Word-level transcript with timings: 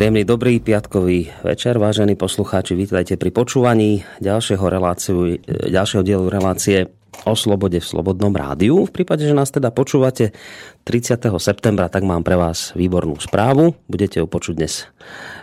Príjemný 0.00 0.24
dobrý 0.24 0.64
piatkový 0.64 1.44
večer, 1.44 1.76
vážení 1.76 2.16
poslucháči, 2.16 2.72
vítajte 2.72 3.20
pri 3.20 3.36
počúvaní 3.36 4.00
ďalšieho, 4.24 4.64
reláciu, 4.64 5.36
ďalšieho 5.44 6.00
dielu 6.00 6.24
relácie 6.24 6.88
o 7.26 7.34
slobode 7.36 7.78
v 7.78 7.86
Slobodnom 7.86 8.32
rádiu. 8.32 8.86
V 8.86 8.92
prípade, 8.92 9.26
že 9.26 9.36
nás 9.36 9.52
teda 9.52 9.74
počúvate 9.74 10.32
30. 10.88 11.20
septembra, 11.36 11.92
tak 11.92 12.06
mám 12.06 12.24
pre 12.24 12.34
vás 12.38 12.72
výbornú 12.72 13.20
správu. 13.20 13.76
Budete 13.86 14.22
ju 14.22 14.26
počuť 14.26 14.54
dnes 14.56 14.88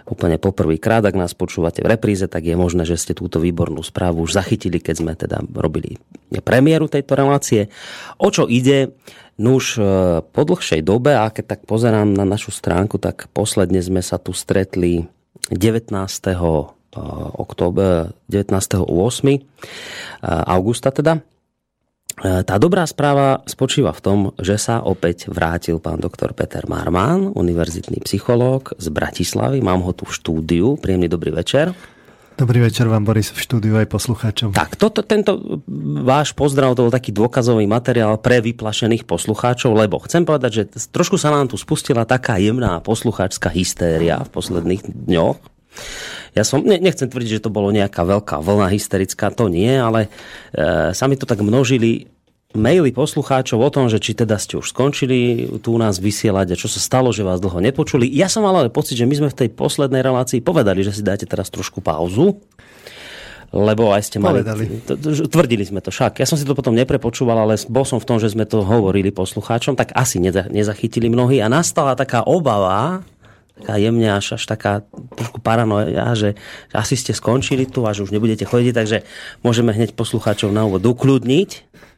úplne 0.09 0.41
poprvýkrát. 0.41 1.05
Ak 1.05 1.13
nás 1.13 1.37
počúvate 1.37 1.85
v 1.85 1.91
repríze, 1.93 2.25
tak 2.25 2.47
je 2.47 2.55
možné, 2.57 2.87
že 2.87 2.97
ste 2.97 3.13
túto 3.13 3.37
výbornú 3.37 3.85
správu 3.85 4.25
už 4.25 4.35
zachytili, 4.35 4.81
keď 4.81 4.95
sme 4.95 5.13
teda 5.13 5.43
robili 5.53 5.99
premiéru 6.41 6.87
tejto 6.89 7.13
relácie. 7.13 7.69
O 8.17 8.31
čo 8.33 8.47
ide? 8.47 8.97
Nuž, 9.37 9.77
e, 9.77 9.85
po 10.25 10.41
dlhšej 10.41 10.81
dobe, 10.81 11.13
a 11.13 11.29
keď 11.29 11.45
tak 11.57 11.61
pozerám 11.69 12.09
na 12.09 12.25
našu 12.25 12.49
stránku, 12.49 12.97
tak 12.97 13.29
posledne 13.37 13.85
sme 13.85 14.01
sa 14.01 14.17
tu 14.17 14.33
stretli 14.33 15.05
19. 15.53 15.93
október, 17.37 18.17
19. 18.25 18.81
8. 18.81 18.89
augusta 20.25 20.89
teda. 20.89 21.21
E, 22.17 22.41
tá 22.41 22.57
dobrá 22.57 22.81
správa 22.89 23.45
spočíva 23.45 23.93
v 23.93 24.01
tom, 24.01 24.17
že 24.41 24.57
sa 24.57 24.81
opäť 24.81 25.29
vrátil 25.29 25.77
pán 25.77 26.01
doktor 26.01 26.33
Peter 26.33 26.65
Marman, 26.65 27.29
univerzitný 27.37 28.01
psychológ 28.01 28.73
z 28.81 28.89
Bratislavy. 28.89 29.61
Mám 29.61 29.85
ho 29.85 29.93
tu 29.93 30.09
v 30.09 30.15
štúdiu. 30.17 30.67
Príjemný 30.81 31.05
dobrý 31.05 31.29
večer. 31.29 31.77
Dobrý 32.37 32.61
večer 32.61 32.85
vám, 32.85 33.01
Boris, 33.01 33.33
v 33.33 33.41
štúdiu 33.41 33.81
aj 33.81 33.89
poslucháčom. 33.89 34.53
Tak, 34.53 34.77
toto, 34.77 35.01
tento 35.01 35.61
váš 36.05 36.37
pozdrav, 36.37 36.77
to 36.77 36.85
bol 36.85 36.93
taký 36.93 37.09
dôkazový 37.09 37.65
materiál 37.65 38.21
pre 38.21 38.45
vyplašených 38.45 39.09
poslucháčov, 39.09 39.73
lebo 39.73 39.97
chcem 40.05 40.21
povedať, 40.21 40.51
že 40.53 40.63
trošku 40.93 41.17
sa 41.17 41.33
nám 41.33 41.49
tu 41.49 41.57
spustila 41.57 42.05
taká 42.05 42.37
jemná 42.37 42.77
poslucháčská 42.85 43.49
hystéria 43.49 44.21
v 44.21 44.29
posledných 44.29 44.85
dňoch. 44.85 45.37
Ja 46.37 46.45
som, 46.45 46.61
ne, 46.61 46.77
nechcem 46.77 47.09
tvrdiť, 47.09 47.41
že 47.41 47.43
to 47.43 47.49
bolo 47.49 47.73
nejaká 47.73 48.05
veľká 48.05 48.37
vlna 48.37 48.69
hysterická, 48.69 49.33
to 49.33 49.49
nie, 49.49 49.73
ale 49.73 50.13
e, 50.53 50.93
sa 50.93 51.09
mi 51.09 51.17
to 51.17 51.25
tak 51.25 51.41
množili 51.41 52.05
maily 52.53 52.93
poslucháčov 52.93 53.59
o 53.59 53.69
tom, 53.73 53.89
že 53.89 53.97
či 53.97 54.13
teda 54.13 54.37
ste 54.37 54.61
už 54.61 54.71
skončili 54.71 55.49
tu 55.59 55.75
u 55.75 55.79
nás 55.81 55.97
vysielať 55.97 56.53
a 56.53 56.59
čo 56.59 56.69
sa 56.69 56.79
stalo, 56.79 57.09
že 57.09 57.25
vás 57.25 57.41
dlho 57.41 57.59
nepočuli. 57.59 58.07
Ja 58.07 58.31
som 58.31 58.45
mal 58.45 58.55
ale 58.55 58.71
pocit, 58.71 58.95
že 58.95 59.09
my 59.09 59.15
sme 59.17 59.29
v 59.33 59.39
tej 59.45 59.49
poslednej 59.51 60.05
relácii 60.05 60.39
povedali, 60.39 60.85
že 60.85 60.95
si 60.95 61.03
dáte 61.03 61.27
teraz 61.27 61.49
trošku 61.51 61.81
pauzu 61.83 62.37
lebo 63.47 63.95
aj 63.95 64.11
ste 64.11 64.17
mali... 64.19 64.43
Povedali. 64.43 64.65
Tvrdili 65.31 65.63
sme 65.63 65.79
to 65.79 65.87
však. 65.87 66.19
Ja 66.19 66.27
som 66.27 66.35
si 66.35 66.43
to 66.43 66.51
potom 66.51 66.75
neprepočúval, 66.75 67.47
ale 67.47 67.55
bol 67.71 67.87
som 67.87 67.95
v 67.95 68.07
tom, 68.07 68.17
že 68.19 68.27
sme 68.27 68.43
to 68.43 68.59
hovorili 68.59 69.15
poslucháčom, 69.15 69.79
tak 69.79 69.95
asi 69.95 70.19
nezachytili 70.19 71.07
mnohí 71.07 71.39
a 71.39 71.47
nastala 71.47 71.95
taká 71.95 72.27
obava, 72.27 73.07
taká 73.61 73.75
jemne 73.81 74.09
až, 74.13 74.37
až 74.37 74.43
taká 74.45 74.85
trošku 75.17 75.41
paranoja, 75.41 76.13
že, 76.13 76.37
asi 76.71 76.93
ste 76.93 77.11
skončili 77.11 77.65
tu 77.65 77.83
a 77.83 77.93
že 77.93 78.05
už 78.05 78.13
nebudete 78.13 78.45
chodiť, 78.45 78.73
takže 78.73 78.97
môžeme 79.41 79.73
hneď 79.73 79.97
poslucháčov 79.97 80.53
na 80.53 80.69
úvod 80.69 80.85
ukludniť. 80.85 81.49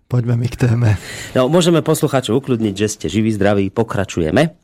Poďme 0.09 0.41
mi 0.41 0.47
k 0.49 0.57
téme. 0.57 0.97
No, 1.37 1.51
môžeme 1.51 1.85
poslucháčov 1.85 2.41
ukludniť, 2.41 2.73
že 2.73 2.87
ste 2.89 3.05
živí, 3.11 3.29
zdraví, 3.29 3.69
pokračujeme. 3.69 4.57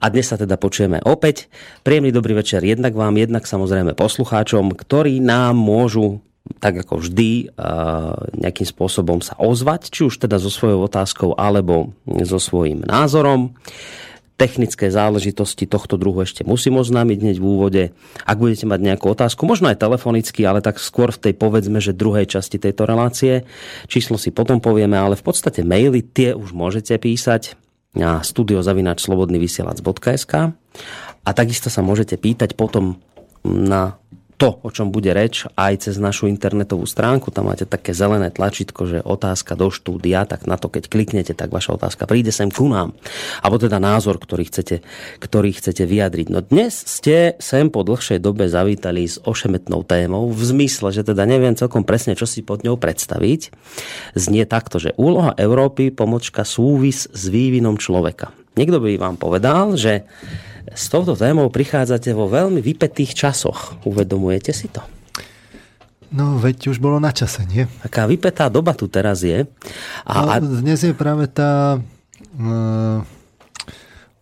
A 0.00 0.04
dnes 0.08 0.32
sa 0.32 0.40
teda 0.40 0.56
počujeme 0.56 1.04
opäť. 1.04 1.52
Príjemný 1.84 2.08
dobrý 2.08 2.32
večer 2.32 2.64
jednak 2.64 2.96
vám, 2.96 3.20
jednak 3.20 3.44
samozrejme 3.44 3.92
poslucháčom, 3.92 4.72
ktorí 4.72 5.20
nám 5.20 5.60
môžu 5.60 6.24
tak 6.56 6.80
ako 6.82 7.04
vždy 7.04 7.52
nejakým 8.40 8.66
spôsobom 8.66 9.20
sa 9.20 9.36
ozvať, 9.36 9.92
či 9.92 10.08
už 10.08 10.24
teda 10.24 10.40
so 10.40 10.48
svojou 10.48 10.88
otázkou 10.88 11.36
alebo 11.36 11.92
so 12.24 12.40
svojím 12.40 12.80
názorom 12.88 13.52
technické 14.40 14.88
záležitosti 14.88 15.68
tohto 15.68 16.00
druhu 16.00 16.24
ešte 16.24 16.48
musím 16.48 16.80
oznámiť 16.80 17.18
hneď 17.20 17.36
v 17.36 17.44
úvode. 17.44 17.92
Ak 18.24 18.40
budete 18.40 18.64
mať 18.64 18.80
nejakú 18.80 19.12
otázku, 19.12 19.44
možno 19.44 19.68
aj 19.68 19.76
telefonicky, 19.76 20.48
ale 20.48 20.64
tak 20.64 20.80
skôr 20.80 21.12
v 21.12 21.28
tej 21.28 21.36
povedzme, 21.36 21.76
že 21.76 21.92
druhej 21.92 22.24
časti 22.24 22.56
tejto 22.56 22.88
relácie. 22.88 23.44
Číslo 23.84 24.16
si 24.16 24.32
potom 24.32 24.64
povieme, 24.64 24.96
ale 24.96 25.20
v 25.20 25.28
podstate 25.28 25.60
maily 25.60 26.00
tie 26.00 26.32
už 26.32 26.56
môžete 26.56 26.96
písať 26.96 27.52
na 27.92 28.24
studiozavinačslobodnyvysielac.sk 28.24 30.32
a 31.20 31.36
takisto 31.36 31.68
sa 31.68 31.84
môžete 31.84 32.16
pýtať 32.16 32.56
potom 32.56 32.96
na 33.44 33.99
to, 34.40 34.56
o 34.64 34.72
čom 34.72 34.88
bude 34.88 35.12
reč, 35.12 35.44
aj 35.52 35.84
cez 35.84 36.00
našu 36.00 36.24
internetovú 36.24 36.88
stránku. 36.88 37.28
Tam 37.28 37.52
máte 37.52 37.68
také 37.68 37.92
zelené 37.92 38.32
tlačítko, 38.32 38.88
že 38.88 38.98
otázka 39.04 39.52
do 39.52 39.68
štúdia, 39.68 40.24
tak 40.24 40.48
na 40.48 40.56
to, 40.56 40.72
keď 40.72 40.88
kliknete, 40.88 41.36
tak 41.36 41.52
vaša 41.52 41.76
otázka 41.76 42.08
príde 42.08 42.32
sem 42.32 42.48
ku 42.48 42.72
nám. 42.72 42.96
Alebo 43.44 43.60
teda 43.60 43.76
názor, 43.76 44.16
ktorý 44.16 44.48
chcete, 44.48 44.80
ktorý 45.20 45.52
chcete 45.52 45.84
vyjadriť. 45.84 46.26
No 46.32 46.40
dnes 46.40 46.72
ste 46.72 47.36
sem 47.36 47.68
po 47.68 47.84
dlhšej 47.84 48.24
dobe 48.24 48.48
zavítali 48.48 49.04
s 49.04 49.20
ošemetnou 49.20 49.84
témou, 49.84 50.32
v 50.32 50.40
zmysle, 50.40 50.88
že 50.88 51.04
teda 51.04 51.28
neviem 51.28 51.52
celkom 51.52 51.84
presne, 51.84 52.16
čo 52.16 52.24
si 52.24 52.40
pod 52.40 52.64
ňou 52.64 52.80
predstaviť. 52.80 53.52
Znie 54.16 54.48
takto, 54.48 54.80
že 54.80 54.96
úloha 54.96 55.36
Európy, 55.36 55.92
pomočka 55.92 56.48
súvis 56.48 57.12
s 57.12 57.28
vývinom 57.28 57.76
človeka. 57.76 58.32
Niekto 58.56 58.80
by 58.80 58.96
vám 58.96 59.20
povedal, 59.20 59.76
že 59.76 60.08
s 60.68 60.92
touto 60.92 61.16
témou 61.16 61.48
prichádzate 61.48 62.12
vo 62.12 62.28
veľmi 62.28 62.60
vypetých 62.60 63.16
časoch. 63.16 63.80
Uvedomujete 63.86 64.52
si 64.52 64.68
to? 64.68 64.84
No, 66.10 66.42
veď 66.42 66.74
už 66.74 66.82
bolo 66.82 66.98
na 66.98 67.14
čase, 67.14 67.46
nie? 67.46 67.70
Taká 67.86 68.10
vypetá 68.10 68.50
doba 68.50 68.74
tu 68.74 68.90
teraz 68.90 69.22
je. 69.22 69.46
A, 70.02 70.42
no, 70.42 70.58
dnes 70.58 70.82
je 70.82 70.90
práve 70.90 71.30
tá 71.30 71.78
uh, 71.78 72.98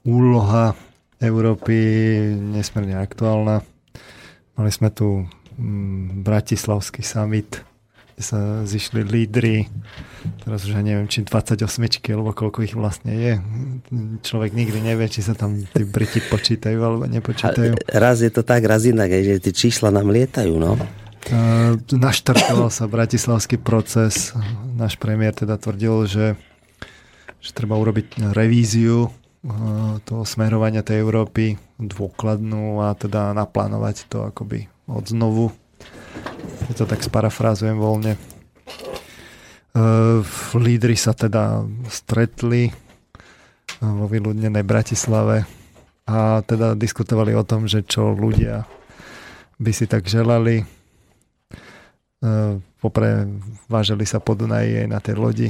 úloha 0.04 0.77
Európy 1.16 1.75
nesmierne 2.53 3.00
aktuálna. 3.00 3.65
Mali 4.60 4.71
sme 4.71 4.93
tu 4.93 5.25
um, 5.56 6.21
Bratislavský 6.21 7.00
summit 7.00 7.67
sa 8.18 8.66
zišli 8.66 9.06
lídry, 9.06 9.70
teraz 10.42 10.66
už 10.66 10.74
ja 10.74 10.82
neviem, 10.82 11.06
či 11.06 11.22
28 11.22 11.62
alebo 12.12 12.34
koľko 12.34 12.66
ich 12.66 12.74
vlastne 12.74 13.14
je. 13.14 13.34
Človek 14.26 14.54
nikdy 14.54 14.78
nevie, 14.82 15.06
či 15.06 15.22
sa 15.22 15.38
tam 15.38 15.58
tí 15.62 15.82
Briti 15.86 16.18
počítajú 16.22 16.78
alebo 16.78 17.04
nepočítajú. 17.06 17.78
A 17.78 17.96
raz 17.96 18.20
je 18.20 18.30
to 18.30 18.42
tak, 18.42 18.66
raz 18.66 18.84
inak, 18.84 19.10
že 19.10 19.38
tie 19.38 19.54
čísla 19.54 19.94
nám 19.94 20.10
lietajú, 20.10 20.58
no. 20.58 20.74
Naštartoval 21.92 22.72
sa 22.72 22.88
bratislavský 22.88 23.60
proces. 23.60 24.32
Náš 24.78 24.96
premiér 24.96 25.34
teda 25.34 25.60
tvrdil, 25.60 26.08
že, 26.08 26.26
že 27.42 27.50
treba 27.53 27.76
urobiť 27.76 28.32
revíziu 28.32 29.12
toho 30.03 30.22
smerovania 30.26 30.82
tej 30.82 31.04
Európy 31.04 31.54
dôkladnú 31.78 32.82
a 32.82 32.94
teda 32.98 33.30
naplánovať 33.36 34.10
to 34.10 34.26
akoby 34.26 34.66
od 34.91 35.04
znovu 35.06 35.54
keď 36.68 36.74
to 36.74 36.84
tak 36.84 37.00
sparafrázujem 37.00 37.80
voľne. 37.80 38.20
Uh, 39.72 40.24
lídry 40.59 40.98
sa 40.98 41.15
teda 41.15 41.62
stretli 41.86 42.72
vo 43.78 44.10
vyľudnenej 44.10 44.65
Bratislave 44.66 45.47
a 46.09 46.42
teda 46.42 46.74
diskutovali 46.74 47.36
o 47.36 47.44
tom, 47.47 47.68
že 47.70 47.84
čo 47.84 48.10
ľudia 48.10 48.66
by 49.60 49.70
si 49.70 49.84
tak 49.86 50.09
želali. 50.09 50.65
Uh, 52.18 52.59
popre 52.82 53.30
vážili 53.71 54.03
sa 54.03 54.18
po 54.18 54.34
Dunaji 54.34 54.82
aj 54.82 54.88
na 54.91 54.98
tej 54.98 55.14
lodi. 55.14 55.48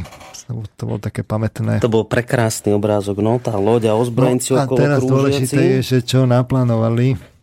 To 0.48 0.84
bolo 0.84 1.00
také 1.00 1.24
pamätné. 1.24 1.80
To 1.80 1.92
bol 1.92 2.04
prekrásny 2.04 2.72
obrázok, 2.72 3.20
no, 3.20 3.36
tá 3.40 3.56
loď 3.56 3.92
a 3.92 3.94
ozbrojenci 3.96 4.56
no, 4.56 4.60
a 4.60 4.64
okolo 4.64 4.76
teraz 4.80 5.00
dôležité 5.04 5.80
je, 5.80 5.80
že 5.84 5.98
čo 6.04 6.24
naplánovali 6.24 7.37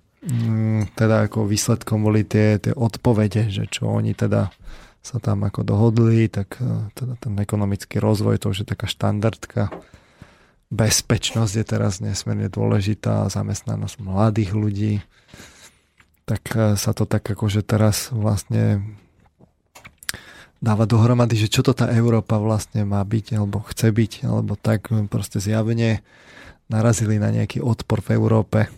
teda 0.97 1.29
ako 1.29 1.45
výsledkom 1.45 2.01
boli 2.01 2.25
tie, 2.25 2.57
tie 2.57 2.73
odpovede, 2.73 3.53
že 3.53 3.69
čo 3.69 3.93
oni 3.93 4.17
teda 4.17 4.49
sa 5.05 5.21
tam 5.21 5.45
ako 5.45 5.61
dohodli, 5.61 6.25
tak 6.25 6.57
e, 6.57 6.89
teda 6.97 7.13
ten 7.21 7.37
ekonomický 7.37 8.01
rozvoj, 8.01 8.41
to 8.41 8.49
už 8.49 8.65
je 8.65 8.67
taká 8.73 8.89
štandardka. 8.89 9.69
Bezpečnosť 10.73 11.53
je 11.61 11.65
teraz 11.65 12.01
nesmierne 12.01 12.49
dôležitá, 12.49 13.29
zamestnanosť 13.29 14.01
mladých 14.01 14.51
ľudí. 14.57 14.93
Tak 16.25 16.43
e, 16.57 16.73
sa 16.73 16.97
to 16.97 17.05
tak 17.05 17.21
akože 17.21 17.61
teraz 17.61 18.09
vlastne 18.09 18.81
dáva 20.57 20.89
dohromady, 20.89 21.37
že 21.37 21.53
čo 21.53 21.61
to 21.61 21.77
tá 21.77 21.85
Európa 21.93 22.41
vlastne 22.41 22.81
má 22.81 23.05
byť, 23.05 23.37
alebo 23.37 23.61
chce 23.61 23.93
byť, 23.93 24.25
alebo 24.25 24.57
tak 24.57 24.89
proste 25.13 25.37
zjavne 25.37 26.01
narazili 26.65 27.21
na 27.21 27.29
nejaký 27.29 27.61
odpor 27.61 28.01
v 28.01 28.17
Európe 28.17 28.73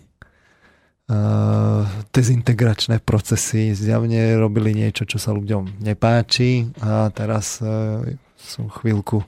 dezintegračné 2.12 3.00
procesy 3.00 3.72
zjavne 3.72 4.36
robili 4.36 4.76
niečo, 4.76 5.08
čo 5.08 5.16
sa 5.16 5.32
ľuďom 5.32 5.80
nepáči 5.80 6.68
a 6.84 7.08
teraz 7.08 7.64
uh, 7.64 8.04
sú 8.36 8.68
chvíľku 8.68 9.24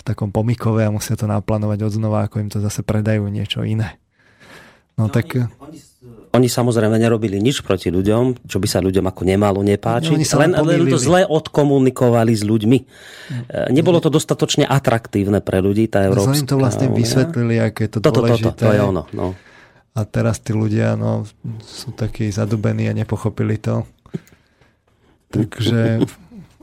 v 0.00 0.02
takom 0.02 0.32
pomikove 0.32 0.80
a 0.80 0.88
musia 0.88 1.20
to 1.20 1.28
naplánovať 1.28 1.84
odznova, 1.84 2.24
ako 2.24 2.40
im 2.40 2.48
to 2.48 2.56
zase 2.64 2.80
predajú 2.80 3.28
niečo 3.28 3.60
iné. 3.68 4.00
No, 4.96 5.08
no 5.08 5.12
tak... 5.12 5.36
Oni, 5.36 5.44
oni, 5.60 5.78
oni 6.32 6.48
samozrejme 6.48 6.96
nerobili 6.96 7.36
nič 7.36 7.60
proti 7.60 7.92
ľuďom, 7.92 8.48
čo 8.48 8.56
by 8.56 8.68
sa 8.70 8.80
ľuďom 8.80 9.04
ako 9.04 9.22
nemalo 9.28 9.60
nepáčiť, 9.60 10.16
no, 10.16 10.40
len, 10.40 10.50
len 10.56 10.88
to 10.88 10.96
zle 10.96 11.28
odkomunikovali 11.28 12.32
s 12.32 12.48
ľuďmi. 12.48 12.78
Mm. 12.80 13.76
Nebolo 13.76 14.00
to 14.00 14.08
dostatočne 14.08 14.64
atraktívne 14.64 15.44
pre 15.44 15.60
ľudí, 15.60 15.84
tá 15.92 16.08
Európska... 16.08 16.32
Zle 16.32 16.40
im 16.40 16.48
to 16.48 16.56
vlastne 16.56 16.86
vysvetlili, 16.96 17.60
aké 17.60 17.92
je 17.92 17.98
to 17.98 17.98
toto, 18.00 18.24
dôležité. 18.24 18.56
Toto, 18.56 18.56
to, 18.56 18.64
to 18.64 18.72
je 18.72 18.80
ono, 18.80 19.04
no 19.12 19.26
a 19.94 20.00
teraz 20.06 20.38
tí 20.38 20.54
ľudia 20.54 20.94
no, 20.94 21.26
sú 21.62 21.90
takí 21.92 22.30
zadubení 22.30 22.86
a 22.86 22.96
nepochopili 22.96 23.58
to. 23.58 23.82
Takže 25.30 26.02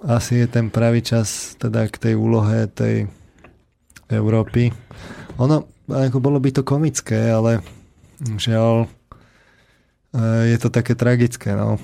asi 0.03 0.44
je 0.44 0.47
ten 0.47 0.68
pravý 0.71 1.03
čas 1.03 1.56
teda 1.59 1.88
k 1.88 1.95
tej 1.97 2.13
úlohe 2.15 2.68
tej 2.71 3.07
Európy. 4.07 4.71
Ono, 5.39 5.68
ako 5.88 6.18
bolo 6.24 6.39
by 6.39 6.50
to 6.56 6.63
komické, 6.63 7.31
ale 7.31 7.63
žiaľ 8.19 8.85
e, 8.85 8.88
je 10.56 10.57
to 10.59 10.69
také 10.71 10.95
tragické, 10.95 11.56
no. 11.56 11.79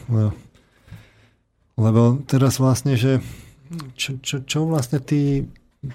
Lebo 1.76 2.22
teraz 2.30 2.62
vlastne, 2.62 2.96
že 2.96 3.20
čo, 3.98 4.20
čo, 4.22 4.46
čo 4.46 4.70
vlastne 4.70 5.02
tí, 5.02 5.48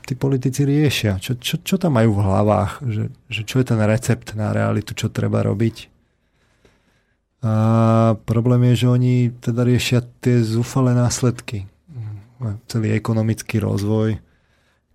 tí 0.04 0.14
politici 0.14 0.64
riešia? 0.68 1.16
Čo, 1.16 1.40
čo, 1.40 1.60
čo 1.64 1.76
tam 1.80 1.96
majú 1.96 2.20
v 2.20 2.24
hlavách? 2.24 2.72
Že, 2.84 3.04
že 3.32 3.42
čo 3.44 3.56
je 3.60 3.66
ten 3.66 3.80
recept 3.80 4.36
na 4.36 4.52
realitu, 4.52 4.92
čo 4.92 5.08
treba 5.08 5.40
robiť? 5.44 5.88
A 7.38 7.52
problém 8.26 8.74
je, 8.74 8.84
že 8.84 8.88
oni 8.90 9.14
teda 9.38 9.62
riešia 9.62 10.02
tie 10.20 10.42
zúfale 10.42 10.90
následky. 10.90 11.70
Celý 12.70 12.94
ekonomický 12.94 13.58
rozvoj, 13.62 14.18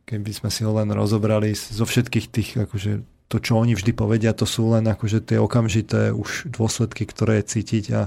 keby 0.08 0.32
sme 0.32 0.50
si 0.52 0.64
ho 0.64 0.72
len 0.76 0.92
rozobrali 0.92 1.56
zo 1.56 1.84
všetkých 1.84 2.28
tých, 2.32 2.50
akože 2.68 3.04
to, 3.28 3.38
čo 3.40 3.60
oni 3.60 3.76
vždy 3.76 3.92
povedia, 3.96 4.36
to 4.36 4.48
sú 4.48 4.72
len 4.76 4.88
akože 4.88 5.24
tie 5.24 5.40
okamžité 5.40 6.14
už 6.14 6.54
dôsledky, 6.54 7.08
ktoré 7.08 7.42
je 7.42 7.60
cítiť 7.60 7.86
a 7.96 8.02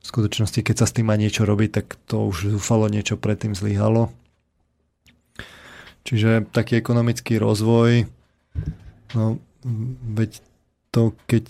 v 0.00 0.04
skutočnosti, 0.04 0.60
keď 0.64 0.76
sa 0.80 0.86
s 0.88 0.96
tým 0.96 1.12
má 1.12 1.16
niečo 1.20 1.44
robiť, 1.44 1.70
tak 1.70 1.86
to 2.08 2.32
už 2.32 2.56
zúfalo 2.56 2.88
niečo 2.88 3.20
predtým 3.20 3.52
zlyhalo. 3.52 4.08
Čiže 6.04 6.44
taký 6.50 6.76
ekonomický 6.80 7.36
rozvoj, 7.36 8.08
no, 9.14 9.38
veď 10.16 10.40
to, 10.90 11.14
keď 11.28 11.44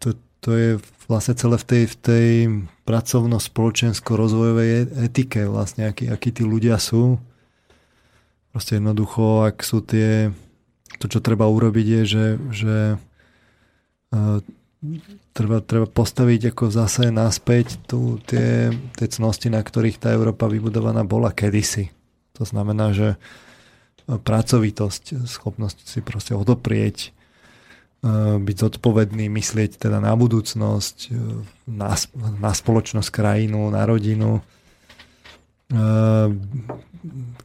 to, 0.00 0.16
to 0.40 0.50
je 0.56 0.80
vlastne 1.06 1.36
celé 1.36 1.60
v 1.60 1.66
tej, 1.68 1.86
v 1.86 1.96
tej 2.00 2.48
pracovno-spoločensko-rozvojovej 2.88 4.88
etike 5.06 5.46
vlastne, 5.46 5.86
akí, 5.92 6.08
akí 6.08 6.32
tí 6.32 6.42
ľudia 6.42 6.80
sú. 6.80 7.20
Proste 8.50 8.82
jednoducho, 8.82 9.46
ak 9.46 9.62
sú 9.62 9.78
tie, 9.84 10.34
to, 10.98 11.06
čo 11.06 11.22
treba 11.22 11.46
urobiť 11.46 11.86
je, 11.86 12.02
že, 12.02 12.26
že 12.50 12.98
uh, 14.10 14.42
treba, 15.36 15.60
treba 15.60 15.84
postaviť 15.86 16.50
ako 16.50 16.64
zase 16.72 17.12
naspäť 17.12 17.76
tu 17.86 18.18
tie, 18.26 18.74
tie 18.96 19.06
cnosti, 19.06 19.52
na 19.52 19.62
ktorých 19.62 20.00
tá 20.00 20.10
Európa 20.10 20.50
vybudovaná 20.50 21.04
bola 21.04 21.30
kedysi. 21.30 21.92
To 22.40 22.48
znamená, 22.48 22.96
že 22.96 23.20
pracovitosť, 24.18 25.22
schopnosť 25.28 25.78
si 25.86 26.00
proste 26.02 26.34
odoprieť 26.34 27.14
E, 28.00 28.40
byť 28.40 28.56
zodpovedný, 28.56 29.28
myslieť 29.28 29.76
teda 29.76 30.00
na 30.00 30.16
budúcnosť, 30.16 30.96
e, 31.12 31.44
na, 31.68 31.92
na 32.16 32.52
spoločnosť, 32.56 33.12
krajinu, 33.12 33.68
na 33.68 33.84
rodinu. 33.84 34.40
E, 34.40 35.82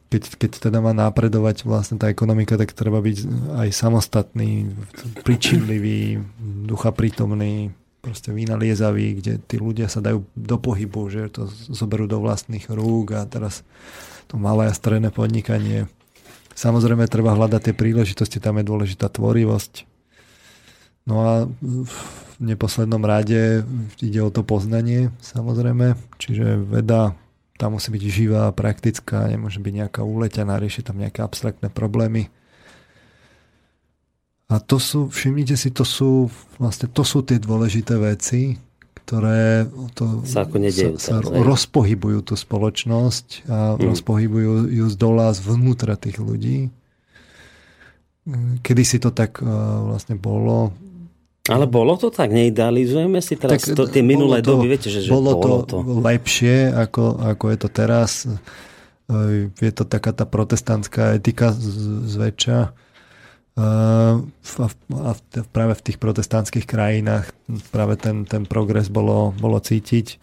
keď, 0.08 0.22
keď 0.40 0.50
teda 0.56 0.80
má 0.80 0.96
napredovať 0.96 1.68
vlastne 1.68 2.00
tá 2.00 2.08
ekonomika, 2.08 2.56
tak 2.56 2.72
treba 2.72 3.04
byť 3.04 3.16
aj 3.52 3.68
samostatný, 3.68 4.72
pričinlivý, 5.28 6.24
ducha 6.64 6.88
prítomný, 6.88 7.76
proste 8.00 8.32
vynaliezavý, 8.32 9.20
kde 9.20 9.36
tí 9.36 9.60
ľudia 9.60 9.92
sa 9.92 10.00
dajú 10.00 10.24
do 10.32 10.56
pohybu, 10.56 11.12
že 11.12 11.28
to 11.36 11.52
zoberú 11.52 12.08
do 12.08 12.24
vlastných 12.24 12.64
rúk 12.72 13.12
a 13.12 13.28
teraz 13.28 13.60
to 14.24 14.40
malé 14.40 14.72
a 14.72 14.76
stredné 14.76 15.12
podnikanie. 15.12 15.84
Samozrejme 16.56 17.04
treba 17.06 17.36
hľadať 17.36 17.70
tie 17.70 17.74
príležitosti, 17.76 18.40
tam 18.40 18.56
je 18.56 18.64
dôležitá 18.64 19.12
tvorivosť, 19.12 19.84
No 21.06 21.22
a 21.22 21.32
v 21.46 21.96
neposlednom 22.42 22.98
rade 23.06 23.62
ide 24.02 24.20
o 24.20 24.34
to 24.34 24.42
poznanie, 24.42 25.14
samozrejme. 25.22 25.94
Čiže 26.18 26.58
veda 26.66 27.14
tam 27.56 27.78
musí 27.78 27.88
byť 27.94 28.02
živá, 28.10 28.50
praktická, 28.52 29.30
nemôže 29.30 29.62
byť 29.62 29.72
nejaká 29.72 30.02
uleťaná, 30.02 30.58
riešiť 30.58 30.92
tam 30.92 30.98
nejaké 30.98 31.22
abstraktné 31.22 31.70
problémy. 31.70 32.28
A 34.50 34.58
to 34.58 34.82
sú, 34.82 35.08
všimnite 35.08 35.54
si, 35.54 35.70
to 35.70 35.86
sú 35.86 36.28
vlastne 36.58 36.90
to 36.90 37.02
sú 37.06 37.22
tie 37.22 37.38
dôležité 37.38 37.96
veci, 37.98 38.58
ktoré 39.06 39.70
to 39.94 40.26
sa, 40.26 40.42
ako 40.42 40.58
nedejú, 40.58 40.98
sa, 40.98 41.22
sa 41.22 41.30
rozpohybujú 41.30 42.26
tú 42.26 42.34
spoločnosť 42.34 43.46
a 43.46 43.78
mm. 43.78 43.86
rozpohybujú 43.94 44.66
ju 44.66 44.86
z 44.90 44.96
dola, 44.98 45.30
zvnútra 45.30 45.94
tých 45.94 46.18
ľudí. 46.18 46.74
Kedy 48.66 48.82
si 48.82 48.98
to 48.98 49.14
tak 49.14 49.38
uh, 49.38 49.46
vlastne 49.86 50.18
bolo, 50.18 50.74
ale 51.46 51.70
bolo 51.70 51.94
to 51.94 52.10
tak? 52.10 52.34
Neidealizujeme 52.34 53.22
si 53.22 53.38
teraz 53.38 53.62
tak, 53.62 53.78
to, 53.78 53.86
tie 53.86 54.02
minulé 54.02 54.42
to, 54.42 54.58
doby? 54.58 54.74
Viete, 54.74 54.90
že, 54.90 55.06
že 55.06 55.10
bolo, 55.14 55.38
bolo 55.38 55.62
to, 55.62 55.78
to 55.78 56.02
lepšie, 56.02 56.74
ako, 56.74 57.22
ako 57.22 57.44
je 57.54 57.58
to 57.62 57.68
teraz. 57.70 58.10
Je 59.62 59.70
to 59.70 59.86
taká 59.86 60.10
tá 60.10 60.26
protestantská 60.26 61.14
etika 61.14 61.54
zväčša. 61.54 62.74
A, 63.56 64.20
a 64.92 65.12
práve 65.48 65.74
v 65.80 65.84
tých 65.84 65.96
protestantských 65.96 66.68
krajinách 66.68 67.32
práve 67.72 67.96
ten, 67.96 68.28
ten 68.28 68.44
progres 68.44 68.92
bolo, 68.92 69.32
bolo 69.32 69.56
cítiť. 69.56 70.20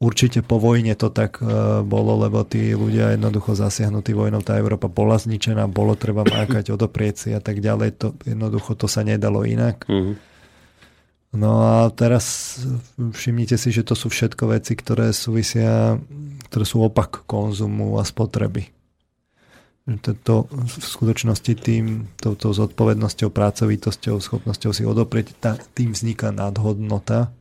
Určite 0.00 0.40
po 0.40 0.56
vojne 0.56 0.96
to 0.96 1.12
tak 1.12 1.44
bolo, 1.84 2.12
lebo 2.20 2.40
tí 2.44 2.72
ľudia 2.72 3.16
jednoducho 3.16 3.52
zasiahnutí 3.52 4.16
vojnou, 4.16 4.40
tá 4.40 4.56
Európa 4.56 4.88
bola 4.88 5.20
zničená, 5.20 5.68
bolo 5.68 5.92
treba 5.92 6.24
mákať, 6.24 6.68
odoprieť 6.76 7.14
si 7.16 7.28
a 7.36 7.40
tak 7.40 7.60
ďalej. 7.60 8.00
To, 8.00 8.06
jednoducho 8.24 8.76
to 8.76 8.88
sa 8.88 9.04
nedalo 9.04 9.44
inak. 9.44 9.84
Mm-hmm. 9.88 10.30
No 11.30 11.62
a 11.62 11.74
teraz 11.94 12.58
všimnite 12.98 13.54
si, 13.54 13.70
že 13.70 13.86
to 13.86 13.94
sú 13.94 14.10
všetko 14.10 14.50
veci, 14.50 14.74
ktoré 14.74 15.14
súvisia, 15.14 15.94
ktoré 16.50 16.64
sú 16.66 16.82
opak 16.82 17.22
konzumu 17.30 18.00
a 18.00 18.04
spotreby. 18.04 18.79
To 19.88 20.46
v 20.46 20.70
skutočnosti 20.70 21.52
tým, 21.56 22.06
touto 22.20 22.52
zodpovednosťou, 22.52 23.32
pracovitosťou, 23.32 24.20
schopnosťou 24.20 24.70
si 24.76 24.84
odoprieť, 24.86 25.34
tým 25.74 25.96
vzniká 25.96 26.30
nadhodnota, 26.30 27.32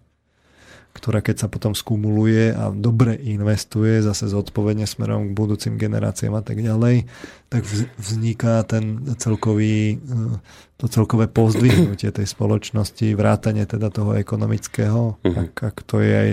ktorá 0.89 1.21
keď 1.21 1.45
sa 1.45 1.47
potom 1.47 1.77
skumuluje 1.77 2.49
a 2.49 2.73
dobre 2.73 3.13
investuje 3.15 4.01
zase 4.01 4.25
zodpovedne 4.25 4.89
smerom 4.89 5.31
k 5.31 5.37
budúcim 5.37 5.77
generáciám 5.77 6.41
a 6.41 6.43
tak 6.43 6.59
ďalej, 6.59 7.05
tak 7.47 7.61
vzniká 8.01 8.65
ten 8.65 9.05
celkový, 9.21 10.01
eh, 10.01 10.35
to 10.81 10.89
celkové 10.89 11.29
pozdvihnutie 11.29 12.09
tej 12.09 12.25
spoločnosti, 12.25 13.13
vrátanie 13.13 13.69
teda 13.69 13.93
toho 13.93 14.17
ekonomického, 14.17 15.21
uh-huh. 15.21 15.37
ak, 15.37 15.53
ak 15.71 15.77
to 15.85 16.01
je 16.01 16.13
aj 16.13 16.29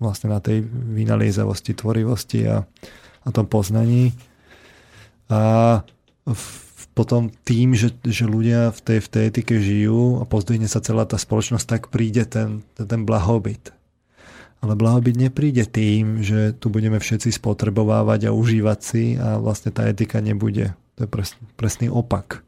vlastne 0.00 0.32
na 0.32 0.40
tej 0.40 0.64
vynaliezavosti, 0.66 1.76
tvorivosti 1.76 2.48
a, 2.48 2.64
a 3.22 3.28
tom 3.28 3.44
poznaní. 3.44 4.16
A 5.30 5.40
v, 6.26 6.44
potom 6.92 7.30
tým, 7.46 7.78
že, 7.78 7.94
že 8.02 8.26
ľudia 8.26 8.74
v 8.74 8.80
tej, 8.82 8.98
v 9.00 9.08
tej 9.08 9.22
etike 9.30 9.54
žijú 9.62 10.18
a 10.20 10.26
pozdvihne 10.26 10.66
sa 10.66 10.82
celá 10.82 11.06
tá 11.06 11.16
spoločnosť, 11.16 11.66
tak 11.66 11.82
príde 11.88 12.26
ten, 12.26 12.66
ten 12.74 13.06
blahobyt 13.06 13.72
ale 14.60 14.76
blahobyt 14.76 15.16
nepríde 15.16 15.64
tým, 15.64 16.20
že 16.20 16.52
tu 16.52 16.68
budeme 16.68 17.00
všetci 17.00 17.32
spotrebovávať 17.32 18.28
a 18.28 18.36
užívať 18.36 18.78
si 18.84 19.04
a 19.16 19.40
vlastne 19.40 19.72
tá 19.72 19.88
etika 19.88 20.20
nebude. 20.20 20.76
To 21.00 21.04
je 21.04 21.08
pres, 21.08 21.32
presný 21.56 21.88
opak. 21.88 22.44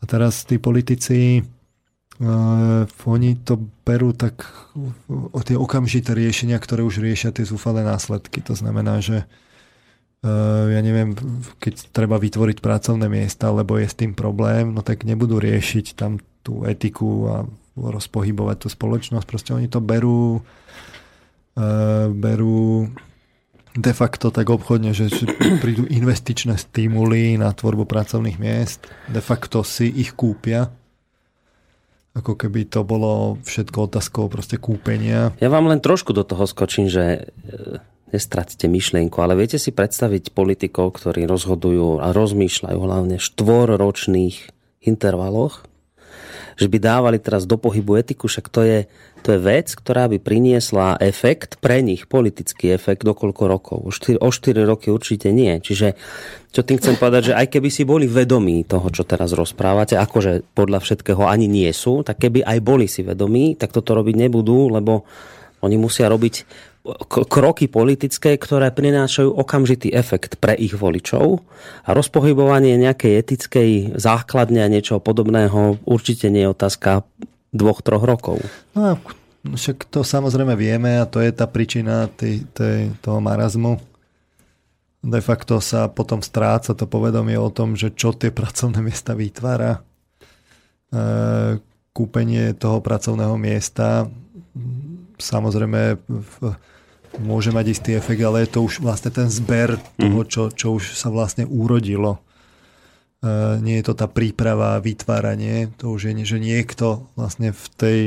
A 0.00 0.08
teraz 0.08 0.44
tí 0.44 0.58
politici 0.58 1.44
Uh, 2.22 2.86
oni 3.08 3.34
to 3.40 3.58
berú 3.82 4.14
tak 4.14 4.46
o 5.08 5.40
tie 5.42 5.58
okamžité 5.58 6.14
riešenia, 6.14 6.60
ktoré 6.60 6.84
už 6.86 7.02
riešia 7.02 7.34
tie 7.34 7.42
zúfalé 7.42 7.82
následky. 7.82 8.38
To 8.46 8.54
znamená, 8.54 9.02
že 9.02 9.26
ja 10.70 10.80
neviem, 10.86 11.18
keď 11.58 11.90
treba 11.90 12.14
vytvoriť 12.14 12.62
pracovné 12.62 13.10
miesta, 13.10 13.50
lebo 13.50 13.74
je 13.74 13.90
s 13.90 13.98
tým 13.98 14.14
problém, 14.14 14.70
no 14.70 14.86
tak 14.86 15.02
nebudú 15.02 15.42
riešiť 15.42 15.98
tam 15.98 16.22
tú 16.46 16.62
etiku 16.62 17.10
a 17.26 17.36
rozpohybovať 17.74 18.56
tú 18.62 18.68
spoločnosť. 18.70 19.26
Proste 19.26 19.50
oni 19.50 19.66
to 19.66 19.82
berú 19.82 20.46
Eh, 21.52 22.08
berú 22.08 22.88
de 23.76 23.92
facto 23.92 24.32
tak 24.32 24.48
obchodne, 24.48 24.96
že, 24.96 25.12
že 25.12 25.28
prídu 25.60 25.84
investičné 25.84 26.56
stimuly 26.56 27.36
na 27.36 27.52
tvorbu 27.52 27.84
pracovných 27.84 28.40
miest, 28.40 28.88
de 29.12 29.20
facto 29.20 29.60
si 29.60 29.84
ich 29.92 30.16
kúpia, 30.16 30.72
ako 32.16 32.40
keby 32.40 32.72
to 32.72 32.84
bolo 32.88 33.36
všetko 33.44 33.84
otázkou 33.84 34.32
proste 34.32 34.56
kúpenia. 34.56 35.36
Ja 35.44 35.52
vám 35.52 35.68
len 35.68 35.84
trošku 35.84 36.16
do 36.16 36.24
toho 36.24 36.48
skočím, 36.48 36.88
že 36.88 37.28
nestratíte 38.12 38.68
myšlienku, 38.68 39.16
ale 39.18 39.34
viete 39.34 39.56
si 39.56 39.72
predstaviť 39.72 40.36
politikov, 40.36 41.00
ktorí 41.00 41.24
rozhodujú 41.24 42.04
a 42.04 42.12
rozmýšľajú 42.12 42.78
hlavne 42.78 43.16
v 43.16 43.26
štvorročných 43.26 44.36
intervaloch, 44.84 45.64
že 46.56 46.68
by 46.68 46.78
dávali 46.78 47.18
teraz 47.18 47.48
do 47.48 47.56
pohybu 47.56 47.96
etiku, 47.96 48.28
však 48.28 48.46
to 48.52 48.60
je, 48.60 48.78
to 49.24 49.34
je 49.34 49.40
vec, 49.40 49.72
ktorá 49.72 50.06
by 50.12 50.20
priniesla 50.20 51.00
efekt, 51.00 51.56
pre 51.64 51.80
nich 51.80 52.04
politický 52.04 52.76
efekt 52.76 53.08
do 53.08 53.16
koľko 53.16 53.44
rokov. 53.48 53.78
O 53.80 53.90
4, 53.90 54.20
o 54.20 54.28
4 54.28 54.68
roky 54.68 54.92
určite 54.92 55.32
nie. 55.32 55.56
Čiže 55.56 55.96
čo 56.52 56.60
tým 56.60 56.76
chcem 56.76 57.00
povedať, 57.00 57.32
že 57.32 57.38
aj 57.38 57.46
keby 57.48 57.68
si 57.72 57.88
boli 57.88 58.04
vedomí 58.04 58.68
toho, 58.68 58.92
čo 58.92 59.08
teraz 59.08 59.32
rozprávate, 59.32 59.96
akože 59.96 60.52
podľa 60.52 60.84
všetkého 60.84 61.24
ani 61.24 61.48
nie 61.48 61.70
sú, 61.72 62.04
tak 62.04 62.20
keby 62.20 62.44
aj 62.44 62.58
boli 62.60 62.84
si 62.84 63.00
vedomí, 63.00 63.56
tak 63.56 63.72
toto 63.72 63.96
robiť 63.96 64.28
nebudú, 64.28 64.68
lebo 64.68 65.08
oni 65.62 65.76
musia 65.78 66.10
robiť 66.10 66.68
kroky 67.06 67.70
politické, 67.70 68.34
ktoré 68.34 68.74
prinášajú 68.74 69.30
okamžitý 69.30 69.94
efekt 69.94 70.42
pre 70.42 70.58
ich 70.58 70.74
voličov 70.74 71.38
a 71.86 71.90
rozpohybovanie 71.94 72.74
nejakej 72.74 73.12
etickej 73.22 73.70
základne 73.94 74.66
a 74.66 74.72
niečo 74.72 74.98
podobného 74.98 75.78
určite 75.86 76.26
nie 76.26 76.42
je 76.42 76.50
otázka 76.50 77.06
dvoch, 77.54 77.86
troch 77.86 78.02
rokov. 78.02 78.42
No 78.74 78.98
však 79.42 79.90
to 79.90 80.02
samozrejme 80.02 80.58
vieme 80.58 80.98
a 80.98 81.06
to 81.06 81.22
je 81.22 81.30
tá 81.30 81.46
príčina 81.46 82.10
tej, 82.10 82.46
tej, 82.50 82.94
toho 82.98 83.22
marazmu. 83.22 83.78
De 85.02 85.18
facto 85.18 85.58
sa 85.58 85.90
potom 85.90 86.22
stráca 86.22 86.78
to 86.78 86.86
povedomie 86.86 87.34
o 87.34 87.50
tom, 87.50 87.74
že 87.74 87.94
čo 87.94 88.14
tie 88.14 88.30
pracovné 88.30 88.78
miesta 88.78 89.18
vytvára. 89.18 89.78
E, 89.78 89.80
kúpenie 91.90 92.54
toho 92.54 92.78
pracovného 92.78 93.34
miesta 93.34 94.06
samozrejme 95.18 95.98
v, 96.06 96.34
môže 97.20 97.52
mať 97.52 97.66
istý 97.76 97.90
efekt, 97.96 98.22
ale 98.24 98.44
je 98.44 98.56
to 98.56 98.64
už 98.64 98.80
vlastne 98.80 99.12
ten 99.12 99.28
zber 99.28 99.76
toho, 100.00 100.20
mhm. 100.24 100.28
čo, 100.28 100.42
čo 100.48 100.78
už 100.78 100.96
sa 100.96 101.12
vlastne 101.12 101.44
urodilo. 101.44 102.22
E, 103.20 103.60
nie 103.60 103.76
je 103.80 103.92
to 103.92 103.94
tá 103.98 104.08
príprava, 104.08 104.80
vytváranie, 104.80 105.68
to 105.76 105.92
už 105.92 106.12
je, 106.12 106.12
že 106.24 106.38
niekto 106.40 107.04
vlastne 107.18 107.52
v 107.52 107.66
tej, 107.76 108.00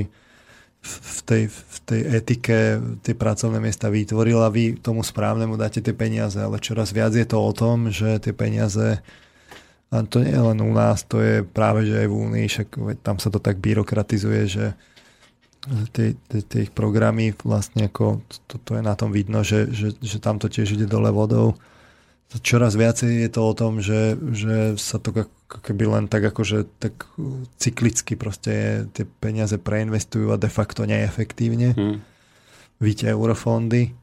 v 0.85 1.19
tej, 1.25 1.43
v 1.49 1.77
tej 1.85 2.01
etike 2.17 2.57
tie 3.05 3.13
pracovné 3.13 3.61
miesta 3.61 3.93
vytvoril 3.93 4.41
a 4.41 4.49
vy 4.49 4.77
tomu 4.81 5.05
správnemu 5.05 5.57
dáte 5.57 5.81
tie 5.81 5.93
peniaze, 5.93 6.37
ale 6.41 6.57
čoraz 6.61 6.89
viac 6.93 7.13
je 7.13 7.25
to 7.25 7.37
o 7.37 7.51
tom, 7.53 7.93
že 7.93 8.21
tie 8.21 8.33
peniaze 8.33 9.01
a 9.93 10.01
to 10.03 10.25
nie 10.25 10.33
je 10.33 10.41
len 10.41 10.59
u 10.59 10.73
nás, 10.73 11.05
to 11.05 11.21
je 11.21 11.45
práve, 11.45 11.85
že 11.85 12.03
aj 12.03 12.07
v 12.09 12.17
Únii, 12.17 12.45
však 12.49 12.67
tam 13.05 13.21
sa 13.21 13.29
to 13.29 13.37
tak 13.37 13.61
byrokratizuje, 13.61 14.41
že 14.49 14.65
tie, 15.91 16.13
tie, 16.29 16.41
tie 16.45 16.59
ich 16.69 16.71
programy 16.73 17.33
vlastne 17.41 17.89
ako, 17.89 18.21
to, 18.45 18.55
to 18.61 18.71
je 18.77 18.83
na 18.85 18.93
tom 18.93 19.09
vidno, 19.09 19.41
že, 19.41 19.69
že, 19.73 19.97
že 19.97 20.17
tam 20.21 20.37
to 20.37 20.49
tiež 20.49 20.77
ide 20.77 20.85
dole 20.85 21.09
vodou. 21.09 21.57
Čoraz 22.35 22.75
viacej 22.75 23.25
je 23.25 23.29
to 23.31 23.41
o 23.47 23.53
tom, 23.55 23.79
že, 23.79 24.19
že 24.35 24.75
sa 24.75 24.99
to 24.99 25.13
ako 25.13 25.57
keby 25.61 25.87
len 25.87 26.05
tak 26.11 26.25
akože 26.25 26.67
tak 26.81 27.07
cyklicky 27.61 28.19
proste 28.19 28.51
je, 28.51 28.71
tie 28.91 29.05
peniaze 29.07 29.55
preinvestujú 29.55 30.33
a 30.33 30.41
de 30.41 30.51
facto 30.51 30.83
neefektívne. 30.83 31.71
Hmm. 31.77 31.97
Víte 32.81 33.07
eurofondy. 33.07 33.95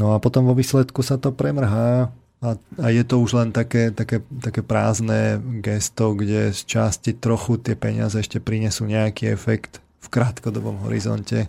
No 0.00 0.16
a 0.16 0.22
potom 0.22 0.48
vo 0.48 0.56
výsledku 0.56 1.04
sa 1.04 1.20
to 1.20 1.36
premrhá 1.36 2.08
a, 2.40 2.50
a 2.80 2.86
je 2.88 3.04
to 3.04 3.20
už 3.20 3.36
len 3.36 3.48
také, 3.52 3.92
také, 3.92 4.24
také 4.40 4.64
prázdne 4.64 5.38
gesto, 5.60 6.16
kde 6.16 6.50
z 6.50 6.60
časti 6.64 7.12
trochu 7.12 7.60
tie 7.60 7.76
peniaze 7.76 8.16
ešte 8.16 8.40
prinesú 8.40 8.88
nejaký 8.88 9.28
efekt 9.28 9.83
v 10.04 10.12
krátkodobom 10.12 10.84
horizonte, 10.84 11.48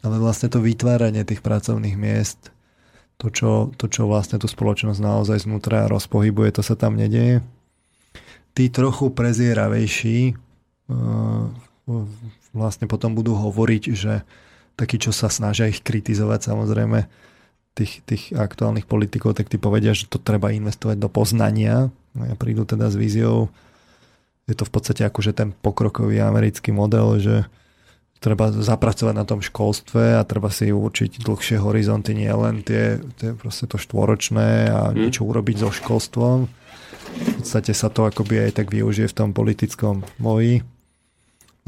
ale 0.00 0.16
vlastne 0.16 0.48
to 0.48 0.64
vytváranie 0.64 1.24
tých 1.28 1.44
pracovných 1.44 1.96
miest, 2.00 2.48
to 3.20 3.28
čo, 3.28 3.70
to, 3.76 3.86
čo 3.86 4.08
vlastne 4.08 4.40
tú 4.40 4.48
spoločnosť 4.48 5.00
naozaj 5.00 5.44
znútra 5.44 5.86
rozpohybuje, 5.86 6.56
to 6.56 6.62
sa 6.64 6.74
tam 6.74 6.96
nedieje. 6.96 7.44
Tí 8.56 8.70
trochu 8.72 9.12
prezieravejší 9.12 10.34
uh, 10.88 11.46
vlastne 12.54 12.86
potom 12.86 13.12
budú 13.12 13.36
hovoriť, 13.36 13.82
že 13.92 14.22
takí, 14.74 14.98
čo 14.98 15.14
sa 15.14 15.30
snažia 15.30 15.70
ich 15.70 15.82
kritizovať 15.82 16.50
samozrejme, 16.50 17.06
tých, 17.74 18.06
tých 18.06 18.30
aktuálnych 18.30 18.86
politikov, 18.86 19.34
tak 19.34 19.50
tí 19.50 19.58
povedia, 19.58 19.90
že 19.92 20.06
to 20.06 20.22
treba 20.22 20.54
investovať 20.54 20.94
do 20.94 21.10
poznania. 21.10 21.90
No 22.14 22.22
ja 22.22 22.38
prídu 22.38 22.62
teda 22.62 22.86
s 22.86 22.94
víziou, 22.94 23.50
je 24.46 24.54
to 24.54 24.62
v 24.62 24.72
podstate 24.72 25.02
akože 25.02 25.34
ten 25.34 25.50
pokrokový 25.50 26.22
americký 26.22 26.70
model, 26.70 27.18
že 27.18 27.36
treba 28.24 28.48
zapracovať 28.48 29.12
na 29.12 29.28
tom 29.28 29.44
školstve 29.44 30.16
a 30.16 30.24
treba 30.24 30.48
si 30.48 30.72
určiť 30.72 31.20
dlhšie 31.20 31.60
horizonty, 31.60 32.16
nie 32.16 32.32
len 32.32 32.64
tie, 32.64 32.96
tie 33.20 33.36
proste 33.36 33.68
to 33.68 33.76
štvoročné 33.76 34.72
a 34.72 34.80
mm. 34.88 34.96
niečo 34.96 35.28
urobiť 35.28 35.60
so 35.60 35.68
školstvom. 35.68 36.48
V 36.48 37.30
podstate 37.44 37.76
sa 37.76 37.92
to 37.92 38.08
akoby 38.08 38.48
aj 38.48 38.64
tak 38.64 38.72
využije 38.72 39.12
v 39.12 39.16
tom 39.20 39.30
politickom 39.36 40.08
boji. 40.16 40.64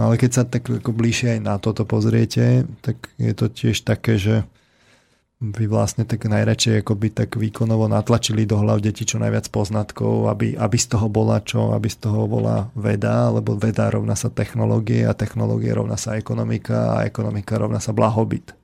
No 0.01 0.09
ale 0.09 0.17
keď 0.17 0.31
sa 0.33 0.43
tak 0.49 0.65
ako 0.65 0.97
bližšie 0.97 1.37
aj 1.37 1.41
na 1.45 1.61
toto 1.61 1.85
pozriete, 1.85 2.65
tak 2.81 3.13
je 3.21 3.33
to 3.37 3.53
tiež 3.53 3.85
také, 3.85 4.17
že 4.17 4.49
vy 5.37 5.69
vlastne 5.69 6.09
tak 6.09 6.25
najradšej 6.25 6.81
akoby 6.81 7.13
tak 7.13 7.37
výkonovo 7.37 7.93
natlačili 7.93 8.49
do 8.49 8.57
hlav 8.57 8.81
detí 8.81 9.05
čo 9.05 9.21
najviac 9.21 9.53
poznatkov, 9.53 10.33
aby, 10.33 10.57
aby 10.57 10.77
z 10.81 10.97
toho 10.97 11.13
bola 11.13 11.45
čo, 11.45 11.77
aby 11.77 11.93
z 11.93 12.09
toho 12.09 12.25
bola 12.25 12.73
veda, 12.73 13.29
lebo 13.29 13.53
veda 13.53 13.93
rovná 13.93 14.17
sa 14.17 14.33
technológie 14.33 15.05
a 15.05 15.13
technológie 15.13 15.77
rovná 15.77 16.01
sa 16.01 16.17
ekonomika 16.17 16.97
a 16.97 17.05
ekonomika 17.05 17.61
rovná 17.61 17.85
sa 17.85 17.93
blahobyt. 17.93 18.57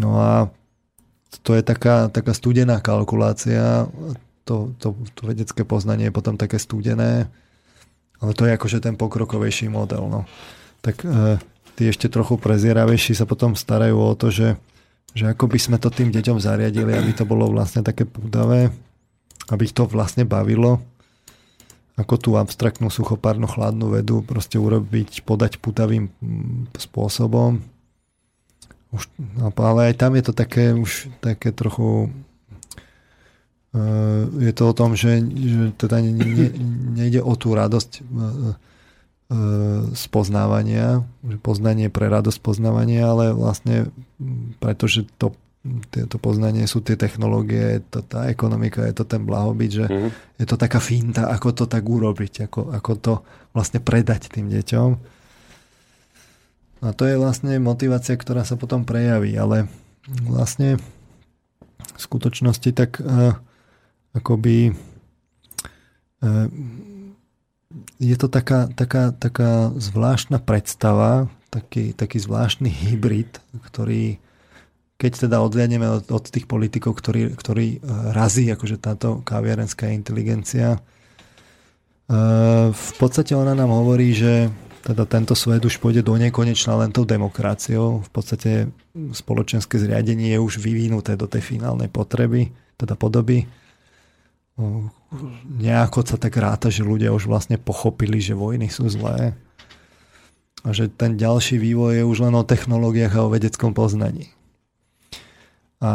No 0.00 0.16
a 0.16 0.48
to 1.44 1.52
je 1.52 1.60
taká, 1.60 2.08
taká 2.08 2.32
studená 2.32 2.80
kalkulácia, 2.80 3.84
to, 4.48 4.72
to, 4.80 4.96
to 5.12 5.20
vedecké 5.28 5.60
poznanie 5.68 6.08
je 6.08 6.16
potom 6.16 6.40
také 6.40 6.56
studené, 6.56 7.28
ale 8.16 8.32
to 8.32 8.48
je 8.48 8.56
akože 8.56 8.80
ten 8.80 8.96
pokrokovejší 8.96 9.68
model. 9.68 10.08
No. 10.08 10.20
Tak 10.80 11.04
e, 11.04 11.36
tí 11.76 11.84
ešte 11.84 12.08
trochu 12.08 12.40
prezieravejší 12.40 13.12
sa 13.12 13.28
potom 13.28 13.52
starajú 13.52 13.96
o 14.00 14.16
to, 14.16 14.32
že 14.32 14.56
že 15.12 15.28
ako 15.28 15.44
by 15.50 15.58
sme 15.60 15.76
to 15.76 15.92
tým 15.92 16.08
deťom 16.08 16.40
zariadili, 16.40 16.96
aby 16.96 17.12
to 17.12 17.28
bolo 17.28 17.50
vlastne 17.52 17.84
také 17.84 18.08
púdavé, 18.08 18.72
aby 19.52 19.62
ich 19.68 19.76
to 19.76 19.84
vlastne 19.84 20.24
bavilo, 20.24 20.80
ako 22.00 22.14
tú 22.16 22.30
abstraktnú 22.40 22.88
suchopárnu 22.88 23.44
chladnú 23.44 23.92
vedu 23.92 24.24
proste 24.24 24.56
urobiť, 24.56 25.28
podať 25.28 25.60
putavým 25.60 26.08
mm, 26.08 26.72
spôsobom. 26.80 27.60
Už, 28.92 29.08
no, 29.16 29.52
ale 29.52 29.92
aj 29.92 29.94
tam 30.00 30.16
je 30.16 30.24
to 30.24 30.32
také 30.36 30.76
už 30.76 31.08
také 31.24 31.48
trochu 31.48 32.12
uh, 33.72 34.28
je 34.36 34.52
to 34.52 34.68
o 34.68 34.76
tom, 34.76 34.92
že, 34.92 35.20
že 35.24 35.72
teda 35.80 36.04
ne, 36.04 36.12
ne, 36.12 36.48
nejde 37.00 37.24
o 37.24 37.32
tú 37.36 37.56
radosť 37.56 37.90
uh, 38.04 38.52
spoznávania, 39.96 41.04
že 41.24 41.36
poznanie 41.40 41.88
pre 41.88 42.12
radosť 42.12 42.38
poznávania, 42.44 43.08
ale 43.08 43.24
vlastne 43.32 43.88
pretože 44.60 45.08
to, 45.16 45.32
to 45.92 46.16
poznanie 46.20 46.68
sú 46.68 46.84
tie 46.84 46.98
technológie, 46.98 47.78
je 47.78 47.82
to 47.86 48.00
tá 48.04 48.28
ekonomika, 48.28 48.84
je 48.84 48.92
to 48.92 49.08
ten 49.08 49.24
blahobyt, 49.24 49.70
že 49.72 49.86
mm. 49.88 50.10
je 50.42 50.46
to 50.46 50.56
taká 50.60 50.82
finta, 50.82 51.32
ako 51.32 51.54
to 51.54 51.64
tak 51.64 51.86
urobiť, 51.86 52.50
ako, 52.50 52.76
ako 52.76 52.92
to 52.98 53.12
vlastne 53.56 53.80
predať 53.80 54.28
tým 54.28 54.52
deťom. 54.52 54.90
A 56.82 56.90
to 56.90 57.06
je 57.06 57.14
vlastne 57.14 57.62
motivácia, 57.62 58.18
ktorá 58.18 58.42
sa 58.42 58.58
potom 58.58 58.82
prejaví, 58.82 59.38
ale 59.38 59.70
vlastne 60.26 60.82
v 61.78 61.98
skutočnosti 61.98 62.70
tak 62.74 62.98
uh, 62.98 63.38
akoby 64.18 64.74
uh, 66.26 66.50
je 68.00 68.16
to 68.18 68.28
taká, 68.28 68.68
taká, 68.72 69.12
taká 69.12 69.70
zvláštna 69.76 70.38
predstava, 70.42 71.28
taký, 71.52 71.92
taký 71.92 72.18
zvláštny 72.18 72.68
hybrid, 72.68 73.40
ktorý 73.68 74.18
keď 75.02 75.26
teda 75.26 75.42
odliadneme 75.42 75.98
od, 75.98 76.06
od 76.14 76.24
tých 76.30 76.46
politikov, 76.46 76.94
ktorý, 76.94 77.34
ktorý 77.34 77.66
eh, 77.74 77.78
razí 78.14 78.46
akože 78.46 78.78
táto 78.78 79.18
kaviarenská 79.26 79.90
inteligencia, 79.90 80.78
eh, 80.78 82.70
v 82.70 82.92
podstate 83.02 83.34
ona 83.34 83.58
nám 83.58 83.74
hovorí, 83.74 84.14
že 84.14 84.46
teda 84.82 85.06
tento 85.06 85.34
svet 85.34 85.62
už 85.62 85.78
pôjde 85.78 86.02
do 86.06 86.14
nekonečna 86.18 86.74
len 86.74 86.90
tou 86.90 87.06
demokraciou. 87.06 88.02
V 88.02 88.10
podstate 88.10 88.66
spoločenské 88.94 89.78
zriadenie 89.78 90.34
je 90.34 90.42
už 90.42 90.58
vyvinuté 90.58 91.14
do 91.14 91.30
tej 91.30 91.54
finálnej 91.54 91.86
potreby, 91.86 92.50
teda 92.74 92.98
podoby 92.98 93.46
nejako 95.44 96.04
sa 96.08 96.16
tak 96.16 96.36
ráta, 96.40 96.72
že 96.72 96.86
ľudia 96.86 97.12
už 97.12 97.28
vlastne 97.28 97.60
pochopili, 97.60 98.18
že 98.18 98.32
vojny 98.32 98.72
sú 98.72 98.88
zlé 98.88 99.36
a 100.62 100.68
že 100.70 100.88
ten 100.88 101.18
ďalší 101.18 101.58
vývoj 101.58 102.00
je 102.00 102.04
už 102.06 102.18
len 102.22 102.34
o 102.38 102.46
technológiách 102.46 103.14
a 103.18 103.24
o 103.26 103.32
vedeckom 103.32 103.74
poznaní. 103.74 104.30
A 105.82 105.92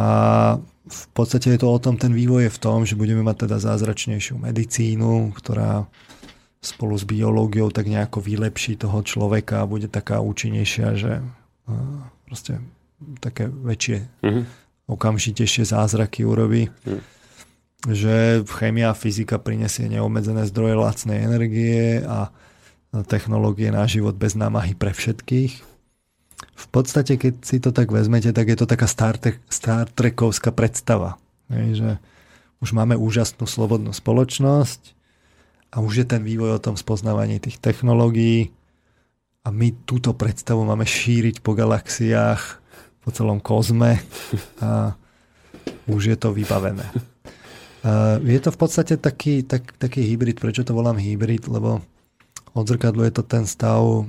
v 0.88 1.06
podstate 1.16 1.56
je 1.56 1.60
to 1.64 1.72
o 1.72 1.80
tom, 1.80 1.96
ten 1.96 2.12
vývoj 2.12 2.48
je 2.48 2.56
v 2.56 2.62
tom, 2.62 2.84
že 2.84 3.00
budeme 3.00 3.24
mať 3.24 3.48
teda 3.48 3.58
zázračnejšiu 3.64 4.36
medicínu, 4.40 5.32
ktorá 5.36 5.88
spolu 6.60 7.00
s 7.00 7.08
biológiou 7.08 7.72
tak 7.72 7.88
nejako 7.88 8.20
vylepší 8.20 8.76
toho 8.76 9.00
človeka 9.04 9.64
a 9.64 9.70
bude 9.70 9.88
taká 9.88 10.20
účinnejšia, 10.20 10.88
že 11.00 11.24
proste 12.28 12.60
také 13.24 13.48
väčšie, 13.48 13.98
mm-hmm. 14.24 14.44
okamžitejšie 14.92 15.64
zázraky 15.64 16.28
urobí. 16.28 16.68
Mm 16.84 17.17
že 17.86 18.42
chémia 18.58 18.90
a 18.90 18.98
fyzika 18.98 19.38
prinesie 19.38 19.86
neobmedzené 19.86 20.50
zdroje 20.50 20.74
lacnej 20.74 21.22
energie 21.22 22.02
a 22.02 22.34
technológie 23.06 23.70
na 23.70 23.86
život 23.86 24.18
bez 24.18 24.34
námahy 24.34 24.74
pre 24.74 24.96
všetkých. 24.96 25.54
V 26.58 26.68
podstate, 26.74 27.22
keď 27.22 27.34
si 27.46 27.62
to 27.62 27.70
tak 27.70 27.94
vezmete, 27.94 28.34
tak 28.34 28.50
je 28.50 28.58
to 28.58 28.66
taká 28.66 28.90
Star, 28.90 29.22
Trek, 29.22 29.38
Star 29.50 29.86
Trekovská 29.90 30.50
predstava. 30.50 31.22
Hej, 31.54 31.86
že 31.86 31.90
už 32.58 32.74
máme 32.74 32.98
úžasnú 32.98 33.46
slobodnú 33.46 33.94
spoločnosť 33.94 34.98
a 35.70 35.82
už 35.86 36.02
je 36.02 36.06
ten 36.10 36.26
vývoj 36.26 36.58
o 36.58 36.64
tom 36.64 36.74
spoznávaní 36.74 37.38
tých 37.38 37.62
technológií 37.62 38.50
a 39.46 39.54
my 39.54 39.86
túto 39.86 40.18
predstavu 40.18 40.66
máme 40.66 40.84
šíriť 40.84 41.46
po 41.46 41.54
galaxiách, 41.54 42.42
po 43.06 43.10
celom 43.14 43.38
kozme 43.38 44.02
a 44.60 44.98
už 45.88 46.02
je 46.12 46.18
to 46.18 46.34
vybavené. 46.34 46.84
Je 48.26 48.40
to 48.44 48.50
v 48.52 48.60
podstate 48.60 49.00
taký, 49.00 49.48
tak, 49.48 49.78
taký 49.80 50.04
hybrid. 50.04 50.42
Prečo 50.42 50.68
to 50.68 50.76
volám 50.76 51.00
hybrid? 51.00 51.48
Lebo 51.48 51.80
odzrkadluje 52.58 53.12
to 53.16 53.24
ten 53.24 53.48
stav 53.48 54.06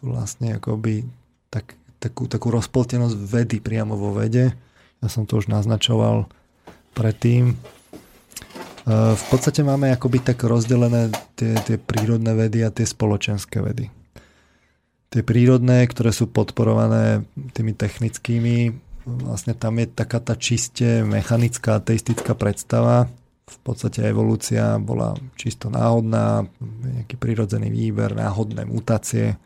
vlastne 0.00 0.56
akoby 0.56 1.04
tak, 1.52 1.76
takú, 2.00 2.24
takú 2.24 2.48
rozpoltenosť 2.52 3.16
vedy 3.16 3.58
priamo 3.60 3.96
vo 3.96 4.16
vede. 4.16 4.56
Ja 5.04 5.08
som 5.12 5.28
to 5.28 5.40
už 5.40 5.52
naznačoval 5.52 6.28
predtým. 6.96 7.58
V 8.88 9.24
podstate 9.32 9.64
máme 9.64 9.88
akoby 9.92 10.20
tak 10.20 10.44
rozdelené 10.44 11.08
tie, 11.40 11.56
tie 11.64 11.76
prírodné 11.80 12.36
vedy 12.36 12.60
a 12.64 12.68
tie 12.68 12.84
spoločenské 12.84 13.64
vedy. 13.64 13.88
Tie 15.08 15.24
prírodné, 15.24 15.88
ktoré 15.88 16.12
sú 16.12 16.28
podporované 16.28 17.24
tými 17.56 17.72
technickými, 17.72 18.76
vlastne 19.04 19.52
tam 19.52 19.80
je 19.80 19.86
taká 19.88 20.20
tá 20.20 20.34
čiste 20.34 21.04
mechanická, 21.04 21.80
ateistická 21.80 22.32
predstava, 22.32 23.08
v 23.44 23.58
podstate 23.60 24.00
evolúcia 24.08 24.80
bola 24.80 25.12
čisto 25.36 25.68
náhodná, 25.68 26.48
nejaký 26.64 27.20
prirodzený 27.20 27.68
výber, 27.68 28.16
náhodné 28.16 28.64
mutácie, 28.64 29.36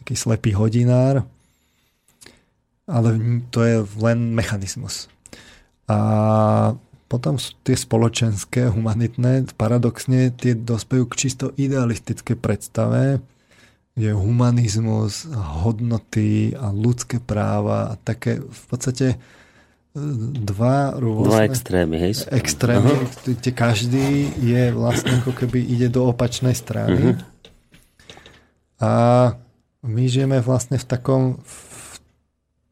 taký 0.00 0.16
slepý 0.16 0.56
hodinár, 0.56 1.28
ale 2.88 3.08
to 3.52 3.60
je 3.62 3.76
len 4.00 4.32
mechanizmus. 4.32 5.12
A 5.84 5.98
potom 7.10 7.36
sú 7.36 7.58
tie 7.66 7.76
spoločenské, 7.76 8.70
humanitné, 8.70 9.52
paradoxne 9.58 10.32
tie 10.32 10.56
dospejú 10.56 11.10
k 11.10 11.18
čisto 11.26 11.52
idealistické 11.58 12.38
predstave, 12.38 13.20
kde 14.00 14.16
humanizmus, 14.16 15.28
hodnoty 15.60 16.56
a 16.56 16.72
ľudské 16.72 17.20
práva 17.20 17.92
a 17.92 17.98
také 18.00 18.40
v 18.40 18.62
podstate 18.72 19.20
dva 20.40 20.96
rôzne... 20.96 21.28
Dva 21.28 21.44
extrémy, 21.44 21.96
hej? 22.00 22.12
Extrémy, 22.32 22.94
kde 23.28 23.50
každý 23.52 24.32
je 24.40 24.72
vlastne 24.72 25.20
ako 25.20 25.36
keby 25.36 25.60
ide 25.60 25.92
do 25.92 26.08
opačnej 26.08 26.56
strany. 26.56 27.12
Uh-huh. 27.12 27.28
A 28.80 28.92
my 29.84 30.04
žijeme 30.08 30.40
vlastne 30.40 30.80
v 30.80 30.86
takom, 30.88 31.22
v 31.44 31.94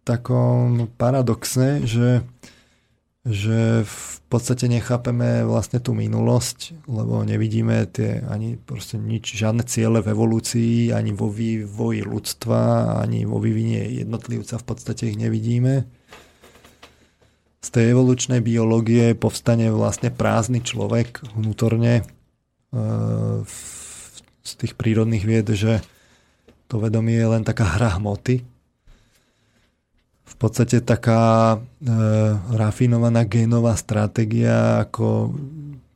takom 0.08 0.88
paradoxe, 0.96 1.84
že, 1.84 2.24
že 3.28 3.84
v 3.84 4.16
podstate 4.32 4.66
nechápeme 4.72 5.44
vlastne 5.44 5.84
tú 5.84 5.92
minulosť, 5.92 6.88
lebo 6.88 7.20
nevidíme 7.28 7.84
tie 7.92 8.24
ani 8.24 8.56
proste 8.56 8.96
nič, 8.96 9.36
žiadne 9.36 9.68
ciele 9.68 10.00
v 10.00 10.10
evolúcii, 10.16 10.96
ani 10.96 11.12
vo 11.12 11.28
vývoji 11.28 12.02
ľudstva, 12.08 12.96
ani 13.04 13.28
vo 13.28 13.36
vývine 13.36 13.84
jednotlivca 14.00 14.56
v 14.56 14.64
podstate 14.64 15.12
ich 15.12 15.20
nevidíme 15.20 15.84
z 17.58 17.68
tej 17.74 17.92
evolučnej 17.92 18.40
biológie 18.40 19.12
povstane 19.18 19.68
vlastne 19.68 20.14
prázdny 20.14 20.62
človek 20.62 21.20
vnútorne 21.34 22.00
e, 22.00 22.04
z 24.40 24.52
tých 24.56 24.72
prírodných 24.78 25.24
vied, 25.26 25.52
že 25.52 25.84
to 26.70 26.80
vedomie 26.80 27.18
je 27.18 27.28
len 27.28 27.42
taká 27.42 27.76
hra 27.76 28.00
hmoty. 28.00 28.40
Podstate 30.38 30.86
taká 30.86 31.58
e, 31.58 31.90
rafinovaná 32.54 33.26
génová 33.26 33.74
stratégia, 33.74 34.86
ako 34.86 35.34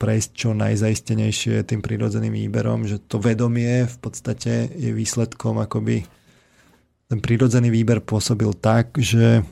prejsť 0.02 0.30
čo 0.34 0.50
najzaistenejšie 0.50 1.62
tým 1.62 1.78
prírodzeným 1.78 2.34
výberom, 2.34 2.90
že 2.90 2.98
to 2.98 3.22
vedomie 3.22 3.86
v 3.86 3.96
podstate 4.02 4.66
je 4.74 4.90
výsledkom 4.90 5.62
akoby 5.62 6.02
ten 7.06 7.22
prírodzený 7.22 7.70
výber 7.70 8.02
pôsobil 8.02 8.50
tak, 8.58 8.98
že 8.98 9.46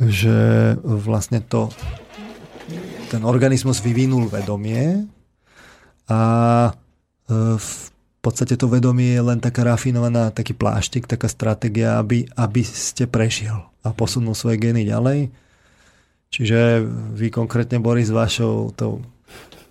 že 0.00 0.38
vlastne 0.82 1.44
to 1.44 1.68
ten 3.12 3.22
organizmus 3.22 3.84
vyvinul 3.84 4.32
vedomie 4.32 5.04
a 6.08 6.22
e, 6.66 6.72
v 7.60 7.91
podstate 8.22 8.54
to 8.54 8.70
vedomie 8.70 9.18
je 9.18 9.22
len 9.22 9.42
taká 9.42 9.66
rafinovaná, 9.66 10.30
taký 10.30 10.54
pláštik, 10.54 11.10
taká 11.10 11.26
stratégia, 11.26 11.98
aby, 11.98 12.30
aby 12.38 12.62
ste 12.62 13.10
prešiel 13.10 13.66
a 13.82 13.90
posunul 13.90 14.38
svoje 14.38 14.62
gény 14.62 14.86
ďalej. 14.86 15.34
Čiže 16.32 16.86
vy 17.12 17.28
konkrétne, 17.34 17.82
Boris, 17.82 18.08
vašou 18.08 18.72
tou, 18.72 19.02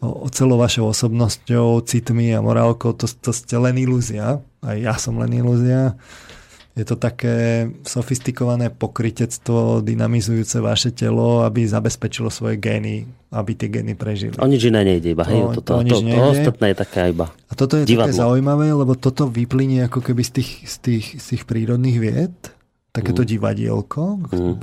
o, 0.03 0.27
celou 0.29 0.59
vašou 0.59 0.91
osobnosťou, 0.91 1.81
citmi 1.87 2.35
a 2.35 2.43
morálkou, 2.43 2.93
to, 2.93 3.07
to 3.07 3.31
ste 3.31 3.55
len 3.55 3.79
ilúzia. 3.79 4.43
Aj 4.61 4.77
ja 4.77 4.93
som 4.99 5.17
len 5.17 5.31
ilúzia 5.31 5.97
je 6.71 6.87
to 6.87 6.95
také 6.95 7.67
sofistikované 7.83 8.71
pokrytectvo 8.71 9.83
dynamizujúce 9.83 10.63
vaše 10.63 10.95
telo, 10.95 11.43
aby 11.43 11.67
zabezpečilo 11.67 12.31
svoje 12.31 12.63
gény, 12.63 13.03
aby 13.27 13.51
tie 13.59 13.67
gény 13.67 13.91
prežili. 13.99 14.39
O 14.39 14.47
nič 14.47 14.71
iné 14.71 14.87
nejde 14.87 15.11
iba. 15.11 15.27
Hej, 15.27 15.59
to, 15.59 15.61
to, 15.67 15.83
to, 15.83 15.99
to, 15.99 16.07
to 16.07 16.23
ostatné 16.31 16.71
je 16.71 16.77
také 16.79 17.11
iba 17.11 17.27
A 17.27 17.53
toto 17.59 17.75
je 17.75 17.83
divadlo. 17.83 18.07
také 18.07 18.23
zaujímavé, 18.23 18.67
lebo 18.71 18.95
toto 18.95 19.27
vyplynie 19.27 19.83
ako 19.91 19.99
keby 19.99 20.23
z 20.23 20.31
tých, 20.39 20.51
z 20.63 20.75
tých, 20.79 21.05
z 21.19 21.25
tých 21.35 21.43
prírodných 21.43 21.97
vied, 21.99 22.35
takéto 22.95 23.23
mm. 23.23 23.27
divadielko, 23.27 24.03
mm. 24.31 24.55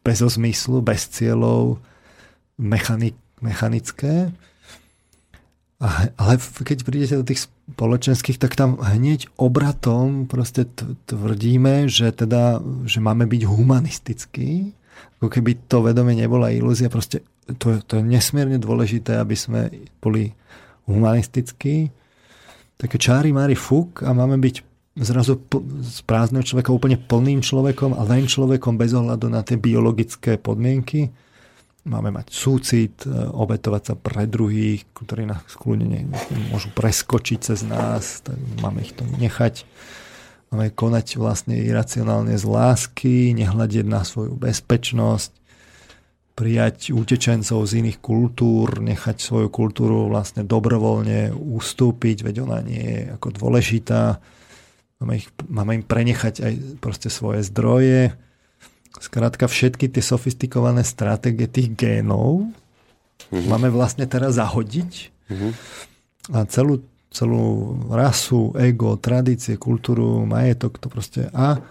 bez 0.00 0.18
zmyslu, 0.24 0.80
bez 0.80 1.12
cieľov, 1.12 1.76
mechanik, 2.56 3.20
mechanické. 3.44 4.32
Ale 6.16 6.32
keď 6.40 6.88
prídete 6.88 7.20
do 7.20 7.24
tých 7.28 7.44
spoločenských, 7.74 8.40
tak 8.40 8.56
tam 8.56 8.80
hneď 8.80 9.28
obratom 9.36 10.24
proste 10.24 10.64
tvrdíme, 11.06 11.86
že 11.86 12.10
teda, 12.10 12.64
že 12.88 12.98
máme 12.98 13.28
byť 13.28 13.42
humanistickí. 13.44 14.72
Ako 15.20 15.28
keby 15.28 15.68
to 15.68 15.84
vedomie 15.84 16.16
nebola 16.16 16.50
ilúzia. 16.50 16.90
Proste 16.90 17.22
to, 17.60 17.78
to 17.84 18.00
je 18.00 18.04
nesmierne 18.04 18.56
dôležité, 18.56 19.20
aby 19.20 19.36
sme 19.36 19.68
boli 20.00 20.32
humanistickí. 20.88 21.92
Také 22.78 22.96
čári 22.96 23.34
mári 23.34 23.58
fuk 23.58 24.02
a 24.02 24.10
máme 24.16 24.38
byť 24.40 24.56
zrazu 24.98 25.38
z 25.82 25.98
prázdneho 26.02 26.42
človeka 26.42 26.74
úplne 26.74 26.98
plným 26.98 27.42
človekom 27.44 27.94
a 27.94 28.02
len 28.06 28.26
človekom 28.26 28.74
bez 28.74 28.90
ohľadu 28.94 29.30
na 29.30 29.46
tie 29.46 29.54
biologické 29.54 30.34
podmienky 30.40 31.14
máme 31.88 32.12
mať 32.12 32.28
súcit, 32.30 32.94
e, 33.02 33.10
obetovať 33.32 33.82
sa 33.82 33.94
pre 33.96 34.28
druhých, 34.28 34.84
ktorí 34.92 35.24
nás 35.24 35.40
kľudne 35.56 36.12
môžu 36.52 36.68
preskočiť 36.76 37.38
cez 37.40 37.64
nás, 37.64 38.20
tak 38.20 38.36
máme 38.60 38.84
ich 38.84 38.92
to 38.92 39.08
nechať. 39.16 39.64
Máme 40.52 40.72
konať 40.72 41.20
vlastne 41.20 41.56
iracionálne 41.60 42.36
z 42.36 42.44
lásky, 42.44 43.36
nehľadieť 43.36 43.84
na 43.88 44.00
svoju 44.04 44.36
bezpečnosť, 44.36 45.32
prijať 46.38 46.94
utečencov 46.94 47.66
z 47.66 47.72
iných 47.82 47.98
kultúr, 47.98 48.78
nechať 48.78 49.18
svoju 49.18 49.48
kultúru 49.50 50.06
vlastne 50.06 50.46
dobrovoľne 50.46 51.34
ustúpiť, 51.34 52.22
veď 52.22 52.46
ona 52.46 52.62
nie 52.62 52.78
je 52.78 53.00
ako 53.18 53.28
dôležitá. 53.34 54.22
Máme, 55.02 55.18
ich, 55.18 55.28
máme 55.50 55.82
im 55.82 55.84
prenechať 55.84 56.34
aj 56.46 56.54
proste 56.78 57.10
svoje 57.10 57.42
zdroje, 57.42 58.14
Skrátka 58.98 59.46
všetky 59.46 59.86
tie 59.88 60.02
sofistikované 60.02 60.82
stratégie 60.82 61.46
tých 61.46 61.70
génov 61.74 62.50
mm-hmm. 63.30 63.46
máme 63.46 63.70
vlastne 63.70 64.04
teraz 64.10 64.36
zahodiť 64.36 64.92
mm-hmm. 65.30 65.52
a 66.34 66.38
celú, 66.50 66.82
celú 67.14 67.78
rasu, 67.88 68.52
ego, 68.58 68.98
tradície, 68.98 69.54
kultúru, 69.54 70.26
majetok 70.26 70.82
to 70.82 70.90
proste 70.90 71.30
a 71.30 71.62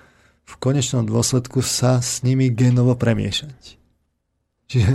v 0.48 0.54
konečnom 0.64 1.04
dôsledku 1.04 1.60
sa 1.60 2.00
s 2.00 2.24
nimi 2.24 2.48
génovo 2.48 2.96
premiešať. 2.96 3.76
Čiže, 4.72 4.94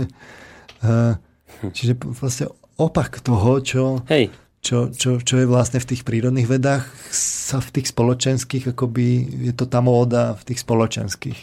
uh, 0.81 1.13
čiže 1.77 1.93
vlastne 2.01 2.49
opak 2.77 3.21
toho, 3.21 3.61
čo, 3.61 3.83
Hej. 4.09 4.33
Čo, 4.63 4.95
čo, 4.95 5.19
čo 5.19 5.43
je 5.43 5.47
vlastne 5.51 5.83
v 5.83 5.91
tých 5.91 6.07
prírodných 6.07 6.47
vedách, 6.47 6.87
sa 7.11 7.59
v 7.59 7.67
tých 7.75 7.91
spoločenských, 7.91 8.71
akoby 8.71 9.27
je 9.51 9.53
to 9.53 9.67
tá 9.67 9.83
móda 9.83 10.39
v 10.39 10.43
tých 10.47 10.63
spoločenských. 10.63 11.39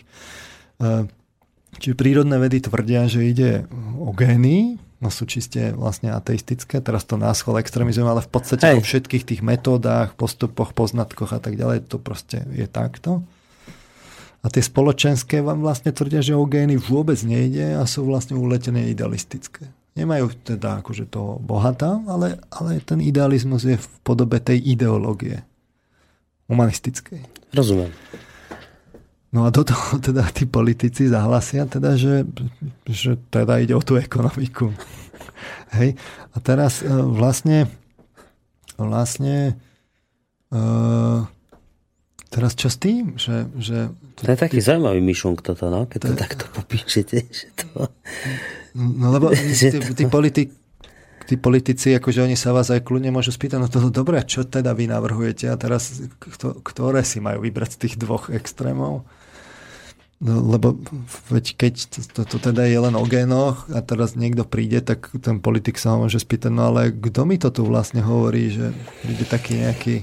Čiže 1.81 1.95
prírodné 1.95 2.41
vedy 2.41 2.65
tvrdia, 2.65 3.07
že 3.07 3.23
ide 3.23 3.51
o 4.01 4.11
gény, 4.11 4.81
no 5.01 5.09
sú 5.09 5.25
čiste 5.25 5.73
vlastne 5.73 6.11
ateistické, 6.13 6.83
teraz 6.83 7.07
to 7.07 7.15
nás 7.17 7.41
chval 7.41 7.63
extrémizujem, 7.63 8.09
ale 8.09 8.25
v 8.25 8.31
podstate 8.33 8.65
Hej. 8.69 8.77
vo 8.77 8.83
všetkých 8.85 9.25
tých 9.25 9.41
metódach, 9.41 10.19
postupoch, 10.19 10.75
poznatkoch 10.77 11.33
a 11.33 11.41
tak 11.41 11.57
ďalej, 11.57 11.89
to 11.89 11.97
proste 11.97 12.45
je 12.53 12.67
takto. 12.69 13.25
A 14.41 14.49
tie 14.49 14.65
spoločenské 14.65 15.45
vám 15.45 15.61
vlastne 15.61 15.93
tvrdia, 15.93 16.25
že 16.25 16.33
o 16.33 16.49
gény 16.49 16.81
vôbec 16.81 17.21
nejde 17.21 17.77
a 17.77 17.85
sú 17.85 18.09
vlastne 18.09 18.41
uletené 18.41 18.89
idealistické. 18.89 19.69
Nemajú 20.01 20.33
teda 20.57 20.81
akože 20.81 21.13
toho 21.13 21.37
bohatá, 21.45 22.01
ale, 22.09 22.41
ale 22.49 22.81
ten 22.81 23.05
idealizmus 23.05 23.69
je 23.69 23.77
v 23.77 23.89
podobe 24.01 24.41
tej 24.41 24.57
ideológie 24.65 25.45
humanistickej. 26.49 27.21
Rozumiem. 27.53 27.93
No 29.31 29.47
a 29.47 29.55
do 29.55 29.63
toho 29.63 29.99
teda 30.07 30.27
tí 30.35 30.47
politici 30.47 31.07
zahlasia 31.07 31.67
teda, 31.67 31.95
že, 31.95 32.27
že 32.87 33.15
teda 33.31 33.63
ide 33.63 33.75
o 33.79 33.83
tú 33.83 33.95
ekonomiku. 33.99 34.75
Hej. 35.79 35.95
A 36.35 36.37
teraz 36.43 36.83
uh, 36.83 37.07
vlastne 37.07 37.71
vlastne 38.81 39.61
uh, 40.49 41.21
teraz 42.33 42.57
čo 42.57 42.73
s 42.73 42.81
tým? 42.81 43.21
Že, 43.21 43.37
že, 43.61 43.79
to 44.17 44.21
je 44.25 44.39
taký 44.39 44.59
ty... 44.59 44.65
zaujímavý 44.65 45.01
myšunk 45.05 45.45
toto, 45.45 45.69
no? 45.69 45.85
keď 45.85 45.99
to, 46.01 46.09
to 46.09 46.17
takto 46.17 46.45
popíšete. 46.55 47.17
Že 47.39 47.47
to... 47.61 47.67
No 48.79 49.11
lebo 49.11 49.35
tí, 49.35 49.69
tí, 49.99 50.05
politik, 50.07 50.55
tí 51.27 51.35
politici, 51.35 51.91
akože 51.91 52.23
oni 52.23 52.39
sa 52.39 52.55
vás 52.55 52.71
aj 52.71 52.87
kľudne 52.87 53.11
môžu 53.11 53.35
spýtať, 53.35 53.59
no 53.59 53.67
to 53.67 53.91
dobre, 53.91 54.23
čo 54.23 54.47
teda 54.47 54.71
vy 54.79 54.87
navrhujete 54.87 55.51
a 55.51 55.59
teraz 55.59 56.07
ktoré 56.63 57.03
si 57.03 57.19
majú 57.19 57.43
vybrať 57.43 57.71
z 57.75 57.79
tých 57.83 57.95
dvoch 57.99 58.31
extrémov? 58.31 59.03
No, 60.21 60.37
lebo 60.45 60.77
veď 61.33 61.57
keď 61.57 61.75
to, 62.13 62.29
to 62.29 62.37
teda 62.37 62.69
je 62.69 62.77
len 62.77 62.93
o 62.93 63.09
génoch 63.09 63.65
a 63.73 63.81
teraz 63.81 64.13
niekto 64.13 64.45
príde, 64.45 64.85
tak 64.85 65.09
ten 65.17 65.41
politik 65.41 65.81
sa 65.81 65.97
môže 65.97 66.21
spýtať, 66.21 66.53
no 66.53 66.69
ale 66.69 66.93
kto 66.93 67.25
mi 67.25 67.41
to 67.41 67.49
tu 67.49 67.65
vlastne 67.65 68.05
hovorí, 68.05 68.53
že 68.53 68.77
príde 69.01 69.25
taký 69.25 69.65
nejaký 69.65 69.97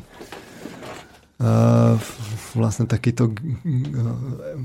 uh, 1.38 2.02
vlastne 2.58 2.90
takýto 2.90 3.30
uh, 3.30 4.58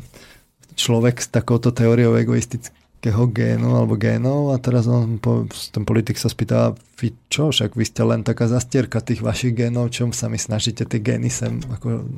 človek 0.73 1.21
s 1.21 1.29
takouto 1.29 1.69
teóriou 1.69 2.17
egoistického 2.17 3.29
génu 3.29 3.77
alebo 3.77 4.01
génov 4.01 4.57
a 4.57 4.57
teraz 4.57 4.89
on, 4.89 5.21
ten 5.69 5.85
politik 5.85 6.17
sa 6.17 6.33
spýta, 6.33 6.73
vy 6.97 7.13
čo, 7.29 7.53
však 7.53 7.77
vy 7.77 7.85
ste 7.85 8.01
len 8.09 8.25
taká 8.25 8.49
zastierka 8.49 9.05
tých 9.05 9.21
vašich 9.21 9.53
génov, 9.53 9.93
čom 9.93 10.17
sa 10.17 10.33
mi 10.33 10.41
snažíte 10.41 10.89
tie 10.89 10.97
gény 10.97 11.29
sem 11.29 11.61
ako 11.69 12.09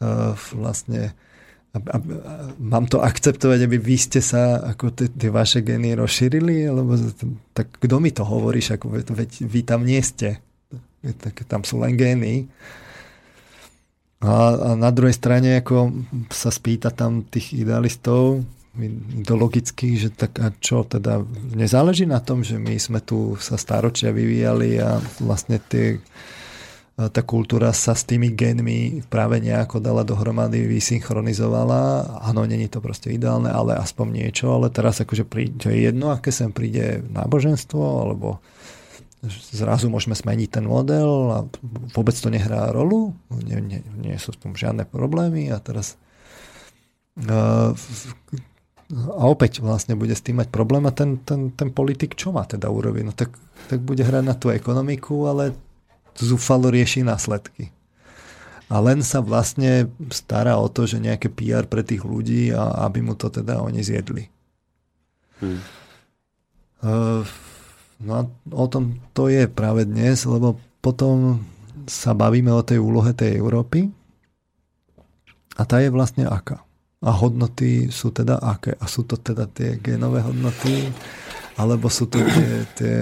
uh, 0.00 0.32
vlastne 0.56 1.12
a, 1.76 1.78
a, 1.78 1.98
a 2.00 2.32
mám 2.56 2.88
to 2.88 3.04
akceptovať, 3.04 3.68
aby 3.68 3.76
vy 3.76 3.96
ste 4.00 4.24
sa 4.24 4.64
ako 4.64 4.96
tie 4.96 5.28
vaše 5.28 5.60
geny 5.60 5.92
rozšírili? 5.92 6.64
Alebo, 6.64 6.96
tak 7.52 7.76
kto 7.76 8.00
mi 8.00 8.10
to 8.10 8.24
hovoríš? 8.24 8.80
Ako, 8.80 8.96
veď 8.96 9.30
vy 9.44 9.60
tam 9.62 9.84
nie 9.84 10.00
ste. 10.00 10.40
Tak, 11.04 11.44
tam 11.46 11.62
sú 11.62 11.78
len 11.84 11.94
gény. 11.94 12.48
A, 14.24 14.32
a 14.56 14.68
na 14.74 14.88
druhej 14.88 15.12
strane 15.12 15.60
ako 15.60 15.92
sa 16.32 16.48
spýta 16.48 16.88
tam 16.88 17.28
tých 17.28 17.52
idealistov 17.52 18.42
ideologických, 18.76 19.94
že 19.96 20.10
tak 20.12 20.36
a 20.36 20.52
čo 20.52 20.84
teda 20.84 21.24
nezáleží 21.56 22.04
na 22.04 22.20
tom, 22.20 22.44
že 22.44 22.60
my 22.60 22.76
sme 22.76 23.00
tu 23.00 23.32
sa 23.40 23.56
staročia 23.56 24.12
vyvíjali 24.12 24.76
a 24.76 25.00
vlastne 25.24 25.56
tie 25.64 25.96
tá 26.96 27.20
kultúra 27.20 27.76
sa 27.76 27.92
s 27.92 28.08
tými 28.08 28.32
genmi 28.32 29.04
práve 29.12 29.36
nejako 29.36 29.84
dala 29.84 30.00
dohromady, 30.00 30.64
vysynchronizovala. 30.64 32.16
Áno, 32.24 32.48
není 32.48 32.72
to 32.72 32.80
proste 32.80 33.12
ideálne, 33.12 33.52
ale 33.52 33.76
aspoň 33.76 34.24
niečo. 34.24 34.56
Ale 34.56 34.72
teraz 34.72 35.04
akože 35.04 35.28
príde, 35.28 35.68
je 35.68 35.92
jedno, 35.92 36.08
aké 36.08 36.32
sem 36.32 36.48
príde 36.48 37.04
náboženstvo, 37.12 37.80
alebo 38.00 38.40
zrazu 39.52 39.92
môžeme 39.92 40.16
zmeniť 40.16 40.48
ten 40.48 40.64
model 40.64 41.10
a 41.36 41.38
vôbec 41.92 42.16
to 42.16 42.32
nehrá 42.32 42.72
rolu. 42.72 43.12
Nie, 43.44 43.60
nie, 43.60 43.84
nie 44.00 44.16
sú 44.16 44.32
s 44.32 44.40
tom 44.40 44.56
žiadne 44.56 44.88
problémy 44.88 45.52
a 45.52 45.60
teraz 45.60 46.00
a 48.86 49.22
opäť 49.26 49.64
vlastne 49.64 49.98
bude 49.98 50.14
s 50.14 50.22
tým 50.22 50.38
mať 50.38 50.52
problém 50.52 50.84
a 50.86 50.94
ten, 50.94 51.18
ten, 51.24 51.50
ten 51.50 51.74
politik 51.74 52.14
čo 52.14 52.30
má 52.30 52.46
teda 52.46 52.70
urobiť? 52.70 53.02
No 53.02 53.12
tak, 53.16 53.34
tak 53.66 53.82
bude 53.82 54.04
hrať 54.04 54.22
na 54.22 54.36
tú 54.36 54.52
ekonomiku, 54.52 55.26
ale 55.26 55.56
zúfalo 56.18 56.72
rieši 56.72 57.04
následky. 57.04 57.72
A 58.66 58.82
len 58.82 58.98
sa 59.06 59.22
vlastne 59.22 59.86
stará 60.10 60.58
o 60.58 60.66
to, 60.66 60.90
že 60.90 60.98
nejaké 60.98 61.30
PR 61.30 61.70
pre 61.70 61.86
tých 61.86 62.02
ľudí 62.02 62.50
a 62.50 62.82
aby 62.90 62.98
mu 62.98 63.14
to 63.14 63.30
teda 63.30 63.62
oni 63.62 63.78
zjedli. 63.78 64.26
Hmm. 65.38 65.62
Uh, 66.82 67.22
no 68.02 68.12
a 68.18 68.22
o 68.50 68.66
tom 68.66 68.98
to 69.14 69.30
je 69.30 69.46
práve 69.46 69.86
dnes, 69.86 70.26
lebo 70.26 70.58
potom 70.82 71.46
sa 71.86 72.10
bavíme 72.10 72.50
o 72.50 72.66
tej 72.66 72.82
úlohe 72.82 73.14
tej 73.14 73.38
Európy 73.38 73.86
a 75.56 75.62
tá 75.62 75.78
je 75.78 75.94
vlastne 75.94 76.26
aká. 76.26 76.66
A 77.06 77.14
hodnoty 77.14 77.88
sú 77.94 78.10
teda 78.10 78.42
aké? 78.42 78.74
A 78.82 78.90
sú 78.90 79.06
to 79.06 79.14
teda 79.14 79.46
tie 79.46 79.78
genové 79.78 80.26
hodnoty? 80.26 80.90
Alebo 81.54 81.86
sú 81.86 82.10
to 82.10 82.18
tie, 82.18 82.50
tie 82.76 82.96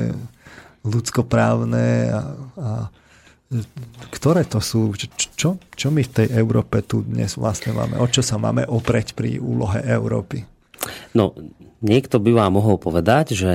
ľudskoprávne 0.84 2.12
a, 2.12 2.20
a 2.60 2.70
ktoré 4.10 4.42
to 4.46 4.58
sú? 4.58 4.94
Čo, 5.36 5.58
čo 5.58 5.88
my 5.90 6.02
v 6.02 6.14
tej 6.22 6.28
Európe 6.34 6.82
tu 6.82 7.06
dnes 7.06 7.34
vlastne 7.38 7.74
máme? 7.74 8.00
O 8.00 8.06
čo 8.10 8.24
sa 8.24 8.40
máme 8.40 8.66
opreť 8.66 9.14
pri 9.14 9.38
úlohe 9.38 9.82
Európy? 9.84 10.42
No, 11.14 11.32
niekto 11.80 12.18
by 12.18 12.30
vám 12.34 12.58
mohol 12.58 12.76
povedať, 12.76 13.36
že, 13.36 13.52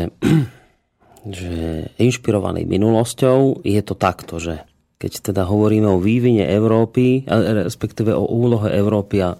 že 1.40 1.54
inšpirovaný 2.00 2.64
minulosťou 2.66 3.66
je 3.66 3.82
to 3.84 3.96
takto, 3.96 4.40
že 4.40 4.64
keď 5.00 5.32
teda 5.32 5.48
hovoríme 5.48 5.88
o 5.88 6.04
vývine 6.04 6.44
Európy, 6.44 7.24
respektíve 7.64 8.12
o 8.12 8.28
úlohe 8.28 8.68
Európy 8.76 9.24
a 9.24 9.40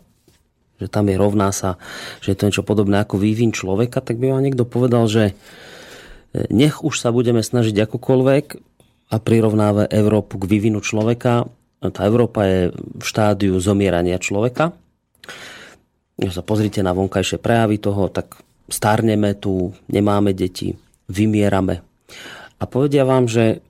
že 0.80 0.88
tam 0.88 1.12
je 1.12 1.20
rovná 1.20 1.52
sa, 1.52 1.76
že 2.24 2.32
je 2.32 2.38
to 2.40 2.48
niečo 2.48 2.64
podobné 2.64 3.04
ako 3.04 3.20
vývin 3.20 3.52
človeka, 3.52 4.00
tak 4.00 4.16
by 4.16 4.32
vám 4.32 4.48
niekto 4.48 4.64
povedal, 4.64 5.12
že 5.12 5.36
nech 6.32 6.80
už 6.80 6.96
sa 6.96 7.12
budeme 7.12 7.44
snažiť 7.44 7.76
akokoľvek, 7.84 8.69
a 9.10 9.16
prirovnáva 9.18 9.90
Európu 9.90 10.38
k 10.38 10.50
vývinu 10.50 10.80
človeka. 10.80 11.50
Tá 11.80 12.02
Európa 12.06 12.46
je 12.46 12.60
v 12.74 13.04
štádiu 13.04 13.58
zomierania 13.58 14.22
človeka. 14.22 14.76
Keď 16.20 16.32
sa 16.36 16.44
pozrite 16.44 16.84
na 16.84 16.94
vonkajšie 16.94 17.40
prejavy 17.42 17.80
toho, 17.80 18.12
tak 18.12 18.38
starneme 18.70 19.34
tu, 19.40 19.74
nemáme 19.90 20.36
deti, 20.36 20.76
vymierame. 21.10 21.82
A 22.60 22.64
povedia 22.68 23.08
vám, 23.08 23.26
že 23.26 23.64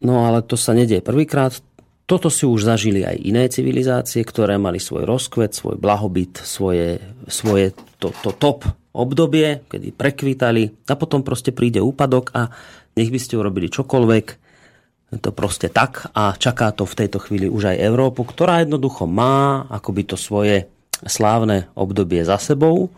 no 0.00 0.24
ale 0.24 0.40
to 0.46 0.54
sa 0.54 0.72
nedie 0.72 1.02
prvýkrát, 1.02 1.58
toto 2.06 2.30
si 2.30 2.46
už 2.46 2.70
zažili 2.70 3.02
aj 3.02 3.18
iné 3.18 3.50
civilizácie, 3.50 4.22
ktoré 4.22 4.56
mali 4.62 4.78
svoj 4.78 5.02
rozkvet, 5.02 5.58
svoj 5.58 5.74
blahobyt, 5.74 6.38
svoje, 6.46 7.02
svoje 7.26 7.74
to, 7.98 8.14
to 8.22 8.30
top 8.38 8.62
obdobie, 8.94 9.66
kedy 9.66 9.90
prekvítali 9.90 10.70
a 10.86 10.94
potom 10.94 11.26
proste 11.26 11.50
príde 11.50 11.82
úpadok 11.82 12.30
a 12.32 12.48
nech 12.94 13.10
by 13.10 13.18
ste 13.18 13.34
urobili 13.34 13.66
čokoľvek, 13.68 14.45
je 15.14 15.18
to 15.22 15.30
proste 15.30 15.70
tak 15.70 16.10
a 16.12 16.34
čaká 16.34 16.74
to 16.74 16.82
v 16.82 16.98
tejto 17.04 17.22
chvíli 17.22 17.46
už 17.46 17.74
aj 17.74 17.82
Európu, 17.82 18.26
ktorá 18.26 18.66
jednoducho 18.66 19.06
má 19.06 19.64
akoby 19.70 20.02
to 20.02 20.16
svoje 20.18 20.66
slávne 21.06 21.70
obdobie 21.78 22.26
za 22.26 22.40
sebou 22.42 22.90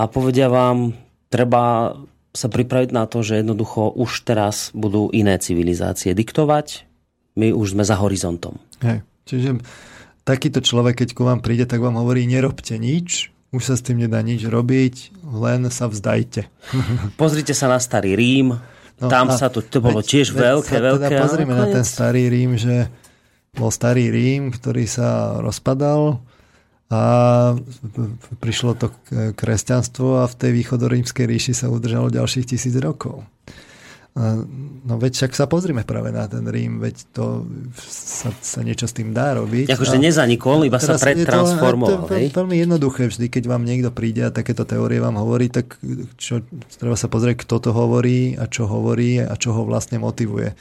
a 0.00 0.08
povedia 0.08 0.48
vám, 0.48 0.96
treba 1.28 1.94
sa 2.30 2.46
pripraviť 2.46 2.90
na 2.94 3.04
to, 3.04 3.20
že 3.20 3.42
jednoducho 3.42 3.90
už 3.92 4.24
teraz 4.24 4.70
budú 4.72 5.10
iné 5.10 5.36
civilizácie 5.36 6.14
diktovať. 6.14 6.86
My 7.34 7.50
už 7.50 7.74
sme 7.74 7.82
za 7.82 7.98
horizontom. 7.98 8.62
Hej. 8.80 9.02
Čiže 9.26 9.60
takýto 10.22 10.62
človek, 10.62 11.04
keď 11.04 11.08
ku 11.14 11.26
vám 11.26 11.42
príde, 11.42 11.66
tak 11.66 11.82
vám 11.82 11.98
hovorí, 11.98 12.24
nerobte 12.24 12.78
nič, 12.78 13.34
už 13.50 13.62
sa 13.66 13.74
s 13.74 13.82
tým 13.82 13.98
nedá 13.98 14.22
nič 14.22 14.46
robiť, 14.46 15.26
len 15.26 15.66
sa 15.74 15.90
vzdajte. 15.90 16.46
Pozrite 17.20 17.50
sa 17.50 17.66
na 17.66 17.82
starý 17.82 18.14
Rím, 18.14 18.56
No, 19.00 19.08
Tam 19.08 19.32
sa 19.32 19.48
to, 19.48 19.64
to 19.64 19.80
bolo 19.80 20.04
veď, 20.04 20.12
tiež 20.12 20.36
veď 20.36 20.40
veľké, 20.44 20.76
sa 20.76 20.84
veľké. 20.84 21.06
Teda 21.08 21.24
pozrieme 21.24 21.54
na 21.56 21.66
ten 21.72 21.84
starý 21.88 22.28
Rím, 22.28 22.60
že 22.60 22.92
bol 23.56 23.72
starý 23.72 24.12
Rím, 24.12 24.52
ktorý 24.52 24.84
sa 24.84 25.40
rozpadal 25.40 26.20
a 26.90 27.02
prišlo 28.42 28.76
to 28.76 28.92
kresťanstvo 29.38 30.20
a 30.20 30.28
v 30.28 30.34
tej 30.34 30.50
východorímskej 30.58 31.24
ríši 31.24 31.54
sa 31.54 31.70
udržalo 31.70 32.10
ďalších 32.10 32.50
tisíc 32.50 32.74
rokov. 32.76 33.24
No 34.10 34.98
veď 34.98 35.12
však 35.22 35.32
sa 35.38 35.46
pozrime 35.46 35.86
práve 35.86 36.10
na 36.10 36.26
ten 36.26 36.42
Rím, 36.42 36.82
veď 36.82 37.14
to 37.14 37.46
sa, 37.78 38.34
sa 38.42 38.60
niečo 38.66 38.90
s 38.90 38.94
tým 38.94 39.14
dá 39.14 39.38
robiť. 39.38 39.70
Akože 39.70 40.02
nezanikol, 40.02 40.66
iba 40.66 40.82
sa 40.82 40.98
predtransformoval. 40.98 42.10
To, 42.10 42.18
je 42.18 42.26
to 42.34 42.42
veľmi 42.42 42.58
jednoduché 42.58 43.06
vždy, 43.06 43.30
keď 43.30 43.44
vám 43.46 43.62
niekto 43.62 43.94
príde 43.94 44.26
a 44.26 44.34
takéto 44.34 44.66
teórie 44.66 44.98
vám 44.98 45.14
hovorí, 45.14 45.46
tak 45.46 45.78
čo, 46.18 46.42
treba 46.74 46.98
sa 46.98 47.06
pozrieť, 47.06 47.46
kto 47.46 47.56
to 47.62 47.70
hovorí 47.70 48.34
a 48.34 48.50
čo 48.50 48.66
hovorí 48.66 49.22
a 49.22 49.34
čo 49.38 49.54
ho 49.54 49.62
vlastne 49.62 50.02
motivuje. 50.02 50.58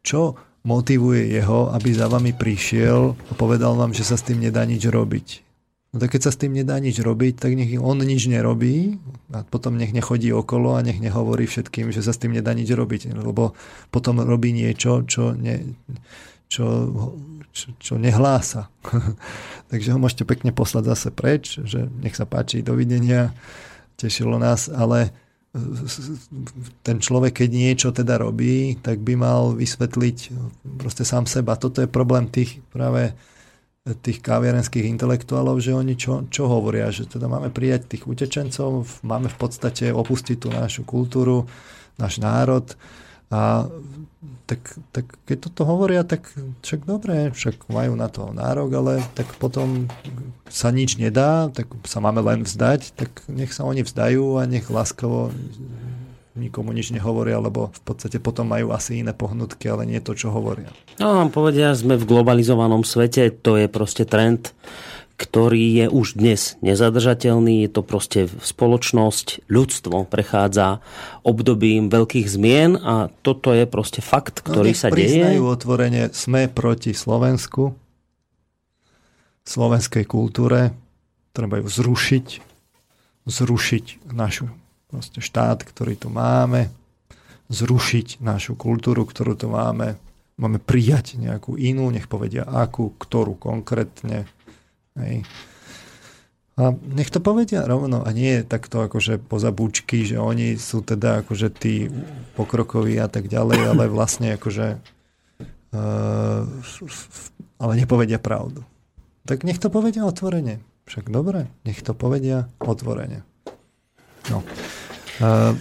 Čo 0.00 0.40
motivuje 0.64 1.28
jeho, 1.28 1.68
aby 1.72 1.92
za 1.92 2.08
vami 2.08 2.32
prišiel 2.32 3.12
a 3.12 3.32
povedal 3.36 3.76
vám, 3.76 3.92
že 3.92 4.04
sa 4.04 4.16
s 4.16 4.24
tým 4.24 4.40
nedá 4.40 4.64
nič 4.64 4.88
robiť. 4.88 5.47
No 5.88 5.96
tak 6.04 6.12
keď 6.12 6.28
sa 6.28 6.32
s 6.36 6.40
tým 6.40 6.52
nedá 6.52 6.76
nič 6.76 7.00
robiť, 7.00 7.40
tak 7.40 7.56
nech 7.56 7.72
on 7.80 7.96
nič 8.04 8.28
nerobí 8.28 9.00
a 9.32 9.40
potom 9.40 9.80
nech 9.80 9.96
nechodí 9.96 10.28
okolo 10.28 10.76
a 10.76 10.84
nech 10.84 11.00
nehovorí 11.00 11.48
všetkým, 11.48 11.88
že 11.96 12.04
sa 12.04 12.12
s 12.12 12.20
tým 12.20 12.36
nedá 12.36 12.52
nič 12.52 12.68
robiť, 12.68 13.16
lebo 13.16 13.56
potom 13.88 14.20
robí 14.20 14.52
niečo, 14.52 15.08
čo, 15.08 15.32
ne, 15.32 15.80
čo, 16.52 16.92
čo, 17.56 17.66
čo 17.80 17.94
nehlása. 17.96 18.68
Takže 19.72 19.96
ho 19.96 19.98
môžete 20.00 20.28
pekne 20.28 20.52
poslať 20.52 20.84
zase 20.92 21.08
preč, 21.08 21.56
že 21.64 21.88
nech 22.04 22.12
sa 22.12 22.28
páči, 22.28 22.60
dovidenia, 22.60 23.32
tešilo 23.96 24.36
nás, 24.36 24.68
ale 24.68 25.08
ten 26.84 27.00
človek, 27.00 27.42
keď 27.44 27.50
niečo 27.50 27.88
teda 27.96 28.20
robí, 28.20 28.76
tak 28.76 29.00
by 29.00 29.16
mal 29.16 29.56
vysvetliť 29.56 30.18
proste 30.76 31.08
sám 31.08 31.24
seba. 31.24 31.56
Toto 31.56 31.80
je 31.80 31.88
problém 31.88 32.28
tých 32.28 32.60
práve 32.68 33.16
tých 33.96 34.20
kaviarenských 34.20 34.84
intelektuálov, 34.84 35.62
že 35.62 35.72
oni 35.72 35.94
čo, 35.96 36.26
čo 36.28 36.50
hovoria, 36.50 36.92
že 36.92 37.08
teda 37.08 37.30
máme 37.30 37.48
prijať 37.48 37.96
tých 37.96 38.04
utečencov, 38.04 38.84
máme 39.00 39.32
v 39.32 39.36
podstate 39.38 39.94
opustiť 39.94 40.36
tú 40.36 40.48
našu 40.52 40.84
kultúru, 40.84 41.48
náš 41.96 42.20
národ. 42.20 42.64
A 43.28 43.68
tak, 44.48 44.80
tak 44.96 45.04
keď 45.28 45.36
toto 45.52 45.68
hovoria, 45.68 46.08
tak 46.08 46.32
však 46.64 46.88
dobre, 46.88 47.28
však 47.36 47.68
majú 47.68 47.92
na 47.92 48.08
to 48.08 48.32
nárok, 48.32 48.70
ale 48.80 48.92
tak 49.12 49.28
potom 49.36 49.92
sa 50.48 50.72
nič 50.72 50.96
nedá, 50.96 51.52
tak 51.52 51.68
sa 51.84 52.00
máme 52.00 52.24
len 52.24 52.48
vzdať, 52.48 52.96
tak 52.96 53.28
nech 53.28 53.52
sa 53.52 53.68
oni 53.68 53.84
vzdajú 53.84 54.40
a 54.40 54.48
nech 54.48 54.64
láskavo 54.72 55.28
nikomu 56.38 56.70
nič 56.70 56.94
nehovoria, 56.94 57.42
lebo 57.42 57.74
v 57.74 57.80
podstate 57.82 58.22
potom 58.22 58.48
majú 58.48 58.70
asi 58.70 59.02
iné 59.02 59.10
pohnutky, 59.12 59.66
ale 59.66 59.84
nie 59.84 59.98
to, 59.98 60.14
čo 60.14 60.30
hovoria. 60.30 60.70
No, 61.02 61.18
vám 61.18 61.34
povedia, 61.34 61.74
sme 61.74 61.98
v 61.98 62.06
globalizovanom 62.06 62.86
svete, 62.86 63.34
to 63.34 63.58
je 63.58 63.66
proste 63.66 64.06
trend, 64.06 64.54
ktorý 65.18 65.82
je 65.82 65.86
už 65.90 66.14
dnes 66.14 66.54
nezadržateľný. 66.62 67.66
Je 67.66 67.70
to 67.74 67.82
proste 67.82 68.30
spoločnosť, 68.30 69.50
ľudstvo 69.50 70.06
prechádza 70.06 70.78
obdobím 71.26 71.90
veľkých 71.90 72.26
zmien 72.30 72.78
a 72.78 73.10
toto 73.26 73.50
je 73.50 73.66
proste 73.66 73.98
fakt, 73.98 74.46
no, 74.46 74.54
ktorý 74.54 74.72
no, 74.72 74.78
sa 74.78 74.88
deje. 74.94 75.42
otvorene, 75.42 76.14
sme 76.14 76.46
proti 76.46 76.94
Slovensku, 76.94 77.74
slovenskej 79.42 80.06
kultúre, 80.06 80.70
treba 81.34 81.58
ju 81.58 81.66
zrušiť, 81.66 82.26
zrušiť 83.26 84.06
našu 84.14 84.46
proste 84.88 85.20
štát, 85.20 85.62
ktorý 85.62 85.94
tu 85.94 86.08
máme, 86.08 86.72
zrušiť 87.48 88.20
našu 88.20 88.56
kultúru, 88.56 89.04
ktorú 89.08 89.36
tu 89.36 89.48
máme, 89.48 89.96
máme 90.36 90.58
prijať 90.60 91.16
nejakú 91.16 91.56
inú, 91.56 91.88
nech 91.92 92.08
povedia 92.08 92.44
akú, 92.44 92.92
ktorú 92.96 93.36
konkrétne, 93.36 94.28
Hej. 94.98 95.22
A 96.58 96.74
nech 96.74 97.06
to 97.14 97.22
povedia 97.22 97.62
rovno 97.62 98.02
a 98.02 98.10
nie 98.10 98.42
takto 98.42 98.82
akože 98.82 99.22
poza 99.22 99.54
bučky, 99.54 100.02
že 100.02 100.18
oni 100.18 100.58
sú 100.58 100.82
teda 100.82 101.22
akože 101.22 101.54
tí 101.54 101.86
pokrokoví 102.34 102.98
a 102.98 103.06
tak 103.06 103.30
ďalej, 103.30 103.60
ale 103.62 103.84
vlastne 103.94 104.34
akože 104.34 104.82
uh, 105.70 106.42
ale 107.62 107.72
nepovedia 107.78 108.18
pravdu. 108.18 108.66
Tak 109.22 109.46
nech 109.46 109.62
to 109.62 109.70
povedia 109.70 110.02
otvorene. 110.02 110.58
Však 110.90 111.12
dobre, 111.14 111.46
nech 111.62 111.78
to 111.84 111.94
povedia 111.94 112.50
otvorene. 112.58 113.22
No. 114.32 114.42
Uh, 115.18 115.54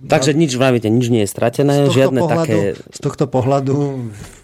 Takže 0.00 0.34
nič, 0.34 0.58
vravíte, 0.58 0.90
nič 0.90 1.06
nie 1.12 1.22
je 1.22 1.30
stratené, 1.30 1.86
žiadne 1.86 2.24
pohľadu, 2.24 2.40
také... 2.42 2.58
Z 2.90 2.98
tohto 2.98 3.30
pohľadu 3.30 3.74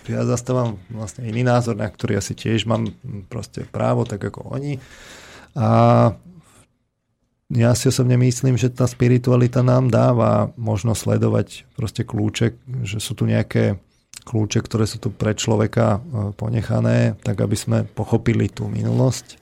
ja 0.07 0.23
zastávam 0.23 0.79
vlastne 0.93 1.27
iný 1.27 1.43
názor, 1.43 1.75
na 1.75 1.91
ktorý 1.91 2.23
asi 2.23 2.39
tiež 2.39 2.71
mám 2.71 2.95
proste 3.27 3.67
právo, 3.67 4.07
tak 4.07 4.23
ako 4.23 4.55
oni. 4.55 4.79
A 5.59 5.69
ja 7.51 7.71
si 7.79 7.91
osobne 7.91 8.15
myslím, 8.19 8.59
že 8.59 8.71
tá 8.71 8.87
spiritualita 8.87 9.63
nám 9.67 9.91
dáva 9.91 10.55
možnosť 10.59 11.01
sledovať 11.03 11.49
proste 11.75 12.03
kľúče, 12.07 12.47
že 12.87 12.99
sú 13.03 13.19
tu 13.19 13.27
nejaké 13.27 13.79
kľúče, 14.27 14.59
ktoré 14.63 14.87
sú 14.91 14.99
tu 14.99 15.15
pre 15.15 15.35
človeka 15.39 15.99
e, 16.03 16.35
ponechané, 16.35 17.15
tak 17.23 17.39
aby 17.39 17.55
sme 17.55 17.79
pochopili 17.87 18.51
tú 18.51 18.67
minulosť. 18.67 19.39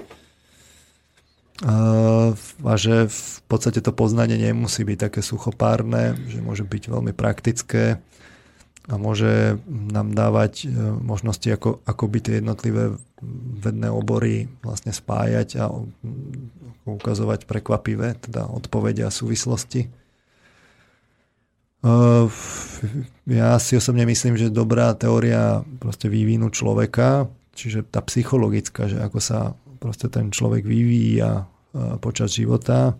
A 1.62 2.74
že 2.74 3.06
v 3.06 3.38
podstate 3.46 3.78
to 3.78 3.94
poznanie 3.94 4.34
nemusí 4.34 4.82
byť 4.82 4.98
také 5.06 5.20
suchopárne, 5.22 6.18
že 6.26 6.42
môže 6.42 6.66
byť 6.66 6.82
veľmi 6.90 7.14
praktické 7.14 8.02
a 8.84 8.94
môže 9.00 9.56
nám 9.70 10.12
dávať 10.12 10.68
e, 10.68 10.76
možnosti, 11.00 11.48
ako, 11.48 11.80
ako 11.88 12.04
by 12.04 12.18
tie 12.20 12.34
jednotlivé 12.44 12.92
vedné 13.64 13.88
obory 13.88 14.44
vlastne 14.60 14.92
spájať 14.92 15.48
a 15.56 15.72
ukazovať 16.84 17.48
prekvapivé, 17.48 18.20
teda 18.20 18.44
odpovede 18.44 19.08
a 19.08 19.14
súvislosti. 19.14 19.88
E, 19.88 19.90
ja 23.24 23.56
si 23.56 23.72
osobne 23.72 24.04
myslím, 24.04 24.36
že 24.36 24.52
dobrá 24.52 24.92
teória 24.92 25.64
proste 25.80 26.12
vývinu 26.12 26.52
človeka, 26.52 27.32
čiže 27.56 27.88
tá 27.88 28.04
psychologická, 28.04 28.84
že 28.84 29.00
ako 29.00 29.18
sa 29.22 29.56
proste 29.84 30.08
ten 30.08 30.32
človek 30.32 30.64
vyvíja 30.64 31.44
počas 32.00 32.32
života, 32.32 32.96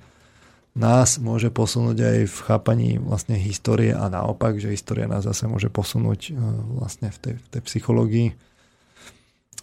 nás 0.75 1.23
môže 1.23 1.55
posunúť 1.55 1.99
aj 2.03 2.18
v 2.27 2.38
chápaní 2.51 2.90
vlastne 2.99 3.38
histórie 3.38 3.94
a 3.94 4.11
naopak, 4.11 4.59
že 4.59 4.75
história 4.75 5.07
nás 5.07 5.23
zase 5.23 5.47
môže 5.47 5.70
posunúť 5.70 6.35
e, 6.35 6.42
vlastne 6.75 7.14
v 7.14 7.18
tej, 7.23 7.35
v 7.38 7.47
tej 7.47 7.62
psychológii. 7.62 8.29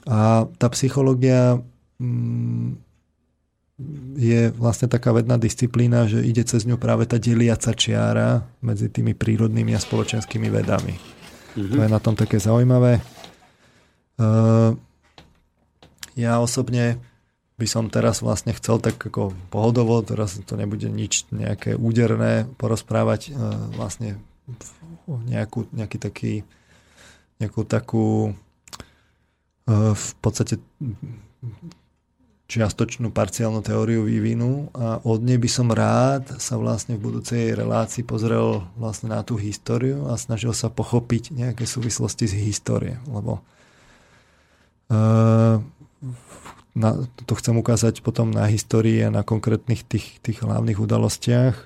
A 0.07 0.47
tá 0.55 0.67
psychológia 0.71 1.59
mm, 1.99 2.79
je 4.15 4.55
vlastne 4.55 4.87
taká 4.87 5.11
vedná 5.11 5.35
disciplína, 5.35 6.07
že 6.07 6.23
ide 6.23 6.47
cez 6.47 6.63
ňu 6.63 6.79
práve 6.79 7.03
tá 7.03 7.19
deliaca 7.19 7.75
čiara 7.75 8.47
medzi 8.63 8.87
tými 8.87 9.11
prírodnými 9.11 9.75
a 9.75 9.83
spoločenskými 9.83 10.47
vedami. 10.47 10.95
Mm-hmm. 10.95 11.75
To 11.75 11.79
je 11.83 11.89
na 11.91 11.99
tom 11.99 12.15
také 12.15 12.39
zaujímavé. 12.39 13.03
E, 14.15 14.23
ja 16.15 16.39
osobne 16.39 17.03
by 17.61 17.67
som 17.69 17.93
teraz 17.93 18.25
vlastne 18.25 18.57
chcel 18.57 18.81
tak 18.81 18.97
ako 18.97 19.37
pohodovo, 19.53 20.01
teraz 20.01 20.41
to 20.41 20.57
nebude 20.57 20.89
nič 20.89 21.29
nejaké 21.29 21.77
úderné, 21.77 22.49
porozprávať 22.57 23.29
e, 23.29 23.31
vlastne 23.77 24.17
nejakú, 25.29 25.69
nejaký 25.69 25.97
taký 26.01 26.33
nejakú 27.37 27.61
takú 27.65 28.33
e, 29.69 29.73
v 29.93 30.07
podstate 30.21 30.57
čiastočnú 32.51 33.13
parciálnu 33.15 33.63
teóriu 33.63 34.03
vývinu 34.03 34.73
a 34.75 34.99
od 35.07 35.23
nej 35.23 35.39
by 35.39 35.49
som 35.49 35.71
rád 35.71 36.35
sa 36.41 36.59
vlastne 36.59 36.99
v 36.99 37.07
budúcej 37.07 37.55
relácii 37.55 38.03
pozrel 38.03 38.67
vlastne 38.75 39.13
na 39.13 39.23
tú 39.23 39.39
históriu 39.39 40.09
a 40.11 40.19
snažil 40.19 40.51
sa 40.51 40.67
pochopiť 40.67 41.31
nejaké 41.31 41.63
súvislosti 41.63 42.27
z 42.27 42.35
histórie, 42.43 42.99
lebo 43.07 43.39
uh, 44.91 45.63
na, 46.71 46.95
to 47.27 47.33
chcem 47.35 47.55
ukázať 47.59 47.99
potom 47.99 48.31
na 48.31 48.47
histórii 48.47 49.03
a 49.03 49.11
na 49.11 49.27
konkrétnych 49.27 49.83
tých, 49.83 50.23
tých 50.23 50.39
hlavných 50.43 50.79
udalostiach. 50.79 51.55
E, 51.59 51.65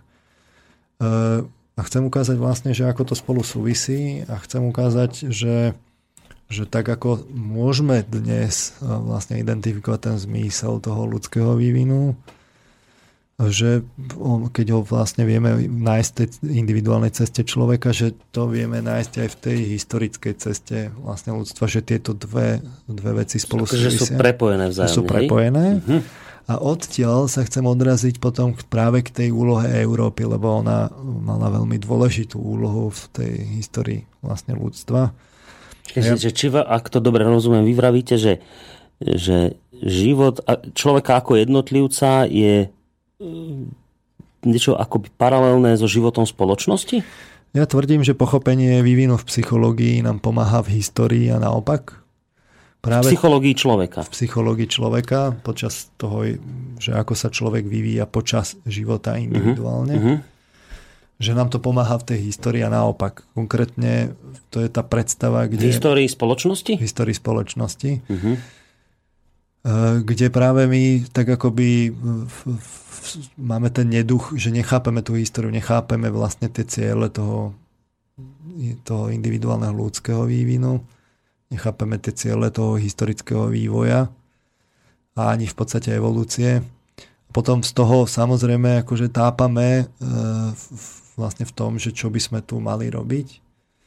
a 1.76 1.82
chcem 1.84 2.04
ukázať 2.08 2.38
vlastne, 2.40 2.72
že 2.74 2.88
ako 2.90 3.14
to 3.14 3.16
spolu 3.18 3.46
súvisí 3.46 4.26
a 4.26 4.40
chcem 4.42 4.66
ukázať, 4.66 5.30
že, 5.30 5.78
že 6.50 6.64
tak 6.66 6.90
ako 6.90 7.28
môžeme 7.30 8.02
dnes 8.08 8.74
e, 8.82 8.90
vlastne 8.90 9.38
identifikovať 9.38 10.00
ten 10.10 10.18
zmysel 10.18 10.82
toho 10.82 11.06
ľudského 11.06 11.54
vývinu, 11.54 12.18
že 13.36 13.84
on, 14.16 14.48
keď 14.48 14.80
ho 14.80 14.80
vlastne 14.80 15.28
vieme 15.28 15.68
nájsť 15.68 16.08
v 16.08 16.16
tej 16.16 16.28
individuálnej 16.56 17.12
ceste 17.12 17.44
človeka, 17.44 17.92
že 17.92 18.16
to 18.32 18.48
vieme 18.48 18.80
nájsť 18.80 19.14
aj 19.20 19.28
v 19.28 19.38
tej 19.44 19.58
historickej 19.76 20.34
ceste 20.40 20.78
vlastne 21.04 21.36
ľudstva, 21.36 21.68
že 21.68 21.84
tieto 21.84 22.16
dve, 22.16 22.64
dve 22.88 23.12
veci 23.20 23.36
spolu 23.36 23.68
sú. 23.68 23.76
Že 23.76 23.92
sú 23.92 24.06
prepojené 24.16 24.72
vzájomne. 24.72 24.96
Sú 24.96 25.04
prepojené. 25.04 25.84
Uh-huh. 25.84 26.00
A 26.46 26.62
odtiaľ 26.62 27.28
sa 27.28 27.44
chcem 27.44 27.66
odraziť 27.66 28.24
potom 28.24 28.56
práve 28.72 29.04
k 29.04 29.12
tej 29.12 29.30
úlohe 29.36 29.68
Európy, 29.68 30.24
lebo 30.30 30.62
ona 30.62 30.88
mala 31.04 31.52
veľmi 31.52 31.76
dôležitú 31.76 32.40
úlohu 32.40 32.88
v 32.94 33.04
tej 33.12 33.34
histórii 33.60 34.02
vlastne 34.24 34.56
ľudstva. 34.56 35.12
Ja... 35.98 36.16
Že, 36.16 36.32
či, 36.32 36.48
ak 36.56 36.88
to 36.88 37.04
dobre 37.04 37.28
rozumiem, 37.28 37.68
vy 37.68 37.74
vravíte, 37.76 38.16
že, 38.16 38.40
že 39.04 39.60
život 39.84 40.40
človeka 40.72 41.20
ako 41.20 41.36
jednotlivca 41.42 42.30
je 42.30 42.72
niečo 44.46 44.78
akoby 44.78 45.10
paralelné 45.18 45.76
so 45.76 45.90
životom 45.90 46.24
spoločnosti? 46.30 47.02
Ja 47.56 47.64
tvrdím, 47.64 48.04
že 48.04 48.12
pochopenie 48.12 48.84
vývinu 48.84 49.16
v 49.16 49.28
psychológii 49.32 50.04
nám 50.04 50.20
pomáha 50.20 50.60
v 50.60 50.84
histórii 50.84 51.32
a 51.32 51.40
naopak. 51.40 52.04
Práve 52.84 53.10
v 53.10 53.16
psychológii 53.16 53.56
človeka. 53.58 54.04
V 54.06 54.12
psychológii 54.14 54.68
človeka, 54.70 55.34
počas 55.42 55.90
toho, 55.98 56.38
že 56.78 56.92
ako 56.94 57.18
sa 57.18 57.34
človek 57.34 57.66
vyvíja 57.66 58.06
počas 58.06 58.60
života 58.68 59.18
individuálne. 59.18 59.96
Uh-huh. 59.96 60.18
Že 61.18 61.32
nám 61.32 61.48
to 61.50 61.64
pomáha 61.64 61.96
v 61.96 62.14
tej 62.14 62.20
histórii 62.28 62.62
a 62.62 62.70
naopak. 62.70 63.24
Konkrétne 63.34 64.14
to 64.52 64.60
je 64.60 64.68
tá 64.68 64.84
predstava, 64.84 65.48
kde... 65.48 65.66
V 65.66 65.74
histórii 65.74 66.06
spoločnosti? 66.12 66.76
V 66.76 66.84
histórii 66.84 67.16
spoločnosti. 67.16 67.92
Uh-huh. 68.06 68.36
Kde 70.06 70.30
práve 70.30 70.70
my 70.70 71.10
tak 71.10 71.26
akoby 71.34 71.90
v, 71.90 72.38
v 72.54 72.86
máme 73.38 73.70
ten 73.74 73.90
neduch, 73.90 74.38
že 74.38 74.54
nechápeme 74.54 75.02
tú 75.02 75.18
históriu, 75.18 75.50
nechápeme 75.50 76.10
vlastne 76.14 76.50
tie 76.50 76.66
ciele 76.66 77.10
toho, 77.10 77.54
toho 78.86 79.10
individuálneho 79.10 79.74
ľudského 79.74 80.26
vývinu, 80.26 80.86
nechápeme 81.50 81.98
tie 81.98 82.14
ciele 82.14 82.54
toho 82.54 82.78
historického 82.78 83.50
vývoja 83.50 84.10
a 85.16 85.22
ani 85.34 85.50
v 85.50 85.56
podstate 85.56 85.94
evolúcie. 85.98 86.62
potom 87.34 87.66
z 87.66 87.72
toho 87.74 88.06
samozrejme 88.06 88.86
akože 88.86 89.12
tápame 89.12 89.90
vlastne 91.16 91.46
v 91.48 91.54
tom, 91.56 91.82
že 91.82 91.96
čo 91.96 92.14
by 92.14 92.20
sme 92.20 92.40
tu 92.44 92.60
mali 92.60 92.92
robiť. 92.92 93.45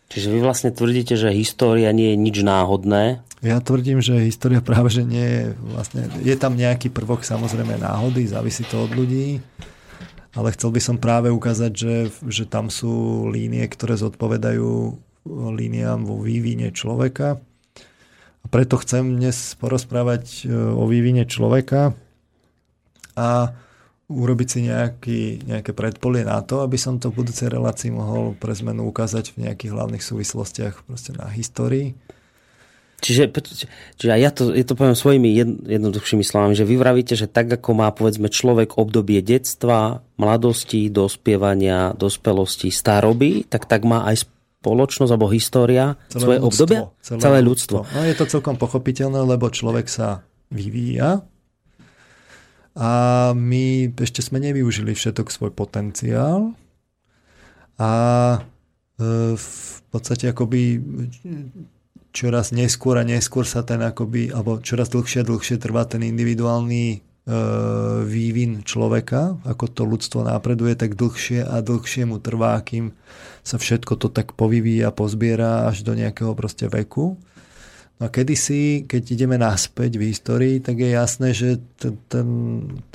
Čiže 0.08 0.32
vy 0.32 0.38
vlastne 0.40 0.72
tvrdíte, 0.72 1.20
že 1.20 1.36
história 1.36 1.92
nie 1.92 2.16
je 2.16 2.16
nič 2.16 2.36
náhodné? 2.40 3.20
Ja 3.44 3.60
tvrdím, 3.60 4.00
že 4.00 4.24
história 4.24 4.58
práve, 4.64 4.88
že 4.90 5.04
nie 5.04 5.22
je 5.22 5.42
vlastne, 5.62 6.08
je 6.24 6.34
tam 6.34 6.56
nejaký 6.56 6.90
prvok 6.90 7.22
samozrejme 7.22 7.76
náhody, 7.78 8.26
závisí 8.26 8.66
to 8.66 8.88
od 8.88 8.92
ľudí, 8.96 9.38
ale 10.34 10.48
chcel 10.56 10.74
by 10.74 10.80
som 10.82 10.96
práve 10.98 11.28
ukázať, 11.30 11.72
že, 11.72 11.96
že 12.26 12.44
tam 12.48 12.72
sú 12.72 13.28
línie, 13.28 13.62
ktoré 13.68 13.94
zodpovedajú 14.00 14.96
líniám 15.28 16.08
vo 16.08 16.24
vývine 16.24 16.72
človeka. 16.72 17.38
A 18.42 18.46
preto 18.48 18.80
chcem 18.80 19.20
dnes 19.20 19.54
porozprávať 19.60 20.48
e, 20.48 20.54
o 20.54 20.88
vývine 20.88 21.28
človeka 21.28 21.92
a 23.18 23.52
urobiť 24.08 24.48
si 24.48 24.58
nejaký, 24.64 25.20
nejaké 25.44 25.76
predpolie 25.76 26.24
na 26.24 26.40
to, 26.40 26.64
aby 26.64 26.80
som 26.80 26.96
to 26.96 27.12
v 27.12 27.20
budúcej 27.22 27.52
relácii 27.52 27.92
mohol 27.92 28.32
pre 28.32 28.56
zmenu 28.56 28.88
ukázať 28.88 29.36
v 29.36 29.48
nejakých 29.48 29.76
hlavných 29.76 30.00
súvislostiach 30.00 30.88
proste 30.88 31.12
na 31.12 31.28
histórii. 31.28 31.92
Čiže, 32.98 33.30
čiže 33.94 34.10
ja 34.10 34.30
to, 34.34 34.50
ja 34.50 34.64
to 34.66 34.74
poviem 34.74 34.98
svojimi 34.98 35.30
jednoduchšími 35.70 36.26
slovami, 36.26 36.58
že 36.58 36.66
vy 36.66 36.74
vravíte, 36.74 37.14
že 37.14 37.30
tak 37.30 37.46
ako 37.46 37.70
má 37.78 37.94
povedzme 37.94 38.26
človek 38.26 38.74
obdobie 38.74 39.22
detstva, 39.22 40.02
mladosti, 40.18 40.90
dospievania, 40.90 41.94
dospelosti, 41.94 42.74
staroby, 42.74 43.46
tak 43.46 43.70
tak 43.70 43.86
má 43.86 44.02
aj 44.10 44.26
spoločnosť 44.58 45.14
alebo 45.14 45.30
história 45.30 45.94
celé 46.10 46.22
svoje 46.26 46.38
ľudstvo, 46.42 46.50
obdobia? 46.50 46.82
Celé, 46.98 47.18
celé 47.22 47.38
ľudstvo. 47.46 47.78
No 47.86 48.00
je 48.02 48.14
to 48.18 48.24
celkom 48.26 48.58
pochopiteľné, 48.58 49.20
lebo 49.22 49.46
človek 49.46 49.86
sa 49.86 50.26
vyvíja 50.50 51.22
a 52.78 52.90
my 53.34 53.90
ešte 53.98 54.22
sme 54.22 54.38
nevyužili 54.38 54.94
všetok 54.94 55.34
svoj 55.34 55.50
potenciál 55.50 56.54
a 57.74 57.92
e, 58.38 59.34
v 59.34 59.78
podstate 59.90 60.30
akoby 60.30 60.78
čoraz 62.14 62.54
neskôr 62.54 62.98
a 62.98 63.04
neskôr 63.06 63.42
sa 63.42 63.66
ten 63.66 63.82
akoby, 63.82 64.30
alebo 64.30 64.62
čoraz 64.62 64.94
dlhšie 64.94 65.22
a 65.22 65.28
dlhšie 65.28 65.58
trvá 65.58 65.90
ten 65.90 66.06
individuálny 66.06 66.84
e, 66.94 66.98
vývin 68.06 68.62
človeka, 68.62 69.42
ako 69.42 69.64
to 69.74 69.82
ľudstvo 69.82 70.22
napreduje, 70.22 70.78
tak 70.78 70.94
dlhšie 70.94 71.42
a 71.42 71.58
dlhšie 71.58 72.06
mu 72.06 72.22
trvá, 72.22 72.62
kým 72.62 72.94
sa 73.42 73.58
všetko 73.58 73.98
to 73.98 74.08
tak 74.10 74.38
povyvíja, 74.38 74.94
pozbiera 74.94 75.66
až 75.66 75.82
do 75.82 75.98
nejakého 75.98 76.34
proste 76.38 76.70
veku. 76.70 77.18
No 77.98 78.06
a 78.06 78.14
kedysi, 78.14 78.86
keď 78.86 79.02
ideme 79.18 79.34
naspäť 79.34 79.98
v 79.98 80.14
histórii, 80.14 80.62
tak 80.62 80.78
je 80.78 80.94
jasné, 80.94 81.34
že 81.34 81.58
t- 81.82 81.98
ten, 82.06 82.26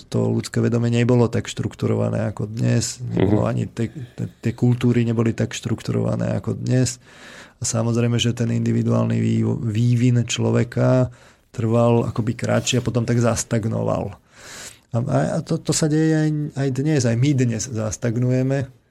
to 0.07 0.31
ľudské 0.31 0.63
vedomie 0.63 0.87
nebolo 0.87 1.27
tak 1.27 1.51
štrukturované 1.51 2.31
ako 2.31 2.47
dnes. 2.47 3.03
Nebolo 3.03 3.43
mhm. 3.43 3.49
ani 3.51 3.63
tie 4.39 4.51
kultúry 4.55 5.03
neboli 5.03 5.35
tak 5.35 5.51
štrukturované 5.51 6.39
ako 6.39 6.55
dnes. 6.55 7.03
A 7.59 7.67
samozrejme, 7.67 8.15
že 8.15 8.31
ten 8.31 8.47
individuálny 8.55 9.19
vývin 9.59 10.23
človeka 10.23 11.11
trval 11.51 12.07
akoby 12.07 12.33
kratšie 12.39 12.79
a 12.79 12.85
potom 12.85 13.03
tak 13.03 13.19
zastagnoval. 13.19 14.15
A, 14.95 14.97
a 15.35 15.37
to, 15.43 15.59
to 15.59 15.75
sa 15.75 15.91
deje 15.91 16.15
aj, 16.15 16.29
aj 16.55 16.69
dnes, 16.79 17.01
aj 17.03 17.17
my 17.19 17.31
dnes 17.35 17.63
zastagnujeme 17.67 18.83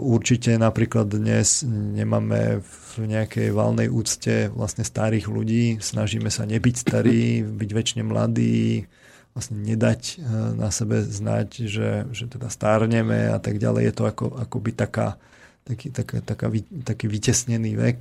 určite 0.00 0.56
napríklad 0.56 1.12
dnes 1.12 1.60
nemáme 1.68 2.64
v 2.64 2.92
nejakej 3.04 3.52
valnej 3.52 3.92
úcte 3.92 4.48
vlastne 4.48 4.80
starých 4.80 5.28
ľudí. 5.28 5.76
Snažíme 5.76 6.32
sa 6.32 6.48
nebyť 6.48 6.74
starí, 6.74 7.44
byť 7.44 7.70
väčšine 7.76 8.02
mladí, 8.08 8.88
vlastne 9.36 9.60
nedať 9.60 10.00
eh, 10.16 10.20
na 10.56 10.72
sebe 10.72 11.04
znať, 11.04 11.68
že, 11.68 12.08
že 12.10 12.24
teda 12.26 12.48
stárneme 12.48 13.28
a 13.28 13.36
tak 13.36 13.60
ďalej. 13.60 13.82
Je 13.86 13.94
to 13.94 14.04
ako, 14.08 14.26
akoby 14.40 14.72
taká, 14.72 15.20
taký, 15.68 15.92
taká, 15.92 16.24
taká, 16.24 16.48
taký 16.88 17.06
vytesnený 17.06 17.76
vek. 17.76 18.00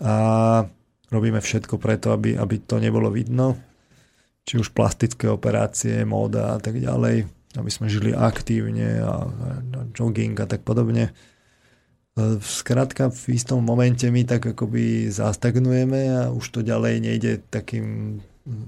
A 0.00 0.12
robíme 1.12 1.40
všetko 1.40 1.76
preto, 1.76 2.16
aby, 2.16 2.36
aby 2.36 2.64
to 2.64 2.80
nebolo 2.80 3.12
vidno. 3.12 3.60
Či 4.46 4.62
už 4.62 4.72
plastické 4.72 5.28
operácie, 5.28 6.06
móda 6.08 6.56
a 6.56 6.58
tak 6.58 6.80
ďalej 6.80 7.35
aby 7.56 7.70
sme 7.72 7.90
žili 7.90 8.12
aktívne 8.12 9.00
a, 9.00 9.24
a 9.24 9.80
jogging 9.96 10.36
a 10.38 10.46
tak 10.46 10.62
podobne. 10.62 11.16
Skrátka 12.40 13.12
v 13.12 13.36
istom 13.36 13.60
momente 13.60 14.08
my 14.08 14.24
tak 14.24 14.56
akoby 14.56 15.12
zastagnujeme 15.12 16.00
a 16.16 16.20
už 16.32 16.48
to 16.48 16.60
ďalej 16.64 16.94
nejde 17.04 17.32
takým 17.52 18.20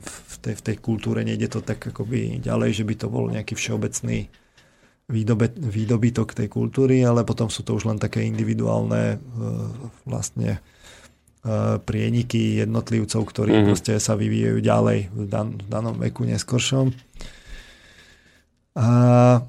v 0.03 0.35
tej, 0.43 0.55
v 0.59 0.63
tej 0.63 0.77
kultúre 0.83 1.23
nejde 1.23 1.49
to 1.49 1.63
tak 1.63 1.81
akoby 1.81 2.43
ďalej, 2.43 2.83
že 2.83 2.85
by 2.85 2.95
to 2.99 3.07
bol 3.07 3.31
nejaký 3.31 3.55
všeobecný 3.55 4.27
výdobe, 5.09 5.55
výdobytok 5.55 6.35
tej 6.37 6.49
kultúry, 6.51 7.01
ale 7.07 7.25
potom 7.25 7.49
sú 7.49 7.65
to 7.65 7.79
už 7.79 7.89
len 7.89 7.97
také 7.97 8.27
individuálne 8.27 9.17
e, 9.17 9.19
vlastne 10.05 10.59
e, 10.59 10.61
prieniky 11.81 12.61
jednotlivcov, 12.61 13.23
ktorí 13.23 13.53
mm-hmm. 13.55 13.69
proste 13.71 13.93
sa 14.03 14.19
vyvíjajú 14.19 14.59
ďalej 14.61 14.99
v, 15.09 15.21
dan, 15.31 15.57
v 15.57 15.67
danom 15.71 15.97
veku 15.97 16.29
neskoršom. 16.29 16.93
A 18.79 18.91
e, 19.35 19.41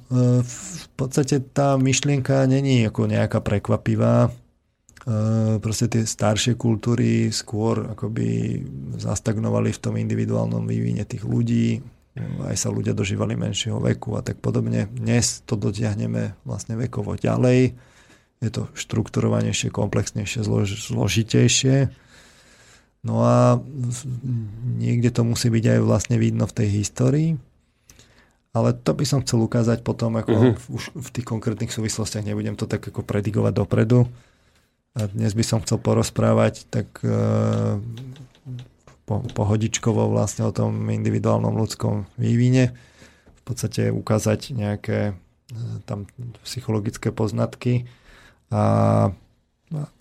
v 0.42 0.88
podstate 0.98 1.38
tá 1.54 1.78
myšlienka 1.78 2.50
není 2.50 2.82
ako 2.89 3.06
nejaká 3.06 3.46
prekvapivá. 3.46 4.26
E, 4.26 4.30
proste 5.62 5.86
tie 5.86 6.02
staršie 6.02 6.58
kultúry 6.58 7.30
skôr 7.30 7.94
akoby 7.94 8.58
zastagnovali 8.98 9.70
v 9.70 9.82
tom 9.86 9.94
individuálnom 10.02 10.65
vývine 10.65 11.06
tých 11.06 11.22
ľudí, 11.30 11.78
aj 12.20 12.58
sa 12.58 12.74
ľudia 12.74 12.92
dožívali 12.98 13.38
menšieho 13.38 13.80
veku 13.80 14.18
a 14.18 14.26
tak 14.26 14.42
podobne. 14.42 14.89
Dnes 14.92 15.46
to 15.46 15.56
dotiahneme 15.56 16.36
vlastne 16.44 16.76
vekovo 16.76 17.15
ďalej. 17.15 17.78
Je 18.39 18.50
to 18.50 18.72
štrukturovanejšie, 18.76 19.72
komplexnejšie, 19.72 20.44
zlož, 20.44 20.89
zložitejšie. 20.89 21.92
No 23.04 23.24
a 23.24 23.60
niekde 24.80 25.12
to 25.12 25.24
musí 25.24 25.48
byť 25.48 25.65
aj 25.76 25.80
vlastne 25.80 26.15
vidno 26.20 26.44
v 26.48 26.56
tej 26.56 26.68
histórii. 26.84 27.30
Ale 28.50 28.74
to 28.74 28.98
by 28.98 29.06
som 29.06 29.22
chcel 29.22 29.46
ukázať 29.46 29.86
potom, 29.86 30.18
ako 30.18 30.34
uh-huh. 30.34 30.74
už 30.74 30.90
v 30.98 31.10
tých 31.14 31.28
konkrétnych 31.28 31.70
súvislostiach 31.70 32.26
nebudem 32.26 32.58
to 32.58 32.66
tak 32.66 32.82
ako 32.82 33.06
predigovať 33.06 33.54
dopredu. 33.54 34.10
A 34.98 35.06
dnes 35.06 35.38
by 35.38 35.46
som 35.46 35.62
chcel 35.62 35.78
porozprávať 35.78 36.66
tak 36.66 36.90
uh, 37.06 37.78
po, 39.06 39.22
pohodičkovo 39.38 40.10
vlastne 40.10 40.50
o 40.50 40.56
tom 40.56 40.90
individuálnom 40.90 41.54
ľudskom 41.54 42.10
vývine. 42.18 42.74
V 43.38 43.42
podstate 43.46 43.94
ukázať 43.94 44.58
nejaké 44.58 45.14
uh, 45.14 45.78
tam 45.86 46.10
psychologické 46.42 47.14
poznatky 47.14 47.86
a 48.50 49.14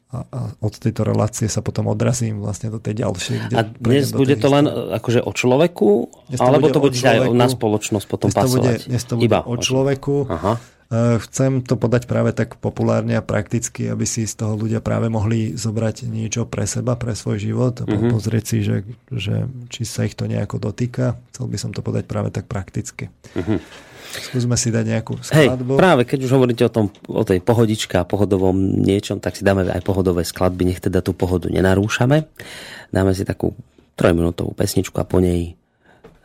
a, 0.08 0.24
a 0.24 0.40
od 0.64 0.72
tejto 0.72 1.04
relácie 1.04 1.52
sa 1.52 1.60
potom 1.60 1.92
odrazím 1.92 2.40
vlastne 2.40 2.72
do 2.72 2.80
tej 2.80 3.04
ďalšej. 3.04 3.36
Kde 3.52 3.56
a 3.56 3.62
dnes 3.68 4.08
bude 4.16 4.40
to 4.40 4.48
len 4.48 4.64
akože 4.96 5.20
o 5.20 5.32
človeku, 5.36 5.88
dnes 6.32 6.40
to 6.40 6.48
alebo 6.48 6.72
bude 6.72 6.74
to 6.74 6.80
bude 6.80 6.96
človeku, 6.96 7.28
aj 7.28 7.36
na 7.36 7.48
spoločnosť 7.52 8.06
potom 8.08 8.28
dnes 8.32 8.40
to 8.40 8.48
bude, 8.48 8.72
Dnes 8.88 9.02
to 9.04 9.14
bude 9.20 9.28
Iba 9.28 9.40
o 9.44 9.54
človeku. 9.60 10.16
Aha. 10.32 10.52
E, 10.88 11.20
chcem 11.20 11.60
to 11.60 11.76
podať 11.76 12.08
práve 12.08 12.32
tak 12.32 12.56
populárne 12.56 13.20
a 13.20 13.22
prakticky, 13.22 13.92
aby 13.92 14.08
si 14.08 14.24
z 14.24 14.32
toho 14.40 14.56
ľudia 14.56 14.80
práve 14.80 15.12
mohli 15.12 15.52
zobrať 15.52 16.08
niečo 16.08 16.48
pre 16.48 16.64
seba, 16.64 16.96
pre 16.96 17.12
svoj 17.12 17.36
život 17.36 17.84
a 17.84 17.84
uh-huh. 17.84 18.08
pozrieť 18.08 18.44
si, 18.48 18.58
že, 18.64 18.88
že 19.12 19.44
či 19.68 19.84
sa 19.84 20.08
ich 20.08 20.16
to 20.16 20.24
nejako 20.24 20.56
dotýka. 20.56 21.20
Chcel 21.36 21.52
by 21.52 21.56
som 21.60 21.70
to 21.76 21.84
podať 21.84 22.08
práve 22.08 22.32
tak 22.32 22.48
prakticky. 22.48 23.12
Uh-huh. 23.36 23.60
Skúsme 24.08 24.56
si 24.56 24.72
dať 24.72 24.84
nejakú 24.88 25.20
skladbu. 25.20 25.76
Hej, 25.76 25.80
práve 25.80 26.02
keď 26.08 26.18
už 26.24 26.32
hovoríte 26.32 26.64
o, 26.64 26.72
tom, 26.72 26.88
o 27.08 27.24
tej 27.24 27.44
pohodičke 27.44 28.00
a 28.00 28.08
pohodovom 28.08 28.56
niečom, 28.56 29.20
tak 29.20 29.36
si 29.36 29.44
dáme 29.44 29.68
aj 29.68 29.84
pohodové 29.84 30.24
skladby, 30.24 30.68
nech 30.68 30.80
teda 30.80 31.04
tú 31.04 31.12
pohodu 31.12 31.52
nenarúšame. 31.52 32.28
Dáme 32.88 33.12
si 33.12 33.28
takú 33.28 33.52
trojminútovú 33.98 34.56
pesničku 34.56 34.96
a 35.02 35.08
po 35.08 35.20
nej 35.20 35.58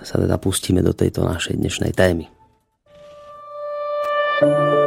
sa 0.03 0.19
teda 0.19 0.35
pustíme 0.39 0.83
do 0.83 0.91
tejto 0.91 1.23
našej 1.23 1.59
dnešnej 1.59 1.91
témy. 1.95 2.27
thank 4.43 4.73
you 4.73 4.82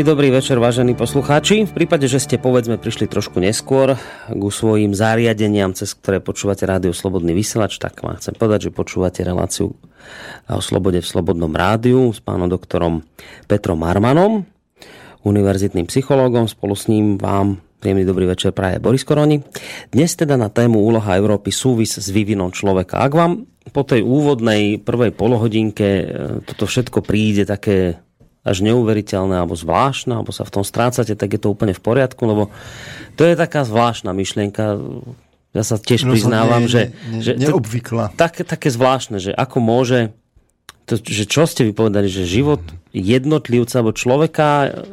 Príjemný 0.00 0.16
dobrý 0.16 0.32
večer, 0.32 0.56
vážení 0.56 0.96
poslucháči. 0.96 1.68
V 1.68 1.76
prípade, 1.76 2.08
že 2.08 2.24
ste 2.24 2.40
povedzme 2.40 2.80
prišli 2.80 3.04
trošku 3.04 3.36
neskôr 3.36 4.00
ku 4.32 4.48
svojim 4.48 4.96
zariadeniam, 4.96 5.76
cez 5.76 5.92
ktoré 5.92 6.24
počúvate 6.24 6.64
rádio 6.64 6.96
Slobodný 6.96 7.36
vysielač, 7.36 7.76
tak 7.76 8.00
vám 8.00 8.16
chcem 8.16 8.32
povedať, 8.32 8.72
že 8.72 8.78
počúvate 8.80 9.20
reláciu 9.20 9.76
o 10.48 10.60
slobode 10.64 11.04
v 11.04 11.04
Slobodnom 11.04 11.52
rádiu 11.52 12.16
s 12.16 12.24
pánom 12.24 12.48
doktorom 12.48 13.04
Petrom 13.44 13.76
Marmanom, 13.76 14.48
univerzitným 15.20 15.84
psychológom. 15.92 16.48
Spolu 16.48 16.72
s 16.72 16.88
ním 16.88 17.20
vám 17.20 17.60
príjemný 17.84 18.08
dobrý 18.08 18.24
večer 18.24 18.56
praje 18.56 18.80
Boris 18.80 19.04
Koroni. 19.04 19.44
Dnes 19.92 20.16
teda 20.16 20.40
na 20.40 20.48
tému 20.48 20.80
úloha 20.80 21.12
Európy 21.12 21.52
súvis 21.52 22.00
s 22.00 22.08
vývinom 22.08 22.48
človeka. 22.56 23.04
Ak 23.04 23.12
vám 23.12 23.44
po 23.68 23.84
tej 23.84 24.00
úvodnej 24.00 24.80
prvej 24.80 25.12
polohodinke 25.12 25.88
e, 26.00 26.04
toto 26.48 26.64
všetko 26.64 27.04
príde 27.04 27.44
také 27.44 28.00
až 28.40 28.64
neuveriteľné 28.64 29.36
alebo 29.36 29.52
zvláštne, 29.52 30.16
alebo 30.16 30.32
sa 30.32 30.48
v 30.48 30.60
tom 30.60 30.64
strácate, 30.64 31.12
tak 31.12 31.36
je 31.36 31.40
to 31.40 31.52
úplne 31.52 31.76
v 31.76 31.82
poriadku, 31.82 32.22
lebo 32.24 32.48
to 33.20 33.28
je 33.28 33.36
taká 33.36 33.68
zvláštna 33.68 34.16
myšlienka. 34.16 34.80
Ja 35.50 35.66
sa 35.66 35.76
tiež 35.76 36.08
no, 36.08 36.14
priznávam, 36.14 36.64
nie, 36.64 36.72
že... 36.72 36.82
Nie, 37.10 37.20
že 37.20 37.32
neobvyklá. 37.36 38.16
Tak, 38.16 38.46
také 38.46 38.70
zvláštne, 38.72 39.20
že 39.20 39.34
ako 39.34 39.58
môže 39.60 40.14
to, 40.90 40.98
že 40.98 41.30
čo 41.30 41.46
ste 41.46 41.62
vypovedali, 41.70 42.10
že 42.10 42.26
život 42.26 42.58
jednotlivca 42.90 43.78
alebo 43.78 43.94
človeka 43.94 44.48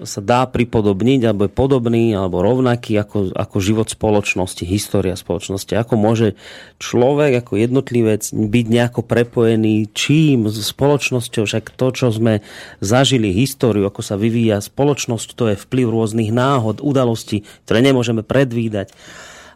sa 0.06 0.22
dá 0.22 0.46
pripodobniť, 0.46 1.26
alebo 1.26 1.50
je 1.50 1.58
podobný, 1.58 2.14
alebo 2.14 2.46
rovnaký 2.46 2.94
ako, 3.02 3.34
ako 3.34 3.58
život 3.58 3.90
spoločnosti, 3.90 4.62
história 4.70 5.18
spoločnosti. 5.18 5.74
Ako 5.74 5.98
môže 5.98 6.38
človek 6.78 7.42
ako 7.42 7.58
jednotlivec 7.58 8.30
byť 8.30 8.66
nejako 8.70 9.02
prepojený 9.02 9.90
čím 9.98 10.46
s 10.46 10.62
spoločnosťou, 10.70 11.50
však 11.50 11.74
to, 11.74 11.88
čo 11.90 12.14
sme 12.14 12.46
zažili, 12.78 13.34
históriu, 13.34 13.90
ako 13.90 14.06
sa 14.06 14.14
vyvíja 14.14 14.62
spoločnosť, 14.62 15.28
to 15.34 15.44
je 15.50 15.56
vplyv 15.58 15.90
rôznych 15.90 16.30
náhod, 16.30 16.86
udalostí, 16.86 17.50
ktoré 17.66 17.82
nemôžeme 17.82 18.22
predvídať. 18.22 18.94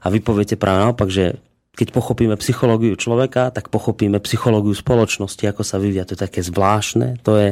A 0.01 0.09
vy 0.09 0.17
poviete 0.17 0.57
práve 0.57 0.81
naopak, 0.81 1.13
že 1.13 1.37
keď 1.71 1.87
pochopíme 1.95 2.35
psychológiu 2.35 2.99
človeka, 2.99 3.47
tak 3.55 3.71
pochopíme 3.71 4.19
psychológiu 4.19 4.75
spoločnosti, 4.75 5.43
ako 5.47 5.63
sa 5.63 5.79
vyvíja. 5.79 6.03
To 6.03 6.19
je 6.19 6.23
také 6.27 6.43
zvláštne. 6.43 7.23
To 7.23 7.39
je, 7.39 7.49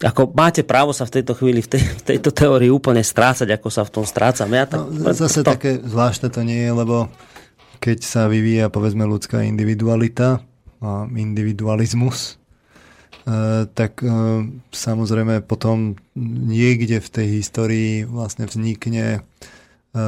ako 0.00 0.32
máte 0.32 0.64
právo 0.64 0.96
sa 0.96 1.04
v 1.04 1.20
tejto 1.20 1.36
chvíli, 1.36 1.60
v, 1.60 1.76
tej, 1.76 1.82
v 1.84 2.02
tejto 2.16 2.32
teórii 2.32 2.72
úplne 2.72 3.04
strácať, 3.04 3.52
ako 3.60 3.68
sa 3.68 3.84
v 3.84 3.92
tom 4.00 4.04
strácam. 4.08 4.48
Ja 4.48 4.64
tak, 4.64 4.80
no, 4.88 5.12
zase 5.12 5.44
to... 5.44 5.52
také 5.52 5.76
zvláštne 5.76 6.32
to 6.32 6.40
nie 6.40 6.64
je, 6.64 6.72
lebo 6.72 6.96
keď 7.84 7.98
sa 8.00 8.22
vyvíja 8.32 8.72
povedzme 8.72 9.04
ľudská 9.04 9.44
individualita 9.44 10.40
a 10.80 11.04
individualizmus, 11.04 12.40
e, 13.28 13.68
tak 13.76 14.00
e, 14.00 14.08
samozrejme 14.72 15.44
potom 15.44 16.00
niekde 16.48 17.04
v 17.04 17.08
tej 17.12 17.26
histórii 17.44 17.92
vlastne 18.08 18.48
vznikne 18.48 19.20
e, 19.92 20.00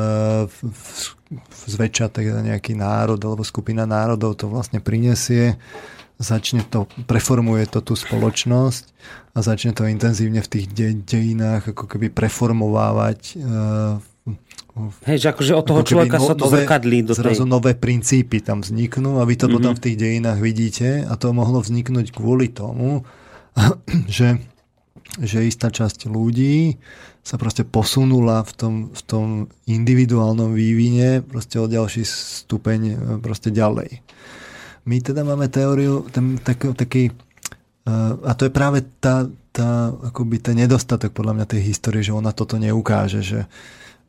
zväčša 1.52 2.12
teda 2.12 2.42
nejaký 2.42 2.76
národ 2.76 3.18
alebo 3.20 3.46
skupina 3.46 3.88
národov 3.88 4.36
to 4.36 4.48
vlastne 4.48 4.82
prinesie, 4.82 5.56
začne 6.20 6.62
to, 6.66 6.86
preformuje 7.08 7.66
to 7.66 7.82
tú 7.82 7.98
spoločnosť 7.98 8.84
a 9.34 9.38
začne 9.42 9.72
to 9.74 9.88
intenzívne 9.88 10.40
v 10.44 10.48
tých 10.48 10.66
de- 10.70 11.02
dejinách 11.02 11.74
ako 11.74 11.84
keby 11.88 12.12
preformovávať 12.12 13.20
uh, 13.40 13.98
Hej, 15.04 15.18
že 15.20 15.28
akože 15.36 15.52
od 15.52 15.66
toho 15.68 15.82
človeka 15.84 16.16
no, 16.16 16.24
sa 16.24 16.34
to 16.38 16.48
nové, 16.48 16.64
zrkadlí 16.64 16.98
do 17.04 17.12
Zrazu 17.12 17.44
tej... 17.44 17.50
nové 17.50 17.72
princípy 17.76 18.40
tam 18.40 18.64
vzniknú 18.64 19.20
a 19.20 19.26
vy 19.28 19.34
to 19.36 19.44
mm-hmm. 19.44 19.56
potom 19.60 19.72
v 19.76 19.82
tých 19.84 19.96
dejinách 20.00 20.38
vidíte 20.40 20.88
a 21.04 21.12
to 21.20 21.34
mohlo 21.36 21.60
vzniknúť 21.60 22.14
kvôli 22.14 22.48
tomu, 22.48 23.04
že, 24.08 24.40
že 25.20 25.44
istá 25.44 25.68
časť 25.68 26.08
ľudí 26.08 26.80
sa 27.22 27.36
proste 27.36 27.62
posunula 27.62 28.42
v 28.42 28.52
tom, 28.56 28.74
v 28.90 29.02
tom 29.04 29.26
individuálnom 29.68 30.56
vývine 30.56 31.20
proste 31.20 31.60
o 31.60 31.68
ďalší 31.68 32.02
stupeň 32.02 32.80
e, 32.82 32.94
proste 33.20 33.52
ďalej. 33.52 34.00
My 34.88 34.98
teda 34.98 35.22
máme 35.22 35.46
teóriu, 35.46 36.02
ten, 36.10 36.42
tak, 36.42 36.58
taký, 36.74 37.14
uh, 37.86 38.18
a 38.26 38.34
to 38.34 38.50
je 38.50 38.52
práve 38.52 38.82
tá, 38.98 39.30
tá, 39.54 39.94
akoby 40.10 40.42
ten 40.42 40.58
nedostatok 40.58 41.14
podľa 41.14 41.38
mňa 41.38 41.46
tej 41.46 41.62
histórie, 41.70 42.02
že 42.02 42.10
ona 42.10 42.34
toto 42.34 42.58
neukáže, 42.58 43.22
že, 43.22 43.46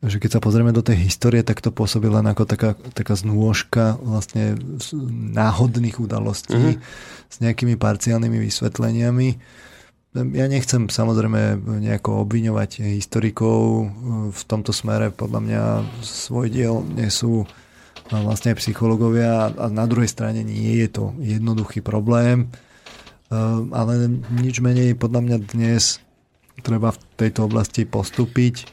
že 0.02 0.18
keď 0.18 0.30
sa 0.34 0.42
pozrieme 0.42 0.74
do 0.74 0.82
tej 0.82 0.98
histórie, 1.06 1.46
tak 1.46 1.62
to 1.62 1.70
pôsobí 1.70 2.10
len 2.10 2.26
ako 2.26 2.50
taká, 2.50 2.74
taká 2.98 3.14
znôžka 3.14 4.02
vlastne 4.02 4.58
náhodných 5.38 6.02
udalostí 6.02 6.58
mm-hmm. 6.58 7.30
s 7.30 7.36
nejakými 7.38 7.78
parciálnymi 7.78 8.42
vysvetleniami 8.42 9.30
ja 10.14 10.46
nechcem 10.46 10.94
samozrejme 10.94 11.58
nejako 11.82 12.22
obviňovať 12.22 12.86
historikov 12.86 13.90
v 14.30 14.42
tomto 14.46 14.70
smere. 14.70 15.10
Podľa 15.10 15.40
mňa 15.42 15.62
svoj 16.06 16.54
diel 16.54 16.86
nesú 16.94 17.50
vlastne 18.14 18.54
aj 18.54 18.62
psychológovia 18.62 19.50
a 19.50 19.66
na 19.74 19.90
druhej 19.90 20.12
strane 20.12 20.46
nie 20.46 20.78
je 20.86 20.90
to 20.94 21.06
jednoduchý 21.18 21.82
problém. 21.82 22.54
Ale 23.74 23.94
nič 24.30 24.62
menej 24.62 24.94
podľa 24.94 25.22
mňa 25.26 25.38
dnes 25.50 25.98
treba 26.62 26.94
v 26.94 27.02
tejto 27.18 27.50
oblasti 27.50 27.82
postúpiť. 27.82 28.70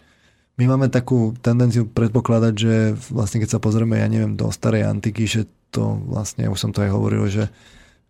My 0.61 0.69
máme 0.69 0.93
takú 0.93 1.33
tendenciu 1.41 1.89
predpokladať, 1.89 2.53
že 2.53 2.93
vlastne 3.09 3.41
keď 3.41 3.57
sa 3.57 3.63
pozrieme, 3.65 3.97
ja 3.97 4.13
neviem, 4.13 4.37
do 4.37 4.53
starej 4.53 4.85
antiky, 4.85 5.25
že 5.25 5.49
to 5.73 5.97
vlastne, 6.05 6.53
už 6.53 6.61
som 6.61 6.77
to 6.77 6.85
aj 6.85 6.93
hovoril, 6.93 7.25
že 7.33 7.49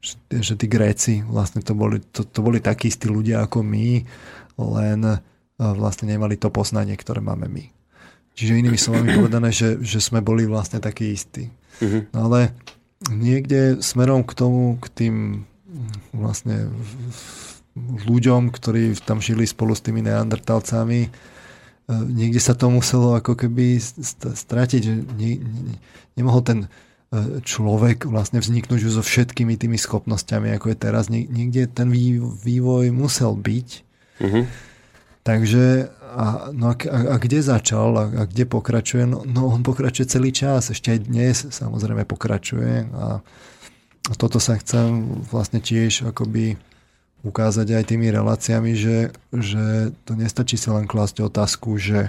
že, 0.01 0.17
že 0.33 0.55
tí 0.57 0.67
Gréci 0.67 1.21
vlastne 1.21 1.61
to 1.61 1.77
boli, 1.77 2.01
to, 2.01 2.25
to 2.25 2.41
boli 2.41 2.59
takí 2.59 2.89
istí 2.89 3.07
ľudia 3.07 3.45
ako 3.45 3.61
my, 3.61 4.01
len 4.57 5.01
e, 5.05 5.17
vlastne 5.61 6.09
nemali 6.09 6.41
to 6.41 6.49
poznanie, 6.49 6.97
ktoré 6.97 7.21
máme 7.21 7.47
my. 7.53 7.65
Čiže 8.33 8.61
inými 8.65 8.81
slovami 8.81 9.13
povedané, 9.21 9.53
že, 9.53 9.77
že 9.85 10.01
sme 10.01 10.25
boli 10.25 10.49
vlastne 10.49 10.81
takí 10.81 11.13
istí. 11.13 11.53
Mm-hmm. 11.85 12.03
No 12.17 12.33
ale 12.33 12.57
niekde 13.13 13.85
smerom 13.85 14.25
k 14.25 14.33
tomu, 14.33 14.81
k 14.81 14.87
tým 14.89 15.15
vlastne 16.17 16.73
ľuďom, 18.09 18.51
ktorí 18.51 18.99
tam 19.05 19.23
žili 19.23 19.47
spolu 19.47 19.77
s 19.77 19.85
tými 19.85 20.01
neandertalcami, 20.01 21.01
e, 21.07 21.11
niekde 22.09 22.41
sa 22.41 22.57
to 22.57 22.73
muselo 22.73 23.21
ako 23.21 23.37
keby 23.37 23.77
stratiť, 24.33 24.81
že 24.81 24.95
ne, 24.97 25.45
ne, 25.45 25.75
nemohol 26.17 26.41
ten 26.41 26.59
človek 27.43 28.07
vlastne 28.07 28.39
vzniknúť 28.39 28.87
so 28.87 29.03
všetkými 29.03 29.59
tými 29.59 29.75
schopnosťami, 29.75 30.55
ako 30.55 30.71
je 30.71 30.77
teraz. 30.79 31.11
Niekde 31.11 31.67
ten 31.67 31.91
vývoj 31.91 32.95
musel 32.95 33.35
byť. 33.35 33.69
Mm-hmm. 34.23 34.45
Takže 35.21 35.91
a, 36.11 36.49
no 36.55 36.71
a, 36.71 36.75
a, 36.75 36.99
a 37.13 37.17
kde 37.19 37.43
začal 37.43 37.91
a, 37.99 38.05
a 38.07 38.23
kde 38.31 38.47
pokračuje? 38.47 39.05
No, 39.11 39.27
no 39.27 39.51
on 39.51 39.67
pokračuje 39.67 40.07
celý 40.07 40.31
čas, 40.31 40.71
ešte 40.71 40.97
aj 40.97 41.01
dnes 41.07 41.37
samozrejme 41.51 42.07
pokračuje 42.07 42.89
a, 42.95 43.21
a 44.07 44.13
toto 44.17 44.39
sa 44.41 44.57
chcem 44.57 45.21
vlastne 45.29 45.61
tiež 45.61 46.09
akoby 46.09 46.57
ukázať 47.21 47.69
aj 47.77 47.85
tými 47.85 48.09
reláciami, 48.09 48.73
že, 48.73 49.13
že 49.29 49.93
to 50.09 50.17
nestačí 50.17 50.57
sa 50.57 50.81
len 50.81 50.89
klásť 50.89 51.21
otázku, 51.29 51.77
že 51.77 52.09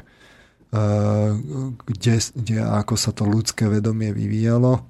uh, 0.71 1.35
kde, 1.83 2.15
kde 2.31 2.57
a 2.63 2.79
ako 2.79 2.95
sa 2.95 3.11
to 3.11 3.27
ľudské 3.27 3.67
vedomie 3.67 4.15
vyvíjalo, 4.15 4.87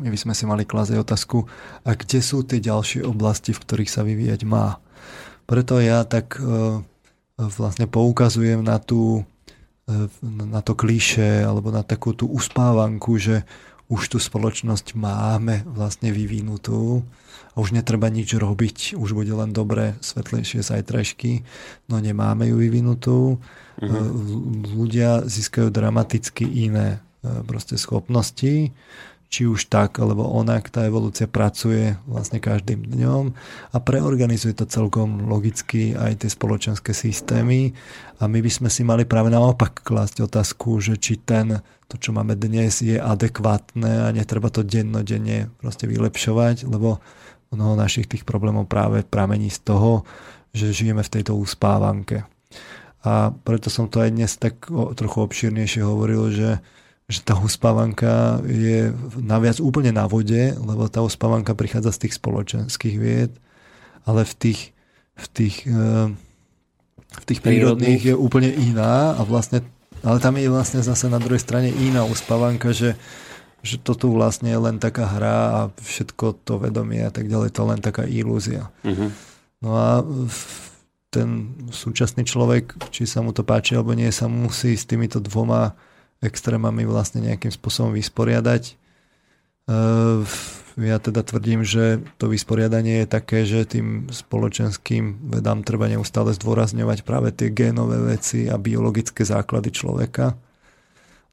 my 0.00 0.08
by 0.10 0.18
sme 0.18 0.34
si 0.34 0.44
mali 0.46 0.64
klásť 0.66 0.98
otázku, 0.98 1.46
a 1.86 1.90
kde 1.94 2.18
sú 2.18 2.42
tie 2.42 2.58
ďalšie 2.58 3.06
oblasti, 3.06 3.54
v 3.54 3.62
ktorých 3.62 3.90
sa 3.90 4.02
vyvíjať 4.02 4.42
má. 4.46 4.78
Preto 5.44 5.76
ja 5.78 6.02
tak 6.08 6.40
e, 6.40 6.80
vlastne 7.36 7.86
poukazujem 7.86 8.64
na, 8.64 8.80
tú, 8.80 9.22
e, 9.86 10.08
na 10.24 10.64
to 10.64 10.72
klíše 10.74 11.44
alebo 11.44 11.68
na 11.68 11.84
takú 11.84 12.16
tú 12.16 12.26
uspávanku, 12.32 13.20
že 13.20 13.44
už 13.92 14.16
tú 14.16 14.18
spoločnosť 14.18 14.96
máme 14.96 15.62
vlastne 15.68 16.08
vyvinutú 16.08 17.04
a 17.52 17.60
už 17.60 17.76
netreba 17.76 18.08
nič 18.08 18.32
robiť, 18.32 18.96
už 18.96 19.12
bude 19.12 19.30
len 19.30 19.52
dobré, 19.52 19.94
svetlejšie 20.00 20.64
zajtražky, 20.64 21.44
no 21.86 22.00
nemáme 22.00 22.48
ju 22.48 22.56
vyvinutú. 22.58 23.36
Mm-hmm. 23.78 24.72
Ľudia 24.74 25.10
získajú 25.28 25.68
dramaticky 25.68 26.48
iné 26.66 27.04
proste 27.44 27.76
schopnosti 27.80 28.72
či 29.34 29.50
už 29.50 29.66
tak 29.66 29.98
alebo 29.98 30.30
onak 30.30 30.70
tá 30.70 30.86
evolúcia 30.86 31.26
pracuje 31.26 31.98
vlastne 32.06 32.38
každým 32.38 32.86
dňom 32.86 33.34
a 33.74 33.76
preorganizuje 33.82 34.54
to 34.54 34.70
celkom 34.70 35.26
logicky 35.26 35.90
aj 35.98 36.22
tie 36.22 36.30
spoločenské 36.30 36.94
systémy 36.94 37.74
a 38.22 38.30
my 38.30 38.38
by 38.38 38.46
sme 38.46 38.70
si 38.70 38.86
mali 38.86 39.02
práve 39.02 39.34
naopak 39.34 39.82
klásť 39.82 40.22
otázku, 40.22 40.78
že 40.78 40.94
či 41.02 41.18
ten, 41.18 41.58
to 41.90 41.98
čo 41.98 42.14
máme 42.14 42.38
dnes 42.38 42.78
je 42.78 42.94
adekvátne 42.94 44.06
a 44.06 44.14
netreba 44.14 44.54
to 44.54 44.62
dennodenne 44.62 45.50
proste 45.58 45.90
vylepšovať, 45.90 46.70
lebo 46.70 47.02
mnoho 47.50 47.74
našich 47.74 48.06
tých 48.06 48.22
problémov 48.22 48.70
práve 48.70 49.02
pramení 49.02 49.50
z 49.50 49.66
toho, 49.66 50.06
že 50.54 50.70
žijeme 50.70 51.02
v 51.02 51.10
tejto 51.10 51.34
uspávanke. 51.34 52.22
A 53.02 53.34
preto 53.34 53.66
som 53.66 53.90
to 53.90 53.98
aj 53.98 54.14
dnes 54.14 54.30
tak 54.38 54.70
trochu 54.70 55.18
obšírnejšie 55.26 55.82
hovoril, 55.82 56.30
že 56.30 56.62
že 57.04 57.20
tá 57.20 57.36
uspávanka 57.36 58.40
je 58.48 58.88
naviac 59.20 59.60
úplne 59.60 59.92
na 59.92 60.08
vode, 60.08 60.56
lebo 60.56 60.88
tá 60.88 61.04
uspávanka 61.04 61.52
prichádza 61.52 61.92
z 61.92 62.08
tých 62.08 62.14
spoločenských 62.16 62.96
vied, 62.96 63.32
ale 64.08 64.24
v 64.24 64.32
tých, 64.32 64.60
v 65.12 65.26
tých, 65.28 65.56
eh, 65.68 66.08
v 67.14 67.24
tých 67.28 67.40
prírodných, 67.44 68.00
prírodných 68.00 68.02
je 68.08 68.14
úplne 68.16 68.50
iná 68.56 69.12
a 69.20 69.22
vlastne, 69.28 69.60
ale 70.00 70.16
tam 70.16 70.40
je 70.40 70.48
vlastne 70.48 70.80
zase 70.80 71.12
na 71.12 71.20
druhej 71.20 71.44
strane 71.44 71.68
iná 71.68 72.08
uspávanka, 72.08 72.72
že, 72.72 72.96
že 73.60 73.76
to 73.76 73.92
tu 73.92 74.08
vlastne 74.08 74.48
je 74.48 74.60
len 74.60 74.80
taká 74.80 75.04
hra 75.04 75.38
a 75.52 75.60
všetko 75.76 76.40
to 76.40 76.56
vedomie 76.56 77.04
a 77.04 77.12
tak 77.12 77.28
ďalej, 77.28 77.52
to 77.52 77.62
len 77.68 77.80
taká 77.84 78.08
ilúzia. 78.08 78.72
Uh-huh. 78.80 79.12
No 79.60 79.70
a 79.76 80.00
ten 81.12 81.52
súčasný 81.68 82.24
človek, 82.24 82.74
či 82.88 83.04
sa 83.04 83.20
mu 83.20 83.36
to 83.36 83.44
páči 83.44 83.76
alebo 83.76 83.92
nie, 83.92 84.08
sa 84.08 84.26
musí 84.26 84.72
s 84.74 84.88
týmito 84.88 85.20
dvoma 85.20 85.76
extrémami 86.24 86.88
vlastne 86.88 87.20
nejakým 87.20 87.52
spôsobom 87.52 87.92
vysporiadať. 87.92 88.80
Uh, 89.68 90.24
ja 90.74 90.98
teda 90.98 91.22
tvrdím, 91.22 91.62
že 91.62 92.02
to 92.18 92.26
vysporiadanie 92.26 93.04
je 93.04 93.08
také, 93.08 93.46
že 93.46 93.62
tým 93.62 94.10
spoločenským 94.10 95.30
vedám 95.30 95.62
treba 95.62 95.86
neustále 95.86 96.34
zdôrazňovať 96.34 97.06
práve 97.06 97.30
tie 97.30 97.54
génové 97.54 98.02
veci 98.02 98.50
a 98.50 98.58
biologické 98.58 99.22
základy 99.22 99.70
človeka. 99.70 100.34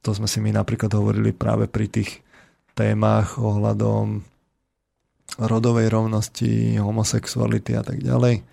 To 0.05 0.13
sme 0.13 0.29
si 0.29 0.37
my 0.45 0.53
napríklad 0.53 0.93
hovorili 0.93 1.33
práve 1.33 1.65
pri 1.65 1.89
tých 1.89 2.21
témach 2.77 3.41
ohľadom 3.41 4.21
rodovej 5.41 5.87
rovnosti, 5.89 6.77
homosexuality 6.77 7.73
a 7.73 7.81
tak 7.81 7.97
ďalej. 8.03 8.45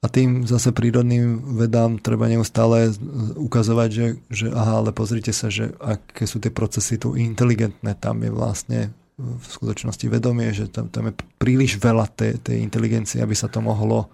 A 0.00 0.08
tým 0.08 0.48
zase 0.48 0.72
prírodným 0.72 1.60
vedám 1.60 2.00
treba 2.00 2.24
neustále 2.24 2.88
ukazovať, 3.36 3.88
že, 3.92 4.06
že 4.32 4.46
aha, 4.48 4.80
ale 4.80 4.96
pozrite 4.96 5.28
sa, 5.28 5.52
že 5.52 5.76
aké 5.76 6.24
sú 6.24 6.40
tie 6.40 6.48
procesy 6.48 6.96
tu 6.96 7.20
inteligentné, 7.20 7.92
tam 8.00 8.24
je 8.24 8.32
vlastne 8.32 8.80
v 9.20 9.44
skutočnosti 9.44 10.08
vedomie, 10.08 10.56
že 10.56 10.72
tam, 10.72 10.88
tam 10.88 11.12
je 11.12 11.14
príliš 11.36 11.76
veľa 11.76 12.08
tej, 12.16 12.40
tej 12.40 12.64
inteligencie, 12.64 13.20
aby 13.20 13.36
sa 13.36 13.52
to 13.52 13.60
mohlo 13.60 14.08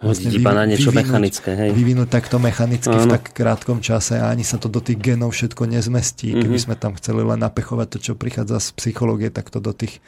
vlastne 0.00 0.32
vyvinúť, 0.32 0.56
na 0.56 0.64
niečo 0.64 0.88
vyvinúť, 0.88 1.04
mechanické. 1.04 1.50
Hej. 1.52 1.70
Vyvinúť 1.76 2.08
takto 2.08 2.36
mechanicky 2.40 2.96
Áno. 2.96 3.04
v 3.04 3.12
tak 3.12 3.24
krátkom 3.36 3.84
čase 3.84 4.16
a 4.16 4.32
ani 4.32 4.48
sa 4.48 4.56
to 4.56 4.72
do 4.72 4.80
tých 4.80 4.96
genov 4.96 5.36
všetko 5.36 5.68
nezmestí. 5.68 6.32
Mm-hmm. 6.32 6.42
Keby 6.48 6.58
sme 6.58 6.74
tam 6.80 6.96
chceli 6.96 7.20
len 7.20 7.44
napechovať 7.44 7.86
to, 7.92 7.98
čo 8.00 8.12
prichádza 8.16 8.56
z 8.56 8.68
psychológie, 8.80 9.28
tak 9.28 9.52
to 9.52 9.60
do 9.60 9.76
tých 9.76 10.00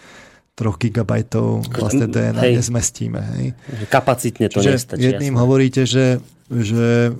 3 0.53 0.68
gigabajtov 0.76 1.64
vlastne 1.72 2.07
DNA 2.07 2.42
hej. 2.44 2.55
nezmestíme. 2.61 3.20
Hej. 3.36 3.46
Kapacitne 3.88 4.53
to 4.53 4.61
Čiže 4.61 4.72
nestačí. 4.76 5.00
Jedným 5.00 5.34
jasne. 5.34 5.42
hovoríte, 5.42 5.82
že, 5.88 6.20
že 6.53 7.16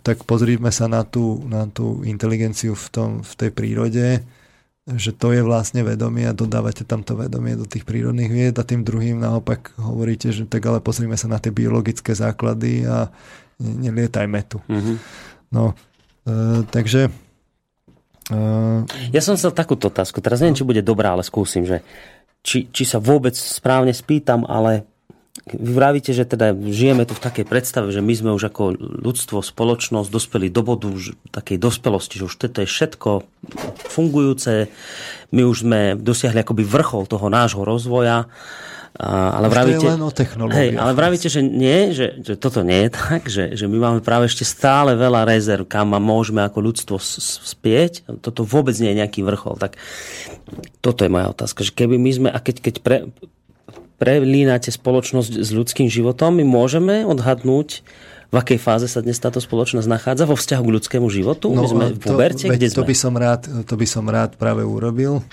tak 0.00 0.24
pozrime 0.24 0.72
sa 0.72 0.88
na 0.88 1.04
tú, 1.04 1.44
na 1.44 1.68
tú 1.68 2.00
inteligenciu 2.02 2.72
v, 2.72 2.86
tom, 2.88 3.10
v 3.20 3.32
tej 3.36 3.50
prírode 3.52 4.24
že 4.88 5.12
to 5.14 5.30
je 5.30 5.44
vlastne 5.44 5.84
vedomie 5.84 6.26
a 6.26 6.34
dodávate 6.34 6.82
tam 6.82 7.04
to 7.04 7.14
vedomie 7.14 7.54
do 7.54 7.68
tých 7.68 7.86
prírodných 7.86 8.32
vied 8.32 8.56
a 8.56 8.66
tým 8.66 8.82
druhým 8.82 9.22
naopak 9.22 9.76
hovoríte, 9.78 10.32
že 10.34 10.48
tak 10.48 10.64
ale 10.66 10.82
pozrime 10.82 11.14
sa 11.14 11.30
na 11.30 11.38
tie 11.38 11.54
biologické 11.54 12.16
základy 12.16 12.88
a 12.88 13.12
nelietajme 13.60 14.40
tu. 14.48 14.58
Mm-hmm. 14.66 14.96
No, 15.52 15.76
e, 16.24 16.64
takže... 16.66 17.12
E, 18.32 18.38
ja 19.12 19.20
som 19.20 19.36
sa 19.36 19.52
takúto 19.52 19.92
otázku, 19.92 20.18
teraz 20.24 20.40
neviem, 20.40 20.56
či 20.56 20.66
bude 20.66 20.82
dobrá, 20.82 21.12
ale 21.14 21.22
skúsim, 21.22 21.68
že 21.68 21.84
či, 22.40 22.68
či 22.72 22.82
sa 22.88 22.98
vôbec 22.98 23.36
správne 23.36 23.92
spýtam, 23.92 24.48
ale 24.48 24.88
vy 25.50 25.72
vravíte, 25.72 26.10
že 26.12 26.26
teda 26.26 26.52
žijeme 26.52 27.06
tu 27.06 27.14
v 27.14 27.22
takej 27.22 27.46
predstave, 27.46 27.90
že 27.90 28.02
my 28.02 28.14
sme 28.14 28.30
už 28.34 28.50
ako 28.50 28.76
ľudstvo, 28.78 29.42
spoločnosť 29.42 30.10
dospeli 30.10 30.52
do 30.52 30.62
bodu 30.62 30.90
už 30.90 31.16
takej 31.30 31.58
dospelosti, 31.58 32.20
že 32.22 32.26
už 32.26 32.34
toto 32.36 32.62
je 32.62 32.68
všetko 32.68 33.10
fungujúce, 33.88 34.70
my 35.30 35.42
už 35.46 35.56
sme 35.66 35.80
dosiahli 35.98 36.42
akoby 36.42 36.62
vrchol 36.66 37.06
toho 37.06 37.26
nášho 37.30 37.62
rozvoja, 37.62 38.30
ale 38.98 39.46
už 39.46 39.54
vravíte, 39.54 39.86
len 39.86 40.02
o 40.02 40.10
hej, 40.50 40.74
ale 40.74 40.92
vravíte, 40.98 41.30
že 41.30 41.40
nie, 41.40 41.94
že, 41.94 42.20
že 42.20 42.34
toto 42.34 42.66
nie 42.66 42.86
je 42.86 42.90
tak, 43.06 43.22
že, 43.30 43.54
že 43.54 43.64
my 43.70 43.78
máme 43.78 44.00
práve 44.02 44.26
ešte 44.26 44.42
stále 44.42 44.98
veľa 44.98 45.30
rezerv, 45.30 45.64
kam 45.64 45.94
môžeme 45.94 46.42
ako 46.42 46.58
ľudstvo 46.58 46.96
spieť. 46.98 48.10
Toto 48.18 48.42
vôbec 48.42 48.74
nie 48.82 48.90
je 48.90 49.00
nejaký 49.00 49.22
vrchol. 49.22 49.62
Tak 49.62 49.78
toto 50.82 51.06
je 51.06 51.10
moja 51.10 51.30
otázka, 51.30 51.62
že 51.62 51.70
keby 51.70 51.96
my 51.96 52.10
sme, 52.10 52.28
a 52.34 52.38
keď, 52.42 52.56
keď 52.60 52.74
pre, 52.82 52.98
prelínate 54.02 54.74
spoločnosť 54.74 55.38
s 55.38 55.50
ľudským 55.54 55.86
životom, 55.86 56.34
my 56.34 56.44
môžeme 56.44 57.06
odhadnúť, 57.06 57.86
v 58.30 58.36
akej 58.38 58.58
fáze 58.62 58.86
sa 58.86 59.02
dnes 59.02 59.18
táto 59.18 59.42
spoločnosť 59.42 59.90
nachádza 59.90 60.22
vo 60.22 60.38
vzťahu 60.38 60.62
k 60.62 60.74
ľudskému 60.78 61.08
životu? 61.10 61.50
No, 61.50 61.66
my 61.66 61.68
sme 61.68 61.86
v 61.94 61.98
puberte, 61.98 62.46
to, 62.46 62.54
kde 62.54 62.68
sme? 62.70 62.78
To 62.78 62.84
by, 62.86 62.94
som 62.94 63.14
rád, 63.18 63.42
to 63.66 63.74
by 63.74 63.86
som 63.90 64.06
rád 64.06 64.38
práve 64.38 64.62
urobil, 64.62 65.26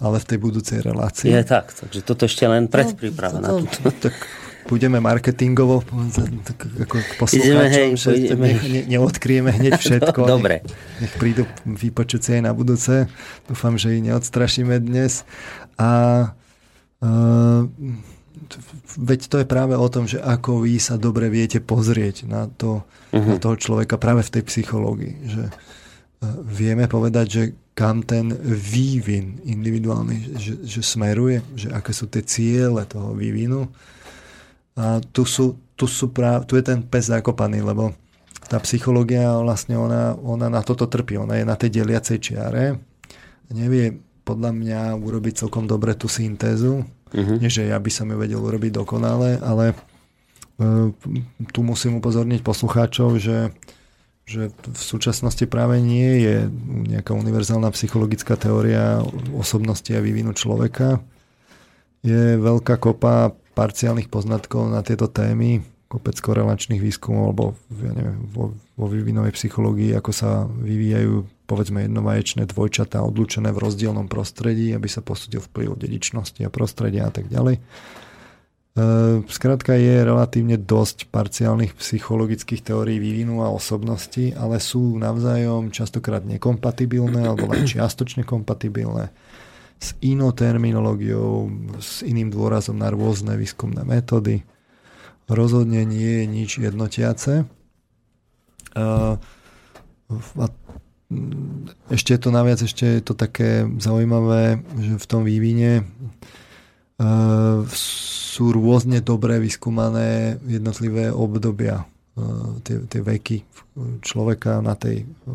ale 0.00 0.16
v 0.22 0.26
tej 0.28 0.38
budúcej 0.38 0.78
relácii. 0.80 1.28
Je 1.28 1.44
tak, 1.44 1.74
takže 1.74 2.00
toto 2.06 2.24
ešte 2.24 2.46
len 2.46 2.70
predpríprava 2.70 3.42
no, 3.42 3.60
na 3.60 3.68
to. 3.68 3.90
Tak 3.90 4.14
budeme 4.70 5.02
marketingovo 5.02 5.82
tak 6.46 6.70
ako 6.86 6.96
poslucháčom, 7.18 7.72
hej, 7.74 7.90
že 7.98 8.10
ideme. 8.14 8.54
Nech, 8.54 8.62
ne, 8.62 8.80
neodkryjeme 8.86 9.50
hneď 9.50 9.72
všetko. 9.78 10.20
Dobre. 10.38 10.62
Nech, 10.62 11.02
nech 11.02 11.12
prídu 11.18 11.42
vypočuť 11.66 12.20
si 12.22 12.30
aj 12.38 12.42
na 12.46 12.52
budúce. 12.54 13.10
Dúfam, 13.50 13.74
že 13.74 13.98
ich 13.98 14.02
neodstrašíme 14.06 14.78
dnes. 14.78 15.26
A 15.76 15.90
uh, 17.02 17.62
veď 18.98 19.20
to 19.28 19.36
je 19.42 19.46
práve 19.48 19.74
o 19.74 19.88
tom, 19.88 20.06
že 20.06 20.20
ako 20.20 20.62
vy 20.62 20.78
sa 20.78 21.00
dobre 21.00 21.32
viete 21.32 21.58
pozrieť 21.58 22.28
na, 22.28 22.46
to, 22.46 22.84
uh-huh. 23.12 23.34
na 23.34 23.36
toho 23.40 23.56
človeka 23.58 23.96
práve 23.98 24.22
v 24.22 24.32
tej 24.38 24.42
psychológii. 24.46 25.14
Že 25.26 25.42
e, 25.48 25.52
vieme 26.46 26.86
povedať, 26.86 27.26
že 27.26 27.42
kam 27.72 28.04
ten 28.04 28.30
vývin 28.46 29.40
individuálny 29.42 30.36
že, 30.36 30.54
že 30.62 30.80
smeruje, 30.84 31.40
že 31.56 31.72
aké 31.72 31.90
sú 31.90 32.06
tie 32.06 32.22
ciele 32.22 32.84
toho 32.84 33.16
vývinu. 33.16 33.66
A 34.76 35.00
tu, 35.00 35.24
sú, 35.24 35.58
tu, 35.76 35.88
sú 35.88 36.12
práve, 36.12 36.48
tu 36.48 36.56
je 36.56 36.64
ten 36.64 36.80
pes 36.84 37.08
zakopaný, 37.08 37.64
lebo 37.64 37.92
tá 38.48 38.60
psychológia 38.60 39.36
vlastne 39.40 39.76
ona, 39.76 40.16
ona 40.16 40.52
na 40.52 40.60
toto 40.60 40.84
trpí. 40.84 41.16
Ona 41.16 41.40
je 41.40 41.44
na 41.48 41.56
tej 41.56 41.82
deliacej 41.82 42.18
čiare. 42.20 42.76
Nevie 43.52 44.00
podľa 44.22 44.52
mňa 44.54 44.80
urobiť 44.96 45.44
celkom 45.44 45.66
dobre 45.66 45.96
tú 45.96 46.08
syntézu 46.08 46.84
Uh-huh. 47.12 47.36
Nie, 47.36 47.52
že 47.52 47.68
ja 47.68 47.76
by 47.76 47.90
som 47.92 48.08
ju 48.08 48.16
vedel 48.16 48.40
urobiť 48.40 48.72
dokonale, 48.72 49.36
ale 49.44 49.76
uh, 49.76 50.88
tu 51.52 51.60
musím 51.60 52.00
upozorniť 52.00 52.40
poslucháčov, 52.40 53.20
že, 53.20 53.52
že 54.22 54.54
v 54.54 54.82
súčasnosti 54.82 55.42
práve 55.50 55.82
nie 55.82 56.22
je 56.22 56.36
nejaká 56.94 57.10
univerzálna 57.12 57.74
psychologická 57.74 58.38
teória 58.38 59.02
osobnosti 59.34 59.90
a 59.90 60.04
vývinu 60.04 60.30
človeka. 60.30 61.02
Je 62.06 62.38
veľká 62.38 62.78
kopa 62.78 63.34
parciálnych 63.52 64.08
poznatkov 64.08 64.70
na 64.70 64.80
tieto 64.80 65.10
témy, 65.10 65.60
kopec 65.92 66.16
korelačných 66.16 66.80
výskumov 66.80 67.24
alebo 67.28 67.44
ja 67.68 67.92
neviem, 67.92 68.24
vo, 68.32 68.56
vo 68.80 68.86
vývinovej 68.88 69.36
psychológii, 69.36 69.92
ako 69.92 70.10
sa 70.10 70.48
vyvíjajú 70.48 71.44
povedzme 71.44 71.84
jednovaječné 71.84 72.48
dvojčatá 72.48 73.04
odlučené 73.04 73.52
v 73.52 73.60
rozdielnom 73.60 74.08
prostredí, 74.08 74.72
aby 74.72 74.88
sa 74.88 75.04
posúdil 75.04 75.44
vplyv 75.44 75.76
dedičnosti 75.76 76.40
a 76.40 76.48
prostredia 76.48 77.04
a 77.04 77.12
tak 77.12 77.28
ďalej. 77.28 77.60
Skrátka 79.28 79.76
je 79.76 80.00
relatívne 80.00 80.56
dosť 80.56 81.12
parciálnych 81.12 81.76
psychologických 81.76 82.72
teórií 82.72 82.96
vývinu 82.96 83.44
a 83.44 83.52
osobnosti, 83.52 84.32
ale 84.32 84.64
sú 84.64 84.96
navzájom 84.96 85.68
častokrát 85.68 86.24
nekompatibilné 86.24 87.28
alebo 87.28 87.52
len 87.52 87.68
čiastočne 87.68 88.24
kompatibilné 88.24 89.12
s 89.82 89.92
inou 90.00 90.32
terminológiou, 90.32 91.52
s 91.82 92.00
iným 92.06 92.32
dôrazom 92.32 92.78
na 92.78 92.88
rôzne 92.88 93.34
výskumné 93.34 93.84
metódy. 93.84 94.46
Rozhodne 95.26 95.84
nie 95.84 96.22
je 96.22 96.24
nič 96.30 96.50
jednotiace. 96.62 97.44
A 98.72 99.18
ešte 101.92 102.16
je 102.16 102.20
to 102.22 102.30
naviac, 102.32 102.62
ešte 102.62 102.88
je 102.88 103.02
to 103.04 103.12
také 103.12 103.68
zaujímavé, 103.82 104.64
že 104.80 104.96
v 104.96 105.06
tom 105.10 105.28
vývine 105.28 105.84
sú 107.72 108.44
rôzne 108.52 109.02
dobre 109.04 109.42
vyskúmané 109.42 110.40
jednotlivé 110.46 111.10
obdobia, 111.10 111.84
uh, 112.16 112.56
tie, 112.64 112.80
tie 112.86 113.00
veky 113.02 113.38
človeka 114.00 114.60
na 114.60 114.76
tej 114.76 115.04
uh, 115.04 115.32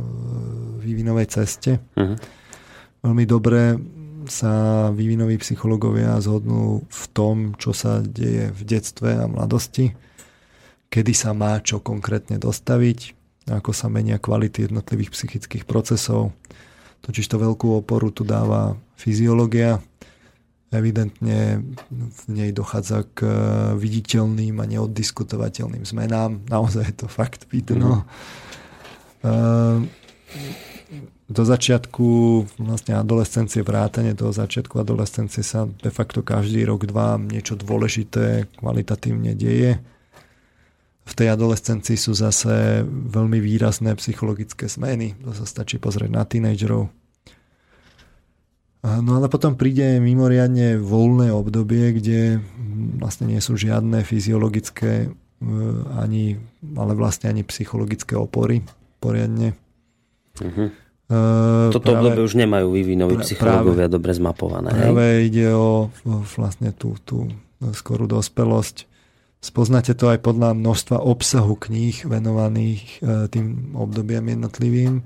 vývinovej 0.81 1.27
ceste. 1.29 1.81
Uh-huh. 1.97 2.15
Veľmi 3.05 3.25
dobre 3.29 3.77
sa 4.27 4.87
vývinoví 4.91 5.39
psychológovia 5.39 6.19
zhodnú 6.19 6.83
v 6.83 7.03
tom, 7.15 7.55
čo 7.55 7.71
sa 7.71 8.03
deje 8.03 8.51
v 8.51 8.61
detstve 8.67 9.15
a 9.15 9.25
mladosti, 9.25 9.95
kedy 10.91 11.13
sa 11.15 11.31
má 11.31 11.59
čo 11.63 11.79
konkrétne 11.79 12.35
dostaviť, 12.35 13.15
ako 13.47 13.71
sa 13.71 13.87
menia 13.87 14.19
kvality 14.19 14.67
jednotlivých 14.67 15.15
psychických 15.15 15.63
procesov. 15.63 16.35
Totiž 17.07 17.23
to 17.31 17.39
veľkú 17.39 17.79
oporu 17.79 18.11
tu 18.11 18.27
dáva 18.27 18.75
fyziológia. 18.99 19.79
Evidentne 20.67 21.63
v 21.91 22.21
nej 22.27 22.51
dochádza 22.51 23.07
k 23.15 23.23
viditeľným 23.79 24.59
a 24.59 24.65
neoddiskutovateľným 24.67 25.87
zmenám. 25.87 26.43
Naozaj 26.51 26.83
je 26.91 26.95
to 26.95 27.07
fakt 27.07 27.47
vidno. 27.47 28.03
Mm. 29.23 29.87
Do 31.27 31.43
začiatku 31.43 32.07
vlastne 32.59 32.95
adolescencie, 32.95 33.59
vrátane 33.63 34.15
do 34.15 34.31
začiatku 34.31 34.79
adolescencie 34.79 35.43
sa 35.43 35.67
de 35.67 35.91
facto 35.91 36.23
každý 36.23 36.63
rok, 36.63 36.87
dva 36.87 37.19
niečo 37.19 37.59
dôležité 37.59 38.47
kvalitatívne 38.59 39.35
deje 39.35 39.79
v 41.07 41.13
tej 41.15 41.31
adolescencii 41.31 41.95
sú 41.95 42.11
zase 42.11 42.83
veľmi 42.83 43.39
výrazné 43.39 43.95
psychologické 43.95 44.67
zmeny. 44.67 45.15
To 45.23 45.31
sa 45.31 45.47
stačí 45.47 45.79
pozrieť 45.79 46.11
na 46.11 46.27
tínejdžerov. 46.27 46.91
No 48.85 49.17
ale 49.17 49.27
potom 49.27 49.57
príde 49.57 49.97
mimoriadne 49.97 50.77
voľné 50.77 51.33
obdobie, 51.33 51.97
kde 51.97 52.39
vlastne 53.01 53.27
nie 53.27 53.41
sú 53.41 53.57
žiadne 53.57 54.05
fyziologické 54.05 55.09
ani, 55.97 56.37
ale 56.77 56.91
vlastne 56.97 57.29
ani 57.29 57.45
psychologické 57.45 58.17
opory 58.17 58.61
poriadne. 58.97 59.53
Uh-huh. 60.41 60.69
Uh, 61.07 61.71
Toto 61.71 61.93
práve, 61.93 62.03
obdobie 62.03 62.21
už 62.25 62.35
nemajú 62.35 62.67
vývinoví 62.73 63.15
psychológovia 63.23 63.87
práve, 63.87 63.95
dobre 63.95 64.11
zmapované. 64.11 64.69
Práve 64.75 65.05
hej? 65.07 65.31
ide 65.31 65.47
o, 65.55 65.87
vlastne 66.35 66.75
tú, 66.75 66.99
tú 67.07 67.31
skorú 67.71 68.11
dospelosť. 68.11 68.89
Spoznáte 69.39 69.93
to 69.93 70.09
aj 70.11 70.19
podľa 70.19 70.57
množstva 70.57 70.97
obsahu 70.99 71.55
kníh 71.55 72.03
venovaných 72.03 72.99
uh, 72.99 73.29
tým 73.31 73.77
obdobiam 73.77 74.25
jednotlivým. 74.25 75.05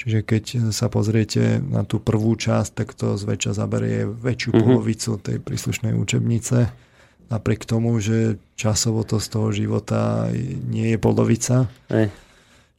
Čiže 0.00 0.24
keď 0.24 0.44
sa 0.72 0.88
pozriete 0.88 1.60
na 1.60 1.84
tú 1.84 2.00
prvú 2.00 2.32
časť, 2.32 2.70
tak 2.72 2.96
to 2.96 3.20
zväčša 3.20 3.52
zaberie 3.52 4.08
väčšiu 4.08 4.50
uh-huh. 4.56 4.64
polovicu 4.64 5.20
tej 5.20 5.44
príslušnej 5.44 5.92
učebnice. 5.92 6.72
Napriek 7.28 7.68
tomu, 7.68 8.00
že 8.00 8.40
časovo 8.56 9.04
to 9.04 9.20
z 9.20 9.26
toho 9.28 9.48
života 9.52 10.32
nie 10.72 10.96
je 10.96 10.98
polovica. 10.98 11.68
Hey 11.92 12.08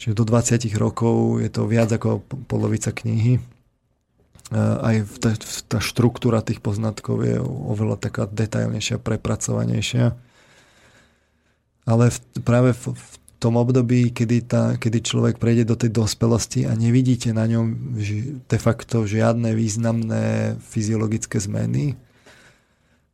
Čiže 0.02 0.18
do 0.18 0.26
20 0.26 0.66
rokov 0.82 1.46
je 1.46 1.50
to 1.54 1.70
viac 1.70 1.94
ako 1.94 2.26
polovica 2.50 2.90
knihy. 2.90 3.38
Aj 4.58 4.98
tá, 5.22 5.38
tá 5.70 5.78
štruktúra 5.78 6.42
tých 6.42 6.58
poznatkov 6.58 7.22
je 7.22 7.38
oveľa 7.46 8.10
taká 8.10 8.26
detailnejšia, 8.26 8.98
prepracovanejšia. 8.98 10.18
Ale 11.86 12.10
v, 12.10 12.18
práve 12.42 12.74
v, 12.74 12.98
v 12.98 13.14
tom 13.42 13.58
období, 13.58 14.14
kedy, 14.14 14.38
tá, 14.46 14.78
kedy 14.78 15.02
človek 15.02 15.42
prejde 15.42 15.66
do 15.66 15.74
tej 15.74 15.90
dospelosti 15.90 16.70
a 16.70 16.78
nevidíte 16.78 17.34
na 17.34 17.50
ňom 17.50 17.98
de 18.46 18.60
facto 18.62 19.10
žiadne 19.10 19.58
významné 19.58 20.56
fyziologické 20.62 21.42
zmeny, 21.42 21.98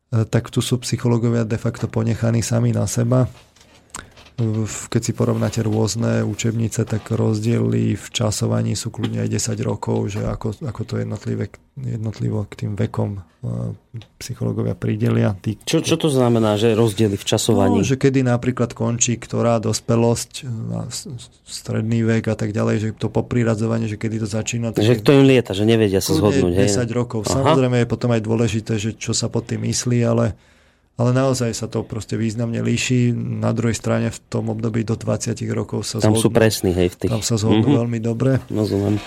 tak 0.08 0.52
tu 0.52 0.60
sú 0.60 0.76
psychológovia 0.84 1.48
de 1.48 1.56
facto 1.56 1.88
ponechaní 1.88 2.44
sami 2.44 2.76
na 2.76 2.84
seba 2.84 3.24
keď 4.86 5.02
si 5.02 5.12
porovnáte 5.18 5.66
rôzne 5.66 6.22
učebnice, 6.22 6.86
tak 6.86 7.10
rozdiely 7.10 7.98
v 7.98 8.06
časovaní 8.14 8.78
sú 8.78 8.94
kľudne 8.94 9.26
aj 9.26 9.34
10 9.34 9.58
rokov, 9.66 10.14
že 10.14 10.22
ako, 10.22 10.62
ako 10.62 10.80
to 10.86 10.94
jednotlivé, 11.02 11.50
jednotlivo 11.74 12.46
k 12.46 12.54
tým 12.62 12.72
vekom 12.78 13.18
psychológovia 14.22 14.78
pridelia. 14.78 15.34
Tí, 15.42 15.58
čo, 15.62 15.82
čo 15.82 15.98
to 15.98 16.06
znamená, 16.06 16.54
že 16.54 16.78
rozdiely 16.78 17.18
v 17.18 17.26
časovaní? 17.26 17.82
No, 17.82 17.86
že 17.86 17.98
kedy 17.98 18.22
napríklad 18.22 18.78
končí 18.78 19.18
ktorá 19.18 19.58
dospelosť, 19.58 20.46
stredný 21.42 22.06
vek 22.06 22.30
a 22.30 22.36
tak 22.38 22.54
ďalej, 22.54 22.76
že 22.78 22.88
to 22.94 23.10
popriradzovanie, 23.10 23.90
že 23.90 23.98
kedy 23.98 24.22
to 24.22 24.28
začína. 24.30 24.70
Tak 24.70 24.86
že 24.86 25.02
kto 25.02 25.18
im 25.18 25.24
lieta, 25.26 25.50
že 25.50 25.66
nevedia 25.66 25.98
sa 25.98 26.14
zhodnúť. 26.14 26.62
10 26.62 26.62
hej? 26.62 26.94
rokov. 26.94 27.26
Aha. 27.26 27.42
Samozrejme 27.42 27.82
je 27.82 27.90
potom 27.90 28.10
aj 28.14 28.22
dôležité, 28.22 28.78
že 28.78 28.94
čo 28.94 29.10
sa 29.10 29.26
pod 29.26 29.50
tým 29.50 29.66
myslí, 29.66 29.98
ale 30.06 30.38
ale 30.98 31.14
naozaj 31.14 31.54
sa 31.54 31.70
to 31.70 31.86
proste 31.86 32.18
významne 32.18 32.58
líši. 32.58 33.14
Na 33.14 33.54
druhej 33.54 33.78
strane 33.78 34.10
v 34.10 34.18
tom 34.26 34.50
období 34.50 34.82
do 34.82 34.98
20 34.98 35.38
rokov 35.54 35.86
sa 35.86 36.02
Tam 36.02 36.18
zhodnú, 36.18 36.26
sú 36.26 36.30
presní, 36.34 36.74
hej, 36.74 36.90
v 36.90 36.96
tých. 37.06 37.10
Tam 37.14 37.22
sa 37.22 37.38
zhodnú 37.38 37.62
mm-hmm. 37.62 37.80
veľmi 37.86 37.98
dobre. 38.02 38.42
Rozumiem. 38.50 38.98
E, 38.98 39.02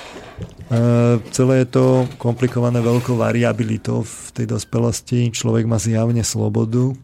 celé 1.36 1.54
je 1.62 1.68
to 1.68 2.08
komplikované 2.16 2.80
veľkou 2.80 3.20
variabilitou 3.20 4.08
v 4.08 4.28
tej 4.32 4.48
dospelosti. 4.48 5.36
Človek 5.36 5.68
má 5.68 5.76
zjavne 5.76 6.24
slobodu 6.24 6.96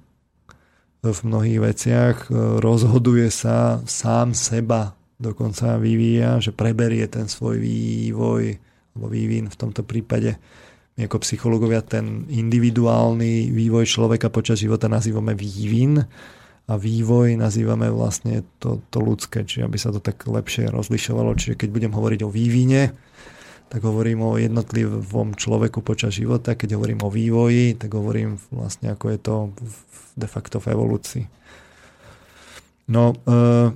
v 1.03 1.19
mnohých 1.19 1.59
veciach. 1.59 2.15
E, 2.31 2.63
rozhoduje 2.63 3.27
sa 3.27 3.83
sám 3.83 4.31
seba 4.31 4.95
dokonca 5.19 5.75
vyvíja, 5.81 6.39
že 6.39 6.55
preberie 6.55 7.03
ten 7.11 7.27
svoj 7.27 7.59
vývoj 7.59 8.55
alebo 8.95 9.07
vývin 9.11 9.51
v 9.51 9.59
tomto 9.59 9.83
prípade 9.85 10.39
my 10.97 11.05
ako 11.05 11.21
psychológovia 11.21 11.85
ten 11.85 12.25
individuálny 12.25 13.53
vývoj 13.53 13.85
človeka 13.85 14.33
počas 14.33 14.57
života 14.57 14.89
nazývame 14.89 15.37
vývin 15.37 16.01
a 16.67 16.73
vývoj 16.73 17.37
nazývame 17.37 17.87
vlastne 17.93 18.41
to, 18.57 18.81
to 18.89 18.97
ľudské, 18.99 19.45
čiže 19.45 19.69
aby 19.69 19.77
sa 19.77 19.93
to 19.93 20.01
tak 20.01 20.25
lepšie 20.25 20.67
rozlišovalo. 20.73 21.37
Čiže 21.37 21.55
keď 21.55 21.69
budem 21.69 21.93
hovoriť 21.93 22.19
o 22.25 22.33
vývine, 22.33 22.97
tak 23.69 23.85
hovorím 23.85 24.25
o 24.25 24.41
jednotlivom 24.41 25.37
človeku 25.37 25.85
počas 25.85 26.17
života. 26.17 26.57
Keď 26.57 26.75
hovorím 26.75 27.05
o 27.05 27.13
vývoji, 27.13 27.77
tak 27.77 27.93
hovorím 27.93 28.41
vlastne 28.49 28.91
ako 28.91 29.05
je 29.13 29.19
to 29.21 29.35
de 30.17 30.27
facto 30.27 30.57
v 30.57 30.73
evolúcii. 30.73 31.25
No 32.89 33.13
eh, 33.13 33.69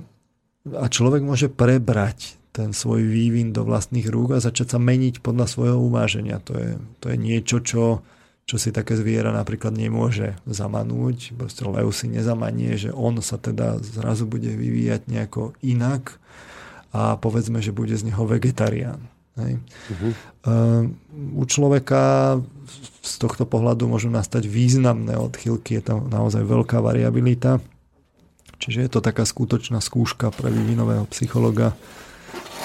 a 0.74 0.86
človek 0.90 1.22
môže 1.22 1.48
prebrať 1.48 2.41
ten 2.52 2.76
svoj 2.76 3.08
vývin 3.08 3.56
do 3.56 3.64
vlastných 3.64 4.04
rúk 4.12 4.36
a 4.36 4.44
začať 4.44 4.76
sa 4.76 4.78
meniť 4.78 5.24
podľa 5.24 5.48
svojho 5.48 5.78
uváženia. 5.80 6.36
To 6.44 6.52
je, 6.52 6.70
to 7.00 7.06
je 7.08 7.16
niečo, 7.16 7.64
čo, 7.64 8.04
čo 8.44 8.56
si 8.60 8.68
také 8.68 8.92
zviera 8.92 9.32
napríklad 9.32 9.72
nemôže 9.72 10.36
zamanúť. 10.44 11.32
Proste 11.32 11.64
lev 11.64 11.88
si 11.96 12.12
nezamanie, 12.12 12.76
že 12.76 12.92
on 12.92 13.24
sa 13.24 13.40
teda 13.40 13.80
zrazu 13.80 14.28
bude 14.28 14.52
vyvíjať 14.52 15.08
nejako 15.08 15.56
inak 15.64 16.20
a 16.92 17.16
povedzme, 17.16 17.64
že 17.64 17.72
bude 17.72 17.96
z 17.96 18.12
neho 18.12 18.28
vegetarián. 18.28 19.00
Hej. 19.32 19.56
Uh-huh. 19.88 20.12
u 21.40 21.44
človeka 21.48 22.36
z 23.00 23.12
tohto 23.16 23.48
pohľadu 23.48 23.88
môžu 23.88 24.12
nastať 24.12 24.44
významné 24.44 25.16
odchylky, 25.16 25.80
je 25.80 25.88
tam 25.88 26.12
naozaj 26.12 26.44
veľká 26.44 26.84
variabilita. 26.84 27.56
Čiže 28.60 28.78
je 28.84 28.90
to 28.92 29.00
taká 29.00 29.24
skutočná 29.24 29.80
skúška 29.80 30.28
pre 30.30 30.52
vývinového 30.52 31.08
psychologa, 31.10 31.72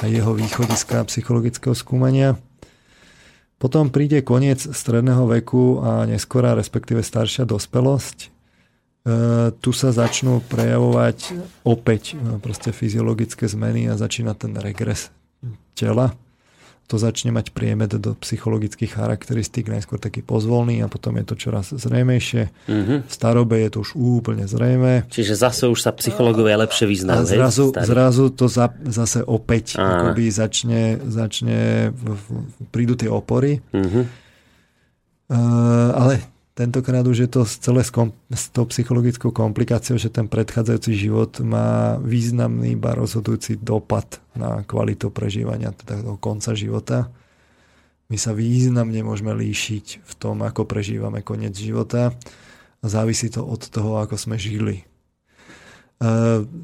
a 0.02 0.06
jeho 0.06 0.34
východiska 0.34 1.04
psychologického 1.10 1.74
skúmania. 1.74 2.38
Potom 3.58 3.89
príde 3.89 4.22
koniec 4.22 4.62
stredného 4.62 5.26
veku 5.26 5.82
a 5.82 6.06
neskorá, 6.06 6.54
respektíve 6.54 7.02
staršia 7.02 7.50
dospelosť. 7.50 8.18
E, 8.22 8.28
tu 9.58 9.74
sa 9.74 9.89
začnú 9.89 10.45
prejavovať 10.45 11.34
opäť 11.66 12.14
e, 12.14 12.38
proste 12.38 12.70
fyziologické 12.70 13.50
zmeny 13.50 13.89
a 13.89 13.98
začína 13.98 14.38
ten 14.38 14.54
regres 14.62 15.10
tela 15.74 16.14
to 16.88 16.96
začne 16.96 17.36
mať 17.36 17.52
priemed 17.52 18.00
do 18.00 18.16
psychologických 18.16 18.96
charakteristík, 18.96 19.68
najskôr 19.68 20.00
taký 20.00 20.24
pozvolný 20.24 20.80
a 20.80 20.88
potom 20.88 21.20
je 21.20 21.26
to 21.28 21.36
čoraz 21.36 21.76
zrejmejšie. 21.76 22.48
Mm-hmm. 22.48 22.98
V 23.04 23.12
starobe 23.12 23.60
je 23.60 23.70
to 23.76 23.78
už 23.84 24.00
úplne 24.00 24.48
zrejme. 24.48 25.04
Čiže 25.12 25.36
zase 25.36 25.68
už 25.68 25.84
sa 25.84 25.92
psychológovia 26.00 26.56
lepšie 26.64 26.88
vyznajú. 26.88 27.28
A 27.28 27.28
zrazu, 27.28 27.76
zrazu 27.76 28.32
to 28.32 28.48
za, 28.48 28.72
zase 28.88 29.20
opäť 29.20 29.76
akoby 29.76 30.32
začne, 30.32 30.96
začne 31.04 31.92
prídu 32.72 32.96
tie 32.96 33.12
opory. 33.12 33.60
Mm-hmm. 33.76 34.04
Uh, 35.28 35.92
ale 35.92 36.37
Tentokrát 36.58 37.05
už 37.05 37.18
je 37.22 37.30
to 37.30 37.45
celé 37.45 37.86
s, 37.86 37.93
kom, 37.93 38.18
s 38.34 38.49
tou 38.49 38.66
psychologickou 38.66 39.30
komplikáciou, 39.30 40.01
že 40.01 40.10
ten 40.10 40.26
predchádzajúci 40.26 40.89
život 40.97 41.38
má 41.45 42.01
významný, 42.01 42.74
iba 42.74 42.97
rozhodujúci 42.97 43.62
dopad 43.62 44.18
na 44.34 44.66
kvalitu 44.66 45.14
prežívania 45.14 45.70
teda 45.70 46.01
toho 46.01 46.18
konca 46.18 46.58
života. 46.58 47.14
My 48.10 48.18
sa 48.18 48.34
významne 48.34 49.05
môžeme 49.05 49.38
líšiť 49.38 50.01
v 50.01 50.14
tom, 50.18 50.41
ako 50.41 50.66
prežívame 50.66 51.22
koniec 51.22 51.53
života. 51.53 52.18
Závisí 52.82 53.30
to 53.30 53.45
od 53.45 53.62
toho, 53.70 54.01
ako 54.01 54.18
sme 54.18 54.41
žili. 54.41 54.82
E, 54.82 54.86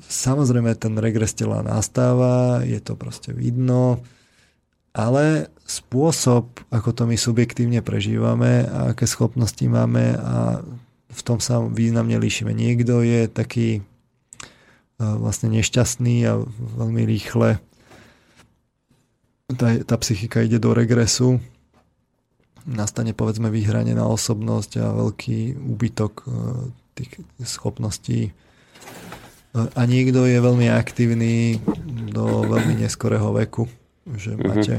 samozrejme, 0.10 0.74
ten 0.74 0.98
regres 0.98 1.38
tela 1.38 1.62
nastáva, 1.62 2.66
je 2.66 2.82
to 2.82 2.98
proste 2.98 3.30
vidno 3.30 4.02
ale 4.94 5.50
spôsob, 5.66 6.62
ako 6.70 6.90
to 6.94 7.04
my 7.10 7.18
subjektívne 7.18 7.82
prežívame 7.82 8.70
a 8.70 8.94
aké 8.94 9.10
schopnosti 9.10 9.66
máme 9.66 10.14
a 10.22 10.62
v 11.14 11.22
tom 11.26 11.42
sa 11.42 11.62
významne 11.62 12.18
líšime. 12.18 12.54
Niekto 12.54 13.02
je 13.02 13.26
taký 13.30 13.70
e, 13.78 13.82
vlastne 14.98 15.50
nešťastný 15.54 16.16
a 16.30 16.42
veľmi 16.78 17.06
rýchle 17.06 17.62
tá, 19.54 19.78
tá 19.84 19.96
psychika 20.02 20.42
ide 20.42 20.58
do 20.58 20.74
regresu, 20.74 21.38
nastane 22.64 23.12
povedzme 23.14 23.52
vyhranená 23.52 24.08
osobnosť 24.08 24.72
a 24.80 24.88
veľký 24.94 25.58
úbytok 25.58 26.14
e, 26.22 26.26
tých 26.98 27.12
schopností. 27.44 28.30
E, 28.30 28.32
a 29.54 29.82
niekto 29.86 30.26
je 30.26 30.38
veľmi 30.38 30.68
aktívny 30.70 31.62
do 32.10 32.46
veľmi 32.48 32.86
neskorého 32.86 33.34
veku 33.36 33.70
že 34.08 34.36
mm-hmm. 34.36 34.48
máte 34.48 34.76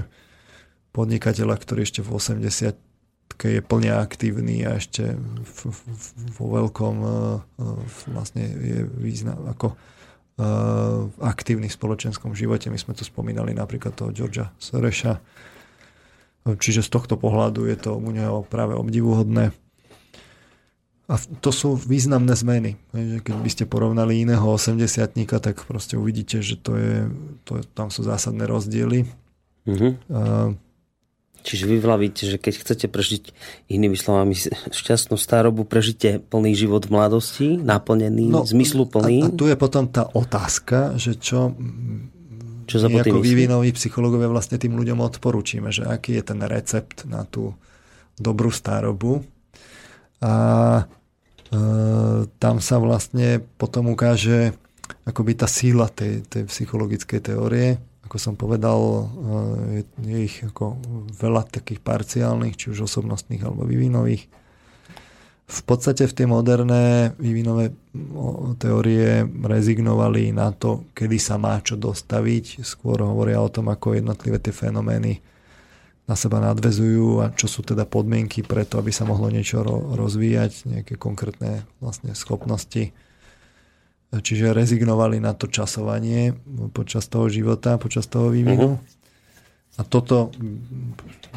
podnikateľa, 0.95 1.57
ktorý 1.59 1.83
ešte 1.83 2.01
v 2.01 2.11
80 2.15 2.77
je 3.43 3.61
plne 3.61 3.93
aktívny 3.93 4.63
a 4.63 4.79
ešte 4.79 5.19
vo 6.39 6.47
veľkom 6.55 6.97
e, 7.03 7.09
e, 7.11 7.13
vlastne 8.15 8.47
je 8.47 8.87
význam 8.87 9.51
ako 9.51 9.75
e, 9.75 9.77
aktívny 11.19 11.67
v 11.67 11.77
spoločenskom 11.77 12.33
živote. 12.39 12.71
My 12.71 12.79
sme 12.79 12.95
tu 12.95 13.03
spomínali 13.03 13.51
napríklad 13.51 13.99
toho 13.99 14.15
Georgia 14.15 14.55
Soreša. 14.63 15.19
Čiže 16.45 16.85
z 16.85 16.91
tohto 16.93 17.17
pohľadu 17.17 17.65
je 17.73 17.77
to 17.81 17.97
u 17.97 18.11
neho 18.13 18.45
práve 18.45 18.77
obdivuhodné. 18.77 19.57
A 21.05 21.21
to 21.21 21.53
sú 21.53 21.77
významné 21.77 22.33
zmeny. 22.33 22.81
Keď 22.97 23.37
by 23.45 23.51
ste 23.53 23.65
porovnali 23.69 24.25
iného 24.25 24.41
80 24.41 24.81
tak 25.37 25.69
proste 25.69 26.01
uvidíte, 26.01 26.41
že 26.41 26.57
to 26.57 26.81
je, 26.81 26.97
to, 27.45 27.61
tam 27.77 27.93
sú 27.93 28.01
zásadné 28.01 28.49
rozdiely. 28.49 29.05
Uh-huh. 29.69 29.93
Uh, 30.09 30.57
Čiže 31.45 31.69
vy 31.69 31.77
vlavíte, 31.77 32.25
že 32.25 32.41
keď 32.41 32.55
chcete 32.57 32.87
prežiť 32.89 33.37
inými 33.69 34.01
slovami 34.01 34.33
šťastnú 34.73 35.21
starobu, 35.21 35.69
prežite 35.69 36.25
plný 36.33 36.57
život 36.57 36.89
v 36.89 36.97
mladosti, 36.97 37.49
naplnený, 37.61 38.33
no, 38.33 38.49
zmysluplný. 38.49 39.21
A, 39.21 39.29
a 39.29 39.37
tu 39.37 39.45
je 39.53 39.57
potom 39.61 39.85
tá 39.85 40.09
otázka, 40.09 40.97
že 40.97 41.21
čo, 41.21 41.53
čo 42.65 42.77
za 42.81 42.89
my 42.89 43.05
ako 43.05 43.21
vývinoví 43.21 43.77
psychológovia 43.77 44.33
vlastne 44.33 44.57
tým 44.57 44.73
ľuďom 44.73 45.05
odporúčime, 45.05 45.69
že 45.69 45.85
aký 45.85 46.17
je 46.17 46.25
ten 46.25 46.41
recept 46.49 47.05
na 47.05 47.29
tú 47.29 47.53
dobrú 48.17 48.49
starobu. 48.49 49.21
A 50.25 50.33
e, 50.81 50.85
tam 52.41 52.57
sa 52.65 52.81
vlastne 52.81 53.45
potom 53.61 53.93
ukáže 53.93 54.57
akoby 55.05 55.37
tá 55.37 55.45
síla 55.45 55.93
tej, 55.93 56.25
tej 56.25 56.49
psychologickej 56.49 57.21
teórie, 57.21 57.77
ako 58.05 58.17
som 58.21 58.35
povedal, 58.37 59.09
je, 59.73 59.83
je 60.05 60.19
ich 60.29 60.37
ako 60.45 60.77
veľa 61.17 61.49
takých 61.49 61.81
parciálnych, 61.81 62.57
či 62.57 62.73
už 62.73 62.85
osobnostných 62.85 63.45
alebo 63.45 63.65
vývinových. 63.65 64.29
V 65.45 65.61
podstate 65.69 66.09
v 66.09 66.17
tie 66.17 66.25
moderné 66.29 67.13
vývinové 67.21 67.73
teórie 68.57 69.29
rezignovali 69.29 70.33
na 70.33 70.53
to, 70.57 70.89
kedy 70.97 71.21
sa 71.21 71.37
má 71.37 71.61
čo 71.61 71.77
dostaviť. 71.77 72.65
Skôr 72.65 73.05
hovoria 73.05 73.45
o 73.45 73.53
tom, 73.53 73.69
ako 73.69 73.93
jednotlivé 73.93 74.41
tie 74.41 74.57
fenomény 74.57 75.21
na 76.05 76.15
seba 76.21 76.37
nadvezujú 76.41 77.25
a 77.25 77.33
čo 77.33 77.49
sú 77.49 77.65
teda 77.65 77.89
podmienky 77.89 78.45
pre 78.45 78.69
to, 78.69 78.77
aby 78.77 78.93
sa 78.93 79.09
mohlo 79.09 79.33
niečo 79.33 79.65
rozvíjať, 79.97 80.69
nejaké 80.69 80.95
konkrétne 81.01 81.65
vlastne 81.81 82.13
schopnosti 82.13 82.93
čiže 84.21 84.55
rezignovali 84.55 85.19
na 85.19 85.35
to 85.35 85.51
časovanie 85.51 86.37
počas 86.71 87.09
toho 87.11 87.27
života, 87.27 87.81
počas 87.81 88.07
toho 88.07 88.31
vývinu. 88.31 88.79
Uh-huh. 88.79 88.93
A 89.75 89.83
toto 89.83 90.31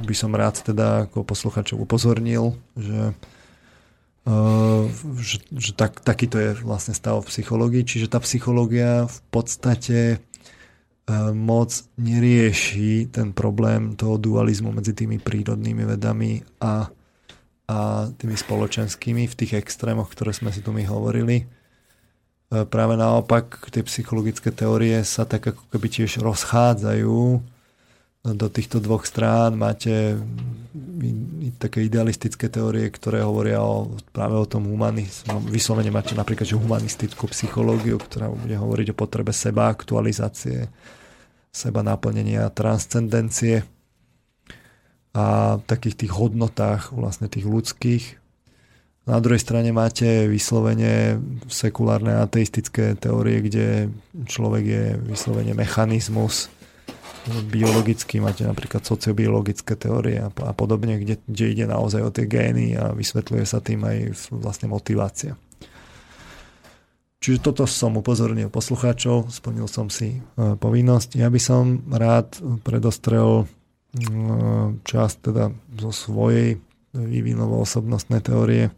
by 0.05 0.13
som 0.13 0.35
rád 0.35 0.61
teda 0.61 1.09
ako 1.09 1.25
posluchačov 1.25 1.81
upozornil, 1.81 2.53
že, 2.77 3.17
uh, 4.29 4.85
že, 5.17 5.41
že 5.49 5.71
tak, 5.73 6.05
takýto 6.05 6.37
je 6.37 6.51
vlastne 6.61 6.93
stav 6.93 7.17
v 7.25 7.29
psychológii. 7.33 7.81
Čiže 7.81 8.13
tá 8.13 8.21
psychológia 8.21 9.09
v 9.09 9.19
podstate 9.33 10.21
moc 11.31 11.71
nerieši 11.95 13.07
ten 13.15 13.31
problém 13.31 13.95
toho 13.95 14.19
dualizmu 14.19 14.75
medzi 14.75 14.91
tými 14.91 15.23
prírodnými 15.23 15.87
vedami 15.87 16.43
a, 16.59 16.91
a 17.71 17.77
tými 18.11 18.35
spoločenskými 18.35 19.23
v 19.23 19.37
tých 19.39 19.55
extrémoch, 19.55 20.11
ktoré 20.11 20.35
sme 20.35 20.51
si 20.51 20.59
tu 20.59 20.75
my 20.75 20.83
hovorili 20.83 21.47
E, 22.47 22.63
práve 22.63 22.95
naopak 22.95 23.67
tie 23.67 23.83
psychologické 23.83 24.55
teórie 24.55 25.03
sa 25.03 25.27
tak 25.27 25.51
ako 25.51 25.63
keby 25.67 25.87
tiež 25.91 26.23
rozchádzajú 26.23 27.19
do 28.27 28.47
týchto 28.51 28.79
dvoch 28.79 29.07
strán. 29.07 29.55
Máte 29.55 30.19
také 31.59 31.83
idealistické 31.87 32.51
teórie, 32.51 32.87
ktoré 32.91 33.23
hovoria 33.23 33.63
o, 33.63 33.91
práve 34.11 34.35
o 34.35 34.47
tom 34.47 34.67
humanizmu. 34.67 35.47
Vyslovene 35.47 35.91
máte 35.91 36.15
napríklad 36.15 36.47
že 36.47 36.59
humanistickú 36.59 37.27
psychológiu, 37.31 37.99
ktorá 37.99 38.31
bude 38.31 38.55
hovoriť 38.55 38.91
o 38.91 38.99
potrebe 38.99 39.31
seba 39.31 39.71
aktualizácie, 39.71 40.67
seba 41.57 41.81
naplnenia, 41.81 42.53
transcendencie 42.53 43.65
a 45.17 45.57
takých 45.65 46.05
tých 46.05 46.13
hodnotách 46.13 46.93
vlastne 46.93 47.25
tých 47.25 47.49
ľudských 47.49 48.03
na 49.07 49.23
druhej 49.23 49.39
strane 49.39 49.71
máte 49.71 50.27
vyslovene 50.27 51.15
sekulárne 51.47 52.19
ateistické 52.19 52.91
teórie, 52.99 53.39
kde 53.39 53.87
človek 54.27 54.63
je 54.67 54.85
vyslovene 54.99 55.55
mechanizmus 55.55 56.51
biologický, 57.27 58.19
máte 58.19 58.43
napríklad 58.43 58.83
sociobiologické 58.83 59.79
teórie 59.79 60.19
a, 60.19 60.51
podobne, 60.51 60.99
kde, 60.99 61.23
kde 61.23 61.45
ide 61.55 61.65
naozaj 61.67 62.03
o 62.03 62.11
tie 62.11 62.27
gény 62.27 62.75
a 62.75 62.91
vysvetľuje 62.91 63.43
sa 63.47 63.63
tým 63.63 63.83
aj 63.87 63.97
vlastne 64.31 64.67
motivácia. 64.67 65.39
Čiže 67.27 67.43
toto 67.43 67.67
som 67.67 67.99
upozornil 67.99 68.47
poslucháčov, 68.47 69.27
splnil 69.27 69.67
som 69.67 69.91
si 69.91 70.15
e, 70.15 70.19
povinnosť. 70.55 71.19
Ja 71.19 71.27
by 71.27 71.39
som 71.43 71.83
rád 71.91 72.39
predostrel 72.63 73.43
e, 73.43 73.45
časť 74.79 75.15
teda 75.27 75.51
zo 75.75 75.91
svojej 75.91 76.55
vývinovo-osobnostnej 76.95 78.23
teórie, 78.23 78.71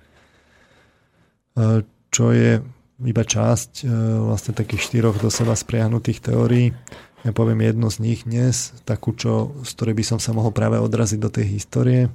E, 1.59 1.83
čo 2.09 2.33
je 2.33 2.61
iba 2.99 3.23
časť 3.23 3.87
vlastne 4.27 4.51
takých 4.51 4.91
štyroch 4.91 5.23
do 5.23 5.31
seba 5.31 5.55
spriahnutých 5.55 6.19
teórií. 6.19 6.75
Ja 7.23 7.31
poviem 7.31 7.63
jednu 7.63 7.87
z 7.87 7.97
nich 8.03 8.27
dnes, 8.27 8.75
takú, 8.83 9.15
čo, 9.15 9.55
z 9.63 9.71
ktorej 9.77 9.95
by 9.95 10.03
som 10.03 10.19
sa 10.19 10.35
mohol 10.35 10.51
práve 10.51 10.81
odraziť 10.81 11.19
do 11.21 11.31
tej 11.31 11.45
histórie. 11.47 12.11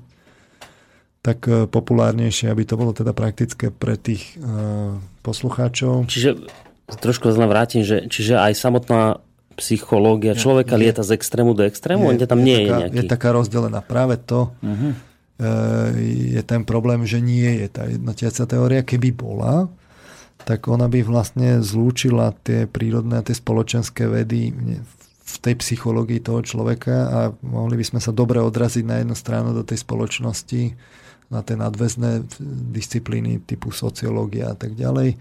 Tak 1.24 1.38
e, 1.48 1.64
populárnejšie, 1.64 2.52
aby 2.52 2.68
to 2.68 2.76
bolo 2.76 2.92
teda 2.92 3.16
praktické 3.16 3.72
pre 3.72 3.96
tých 3.96 4.36
uh, 4.36 5.00
poslucháčov. 5.24 6.04
Čiže 6.04 6.44
trošku 7.00 7.32
znám 7.32 7.48
vrátim, 7.48 7.80
že 7.80 8.04
čiže 8.12 8.36
aj 8.36 8.52
samotná 8.52 9.24
psychológia 9.56 10.36
človeka 10.36 10.76
je, 10.76 10.80
lieta 10.84 11.00
z 11.00 11.16
extrému 11.16 11.56
do 11.56 11.64
extrému? 11.64 12.12
Je, 12.12 12.28
tam 12.28 12.44
nie 12.44 12.60
je, 12.60 12.66
taká, 12.68 12.76
je 12.76 12.80
nejaký. 12.84 12.96
Je 13.00 13.02
taká 13.08 13.28
rozdelená. 13.32 13.80
Práve 13.80 14.20
to, 14.20 14.52
uh-huh 14.60 15.14
je 15.98 16.42
ten 16.46 16.62
problém, 16.62 17.02
že 17.02 17.18
nie 17.18 17.66
je 17.66 17.66
tá 17.66 17.90
jednotiaca 17.90 18.46
teória. 18.46 18.86
Keby 18.86 19.10
bola, 19.10 19.66
tak 20.46 20.70
ona 20.70 20.86
by 20.86 21.02
vlastne 21.02 21.58
zlúčila 21.58 22.30
tie 22.46 22.70
prírodné 22.70 23.18
a 23.18 23.26
tie 23.26 23.34
spoločenské 23.34 24.06
vedy 24.06 24.54
v 25.24 25.36
tej 25.42 25.54
psychológii 25.58 26.22
toho 26.22 26.44
človeka 26.46 26.96
a 27.10 27.20
mohli 27.42 27.74
by 27.80 27.84
sme 27.84 28.00
sa 28.00 28.14
dobre 28.14 28.38
odraziť 28.38 28.84
na 28.86 29.02
jednu 29.02 29.16
stranu 29.18 29.50
do 29.50 29.66
tej 29.66 29.82
spoločnosti, 29.82 30.62
na 31.34 31.42
tie 31.42 31.58
nadväzné 31.58 32.22
disciplíny 32.70 33.42
typu 33.42 33.74
sociológia 33.74 34.54
a 34.54 34.56
tak 34.56 34.78
ďalej. 34.78 35.18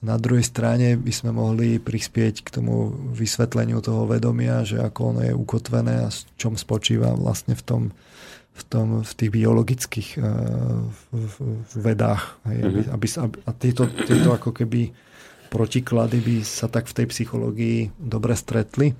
Na 0.00 0.16
druhej 0.16 0.46
strane 0.46 0.96
by 0.96 1.12
sme 1.12 1.34
mohli 1.34 1.76
prispieť 1.76 2.46
k 2.46 2.48
tomu 2.48 2.88
vysvetleniu 3.12 3.84
toho 3.84 4.08
vedomia, 4.08 4.64
že 4.64 4.80
ako 4.80 5.00
ono 5.12 5.20
je 5.26 5.34
ukotvené 5.36 6.06
a 6.06 6.08
s 6.08 6.24
čom 6.40 6.56
spočíva 6.56 7.12
vlastne 7.18 7.58
v 7.58 7.64
tom 7.66 7.82
v, 8.50 8.62
tom, 8.66 8.88
v 9.00 9.12
tých 9.16 9.30
biologických 9.30 10.08
uh, 10.20 10.84
v, 11.14 11.36
v 11.70 11.74
vedách. 11.80 12.36
Hej, 12.44 12.58
mm-hmm. 12.60 12.92
aby, 12.92 13.06
aby, 13.08 13.36
a 13.46 13.50
tieto, 13.56 13.88
tieto 13.88 14.36
ako 14.36 14.50
keby 14.52 14.90
protiklady 15.48 16.18
by 16.22 16.36
sa 16.46 16.70
tak 16.70 16.86
v 16.86 16.96
tej 17.02 17.06
psychológii 17.08 17.78
dobre 17.96 18.36
stretli. 18.36 18.92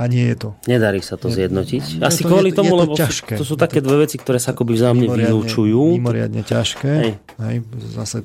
A 0.00 0.08
nie 0.08 0.32
je 0.32 0.48
to. 0.48 0.48
Nedarí 0.64 1.04
sa 1.04 1.20
to 1.20 1.28
je, 1.28 1.44
zjednotiť. 1.44 2.00
Asi 2.00 2.24
to, 2.24 2.32
kvôli 2.32 2.50
je, 2.50 2.56
tomu, 2.56 2.72
je 2.72 2.76
to 2.76 2.82
lebo 2.88 2.94
ťažké. 2.96 3.34
to 3.36 3.44
sú 3.44 3.60
také 3.60 3.84
dve 3.84 4.08
veci, 4.08 4.16
ktoré 4.16 4.40
sa 4.40 4.56
akoby 4.56 4.72
vzájomne 4.72 5.12
vylúčujú. 5.12 6.00
Mimoriadne 6.00 6.40
ťažké. 6.40 6.92
Hej. 7.04 7.12
Hej, 7.36 7.56
zase 7.92 8.24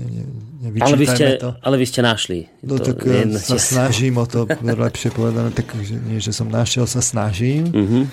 ne, 0.00 0.26
ne, 0.66 0.82
ale, 0.82 0.96
vy 0.96 1.06
ste, 1.06 1.38
to. 1.38 1.54
ale 1.60 1.74
vy 1.78 1.86
ste 1.86 2.00
našli. 2.02 2.48
No 2.64 2.80
to 2.80 2.96
tak 2.96 3.06
eh, 3.06 3.30
sa 3.38 3.60
snažím 3.60 4.18
o 4.18 4.26
to, 4.26 4.48
lepšie 4.50 5.12
povedané, 5.12 5.54
tak 5.54 5.70
že, 5.78 5.94
nie, 6.00 6.18
že 6.18 6.32
som 6.34 6.48
našiel, 6.48 6.88
sa 6.88 7.04
snažím. 7.04 7.68
Uh-huh. 7.70 8.04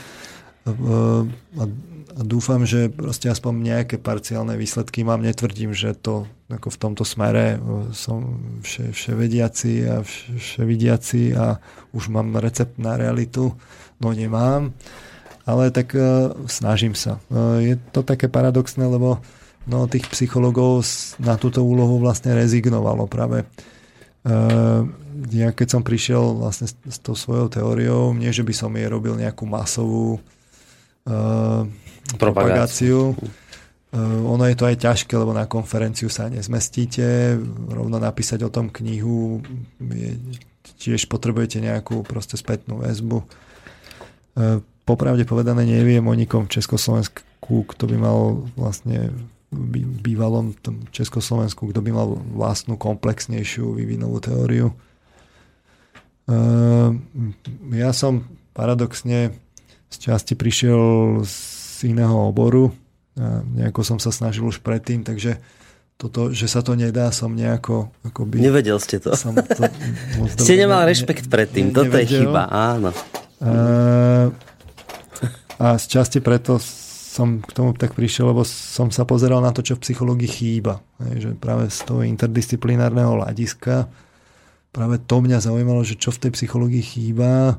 A 0.68 1.64
dúfam, 2.24 2.66
že 2.66 2.90
proste 2.90 3.30
aspoň 3.30 3.54
nejaké 3.62 3.96
parciálne 4.02 4.58
výsledky 4.58 5.06
mám. 5.06 5.22
Netvrdím, 5.22 5.74
že 5.74 5.94
to 5.94 6.26
ako 6.48 6.72
v 6.72 6.82
tomto 6.82 7.04
smere 7.04 7.58
eh, 7.58 7.60
som 7.94 8.42
vše, 8.64 8.96
vševediaci 8.96 9.74
a 9.86 9.96
vše, 10.02 10.38
vševidiaci 10.38 11.36
a 11.38 11.62
už 11.94 12.10
mám 12.10 12.38
recept 12.40 12.80
na 12.82 12.98
realitu. 12.98 13.54
No 14.02 14.14
nemám. 14.14 14.74
Ale 15.48 15.72
tak 15.72 15.96
uh, 15.96 16.36
snažím 16.44 16.92
sa. 16.92 17.24
Uh, 17.32 17.64
je 17.64 17.80
to 17.96 18.04
také 18.04 18.28
paradoxné, 18.28 18.84
lebo 18.84 19.24
no 19.64 19.88
tých 19.88 20.04
psychologov 20.12 20.84
na 21.24 21.40
túto 21.40 21.64
úlohu 21.64 22.04
vlastne 22.04 22.36
rezignovalo 22.36 23.08
práve. 23.08 23.48
Ja 25.32 25.56
keď 25.56 25.68
som 25.72 25.88
prišiel 25.88 26.20
vlastne 26.44 26.68
s 26.68 27.00
tou 27.00 27.16
svojou 27.16 27.48
teóriou, 27.48 28.12
nie 28.12 28.28
že 28.36 28.44
by 28.44 28.52
som 28.52 28.76
jej 28.76 28.92
robil 28.92 29.16
nejakú 29.16 29.48
masovú 29.48 30.20
uh, 31.08 31.64
propagáciu, 32.16 33.12
uh, 33.12 33.98
ono 34.24 34.48
je 34.48 34.56
to 34.56 34.64
aj 34.72 34.80
ťažké, 34.80 35.14
lebo 35.20 35.36
na 35.36 35.44
konferenciu 35.44 36.08
sa 36.08 36.32
nezmestíte, 36.32 37.36
rovno 37.68 38.00
napísať 38.00 38.48
o 38.48 38.54
tom 38.54 38.72
knihu, 38.72 39.44
je, 39.84 40.16
tiež 40.80 41.12
potrebujete 41.12 41.60
nejakú 41.60 42.08
proste 42.08 42.40
spätnú 42.40 42.80
väzbu. 42.80 43.20
Uh, 44.40 44.64
popravde 44.88 45.28
povedané 45.28 45.68
neviem 45.68 46.08
o 46.08 46.16
nikom 46.16 46.48
v 46.48 46.56
Československu, 46.56 47.68
kto 47.68 47.84
by 47.92 47.98
mal 48.00 48.48
vlastne 48.56 49.12
bývalom 50.04 50.56
Československu, 50.92 51.72
kto 51.72 51.80
by 51.80 51.92
mal 51.92 52.20
vlastnú 52.36 52.76
komplexnejšiu 52.76 53.80
vývinovú 53.80 54.20
teóriu. 54.20 54.76
Ehm, 56.28 57.08
ja 57.72 57.96
som 57.96 58.28
paradoxne 58.52 59.32
z 59.88 59.96
časti 59.96 60.36
prišiel 60.36 61.24
z 61.24 61.57
iného 61.86 62.16
oboru. 62.26 62.74
A 63.18 63.42
nejako 63.46 63.82
som 63.86 63.98
sa 64.02 64.10
snažil 64.10 64.46
už 64.46 64.62
predtým, 64.62 65.06
takže 65.06 65.38
toto, 65.98 66.30
že 66.30 66.46
sa 66.46 66.62
to 66.62 66.78
nedá, 66.78 67.10
som 67.10 67.34
nejako... 67.34 67.90
Akoby, 68.06 68.38
Nevedel 68.38 68.78
ste 68.78 69.02
to. 69.02 69.18
Som 69.18 69.34
to 69.34 69.66
ste 70.38 70.54
nemal 70.54 70.86
ne, 70.86 70.94
rešpekt 70.94 71.26
predtým, 71.26 71.70
ne, 71.70 71.74
toto 71.74 71.98
je 71.98 72.06
chyba, 72.06 72.46
áno. 72.54 72.94
A, 73.42 73.52
a 75.58 75.66
z 75.82 75.86
časti 75.90 76.22
preto 76.22 76.62
som 76.62 77.42
k 77.42 77.50
tomu 77.50 77.74
tak 77.74 77.98
prišiel, 77.98 78.30
lebo 78.30 78.46
som 78.46 78.94
sa 78.94 79.10
pozeral 79.10 79.42
na 79.42 79.50
to, 79.50 79.66
čo 79.66 79.74
v 79.74 79.90
psychológii 79.90 80.30
chýba. 80.30 80.86
Že 81.02 81.34
práve 81.42 81.66
z 81.74 81.82
toho 81.82 82.06
interdisciplinárneho 82.06 83.18
hľadiska 83.18 83.90
práve 84.70 85.02
to 85.02 85.18
mňa 85.26 85.42
zaujímalo, 85.42 85.82
že 85.82 85.98
čo 85.98 86.14
v 86.14 86.30
tej 86.30 86.32
psychológii 86.38 86.86
chýba, 86.86 87.58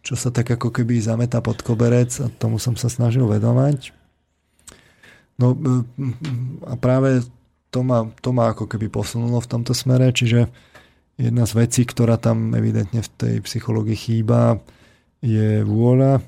čo 0.00 0.16
sa 0.16 0.32
tak 0.32 0.48
ako 0.56 0.72
keby 0.72 1.00
zametá 1.00 1.44
pod 1.44 1.60
koberec 1.60 2.12
a 2.24 2.32
tomu 2.32 2.56
som 2.56 2.74
sa 2.74 2.88
snažil 2.88 3.28
vedomať. 3.28 3.92
No 5.40 5.56
a 6.68 6.74
práve 6.76 7.24
to 7.72 7.80
ma, 7.80 8.08
to 8.20 8.30
ma 8.32 8.52
ako 8.52 8.68
keby 8.68 8.92
posunulo 8.92 9.40
v 9.40 9.50
tomto 9.50 9.72
smere, 9.72 10.12
čiže 10.12 10.50
jedna 11.16 11.44
z 11.44 11.52
vecí, 11.56 11.82
ktorá 11.84 12.16
tam 12.16 12.52
evidentne 12.56 13.00
v 13.00 13.10
tej 13.16 13.34
psychológii 13.44 13.96
chýba, 13.96 14.60
je 15.20 15.60
vôľa, 15.64 16.24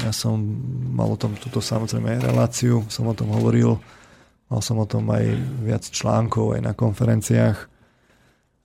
ja 0.00 0.08
som 0.08 0.40
mal 0.96 1.12
o 1.12 1.20
tom 1.20 1.36
túto 1.36 1.60
samozrejme 1.60 2.24
reláciu, 2.24 2.80
som 2.88 3.04
o 3.04 3.12
tom 3.12 3.28
hovoril, 3.36 3.76
mal 4.48 4.60
som 4.64 4.80
o 4.80 4.88
tom 4.88 5.04
aj 5.12 5.24
viac 5.60 5.84
článkov 5.84 6.56
aj 6.56 6.60
na 6.64 6.72
konferenciách. 6.72 7.58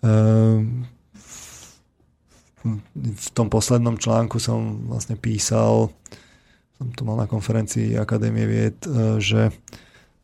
Ehm, 0.07 0.87
v 2.95 3.27
tom 3.35 3.47
poslednom 3.51 3.99
článku 3.99 4.41
som 4.41 4.89
vlastne 4.89 5.19
písal, 5.19 5.93
som 6.77 6.87
to 6.93 7.01
mal 7.05 7.17
na 7.17 7.29
konferencii 7.29 7.97
Akadémie 7.97 8.45
vied, 8.45 8.77
e, 8.85 9.21
že 9.21 9.53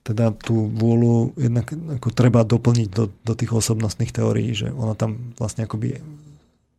teda 0.03 0.35
tú 0.35 0.67
vôľu 0.67 1.37
jednak 1.39 1.71
ako 1.71 2.09
treba 2.11 2.43
doplniť 2.43 2.89
do, 2.91 3.07
do 3.23 3.33
tých 3.33 3.55
osobnostných 3.55 4.11
teórií, 4.11 4.51
že 4.51 4.67
ona 4.67 4.97
tam 4.99 5.31
vlastne 5.39 5.63
akoby 5.63 5.95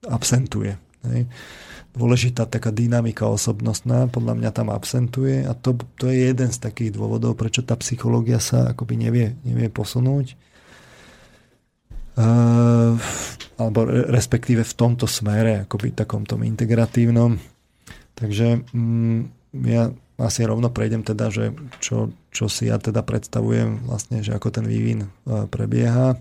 absentuje. 0.04 0.76
Hej 1.08 1.24
dôležitá 1.94 2.50
taká 2.50 2.74
dynamika 2.74 3.30
osobnostná, 3.30 4.10
podľa 4.10 4.34
mňa 4.34 4.50
tam 4.50 4.68
absentuje 4.74 5.46
a 5.46 5.54
to, 5.54 5.78
to 5.94 6.10
je 6.10 6.34
jeden 6.34 6.50
z 6.50 6.58
takých 6.58 6.90
dôvodov, 6.90 7.38
prečo 7.38 7.62
tá 7.62 7.78
psychológia 7.78 8.42
sa 8.42 8.74
akoby 8.74 8.98
nevie, 8.98 9.38
nevie 9.46 9.70
posunúť. 9.70 10.34
Uh, 12.14 12.94
alebo 13.58 13.86
respektíve 13.86 14.62
v 14.62 14.74
tomto 14.74 15.06
smere, 15.10 15.66
akoby 15.66 15.94
takom 15.94 16.22
tom 16.26 16.46
integratívnom. 16.46 17.38
Takže 18.14 18.62
um, 18.70 19.30
ja 19.50 19.90
asi 20.18 20.46
rovno 20.46 20.70
prejdem 20.70 21.02
teda, 21.02 21.30
že 21.30 21.50
čo, 21.82 22.14
čo 22.30 22.46
si 22.46 22.70
ja 22.70 22.78
teda 22.78 23.02
predstavujem 23.02 23.90
vlastne, 23.90 24.22
že 24.22 24.30
ako 24.30 24.48
ten 24.54 24.66
vývin 24.66 25.10
uh, 25.26 25.50
prebieha. 25.50 26.18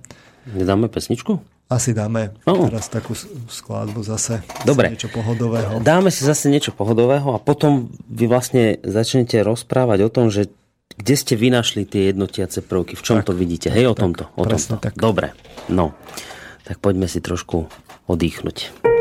Nedáme 0.50 0.90
pesničku? 0.90 1.38
Asi 1.70 1.96
dáme 1.96 2.38
oh. 2.46 2.70
teraz 2.70 2.90
takú 2.92 3.18
skladbu 3.50 4.06
zase. 4.06 4.46
Dobre. 4.62 4.94
Niečo 4.94 5.10
pohodového. 5.10 5.82
Dáme 5.82 6.14
si 6.14 6.22
zase 6.22 6.52
niečo 6.52 6.70
pohodového 6.70 7.34
a 7.34 7.42
potom 7.42 7.90
vy 8.10 8.30
vlastne 8.30 8.78
začnete 8.86 9.42
rozprávať 9.42 10.06
o 10.06 10.10
tom, 10.10 10.30
že 10.30 10.54
kde 10.98 11.14
ste 11.18 11.34
vy 11.34 11.50
našli 11.50 11.84
tie 11.90 12.14
jednotiace 12.14 12.62
prvky, 12.62 12.94
v 12.96 13.04
čom 13.04 13.18
tak, 13.22 13.30
to 13.30 13.34
vidíte. 13.34 13.74
Hej, 13.74 13.92
o 13.92 13.96
tomto. 13.98 14.30
O 14.38 14.46
tomto. 14.46 14.78
Tak. 14.80 14.94
Dobre, 14.96 15.34
no. 15.70 15.98
Tak 16.64 16.80
poďme 16.80 17.12
si 17.12 17.20
trošku 17.20 17.68
oddychnúť. 18.08 18.93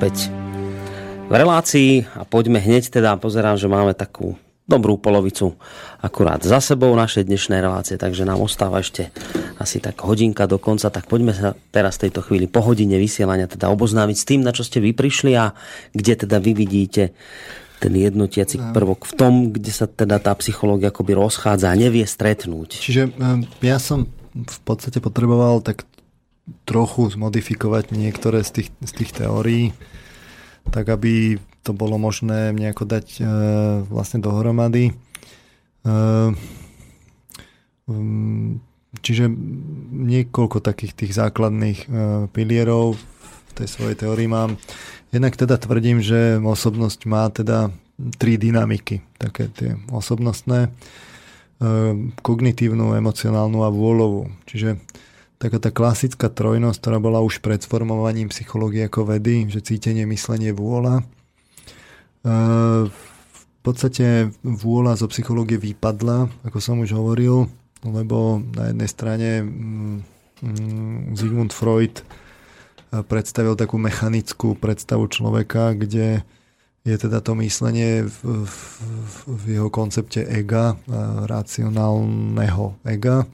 Opäť 0.00 0.32
v 1.28 1.34
relácii 1.36 2.08
a 2.16 2.24
poďme 2.24 2.56
hneď 2.56 2.88
teda, 2.88 3.20
pozerám, 3.20 3.60
že 3.60 3.68
máme 3.68 3.92
takú 3.92 4.32
dobrú 4.64 4.96
polovicu 4.96 5.60
akurát 6.00 6.40
za 6.40 6.56
sebou 6.64 6.88
našej 6.96 7.28
dnešnej 7.28 7.60
relácie, 7.60 8.00
takže 8.00 8.24
nám 8.24 8.40
ostáva 8.40 8.80
ešte 8.80 9.12
asi 9.60 9.76
tak 9.76 10.00
hodinka 10.00 10.48
do 10.48 10.56
konca, 10.56 10.88
tak 10.88 11.04
poďme 11.04 11.36
sa 11.36 11.52
teraz 11.68 12.00
v 12.00 12.08
tejto 12.08 12.24
chvíli 12.24 12.48
po 12.48 12.64
hodine 12.64 12.96
vysielania 12.96 13.44
teda 13.44 13.68
oboznámiť 13.68 14.16
s 14.16 14.24
tým, 14.24 14.40
na 14.40 14.56
čo 14.56 14.64
ste 14.64 14.80
vy 14.80 14.96
prišli 14.96 15.36
a 15.36 15.52
kde 15.92 16.24
teda 16.24 16.40
vy 16.40 16.56
vidíte 16.56 17.12
ten 17.84 17.92
jednotiaci 17.92 18.72
prvok 18.72 19.04
v 19.04 19.12
tom, 19.20 19.32
kde 19.52 19.68
sa 19.68 19.84
teda 19.84 20.16
tá 20.16 20.32
psychológia 20.40 20.88
akoby 20.88 21.12
rozchádza 21.12 21.68
a 21.68 21.76
nevie 21.76 22.08
stretnúť. 22.08 22.80
Čiže 22.80 23.12
ja 23.60 23.76
som 23.76 24.08
v 24.32 24.58
podstate 24.62 25.02
potreboval 25.02 25.60
tak 25.60 25.89
trochu 26.70 27.10
zmodifikovať 27.10 27.90
niektoré 27.90 28.46
z 28.46 28.62
tých, 28.62 28.68
z 28.78 28.92
tých 28.94 29.10
teórií, 29.10 29.74
tak 30.70 30.86
aby 30.86 31.42
to 31.66 31.74
bolo 31.74 31.98
možné 31.98 32.54
nejako 32.54 32.86
dať 32.86 33.06
e, 33.18 33.22
vlastne 33.90 34.22
dohromady. 34.22 34.90
E, 34.90 34.92
um, 37.90 38.62
čiže 39.02 39.26
niekoľko 39.90 40.62
takých 40.62 40.94
tých 40.94 41.12
základných 41.18 41.78
e, 41.84 41.86
pilierov 42.30 42.94
v 43.50 43.50
tej 43.58 43.66
svojej 43.66 43.98
teórii 43.98 44.30
mám. 44.30 44.54
Jednak 45.10 45.34
teda 45.34 45.58
tvrdím, 45.58 45.98
že 45.98 46.38
osobnosť 46.38 47.00
má 47.10 47.26
teda 47.34 47.74
tri 48.16 48.38
dynamiky, 48.38 49.02
také 49.18 49.50
tie 49.52 49.74
osobnostné, 49.90 50.66
e, 50.66 50.70
kognitívnu, 52.22 52.94
emocionálnu 52.94 53.66
a 53.66 53.74
vôľovú. 53.74 54.30
Čiže 54.46 54.78
taká 55.40 55.56
tá 55.56 55.72
klasická 55.72 56.28
trojnosť, 56.28 56.78
ktorá 56.84 57.00
bola 57.00 57.24
už 57.24 57.40
pred 57.40 57.64
formovaním 57.64 58.28
psychológie 58.28 58.84
ako 58.84 59.16
vedy, 59.16 59.48
že 59.48 59.64
cítenie, 59.64 60.04
myslenie, 60.04 60.52
vôľa, 60.52 61.00
v 62.84 63.58
podstate 63.64 64.36
vôľa 64.44 65.00
zo 65.00 65.08
psychológie 65.08 65.56
vypadla, 65.56 66.28
ako 66.44 66.58
som 66.60 66.84
už 66.84 66.92
hovoril, 66.92 67.48
lebo 67.80 68.44
na 68.52 68.68
jednej 68.68 68.88
strane 68.92 69.30
mm, 69.40 69.96
mm, 70.44 71.16
Sigmund 71.16 71.56
Freud 71.56 72.04
predstavil 72.90 73.56
takú 73.56 73.80
mechanickú 73.80 74.58
predstavu 74.60 75.08
človeka, 75.08 75.72
kde 75.72 76.20
je 76.84 76.96
teda 76.96 77.24
to 77.24 77.32
myslenie 77.40 78.04
v, 78.04 78.44
v, 78.44 78.56
v 79.24 79.44
jeho 79.56 79.68
koncepte 79.72 80.24
ega, 80.24 80.76
racionálneho 81.28 82.76
ega. 82.84 83.24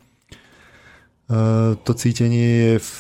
To 1.27 1.93
cítenie 1.99 2.47
je 2.47 2.73
v 2.79 2.93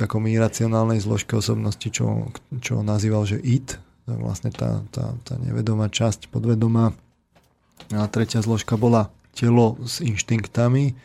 takom 0.00 0.24
iracionálnej 0.24 1.02
zložke 1.02 1.36
osobnosti, 1.36 1.84
čo, 1.90 2.32
čo 2.62 2.80
nazýval, 2.80 3.28
že 3.28 3.36
it, 3.42 3.76
vlastne 4.06 4.48
tá, 4.48 4.80
tá, 4.94 5.12
tá 5.26 5.34
nevedomá 5.36 5.92
časť 5.92 6.32
podvedomá. 6.32 6.96
A 7.92 8.08
tretia 8.08 8.40
zložka 8.40 8.80
bola 8.80 9.12
telo 9.36 9.76
s 9.84 10.00
inštinktami. 10.00 10.96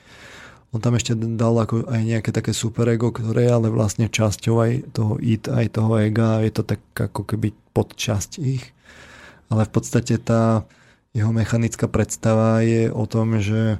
On 0.73 0.81
tam 0.81 0.97
ešte 0.97 1.13
dal 1.13 1.53
ako 1.53 1.85
aj 1.85 2.01
nejaké 2.01 2.33
také 2.33 2.49
superego, 2.49 3.13
ktoré 3.13 3.45
je 3.45 3.53
ale 3.53 3.69
vlastne 3.69 4.09
časťou 4.09 4.55
aj 4.57 4.71
toho 4.95 5.21
it, 5.21 5.45
aj 5.45 5.77
toho 5.77 6.01
ega. 6.01 6.41
Je 6.41 6.49
to 6.49 6.63
tak 6.65 6.81
ako 6.97 7.29
keby 7.29 7.53
podčasť 7.77 8.41
ich. 8.41 8.73
Ale 9.53 9.69
v 9.69 9.71
podstate 9.73 10.17
tá 10.17 10.65
jeho 11.13 11.29
mechanická 11.29 11.85
predstava 11.85 12.65
je 12.65 12.89
o 12.89 13.05
tom, 13.05 13.37
že 13.37 13.77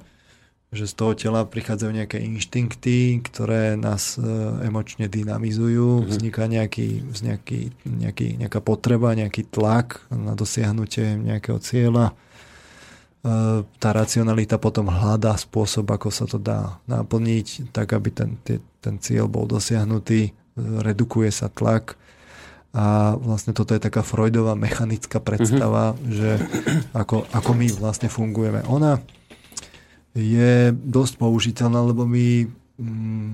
že 0.73 0.89
z 0.89 0.93
toho 0.97 1.13
tela 1.13 1.45
prichádzajú 1.45 1.91
nejaké 1.93 2.17
inštinkty, 2.17 3.21
ktoré 3.21 3.77
nás 3.77 4.17
e, 4.17 4.25
emočne 4.65 5.05
dynamizujú, 5.05 6.01
mm-hmm. 6.01 6.09
vzniká 6.09 6.49
nejaký, 6.49 7.05
nejaký, 7.05 7.59
nejaký, 7.85 8.27
nejaká 8.41 8.59
potreba, 8.59 9.13
nejaký 9.13 9.45
tlak 9.53 10.01
na 10.09 10.33
dosiahnutie 10.33 11.21
nejakého 11.21 11.61
cieľa. 11.61 12.11
E, 12.11 12.13
tá 13.63 13.89
racionalita 13.93 14.57
potom 14.57 14.89
hľadá 14.89 15.37
spôsob, 15.37 15.93
ako 15.93 16.09
sa 16.09 16.25
to 16.25 16.41
dá 16.41 16.81
naplniť, 16.89 17.69
tak 17.69 17.93
aby 17.93 18.09
ten, 18.09 18.41
ten 18.81 18.95
cieľ 18.97 19.29
bol 19.29 19.45
dosiahnutý, 19.45 20.33
redukuje 20.57 21.29
sa 21.29 21.53
tlak 21.53 22.01
a 22.73 23.13
vlastne 23.21 23.53
toto 23.53 23.77
je 23.77 23.85
taká 23.85 24.01
Freudová 24.01 24.57
mechanická 24.57 25.21
predstava, 25.21 25.93
mm-hmm. 25.93 26.09
že 26.09 26.31
ako, 26.97 27.29
ako 27.29 27.51
my 27.53 27.69
vlastne 27.77 28.09
fungujeme. 28.09 28.65
Ona 28.65 28.97
je 30.13 30.71
dosť 30.73 31.13
použiteľná, 31.17 31.81
lebo 31.89 32.05
my 32.05 32.45
mm, 32.77 33.29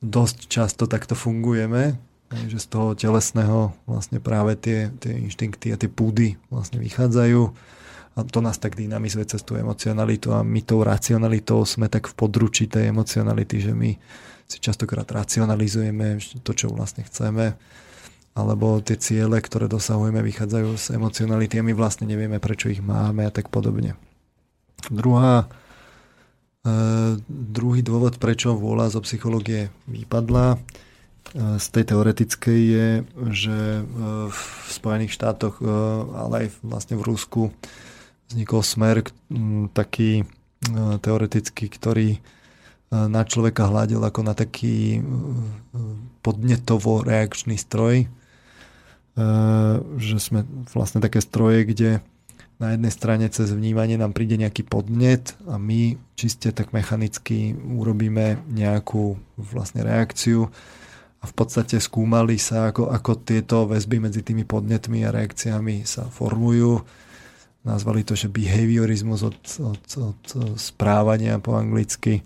dosť 0.00 0.48
často 0.48 0.88
takto 0.88 1.12
fungujeme, 1.12 1.96
že 2.48 2.58
z 2.58 2.66
toho 2.66 2.96
telesného 2.96 3.76
vlastne 3.86 4.18
práve 4.18 4.58
tie, 4.58 4.90
tie 4.98 5.14
inštinkty 5.14 5.70
a 5.70 5.80
tie 5.80 5.86
púdy 5.86 6.34
vlastne 6.50 6.82
vychádzajú. 6.82 7.42
A 8.16 8.24
to 8.24 8.40
nás 8.40 8.56
tak 8.56 8.80
dynamizuje 8.80 9.28
cez 9.28 9.44
tú 9.44 9.60
emocionalitu 9.60 10.32
a 10.32 10.40
my 10.40 10.64
tou 10.64 10.80
racionalitou 10.80 11.68
sme 11.68 11.92
tak 11.92 12.08
v 12.08 12.16
područí 12.16 12.64
tej 12.64 12.88
emocionality, 12.88 13.60
že 13.60 13.72
my 13.76 13.92
si 14.48 14.56
častokrát 14.56 15.04
racionalizujeme 15.04 16.16
to, 16.40 16.52
čo 16.56 16.72
vlastne 16.72 17.04
chceme. 17.04 17.54
Alebo 18.36 18.80
tie 18.80 18.96
ciele, 18.96 19.40
ktoré 19.40 19.68
dosahujeme, 19.68 20.20
vychádzajú 20.20 20.70
z 20.76 20.86
emocionality 20.96 21.60
a 21.60 21.66
my 21.66 21.72
vlastne 21.76 22.08
nevieme, 22.08 22.40
prečo 22.40 22.72
ich 22.72 22.80
máme 22.80 23.28
a 23.28 23.32
tak 23.32 23.52
podobne. 23.52 23.96
Druhá 24.88 25.48
druhý 27.30 27.80
dôvod, 27.86 28.18
prečo 28.18 28.58
vôľa 28.58 28.90
zo 28.90 29.00
psychológie 29.06 29.70
vypadla 29.86 30.58
z 31.36 31.66
tej 31.74 31.84
teoretickej 31.94 32.60
je, 32.66 32.88
že 33.34 33.58
v 34.30 34.40
Spojených 34.70 35.14
štátoch, 35.14 35.62
ale 36.14 36.46
aj 36.46 36.46
vlastne 36.66 36.94
v 36.98 37.06
Rusku 37.06 37.54
vznikol 38.30 38.62
smer 38.66 39.06
taký 39.74 40.26
teoretický, 41.02 41.70
ktorý 41.70 42.18
na 42.90 43.26
človeka 43.26 43.66
hľadil 43.66 43.98
ako 44.02 44.20
na 44.22 44.34
taký 44.38 45.02
podnetovo-reakčný 46.22 47.58
stroj, 47.58 48.06
že 49.98 50.16
sme 50.22 50.46
vlastne 50.70 51.02
také 51.02 51.18
stroje, 51.18 51.66
kde 51.66 51.90
na 52.56 52.72
jednej 52.72 52.92
strane 52.92 53.26
cez 53.28 53.52
vnímanie 53.52 54.00
nám 54.00 54.16
príde 54.16 54.40
nejaký 54.40 54.64
podnet 54.64 55.36
a 55.44 55.60
my 55.60 56.00
čiste 56.16 56.48
tak 56.56 56.72
mechanicky 56.72 57.52
urobíme 57.52 58.40
nejakú 58.48 59.20
vlastne 59.36 59.84
reakciu 59.84 60.48
a 61.20 61.24
v 61.28 61.34
podstate 61.36 61.76
skúmali 61.76 62.40
sa, 62.40 62.72
ako, 62.72 62.88
ako 62.88 63.12
tieto 63.20 63.68
väzby 63.68 64.00
medzi 64.00 64.24
tými 64.24 64.48
podnetmi 64.48 65.04
a 65.04 65.12
reakciami 65.12 65.84
sa 65.84 66.08
formujú. 66.08 66.80
Nazvali 67.66 68.06
to, 68.06 68.14
že 68.14 68.32
behaviorizmus 68.32 69.26
od, 69.26 69.40
od, 69.60 69.84
od 70.00 70.22
správania 70.56 71.42
po 71.42 71.58
anglicky 71.58 72.22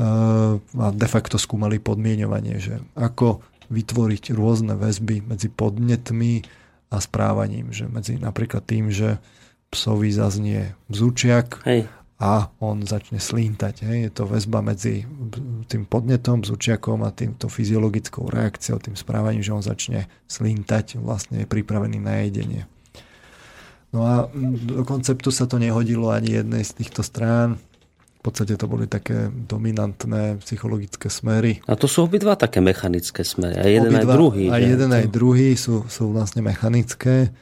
a 0.00 0.86
de 0.96 1.08
facto 1.08 1.36
skúmali 1.36 1.76
podmienovanie, 1.76 2.56
že 2.56 2.80
ako 2.96 3.44
vytvoriť 3.68 4.32
rôzne 4.32 4.74
väzby 4.74 5.28
medzi 5.28 5.52
podnetmi 5.52 6.40
a 6.90 6.98
správaním. 6.98 7.70
Že 7.70 7.86
medzi 7.88 8.14
napríklad 8.18 8.66
tým, 8.66 8.90
že 8.90 9.22
psovi 9.70 10.10
zaznie 10.10 10.74
bzučiak 10.90 11.62
Hej. 11.62 11.86
a 12.18 12.50
on 12.58 12.82
začne 12.82 13.22
slíntať. 13.22 13.86
Hej. 13.86 13.98
Je 14.06 14.10
to 14.10 14.24
väzba 14.26 14.60
medzi 14.60 15.06
tým 15.70 15.86
podnetom, 15.86 16.42
bzučiakom 16.42 17.06
a 17.06 17.14
týmto 17.14 17.46
fyziologickou 17.46 18.26
reakciou, 18.26 18.82
tým 18.82 18.98
správaním, 18.98 19.46
že 19.46 19.54
on 19.54 19.62
začne 19.62 20.10
slíntať, 20.26 20.98
vlastne 20.98 21.42
je 21.42 21.46
pripravený 21.46 21.98
na 22.02 22.26
jedenie. 22.26 22.66
No 23.90 24.06
a 24.06 24.30
do 24.66 24.86
konceptu 24.86 25.34
sa 25.34 25.50
to 25.50 25.58
nehodilo 25.58 26.14
ani 26.14 26.38
jednej 26.42 26.62
z 26.62 26.78
týchto 26.78 27.02
strán. 27.02 27.58
V 28.20 28.28
podstate 28.28 28.52
to 28.60 28.68
boli 28.68 28.84
také 28.84 29.32
dominantné 29.32 30.44
psychologické 30.44 31.08
smery. 31.08 31.64
A 31.64 31.72
to 31.72 31.88
sú 31.88 32.04
obidva 32.04 32.36
také 32.36 32.60
mechanické 32.60 33.24
smery. 33.24 33.56
A 33.56 33.64
jeden 33.64 33.88
obidva, 33.88 34.12
aj 34.12 34.16
druhý. 34.20 34.44
A 34.52 34.56
jeden 34.60 34.90
aj 34.92 35.08
druhý 35.08 35.56
sú, 35.56 35.88
sú 35.88 36.12
vlastne 36.12 36.44
mechanické. 36.44 37.32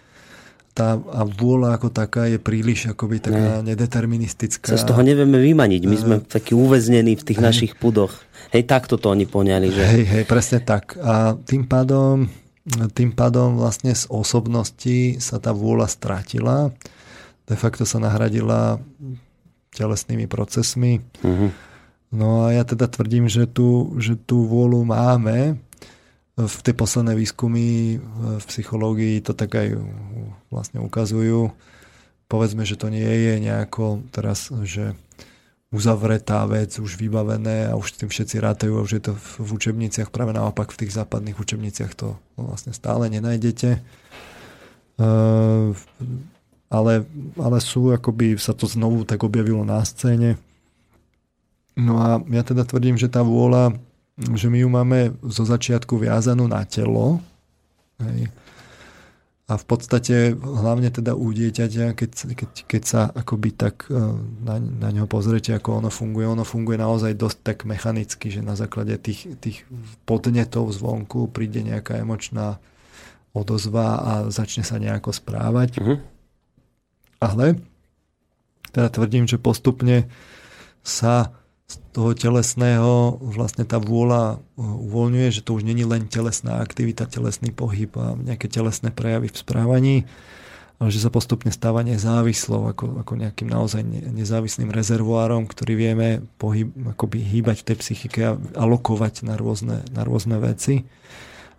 Tá 0.78 0.94
a 0.94 1.26
vôľa 1.26 1.82
ako 1.82 1.90
taká 1.90 2.30
je 2.30 2.38
príliš 2.38 2.94
akoby 2.94 3.18
taká 3.18 3.58
ne. 3.58 3.74
nedeterministická. 3.74 4.70
Sa 4.70 4.78
z 4.78 4.86
toho 4.86 5.02
nevieme 5.02 5.42
vymaniť. 5.42 5.82
My 5.82 5.96
sme 5.98 6.14
takí 6.22 6.54
uväznení 6.54 7.18
v 7.18 7.26
tých 7.26 7.42
hej. 7.42 7.46
našich 7.50 7.72
pudoch. 7.74 8.14
Hej, 8.54 8.70
takto 8.70 9.02
to 9.02 9.10
oni 9.10 9.26
poňali. 9.26 9.74
Že... 9.74 9.82
Hej, 9.82 10.04
hej, 10.06 10.24
presne 10.30 10.62
tak. 10.62 10.94
A 11.02 11.34
tým 11.42 11.66
pádom, 11.66 12.30
tým 12.94 13.10
pádom 13.10 13.58
vlastne 13.58 13.90
z 13.98 14.06
osobnosti 14.14 15.18
sa 15.18 15.42
tá 15.42 15.50
vôľa 15.50 15.90
strátila. 15.90 16.70
De 17.50 17.58
facto 17.58 17.82
sa 17.82 17.98
nahradila 17.98 18.78
telesnými 19.74 20.26
procesmi. 20.30 21.04
Uh-huh. 21.20 21.50
No 22.08 22.48
a 22.48 22.56
ja 22.56 22.64
teda 22.64 22.88
tvrdím, 22.88 23.28
že 23.28 23.44
tú, 23.44 23.92
že 24.00 24.16
tú 24.16 24.48
vôľu 24.48 24.84
máme. 24.88 25.60
V 26.38 26.58
tej 26.62 26.74
posledné 26.78 27.18
výskumy 27.18 27.98
v 28.38 28.44
psychológii 28.46 29.18
to 29.26 29.34
tak 29.34 29.58
aj 29.58 29.74
vlastne 30.54 30.78
ukazujú. 30.78 31.50
Povedzme, 32.30 32.62
že 32.62 32.78
to 32.78 32.88
nie 32.94 33.02
je 33.02 33.34
nejako 33.42 34.06
teraz, 34.14 34.54
že 34.62 34.94
uzavretá 35.68 36.48
vec, 36.48 36.72
už 36.80 36.96
vybavené 36.96 37.68
a 37.68 37.76
už 37.76 37.92
s 37.92 37.98
tým 38.00 38.08
všetci 38.08 38.36
rátajú 38.40 38.78
a 38.78 38.84
už 38.86 38.92
je 38.96 39.02
to 39.04 39.12
v 39.18 39.48
učebniciach. 39.52 40.08
Práve 40.08 40.32
naopak 40.32 40.72
v 40.72 40.80
tých 40.86 40.96
západných 40.96 41.36
učebniciach 41.36 41.92
to 41.92 42.16
vlastne 42.40 42.72
stále 42.72 43.10
nenájdete. 43.12 43.82
Ale, 46.68 47.08
ale 47.40 47.58
sú, 47.64 47.96
akoby 47.96 48.36
sa 48.36 48.52
to 48.52 48.68
znovu 48.68 49.08
tak 49.08 49.24
objavilo 49.24 49.64
na 49.64 49.80
scéne. 49.88 50.36
No 51.78 51.96
a 51.96 52.20
ja 52.28 52.42
teda 52.44 52.66
tvrdím, 52.66 53.00
že 53.00 53.08
tá 53.08 53.24
vôľa, 53.24 53.72
že 54.34 54.50
my 54.50 54.58
ju 54.60 54.68
máme 54.68 54.98
zo 55.24 55.46
začiatku 55.46 55.96
viazanú 55.96 56.50
na 56.50 56.66
telo. 56.68 57.22
Hej. 57.98 58.30
a 59.50 59.58
v 59.58 59.64
podstate 59.64 60.36
hlavne 60.38 60.86
teda 60.92 61.18
u 61.18 61.34
dieťaťa, 61.34 61.96
keď, 61.96 62.10
keď, 62.36 62.50
keď 62.68 62.82
sa 62.84 63.10
akoby 63.10 63.50
tak 63.56 63.90
e, 63.90 63.96
na, 64.44 64.60
na 64.60 64.94
ňo 64.94 65.10
pozriete, 65.10 65.50
ako 65.56 65.82
ono 65.82 65.90
funguje, 65.90 66.28
ono 66.28 66.46
funguje 66.46 66.78
naozaj 66.78 67.16
dosť 67.18 67.38
tak 67.42 67.58
mechanicky, 67.66 68.30
že 68.30 68.44
na 68.44 68.54
základe 68.54 68.94
tých, 69.00 69.34
tých 69.40 69.64
podnetov 70.06 70.70
zvonku 70.70 71.32
príde 71.32 71.64
nejaká 71.64 71.98
emočná 71.98 72.62
odozva 73.32 73.98
a 73.98 74.12
začne 74.30 74.62
sa 74.62 74.76
nejako 74.76 75.16
správať. 75.16 75.80
Uh-huh. 75.80 75.98
Ale 77.18 77.58
teda 78.70 78.88
tvrdím, 78.92 79.26
že 79.26 79.40
postupne 79.40 80.06
sa 80.86 81.34
z 81.68 81.74
toho 81.92 82.16
telesného 82.16 83.20
vlastne 83.20 83.68
tá 83.68 83.76
vôľa 83.76 84.40
e, 84.56 84.64
uvoľňuje, 84.64 85.28
že 85.28 85.44
to 85.44 85.60
už 85.60 85.68
není 85.68 85.84
len 85.84 86.08
telesná 86.08 86.64
aktivita, 86.64 87.04
telesný 87.04 87.52
pohyb 87.52 87.92
a 88.00 88.16
nejaké 88.16 88.48
telesné 88.48 88.88
prejavy 88.88 89.28
v 89.28 89.36
správaní, 89.36 89.96
ale 90.80 90.88
že 90.88 91.04
sa 91.04 91.12
postupne 91.12 91.52
stáva 91.52 91.84
nezávislou, 91.84 92.72
ako, 92.72 93.04
ako 93.04 93.12
nejakým 93.20 93.50
naozaj 93.50 93.84
nezávislým 94.14 94.72
rezervoárom, 94.72 95.44
ktorý 95.44 95.74
vieme 95.76 96.08
pohyb, 96.40 96.72
akoby 96.96 97.20
hýbať 97.20 97.60
v 97.60 97.66
tej 97.68 97.76
psychike 97.84 98.20
a 98.24 98.38
alokovať 98.56 99.28
na 99.28 99.36
rôzne, 99.36 99.84
na 99.92 100.06
rôzne 100.08 100.40
veci 100.40 100.88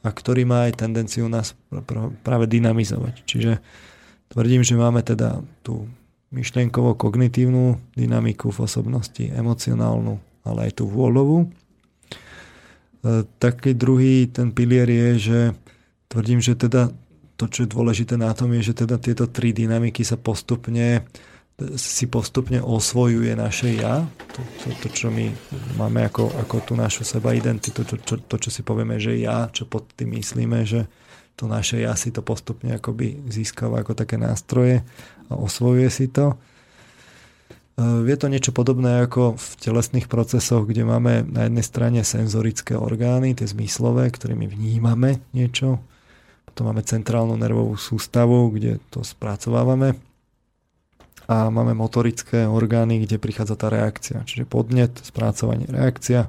a 0.01 0.09
ktorý 0.09 0.47
má 0.47 0.71
aj 0.71 0.79
tendenciu 0.79 1.27
nás 1.27 1.53
práve 2.23 2.47
dynamizovať. 2.47 3.27
Čiže 3.27 3.59
tvrdím, 4.29 4.61
že 4.63 4.79
máme 4.79 5.01
teda 5.03 5.41
tú 5.65 5.89
myšlienkovo-kognitívnu 6.29 7.97
dynamiku 7.97 8.53
v 8.53 8.59
osobnosti, 8.63 9.25
emocionálnu, 9.25 10.21
ale 10.45 10.69
aj 10.69 10.81
tú 10.81 10.85
vôľovú. 10.85 11.45
E, 11.45 11.47
taký 13.41 13.73
druhý 13.73 14.29
ten 14.29 14.53
pilier 14.53 14.85
je, 14.85 15.09
že 15.17 15.39
tvrdím, 16.05 16.39
že 16.39 16.53
teda 16.53 16.93
to, 17.33 17.45
čo 17.49 17.65
je 17.65 17.73
dôležité 17.73 18.13
na 18.19 18.29
tom, 18.37 18.53
je, 18.53 18.69
že 18.69 18.85
teda 18.85 19.01
tieto 19.01 19.25
tri 19.25 19.55
dynamiky 19.55 20.05
sa 20.05 20.19
postupne 20.19 21.07
si 21.75 22.07
postupne 22.07 22.63
osvojuje 22.63 23.35
naše 23.35 23.75
ja, 23.75 24.07
to, 24.31 24.39
to, 24.63 24.67
to 24.79 24.87
čo 24.95 25.07
my 25.11 25.27
máme 25.75 26.07
ako, 26.07 26.31
ako 26.39 26.55
tú 26.63 26.73
našu 26.79 27.03
seba 27.03 27.35
identitu, 27.35 27.83
to, 27.83 27.99
to, 27.99 28.15
to, 28.15 28.35
čo 28.39 28.49
si 28.49 28.61
povieme, 28.63 28.95
že 28.95 29.19
ja, 29.19 29.51
čo 29.51 29.67
pod 29.67 29.91
tým 29.91 30.15
myslíme, 30.15 30.63
že 30.63 30.87
to 31.39 31.47
naše 31.47 31.79
ja 31.79 31.95
si 31.95 32.11
to 32.11 32.19
postupne 32.19 32.75
akoby 32.75 33.23
získava 33.31 33.79
ako 33.79 33.95
také 33.95 34.19
nástroje 34.19 34.83
a 35.31 35.39
osvojuje 35.39 35.87
si 35.87 36.11
to. 36.11 36.35
E, 37.79 38.03
je 38.03 38.15
to 38.19 38.27
niečo 38.27 38.51
podobné 38.51 39.07
ako 39.07 39.39
v 39.39 39.47
telesných 39.63 40.11
procesoch, 40.11 40.67
kde 40.67 40.83
máme 40.83 41.23
na 41.23 41.47
jednej 41.47 41.63
strane 41.63 41.99
senzorické 42.03 42.75
orgány, 42.75 43.39
tie 43.39 43.47
zmyslové, 43.47 44.11
ktorými 44.11 44.51
vnímame 44.51 45.23
niečo. 45.31 45.79
Potom 46.43 46.75
máme 46.75 46.83
centrálnu 46.83 47.39
nervovú 47.39 47.79
sústavu, 47.79 48.51
kde 48.51 48.83
to 48.91 49.07
spracovávame. 49.07 49.95
A 51.29 51.47
máme 51.47 51.71
motorické 51.77 52.49
orgány, 52.49 53.05
kde 53.05 53.21
prichádza 53.21 53.55
tá 53.55 53.71
reakcia. 53.71 54.25
Čiže 54.27 54.49
podnet, 54.49 54.91
spracovanie, 54.99 55.69
reakcia. 55.69 56.27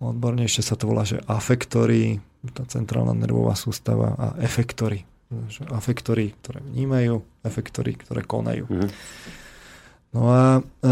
Odbornejšie 0.00 0.64
sa 0.64 0.74
to 0.74 0.88
volá, 0.88 1.04
že 1.04 1.20
afektory, 1.28 2.16
tá 2.48 2.64
centrálna 2.64 3.12
nervová 3.12 3.52
sústava 3.52 4.16
a 4.16 4.26
efektory. 4.40 5.04
Afektory, 5.70 6.34
ktoré 6.40 6.58
vnímajú, 6.64 7.20
efektory, 7.44 7.94
ktoré 8.00 8.24
konajú. 8.24 8.66
Mm. 8.66 8.90
No 10.10 10.22
a 10.32 10.58
e, 10.58 10.90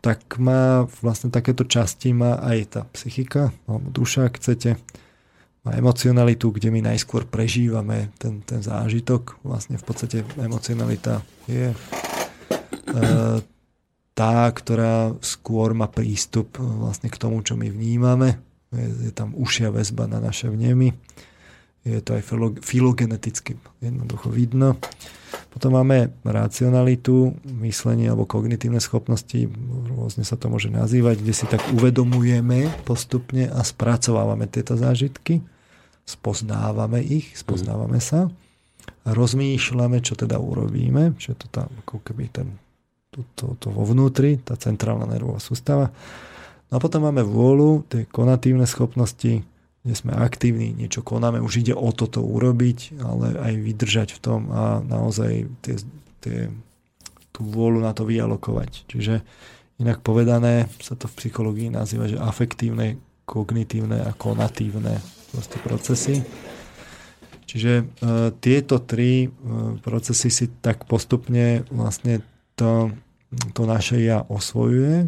tak 0.00 0.38
má 0.40 0.88
vlastne 1.02 1.28
takéto 1.28 1.68
časti 1.68 2.16
má 2.16 2.40
aj 2.40 2.58
tá 2.72 2.82
psychika, 2.96 3.52
alebo 3.68 3.92
duša, 3.92 4.30
ak 4.30 4.40
chcete. 4.40 4.80
Má 5.66 5.74
emocionalitu, 5.74 6.54
kde 6.54 6.70
my 6.70 6.80
najskôr 6.94 7.26
prežívame 7.26 8.14
ten, 8.22 8.40
ten 8.46 8.62
zážitok. 8.62 9.42
Vlastne 9.42 9.76
v 9.76 9.84
podstate 9.84 10.22
emocionalita 10.38 11.20
je 11.50 11.74
e, 11.74 11.76
tá, 14.16 14.36
ktorá 14.48 15.12
skôr 15.20 15.76
má 15.76 15.92
prístup 15.92 16.56
vlastne 16.56 17.12
k 17.12 17.20
tomu, 17.20 17.44
čo 17.44 17.58
my 17.58 17.68
vnímame 17.68 18.45
je, 18.74 19.10
tam 19.14 19.34
užšia 19.36 19.70
väzba 19.70 20.10
na 20.10 20.18
naše 20.18 20.50
vnemy. 20.50 20.94
Je 21.86 22.02
to 22.02 22.18
aj 22.18 22.26
filogeneticky 22.66 23.54
jednoducho 23.78 24.26
vidno. 24.34 24.74
Potom 25.54 25.78
máme 25.78 26.10
racionalitu, 26.26 27.38
myslenie 27.62 28.10
alebo 28.10 28.26
kognitívne 28.26 28.82
schopnosti, 28.82 29.46
rôzne 29.94 30.26
sa 30.26 30.34
to 30.34 30.50
môže 30.50 30.68
nazývať, 30.68 31.22
kde 31.22 31.32
si 31.32 31.46
tak 31.46 31.62
uvedomujeme 31.72 32.68
postupne 32.82 33.46
a 33.48 33.62
spracovávame 33.62 34.50
tieto 34.50 34.74
zážitky, 34.74 35.46
spoznávame 36.02 37.00
ich, 37.06 37.38
spoznávame 37.38 38.02
sa 38.02 38.28
rozmýšľame, 39.06 40.02
čo 40.02 40.18
teda 40.18 40.38
urobíme, 40.38 41.14
čo 41.18 41.34
je 41.34 41.38
to 41.38 41.48
tam 41.50 41.70
ako 41.86 42.02
keby 42.02 42.26
ten, 42.30 42.58
to, 43.14 43.22
to, 43.38 43.46
to 43.62 43.68
vo 43.70 43.86
vnútri, 43.86 44.42
tá 44.42 44.58
centrálna 44.58 45.06
nervová 45.06 45.38
sústava 45.38 45.94
No 46.70 46.78
a 46.78 46.82
potom 46.82 47.06
máme 47.06 47.22
vôľu, 47.22 47.86
tie 47.86 48.10
konatívne 48.10 48.66
schopnosti, 48.66 49.46
kde 49.86 49.94
sme 49.94 50.18
aktívni, 50.18 50.74
niečo 50.74 51.06
konáme, 51.06 51.38
už 51.38 51.62
ide 51.62 51.74
o 51.78 51.94
toto 51.94 52.18
urobiť, 52.18 52.98
ale 53.06 53.38
aj 53.38 53.52
vydržať 53.54 54.08
v 54.18 54.22
tom 54.22 54.50
a 54.50 54.82
naozaj 54.82 55.46
tie, 55.62 55.78
tie, 56.18 56.50
tú 57.30 57.46
vôľu 57.46 57.86
na 57.86 57.94
to 57.94 58.02
vyalokovať. 58.02 58.90
Čiže 58.90 59.22
inak 59.78 60.02
povedané 60.02 60.66
sa 60.82 60.98
to 60.98 61.06
v 61.06 61.16
psychológii 61.22 61.70
nazýva, 61.70 62.10
že 62.10 62.18
afektívne, 62.18 62.98
kognitívne 63.30 64.02
a 64.02 64.10
konatívne 64.10 64.98
procesy. 65.62 66.26
Čiže 67.46 67.72
e, 67.78 67.84
tieto 68.42 68.82
tri 68.82 69.26
e, 69.26 69.28
procesy 69.86 70.34
si 70.34 70.50
tak 70.58 70.82
postupne 70.90 71.62
vlastne 71.70 72.26
to, 72.58 72.90
to 73.54 73.62
naše 73.70 74.02
ja 74.02 74.26
osvojuje 74.26 75.06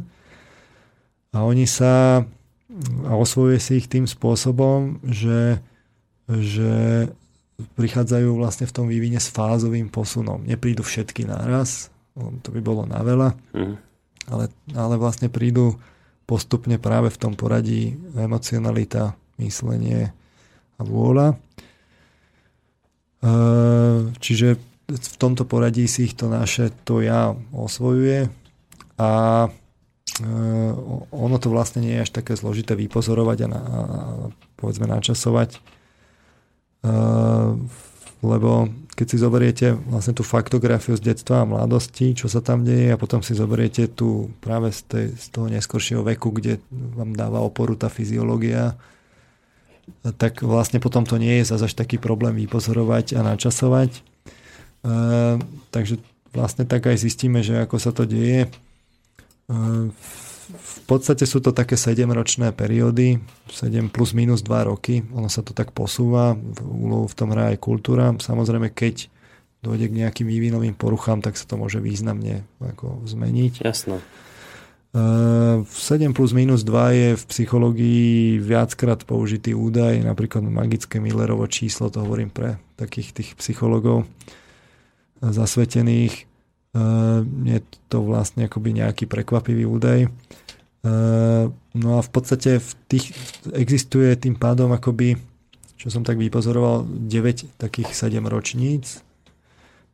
a 1.33 1.45
oni 1.45 1.69
sa 1.69 2.25
a 3.09 3.13
osvojuje 3.17 3.59
si 3.59 3.73
ich 3.81 3.89
tým 3.89 4.05
spôsobom, 4.05 5.01
že, 5.03 5.59
že 6.29 7.09
prichádzajú 7.75 8.29
vlastne 8.39 8.69
v 8.69 8.75
tom 8.75 8.87
vývine 8.87 9.19
s 9.19 9.33
fázovým 9.33 9.89
posunom. 9.91 10.45
Neprídu 10.45 10.85
všetky 10.85 11.27
naraz, 11.27 11.91
to 12.15 12.49
by 12.53 12.61
bolo 12.63 12.85
na 12.85 13.01
veľa, 13.03 13.29
mm. 13.57 13.75
ale, 14.31 14.45
ale 14.77 14.95
vlastne 15.01 15.33
prídu 15.33 15.81
postupne 16.29 16.77
práve 16.77 17.09
v 17.09 17.19
tom 17.19 17.33
poradí 17.35 17.97
emocionalita, 18.13 19.17
myslenie 19.41 20.13
a 20.77 20.81
vôľa. 20.85 21.33
E, 21.33 21.37
čiže 24.21 24.61
v 24.89 25.17
tomto 25.17 25.49
poradí 25.49 25.89
si 25.89 26.13
ich 26.13 26.15
to 26.15 26.29
naše 26.29 26.69
to 26.85 27.01
ja 27.01 27.33
osvojuje 27.53 28.29
a 29.01 29.11
ono 31.13 31.37
to 31.39 31.49
vlastne 31.53 31.85
nie 31.85 31.95
je 31.99 32.05
až 32.09 32.11
také 32.11 32.35
zložité 32.35 32.75
vypozorovať 32.75 33.39
a, 33.45 33.49
na, 33.49 33.61
a 33.61 33.81
povedzme 34.59 34.91
načasovať, 34.91 35.61
uh, 36.83 37.55
lebo 38.25 38.67
keď 38.99 39.07
si 39.07 39.17
zoberiete 39.23 39.67
vlastne 39.79 40.11
tú 40.11 40.27
faktografiu 40.27 40.99
z 40.99 41.15
detstva 41.15 41.47
a 41.47 41.49
mladosti, 41.49 42.19
čo 42.19 42.27
sa 42.27 42.43
tam 42.43 42.67
deje 42.67 42.91
a 42.91 42.99
potom 42.99 43.23
si 43.23 43.31
zoberiete 43.31 43.87
tu 43.87 44.35
práve 44.43 44.75
z, 44.75 44.81
tej, 44.91 45.07
z 45.15 45.27
toho 45.31 45.47
neskoršieho 45.47 46.03
veku, 46.03 46.35
kde 46.35 46.59
vám 46.71 47.15
dáva 47.15 47.39
oporu 47.39 47.79
tá 47.79 47.87
fyziológia, 47.87 48.75
tak 50.19 50.43
vlastne 50.43 50.83
potom 50.83 51.07
to 51.07 51.15
nie 51.15 51.39
je 51.41 51.55
zase 51.55 51.71
až 51.71 51.75
taký 51.79 52.03
problém 52.03 52.35
vypozorovať 52.43 53.15
a 53.15 53.23
načasovať. 53.23 54.03
Uh, 54.83 55.39
takže 55.71 56.03
vlastne 56.35 56.67
tak 56.67 56.91
aj 56.91 56.99
zistíme, 56.99 57.39
že 57.47 57.55
ako 57.63 57.77
sa 57.79 57.95
to 57.95 58.03
deje 58.03 58.51
v 59.49 60.79
podstate 60.85 61.25
sú 61.25 61.41
to 61.41 61.57
také 61.57 61.77
7-ročné 61.77 62.53
periódy, 62.53 63.21
7 63.49 63.89
plus 63.93 64.13
minus 64.13 64.45
2 64.45 64.69
roky, 64.69 65.05
ono 65.13 65.29
sa 65.29 65.45
to 65.45 65.57
tak 65.57 65.73
posúva, 65.73 66.37
úlohu 66.65 67.09
v 67.09 67.17
tom 67.17 67.33
hrá 67.33 67.53
aj 67.53 67.61
kultúra. 67.61 68.13
Samozrejme, 68.17 68.73
keď 68.73 69.09
dojde 69.65 69.91
k 69.91 69.99
nejakým 70.05 70.29
vývinovým 70.29 70.77
poruchám, 70.77 71.21
tak 71.21 71.37
sa 71.37 71.45
to 71.49 71.61
môže 71.61 71.81
významne 71.81 72.49
ako 72.61 73.05
zmeniť. 73.09 73.65
Jasno. 73.65 74.01
7 74.97 75.69
plus 76.17 76.33
minus 76.33 76.65
2 76.65 76.97
je 76.97 77.09
v 77.21 77.25
psychológii 77.29 78.41
viackrát 78.41 79.05
použitý 79.05 79.53
údaj, 79.53 80.01
napríklad 80.01 80.41
magické 80.41 80.97
Millerovo 80.97 81.45
číslo, 81.45 81.93
to 81.93 82.01
hovorím 82.01 82.33
pre 82.33 82.57
takých 82.81 83.13
tých 83.13 83.31
psychologov 83.37 84.09
zasvetených. 85.21 86.25
Je 86.75 87.59
to 87.89 88.05
vlastne 88.05 88.45
akoby 88.45 88.77
nejaký 88.77 89.09
prekvapivý 89.09 89.65
údaj. 89.65 90.13
No 91.75 91.89
a 91.97 92.01
v 92.01 92.11
podstate 92.11 92.61
v 92.61 92.71
tých, 92.87 93.13
existuje 93.53 94.15
tým 94.15 94.39
pádom 94.39 94.71
akoby, 94.73 95.19
čo 95.79 95.91
som 95.91 96.03
tak 96.03 96.19
vypozoroval, 96.19 96.87
9 96.87 97.59
takých 97.59 97.91
7 97.95 98.23
ročníc, 98.27 99.03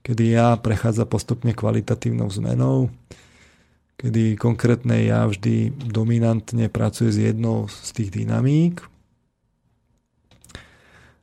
kedy 0.05 0.37
ja 0.37 0.57
prechádza 0.61 1.09
postupne 1.09 1.57
kvalitatívnou 1.57 2.29
zmenou, 2.29 2.93
kedy 3.97 4.37
konkrétne 4.37 5.01
ja 5.05 5.25
vždy 5.25 5.73
dominantne 5.89 6.69
pracuje 6.69 7.09
s 7.15 7.19
jednou 7.21 7.71
z 7.71 7.89
tých 7.97 8.11
dynamík 8.13 8.85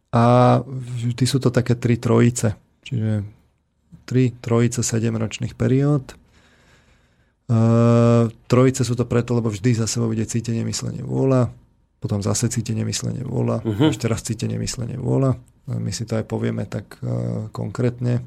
a 0.09 0.57
vždy 0.65 1.23
sú 1.29 1.37
to 1.37 1.53
také 1.53 1.77
tri 1.77 2.01
trojice. 2.01 2.57
Čiže 2.81 3.40
tri 4.11 4.35
trojice 4.35 4.83
sedemročných 4.83 5.55
periód. 5.55 6.19
Uh, 7.47 8.27
trojice 8.51 8.83
sú 8.83 8.99
to 8.99 9.07
preto, 9.07 9.31
lebo 9.31 9.47
vždy 9.47 9.79
za 9.79 9.88
sebou 9.88 10.11
ide 10.11 10.27
cítenie, 10.27 10.67
myslenie, 10.67 10.99
vôľa, 10.99 11.47
potom 12.03 12.19
zase 12.19 12.51
cítenie, 12.51 12.83
myslenie, 12.83 13.23
vôľa, 13.23 13.63
uh-huh. 13.63 13.91
ešte 13.95 14.11
raz 14.11 14.19
cítenie, 14.27 14.59
myslenie, 14.59 14.99
vôľa. 14.99 15.39
My 15.71 15.95
si 15.95 16.03
to 16.03 16.19
aj 16.19 16.27
povieme 16.27 16.67
tak 16.67 16.99
uh, 16.99 17.47
konkrétne. 17.55 18.19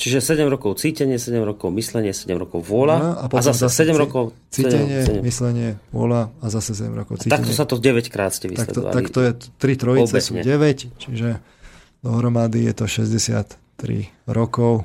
Čiže 0.00 0.24
7 0.24 0.48
rokov 0.48 0.80
cítenie, 0.80 1.20
7 1.20 1.36
rokov 1.44 1.68
myslenie, 1.76 2.16
7 2.16 2.32
rokov 2.40 2.64
vôľa 2.64 2.96
no, 2.96 3.10
a, 3.20 3.24
a 3.28 3.40
zase, 3.44 3.68
zase 3.68 3.84
7 3.84 4.00
rokov 4.00 4.32
cítenie, 4.48 5.04
7, 5.04 5.20
7. 5.20 5.28
myslenie, 5.28 5.68
vôľa 5.92 6.32
a 6.40 6.46
zase 6.48 6.72
7 6.72 6.88
rokov 6.96 7.20
cítenie. 7.20 7.36
Takto 7.36 7.52
sa 7.52 7.68
to 7.68 7.76
9 7.76 8.08
krát 8.08 8.32
ste 8.32 8.48
vysledovali. 8.48 8.96
Tak 8.96 9.04
to, 9.12 9.20
tak 9.20 9.44
to 9.60 9.68
je 9.68 9.76
3 9.76 9.82
trojice 9.84 10.12
Obecne. 10.16 10.40
sú 10.40 10.48
9, 10.48 11.04
čiže 11.04 11.28
dohromady 12.00 12.64
je 12.64 12.72
to 12.72 12.84
63 12.88 13.59
rokov, 14.28 14.84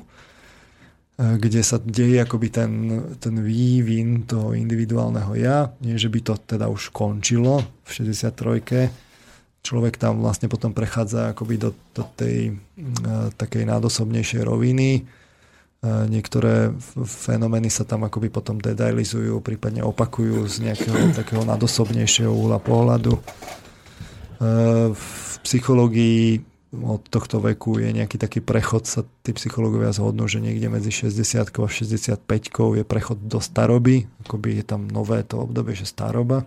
kde 1.36 1.60
sa 1.60 1.76
deje 1.76 2.22
akoby 2.22 2.48
ten, 2.48 2.70
ten 3.20 3.36
vývin 3.40 4.24
toho 4.24 4.56
individuálneho 4.56 5.32
ja, 5.36 5.74
nie 5.84 6.00
že 6.00 6.08
by 6.08 6.20
to 6.24 6.34
teda 6.40 6.70
už 6.70 6.94
končilo 6.94 7.60
v 7.84 7.90
63 7.90 9.06
človek 9.66 9.98
tam 9.98 10.22
vlastne 10.22 10.46
potom 10.46 10.70
prechádza 10.70 11.34
akoby 11.34 11.58
do, 11.58 11.70
do 11.90 12.06
tej 12.14 12.54
uh, 12.54 13.34
takej 13.34 13.66
nádosobnejšej 13.66 14.46
roviny. 14.46 15.02
Uh, 15.82 16.06
niektoré 16.06 16.70
fenomény 17.02 17.66
sa 17.66 17.82
tam 17.82 18.06
akoby 18.06 18.30
potom 18.30 18.62
detailizujú, 18.62 19.42
prípadne 19.42 19.82
opakujú 19.82 20.46
z 20.46 20.70
nejakého 20.70 21.10
takého 21.18 21.42
nádosobnejšieho 21.42 22.30
uhla 22.30 22.62
pohľadu. 22.62 23.18
V 24.92 25.32
psychológii 25.48 26.44
od 26.84 27.06
tohto 27.08 27.40
veku 27.40 27.80
je 27.80 27.94
nejaký 27.94 28.20
taký 28.20 28.44
prechod, 28.44 28.84
sa 28.84 29.06
tí 29.24 29.32
psychológovia 29.32 29.94
zhodnú, 29.94 30.28
že 30.28 30.42
niekde 30.42 30.68
medzi 30.68 30.92
60 30.92 31.48
a 31.48 31.68
65 31.68 32.20
je 32.76 32.84
prechod 32.84 33.18
do 33.24 33.40
staroby, 33.40 34.04
akoby 34.26 34.60
je 34.60 34.64
tam 34.66 34.90
nové 34.90 35.24
to 35.24 35.40
obdobie, 35.40 35.72
že 35.72 35.88
staroba. 35.88 36.44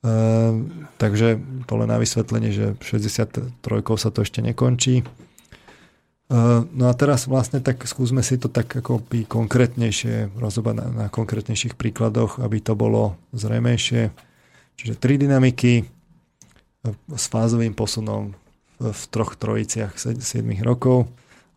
Ehm, 0.00 0.88
takže 0.96 1.36
to 1.68 1.72
len 1.76 1.92
na 1.92 2.00
vysvetlenie, 2.00 2.50
že 2.50 2.66
63 2.80 4.00
sa 4.00 4.08
to 4.08 4.24
ešte 4.24 4.40
nekončí. 4.40 5.04
Ehm, 5.04 6.66
no 6.72 6.88
a 6.88 6.92
teraz 6.96 7.28
vlastne 7.28 7.60
tak 7.60 7.84
skúsme 7.84 8.24
si 8.24 8.40
to 8.40 8.48
tak 8.48 8.72
ako 8.72 9.04
by 9.04 9.28
konkrétnejšie 9.28 10.32
rozobrať 10.40 10.74
na, 10.80 10.86
na 10.88 11.06
konkrétnejších 11.12 11.76
príkladoch, 11.76 12.40
aby 12.40 12.64
to 12.64 12.72
bolo 12.72 13.20
zrejmejšie. 13.36 14.08
Čiže 14.80 14.96
tri 14.96 15.20
dynamiky 15.20 15.84
s 17.12 17.24
fázovým 17.28 17.76
posunom 17.76 18.32
v, 18.80 19.02
troch 19.12 19.36
trojiciach 19.36 20.00
7 20.00 20.18
rokov. 20.64 21.06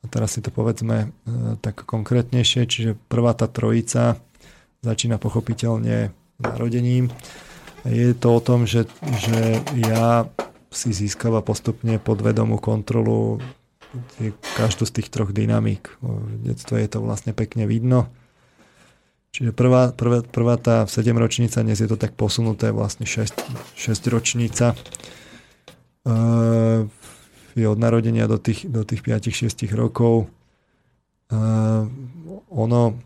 A 0.03 0.11
teraz 0.11 0.35
si 0.35 0.43
to 0.43 0.51
povedzme 0.51 1.07
e, 1.07 1.07
tak 1.63 1.87
konkrétnejšie. 1.87 2.67
Čiže 2.67 2.99
prvá 3.07 3.31
tá 3.31 3.47
trojica 3.47 4.19
začína 4.83 5.15
pochopiteľne 5.15 6.11
narodením 6.43 7.07
je 7.83 8.15
to 8.15 8.39
o 8.39 8.41
tom, 8.41 8.63
že, 8.63 8.87
že 9.03 9.59
ja 9.75 10.27
si 10.71 10.95
získava 10.95 11.43
postupne 11.43 11.99
podvedomú 11.99 12.57
kontrolu 12.57 13.43
každú 14.57 14.89
z 14.89 14.95
tých 15.01 15.11
troch 15.13 15.35
dynamík. 15.35 15.99
V 16.01 16.49
detstve 16.49 16.81
je 16.81 16.89
to 16.89 16.99
vlastne 17.03 17.35
pekne 17.35 17.69
vidno. 17.69 18.09
Čiže 19.33 19.53
prvá, 19.53 19.93
prvá, 19.93 20.21
prvá 20.25 20.55
tá 20.57 20.85
7 20.85 21.13
ročnica, 21.17 21.61
dnes 21.61 21.81
je 21.81 21.89
to 21.89 21.97
tak 21.97 22.13
posunuté, 22.13 22.71
vlastne 22.73 23.05
6, 23.05 23.33
6 23.75 24.13
ročnica. 24.13 24.77
Uh, 26.03 26.89
je 27.59 27.67
od 27.69 27.79
narodenia 27.79 28.25
do 28.25 28.41
tých, 28.41 28.65
do 28.65 28.81
tých 28.81 29.05
5-6 29.05 29.69
rokov. 29.73 30.31
Uh, 31.33 31.89
ono 32.53 32.97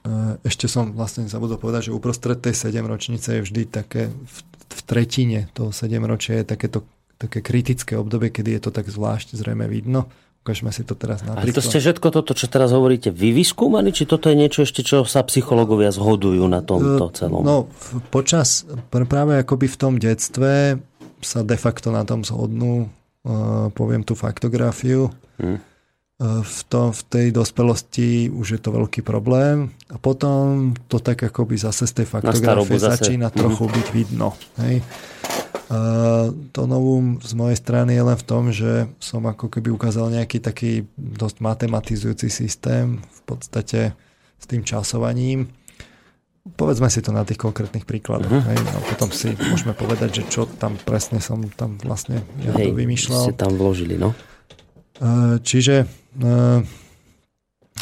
E, 0.00 0.40
ešte 0.48 0.64
som 0.64 0.96
vlastne 0.96 1.28
zabudol 1.28 1.60
povedať, 1.60 1.92
že 1.92 1.96
uprostred 1.96 2.40
tej 2.40 2.56
7 2.56 2.80
ročnice 2.88 3.36
je 3.36 3.44
vždy 3.44 3.62
také 3.68 4.08
v, 4.08 4.36
v 4.72 4.80
tretine 4.88 5.52
toho 5.52 5.76
7 5.76 5.92
ročia 6.08 6.40
je 6.40 6.56
takéto 6.56 6.88
také 7.20 7.44
kritické 7.44 8.00
obdobie, 8.00 8.32
kedy 8.32 8.56
je 8.56 8.60
to 8.64 8.70
tak 8.72 8.88
zvlášť 8.88 9.36
zrejme 9.36 9.68
vidno. 9.68 10.08
Ukážeme 10.40 10.72
si 10.72 10.88
to 10.88 10.96
teraz 10.96 11.20
na 11.20 11.36
Ale 11.36 11.52
to 11.52 11.60
ste 11.60 11.84
všetko 11.84 12.16
toto, 12.16 12.32
čo 12.32 12.48
teraz 12.48 12.72
hovoríte, 12.72 13.12
vy 13.12 13.36
vyskúmali, 13.36 13.92
či 13.92 14.08
toto 14.08 14.32
je 14.32 14.40
niečo 14.40 14.64
ešte, 14.64 14.80
čo 14.80 15.04
sa 15.04 15.20
psychológovia 15.28 15.92
zhodujú 15.92 16.48
na 16.48 16.64
tomto 16.64 17.12
e, 17.12 17.16
celom? 17.20 17.44
No, 17.44 17.68
počas, 18.08 18.64
práve 18.88 19.36
akoby 19.36 19.68
v 19.68 19.76
tom 19.76 19.94
detstve 20.00 20.80
sa 21.20 21.44
de 21.44 21.60
facto 21.60 21.92
na 21.92 22.08
tom 22.08 22.24
zhodnú, 22.24 22.88
uh, 22.88 22.99
poviem 23.76 24.02
tú 24.04 24.16
faktografiu. 24.16 25.12
Hmm 25.36 25.60
v, 26.20 26.60
tom, 26.68 26.92
v 26.92 27.02
tej 27.08 27.26
dospelosti 27.32 28.28
už 28.28 28.46
je 28.52 28.60
to 28.60 28.76
veľký 28.76 29.00
problém 29.00 29.72
a 29.88 29.96
potom 29.96 30.76
to 30.84 31.00
tak 31.00 31.16
akoby 31.24 31.56
zase 31.56 31.88
z 31.88 32.04
tej 32.04 32.06
faktografie 32.12 32.76
začína 32.76 33.32
zase. 33.32 33.40
trochu 33.40 33.64
mm-hmm. 33.64 33.76
byť 33.80 33.86
vidno. 33.96 34.28
Hej. 34.60 34.84
A 35.70 35.80
to 36.52 36.68
novum 36.68 37.22
z 37.24 37.32
mojej 37.32 37.56
strany 37.56 37.96
je 37.96 38.02
len 38.04 38.18
v 38.20 38.26
tom, 38.26 38.52
že 38.52 38.90
som 39.00 39.24
ako 39.24 39.48
keby 39.48 39.72
ukázal 39.72 40.12
nejaký 40.12 40.44
taký 40.44 40.84
dosť 40.98 41.40
matematizujúci 41.40 42.28
systém 42.28 43.00
v 43.00 43.20
podstate 43.24 43.96
s 44.36 44.44
tým 44.44 44.60
časovaním. 44.60 45.48
Povedzme 46.40 46.88
si 46.88 47.04
to 47.04 47.12
na 47.12 47.22
tých 47.28 47.36
konkrétnych 47.36 47.84
príkladoch. 47.84 48.32
Uh-huh. 48.32 48.48
Hej, 48.48 48.58
a 48.64 48.78
potom 48.80 49.12
si 49.12 49.36
môžeme 49.36 49.76
povedať, 49.76 50.20
že 50.20 50.22
čo 50.32 50.48
tam 50.48 50.80
presne 50.80 51.20
som 51.20 51.44
tam 51.52 51.76
vlastne 51.84 52.24
ja 52.40 52.56
Hej, 52.56 52.72
to 52.72 52.80
vymýšľal. 52.80 53.24
ste 53.28 53.34
tam 53.36 53.52
vložili, 53.60 54.00
no. 54.00 54.16
Čiže 55.44 55.84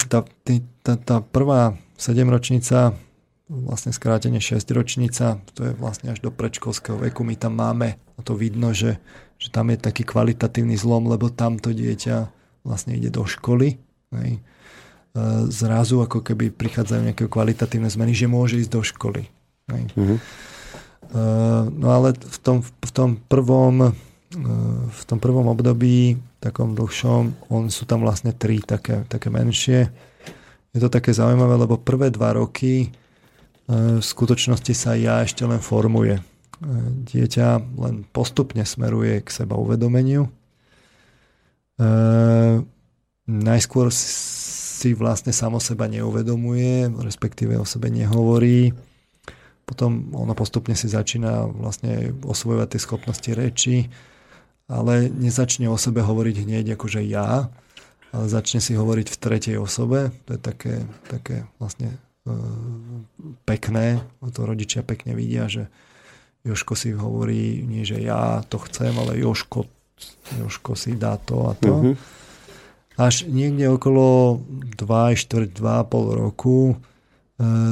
tá, 0.07 0.19
tá, 0.83 0.93
tá 0.95 1.17
prvá 1.23 1.75
sedemročnica, 1.99 2.95
vlastne 3.49 3.91
skrátenie 3.91 4.39
6 4.39 4.63
ročnica, 4.71 5.43
to 5.57 5.71
je 5.71 5.73
vlastne 5.75 6.13
až 6.15 6.23
do 6.23 6.31
predškolského 6.31 7.01
veku, 7.01 7.27
my 7.27 7.35
tam 7.35 7.59
máme, 7.59 7.97
a 7.97 8.21
to 8.23 8.39
vidno, 8.39 8.71
že, 8.71 9.01
že 9.41 9.49
tam 9.51 9.73
je 9.73 9.79
taký 9.81 10.07
kvalitatívny 10.07 10.79
zlom, 10.79 11.11
lebo 11.11 11.33
tamto 11.33 11.75
dieťa 11.75 12.31
vlastne 12.63 12.95
ide 12.95 13.09
do 13.11 13.25
školy. 13.25 13.81
Hej. 14.15 14.39
Zrazu 15.49 16.03
ako 16.05 16.21
keby 16.21 16.53
prichádzajú 16.53 17.01
nejaké 17.13 17.25
kvalitatívne 17.27 17.89
zmeny, 17.89 18.13
že 18.13 18.31
môže 18.31 18.61
ísť 18.61 18.73
do 18.73 18.83
školy. 18.85 19.23
Mm-hmm. 19.69 20.19
No 21.79 21.87
ale 21.89 22.17
v 22.17 22.39
tom, 22.41 22.61
v 22.65 22.91
tom 22.93 23.17
prvom 23.29 23.93
v 24.89 25.03
tom 25.09 25.19
prvom 25.19 25.49
období, 25.49 26.21
takom 26.37 26.77
dlhšom, 26.77 27.49
on 27.49 27.73
sú 27.73 27.89
tam 27.89 28.05
vlastne 28.05 28.37
tri 28.37 28.61
také, 28.61 29.09
také 29.09 29.33
menšie. 29.33 29.89
Je 30.77 30.81
to 30.85 30.93
také 30.93 31.17
zaujímavé, 31.17 31.57
lebo 31.57 31.81
prvé 31.81 32.13
dva 32.13 32.37
roky 32.37 32.75
e, 32.85 32.89
v 33.73 34.05
skutočnosti 34.05 34.73
sa 34.77 34.93
ja 35.01 35.25
ešte 35.25 35.49
len 35.49 35.65
formuje. 35.65 36.21
Dieťa 37.09 37.49
len 37.81 38.05
postupne 38.11 38.67
smeruje 38.67 39.23
k 39.23 39.29
seba 39.31 39.55
uvedomeniu. 39.55 40.27
Najskôr 43.31 43.95
si 44.79 44.95
vlastne 44.95 45.35
samo 45.35 45.59
seba 45.59 45.91
neuvedomuje, 45.91 46.87
respektíve 47.03 47.59
o 47.59 47.67
sebe 47.67 47.91
nehovorí. 47.91 48.71
Potom 49.67 50.15
ono 50.15 50.39
postupne 50.39 50.79
si 50.79 50.87
začína 50.87 51.51
vlastne 51.51 52.15
osvojovať 52.23 52.69
tie 52.71 52.81
schopnosti 52.81 53.31
reči 53.35 53.91
ale 54.69 55.09
nezačne 55.09 55.67
o 55.73 55.81
sebe 55.81 56.05
hovoriť 56.05 56.45
hneď 56.45 56.77
akože 56.77 57.01
ja, 57.09 57.49
ale 58.13 58.25
začne 58.29 58.61
si 58.61 58.77
hovoriť 58.77 59.09
v 59.09 59.17
tretej 59.17 59.57
osobe. 59.57 60.13
To 60.29 60.37
je 60.37 60.41
také, 60.41 60.75
také 61.09 61.49
vlastne 61.57 61.97
e, 62.29 62.33
pekné, 63.49 64.05
to 64.21 64.45
rodičia 64.45 64.85
pekne 64.85 65.17
vidia, 65.17 65.49
že 65.49 65.73
Joško 66.45 66.77
si 66.77 66.93
hovorí 66.93 67.65
nie, 67.65 67.83
že 67.83 67.99
ja 67.99 68.45
to 68.47 68.61
chcem, 68.69 68.93
ale 68.93 69.19
Joško, 69.19 69.65
Joško 70.37 70.77
si 70.77 70.95
dá 70.95 71.17
to 71.17 71.49
a 71.49 71.53
to. 71.57 71.73
Mm-hmm. 71.73 71.95
Až 72.99 73.31
niekde 73.31 73.71
okolo 73.71 74.43
2, 74.75 75.15
4, 75.15 75.55
2,5 75.55 76.19
roku 76.19 76.75
e, 76.75 76.77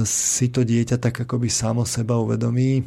si 0.07 0.47
to 0.55 0.63
dieťa 0.63 1.03
tak 1.03 1.27
akoby 1.27 1.51
samo 1.51 1.83
seba 1.83 2.15
uvedomí 2.23 2.87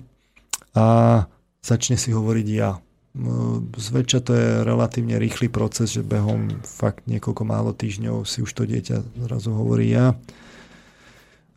a 0.72 1.20
začne 1.60 2.00
si 2.00 2.16
hovoriť 2.16 2.48
ja. 2.48 2.80
No, 3.20 3.60
zväčša 3.76 4.20
to 4.22 4.32
je 4.38 4.48
relatívne 4.64 5.18
rýchly 5.20 5.52
proces, 5.52 5.92
že 5.98 6.06
behom 6.06 6.62
fakt 6.64 7.10
niekoľko 7.10 7.44
málo 7.44 7.76
týždňov 7.76 8.24
si 8.24 8.46
už 8.46 8.52
to 8.54 8.64
dieťa 8.64 9.28
zrazu 9.28 9.52
hovorí 9.52 9.92
ja. 9.92 10.16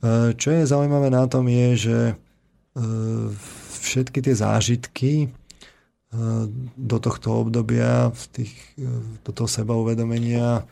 E, 0.02 0.34
čo 0.34 0.50
je 0.50 0.66
zaujímavé 0.66 1.12
na 1.12 1.28
tom 1.30 1.46
je, 1.46 1.68
že 1.76 1.98
e, 2.10 2.14
všetky 3.78 4.18
tie 4.24 4.34
zážitky 4.34 5.12
e, 5.22 5.28
do 6.76 6.96
tohto 7.00 7.40
obdobia, 7.40 8.12
v 8.12 8.24
tých, 8.36 8.52
do 9.24 9.30
toho 9.32 9.48
seba 9.48 9.72
uvedomenia 9.72 10.68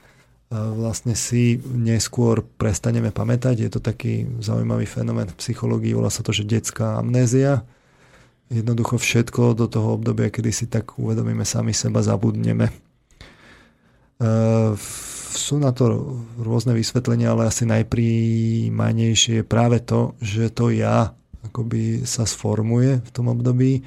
vlastne 0.53 1.17
si 1.17 1.57
neskôr 1.65 2.45
prestaneme 2.45 3.09
pamätať. 3.09 3.57
Je 3.57 3.71
to 3.73 3.81
taký 3.81 4.29
zaujímavý 4.45 4.85
fenomén 4.85 5.33
v 5.33 5.39
psychológii, 5.41 5.97
volá 5.97 6.13
sa 6.13 6.21
to, 6.21 6.35
že 6.35 6.45
detská 6.45 7.01
amnézia 7.01 7.65
jednoducho 8.51 8.99
všetko 8.99 9.55
do 9.55 9.71
toho 9.71 9.95
obdobia, 9.95 10.27
kedy 10.29 10.51
si 10.51 10.67
tak 10.67 10.99
uvedomíme 10.99 11.47
sami 11.47 11.71
seba, 11.71 12.03
zabudneme. 12.03 12.67
Sú 15.31 15.63
na 15.63 15.71
to 15.71 16.19
rôzne 16.35 16.75
vysvetlenia, 16.75 17.31
ale 17.31 17.47
asi 17.47 17.63
najpríjmanejšie 17.71 19.41
je 19.41 19.45
práve 19.47 19.79
to, 19.79 20.19
že 20.19 20.51
to 20.51 20.75
ja 20.75 21.15
akoby 21.47 22.05
sa 22.05 22.29
sformuje 22.29 23.01
v 23.01 23.11
tom 23.15 23.33
období 23.33 23.81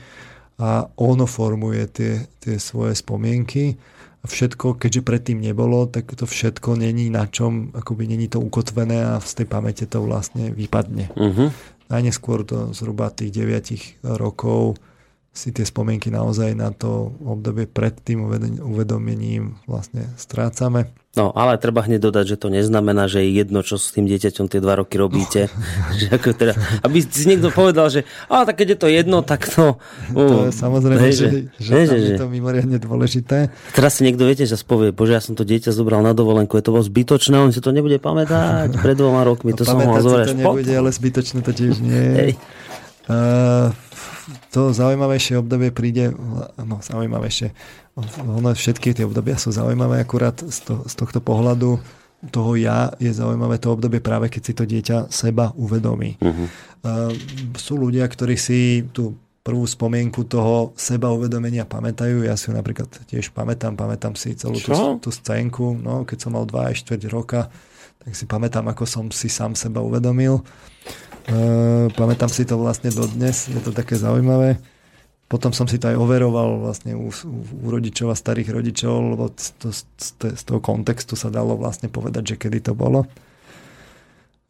a 0.64 0.88
ono 0.95 1.27
formuje 1.27 1.84
tie, 1.91 2.14
tie 2.40 2.56
svoje 2.56 2.95
spomienky 2.95 3.76
a 4.23 4.26
všetko, 4.31 4.80
keďže 4.80 5.03
predtým 5.03 5.44
nebolo, 5.44 5.84
tak 5.91 6.07
to 6.15 6.23
všetko 6.23 6.80
není 6.80 7.11
na 7.11 7.27
čom, 7.27 7.76
akoby 7.76 8.07
není 8.07 8.31
to 8.31 8.40
ukotvené 8.40 9.03
a 9.03 9.19
z 9.19 9.44
tej 9.44 9.48
pamäte 9.52 9.84
to 9.84 9.99
vlastne 9.99 10.56
vypadne. 10.56 11.11
Uh-huh. 11.19 11.52
Najneskôr 11.91 12.48
to 12.48 12.72
zhruba 12.72 13.11
tých 13.11 13.35
9 13.35 14.07
rokov 14.15 14.80
si 15.34 15.50
tie 15.50 15.66
spomienky 15.66 16.14
naozaj 16.14 16.54
na 16.54 16.70
to 16.70 17.10
obdobie 17.26 17.66
pred 17.66 17.98
tým 18.06 18.30
uvedomením 18.62 19.58
vlastne 19.66 20.06
strácame. 20.14 20.94
No, 21.14 21.30
ale 21.30 21.62
treba 21.62 21.86
hneď 21.86 22.10
dodať, 22.10 22.26
že 22.26 22.38
to 22.42 22.50
neznamená, 22.50 23.06
že 23.06 23.22
je 23.22 23.38
jedno, 23.38 23.62
čo 23.62 23.78
s 23.78 23.94
tým 23.94 24.10
dieťaťom 24.10 24.50
tie 24.50 24.58
dva 24.58 24.82
roky 24.82 24.98
robíte. 24.98 25.50
No. 25.50 25.94
že 26.02 26.06
ako 26.10 26.30
teda, 26.38 26.54
aby 26.86 27.06
si 27.06 27.26
niekto 27.30 27.50
povedal, 27.50 27.90
že 27.90 28.06
a 28.30 28.46
tak 28.46 28.62
keď 28.62 28.68
je 28.74 28.78
to 28.78 28.88
jedno, 28.90 29.22
tak 29.26 29.46
to... 29.50 29.78
to 30.14 30.50
je 30.50 30.54
samozrejme, 30.54 31.02
ne, 31.02 31.14
že, 31.14 31.28
že, 31.58 31.86
že, 31.86 31.98
že, 31.98 31.98
je 31.98 32.18
to 32.18 32.30
mimoriadne 32.30 32.78
dôležité. 32.82 33.54
Teraz 33.74 33.98
si 33.98 34.06
niekto, 34.06 34.26
viete, 34.26 34.46
že 34.46 34.58
spovie, 34.58 34.94
bože, 34.94 35.18
ja 35.18 35.22
som 35.22 35.34
to 35.34 35.46
dieťa 35.46 35.74
zobral 35.74 36.02
na 36.02 36.14
dovolenku, 36.18 36.58
je 36.58 36.66
to 36.66 36.74
bolo 36.74 36.86
zbytočné, 36.86 37.38
on 37.42 37.54
si 37.54 37.62
to 37.62 37.74
nebude 37.74 37.98
pamätať 38.02 38.74
pred 38.82 38.98
dvoma 38.98 39.22
rokmi, 39.22 39.54
no, 39.54 39.58
to 39.58 39.66
som 39.66 39.82
mal 39.82 39.98
zobrať. 39.98 40.34
to 40.34 40.38
nebude, 40.38 40.74
ale 40.74 40.90
zbytočné 40.94 41.42
to 41.42 41.54
tiež 41.54 41.78
nie 41.82 41.94
je. 41.94 42.26
Uh, 43.04 43.70
to 44.52 44.72
zaujímavejšie 44.72 45.40
obdobie 45.40 45.70
príde, 45.76 46.12
no 46.60 46.80
zaujímavejšie, 46.80 47.52
ono 48.24 48.56
všetky 48.56 48.95
tie 48.95 49.06
obdobia 49.06 49.36
sú 49.36 49.52
zaujímavé, 49.52 50.02
akurát 50.02 50.40
z, 50.40 50.60
to, 50.64 50.74
z 50.88 50.94
tohto 50.95 51.20
pohľadu 51.20 51.80
toho 52.32 52.56
ja 52.56 52.88
je 53.04 53.12
zaujímavé 53.12 53.60
to 53.60 53.76
obdobie 53.76 54.00
práve 54.00 54.32
keď 54.32 54.41
si 54.41 54.54
to 54.56 54.64
dieťa 54.64 55.12
seba 55.12 55.52
uvedomí. 55.60 56.16
Uh-huh. 56.24 56.48
Uh, 56.84 57.12
sú 57.60 57.76
ľudia, 57.76 58.08
ktorí 58.08 58.40
si 58.40 58.88
tú 58.95 59.20
prvú 59.44 59.68
spomienku 59.68 60.24
toho 60.24 60.72
seba 60.80 61.12
uvedomenia 61.12 61.68
pamätajú. 61.68 62.24
Ja 62.24 62.40
si 62.40 62.48
ju 62.48 62.56
napríklad 62.56 62.88
tiež 63.12 63.36
pamätám, 63.36 63.76
pamätám 63.76 64.16
si 64.16 64.40
celú 64.40 64.56
tú, 64.56 64.72
tú 65.04 65.12
scénku, 65.12 65.76
no, 65.76 66.08
keď 66.08 66.18
som 66.24 66.32
mal 66.32 66.48
2 66.48 66.72
až 66.72 66.88
4 66.88 67.12
roka, 67.12 67.52
tak 68.00 68.16
si 68.16 68.24
pamätám, 68.24 68.72
ako 68.72 68.88
som 68.88 69.06
si 69.12 69.28
sám 69.28 69.52
seba 69.60 69.84
uvedomil. 69.84 70.40
Uh, 71.24 71.88
pamätám 71.95 72.28
si 72.28 72.44
to 72.44 72.60
vlastne 72.60 72.91
dodnes, 72.91 73.48
je 73.48 73.62
to 73.64 73.72
také 73.72 73.95
zaujímavé. 73.95 74.60
Potom 75.32 75.56
som 75.56 75.66
si 75.66 75.80
to 75.80 75.88
aj 75.88 75.98
overoval 75.98 76.60
vlastne 76.60 76.94
u, 76.94 77.10
u 77.64 77.66
rodičov 77.72 78.12
a 78.12 78.20
starých 78.20 78.52
rodičov, 78.52 79.16
lebo 79.16 79.32
to, 79.32 79.72
z, 79.72 79.88
z 80.20 80.44
toho 80.44 80.60
kontextu 80.60 81.16
sa 81.16 81.32
dalo 81.32 81.56
vlastne 81.56 81.88
povedať, 81.88 82.36
že 82.36 82.40
kedy 82.40 82.60
to 82.60 82.74
bolo. 82.76 83.08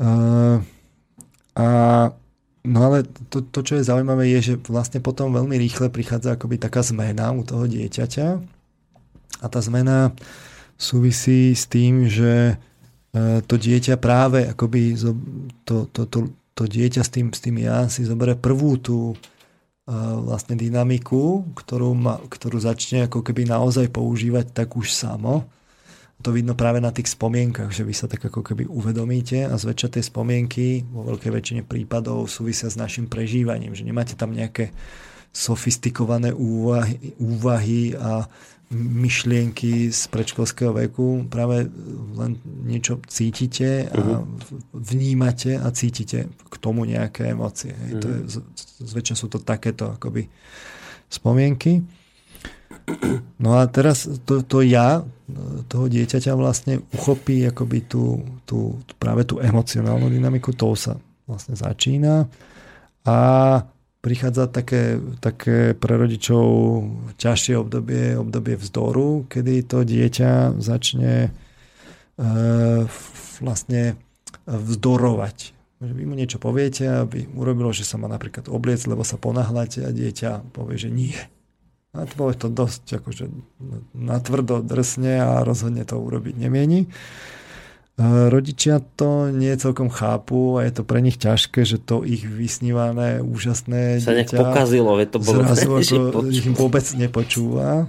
Uh, 0.02 0.60
a 1.54 1.68
No 2.64 2.88
ale 2.88 3.04
to, 3.28 3.44
to, 3.44 3.60
čo 3.60 3.76
je 3.76 3.84
zaujímavé, 3.84 4.32
je, 4.40 4.40
že 4.40 4.72
vlastne 4.72 5.04
potom 5.04 5.36
veľmi 5.36 5.60
rýchle 5.60 5.92
prichádza 5.92 6.40
akoby 6.40 6.56
taká 6.56 6.80
zmena 6.80 7.36
u 7.36 7.44
toho 7.44 7.68
dieťaťa. 7.68 8.28
A 9.44 9.46
tá 9.52 9.60
zmena 9.60 10.16
súvisí 10.80 11.52
s 11.52 11.68
tým, 11.68 12.08
že 12.08 12.56
to 13.46 13.56
dieťa 13.60 14.00
práve 14.00 14.48
akoby 14.48 14.96
to, 15.68 15.86
to, 15.92 16.02
to, 16.08 16.18
to 16.54 16.70
dieťa 16.70 17.02
s 17.02 17.10
tým, 17.10 17.34
s 17.34 17.42
tým 17.42 17.58
ja 17.62 17.90
si 17.90 18.06
zoberie 18.06 18.38
prvú 18.38 18.78
tú 18.78 19.14
uh, 19.14 19.18
vlastne 20.22 20.54
dynamiku, 20.54 21.54
ktorú, 21.58 21.98
ma, 21.98 22.22
ktorú 22.22 22.62
začne 22.62 23.10
ako 23.10 23.26
keby 23.26 23.50
naozaj 23.50 23.90
používať 23.90 24.54
tak 24.54 24.78
už 24.78 24.94
samo. 24.94 25.50
To 26.24 26.32
vidno 26.32 26.56
práve 26.56 26.80
na 26.80 26.94
tých 26.94 27.12
spomienkach, 27.12 27.74
že 27.74 27.84
vy 27.84 27.92
sa 27.92 28.08
tak 28.08 28.24
ako 28.24 28.46
keby 28.46 28.64
uvedomíte 28.70 29.44
a 29.44 29.60
zväčša 29.60 30.00
tie 30.00 30.04
spomienky 30.06 30.88
vo 30.88 31.04
veľkej 31.12 31.32
väčšine 31.36 31.62
prípadov 31.68 32.32
súvisia 32.32 32.72
s 32.72 32.80
našim 32.80 33.12
prežívaním, 33.12 33.76
že 33.76 33.84
nemáte 33.84 34.16
tam 34.16 34.32
nejaké 34.32 34.72
sofistikované 35.34 36.32
úvahy, 36.32 37.18
úvahy 37.18 37.98
a 37.98 38.30
myšlienky 38.74 39.94
z 39.94 40.02
predškolského 40.10 40.74
veku, 40.74 41.30
práve 41.30 41.70
len 42.18 42.42
niečo 42.66 43.00
cítite 43.06 43.88
a 43.88 43.98
uh-huh. 43.98 44.26
vnímate 44.74 45.56
a 45.62 45.70
cítite 45.70 46.28
k 46.28 46.56
tomu 46.58 46.84
nejaké 46.84 47.32
emócie. 47.32 47.72
Uh-huh. 47.72 48.02
To 48.02 48.06
je, 48.10 48.20
mhm. 48.26 48.42
zväčša 48.84 49.16
sú 49.16 49.28
to 49.30 49.40
takéto 49.40 49.94
akoby 49.96 50.28
spomienky. 51.08 51.86
No 53.40 53.62
a 53.62 53.70
teraz 53.72 54.10
to, 54.28 54.44
to 54.44 54.60
ja 54.60 55.08
toho 55.72 55.86
dieťaťa 55.88 56.36
vlastne 56.36 56.84
uchopí 56.92 57.48
akoby 57.48 57.88
tú, 57.88 58.20
tú, 58.44 58.76
práve 59.00 59.24
tú 59.24 59.40
emocionálnu 59.40 60.12
dynamiku, 60.12 60.52
to 60.52 60.76
sa 60.76 61.00
vlastne 61.24 61.56
začína 61.56 62.28
a 63.08 63.18
prichádza 64.04 64.52
také, 64.52 65.00
také 65.24 65.72
pre 65.72 65.96
rodičov 65.96 66.44
ťažšie 67.16 67.56
obdobie, 67.56 68.20
obdobie 68.20 68.60
vzdoru, 68.60 69.32
kedy 69.32 69.64
to 69.64 69.88
dieťa 69.88 70.60
začne 70.60 71.32
e, 72.20 72.30
vlastne 73.40 73.96
vzdorovať. 74.44 75.38
Že 75.80 75.94
vy 75.96 76.04
mu 76.04 76.20
niečo 76.20 76.36
poviete, 76.36 76.84
aby 77.08 77.32
urobilo, 77.32 77.72
že 77.72 77.88
sa 77.88 77.96
má 77.96 78.12
napríklad 78.12 78.52
obliec, 78.52 78.84
lebo 78.84 79.08
sa 79.08 79.16
ponáhľate 79.16 79.88
a 79.88 79.96
dieťa 79.96 80.52
povie, 80.52 80.76
že 80.76 80.92
nie. 80.92 81.16
A 81.96 82.04
to 82.04 82.14
povie 82.20 82.36
to 82.36 82.52
dosť 82.52 83.00
akože 83.00 83.32
natvrdo 83.96 84.66
drsne 84.66 85.24
a 85.24 85.48
rozhodne 85.48 85.88
to 85.88 85.96
urobiť 85.96 86.36
nemieni. 86.36 86.92
Rodičia 88.02 88.82
to 88.98 89.30
nie 89.30 89.54
celkom 89.54 89.94
chápu 89.94 90.58
a 90.58 90.66
je 90.66 90.74
to 90.74 90.82
pre 90.82 90.98
nich 90.98 91.22
ťažké, 91.22 91.62
že 91.62 91.78
to 91.78 92.02
ich 92.02 92.26
vysnívané 92.26 93.22
úžasné 93.22 94.02
sa 94.02 94.18
dieťa 94.18 94.42
pokazilo, 94.42 94.98
to 95.06 95.22
bolo 95.22 95.46
zrazu 95.54 96.02
ako 96.10 96.20
ich 96.34 96.50
vôbec 96.58 96.82
nepočúva. 96.98 97.86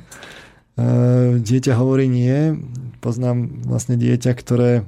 Dieťa 1.41 1.73
hovorí 1.81 2.13
nie. 2.13 2.61
Poznám 3.01 3.65
vlastne 3.65 3.97
dieťa, 3.97 4.37
ktoré 4.37 4.85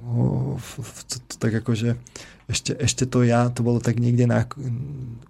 tak 1.40 1.64
akože 1.64 1.96
ešte, 2.46 2.76
ešte 2.76 3.08
to 3.08 3.24
ja, 3.24 3.48
to 3.48 3.64
bolo 3.64 3.80
tak 3.80 3.96
niekde 3.96 4.28
na, 4.28 4.44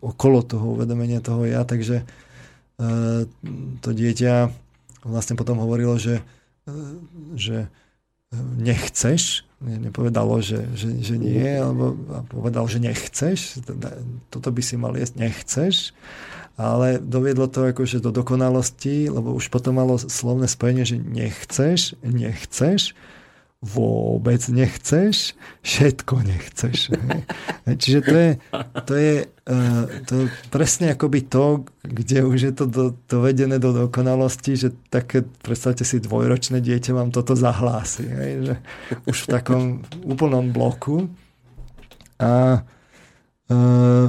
okolo 0.03 0.43
toho 0.43 0.75
uvedomenia 0.75 1.23
toho 1.23 1.47
ja, 1.47 1.63
takže 1.63 2.03
to 3.81 3.89
dieťa 3.95 4.51
vlastne 5.07 5.39
potom 5.39 5.63
hovorilo, 5.63 5.95
že, 5.97 6.27
že 7.39 7.71
nechceš, 8.59 9.46
nepovedalo, 9.61 10.45
že, 10.45 10.69
že, 10.77 10.93
že 11.01 11.17
nie, 11.17 11.49
alebo 11.57 11.97
povedal, 12.29 12.69
že 12.69 12.77
nechceš, 12.77 13.65
toto 14.29 14.53
by 14.53 14.61
si 14.61 14.77
mal 14.77 14.93
jesť, 14.93 15.15
nechceš, 15.17 15.75
ale 16.61 17.01
doviedlo 17.01 17.49
to 17.49 17.73
akože 17.73 18.05
do 18.05 18.13
dokonalosti, 18.13 19.09
lebo 19.09 19.33
už 19.33 19.49
potom 19.49 19.81
malo 19.81 19.97
slovné 19.97 20.49
spojenie, 20.49 20.85
že 20.85 21.01
nechceš, 21.01 21.97
nechceš, 22.05 22.93
vôbec 23.65 24.39
nechceš, 24.53 25.33
všetko 25.65 26.15
nechceš. 26.23 26.93
Čiže 27.65 28.01
to 28.05 28.15
je, 28.15 28.31
to 28.85 28.95
je, 28.95 29.15
uh, 29.27 29.85
to 30.05 30.13
je 30.13 30.27
presne 30.53 30.93
akoby 30.93 31.25
to, 31.25 31.65
kde 31.81 32.21
už 32.29 32.39
je 32.39 32.53
to 32.53 32.65
do, 32.69 32.85
dovedené 33.09 33.57
do 33.57 33.73
dokonalosti, 33.73 34.61
že 34.61 34.69
také, 34.93 35.25
predstavte 35.25 35.89
si, 35.89 36.05
dvojročné 36.05 36.61
dieťa 36.61 36.93
vám 36.93 37.11
toto 37.11 37.33
zahlási. 37.33 38.05
Hej, 38.05 38.33
že 38.45 38.55
už 39.09 39.17
v 39.25 39.29
takom 39.33 39.63
úplnom 40.05 40.53
bloku. 40.53 41.09
A, 42.21 42.61
uh, 43.51 44.07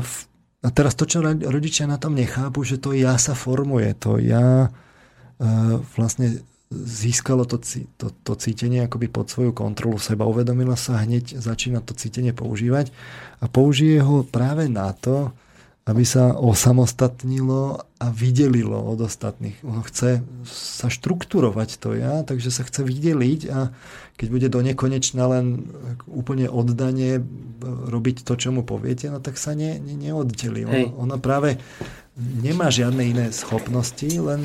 a 0.60 0.68
teraz 0.76 0.94
to, 1.00 1.08
čo 1.08 1.24
rodičia 1.24 1.88
na 1.88 1.96
tom 1.96 2.20
nechápu, 2.20 2.68
že 2.68 2.84
to 2.84 2.92
ja 2.92 3.16
sa 3.16 3.32
formuje, 3.32 3.96
to 3.96 4.20
ja 4.20 4.68
uh, 4.70 5.76
vlastne 5.96 6.44
získalo 6.72 7.48
to, 7.48 7.64
to, 7.96 8.08
to 8.12 8.34
cítenie 8.36 8.84
akoby 8.84 9.08
pod 9.08 9.32
svoju 9.32 9.56
kontrolu 9.56 9.96
seba, 10.00 10.28
uvedomila 10.28 10.76
sa, 10.76 11.00
hneď 11.00 11.40
začína 11.40 11.80
to 11.80 11.96
cítenie 11.96 12.36
používať 12.36 12.92
a 13.40 13.48
použije 13.48 14.04
ho 14.04 14.28
práve 14.28 14.68
na 14.68 14.92
to, 14.92 15.32
aby 15.88 16.04
sa 16.04 16.36
osamostatnilo 16.36 17.80
a 18.04 18.08
vydelilo 18.12 18.76
od 18.76 19.08
ostatných. 19.08 19.56
Ono 19.64 19.80
chce 19.88 20.20
sa 20.44 20.92
štruktúrovať 20.92 21.80
to 21.80 21.96
ja, 21.96 22.28
takže 22.28 22.52
sa 22.52 22.68
chce 22.68 22.84
vydeliť 22.84 23.42
a 23.48 23.72
keď 24.18 24.28
bude 24.34 24.48
do 24.50 24.60
nekonečna 24.66 25.24
len 25.30 25.70
úplne 26.10 26.50
oddanie 26.50 27.22
robiť 27.64 28.26
to, 28.26 28.34
čo 28.34 28.50
mu 28.50 28.66
poviete, 28.66 29.14
no 29.14 29.22
tak 29.22 29.38
sa 29.38 29.54
ne, 29.54 29.78
ne, 29.78 29.94
neoddelí. 29.94 30.66
Ono, 30.66 30.88
ono 31.06 31.16
práve 31.22 31.62
nemá 32.18 32.74
žiadne 32.74 33.02
iné 33.06 33.26
schopnosti, 33.30 34.10
len 34.10 34.42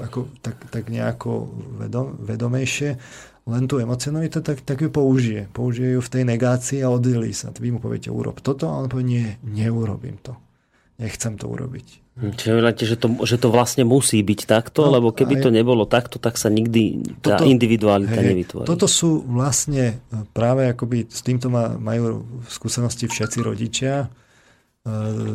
ako, 0.00 0.32
tak, 0.40 0.56
tak 0.72 0.88
nejako 0.88 1.52
vedom, 1.76 2.16
vedomejšie, 2.24 2.96
len 3.44 3.64
tú 3.68 3.76
emocionalitu, 3.76 4.40
tak, 4.40 4.64
tak 4.64 4.80
ju 4.80 4.88
použije. 4.88 5.52
Použije 5.52 5.96
ju 5.96 6.00
v 6.00 6.12
tej 6.12 6.24
negácii 6.24 6.80
a 6.80 6.92
oddelí 6.92 7.36
sa. 7.36 7.52
Vy 7.52 7.76
mu 7.76 7.80
poviete, 7.80 8.08
urob 8.08 8.40
toto 8.40 8.72
a 8.72 8.80
on 8.80 8.88
povie, 8.88 9.04
nie, 9.04 9.26
neurobím 9.44 10.16
to. 10.20 10.36
nechcem 11.00 11.40
to 11.40 11.48
urobiť. 11.48 11.99
Čiže 12.20 12.50
hovoríte, 12.52 12.84
že 12.84 12.96
to, 13.00 13.08
že 13.24 13.40
to 13.40 13.48
vlastne 13.48 13.88
musí 13.88 14.20
byť 14.20 14.40
takto, 14.44 14.84
no, 14.84 15.00
lebo 15.00 15.08
keby 15.08 15.40
aj, 15.40 15.42
to 15.42 15.50
nebolo 15.50 15.88
takto, 15.88 16.20
tak 16.20 16.36
sa 16.36 16.52
nikdy 16.52 17.16
tá 17.24 17.40
toto, 17.40 17.48
individualita 17.48 18.20
hej, 18.20 18.28
nevytvorí. 18.36 18.66
Toto 18.68 18.84
sú 18.84 19.24
vlastne 19.24 20.04
e, 20.12 20.24
práve 20.36 20.68
akoby 20.68 21.08
s 21.08 21.24
týmto 21.24 21.48
majú 21.52 22.24
skúsenosti 22.44 23.08
všetci 23.08 23.38
rodičia, 23.40 23.94
e, 24.04 24.08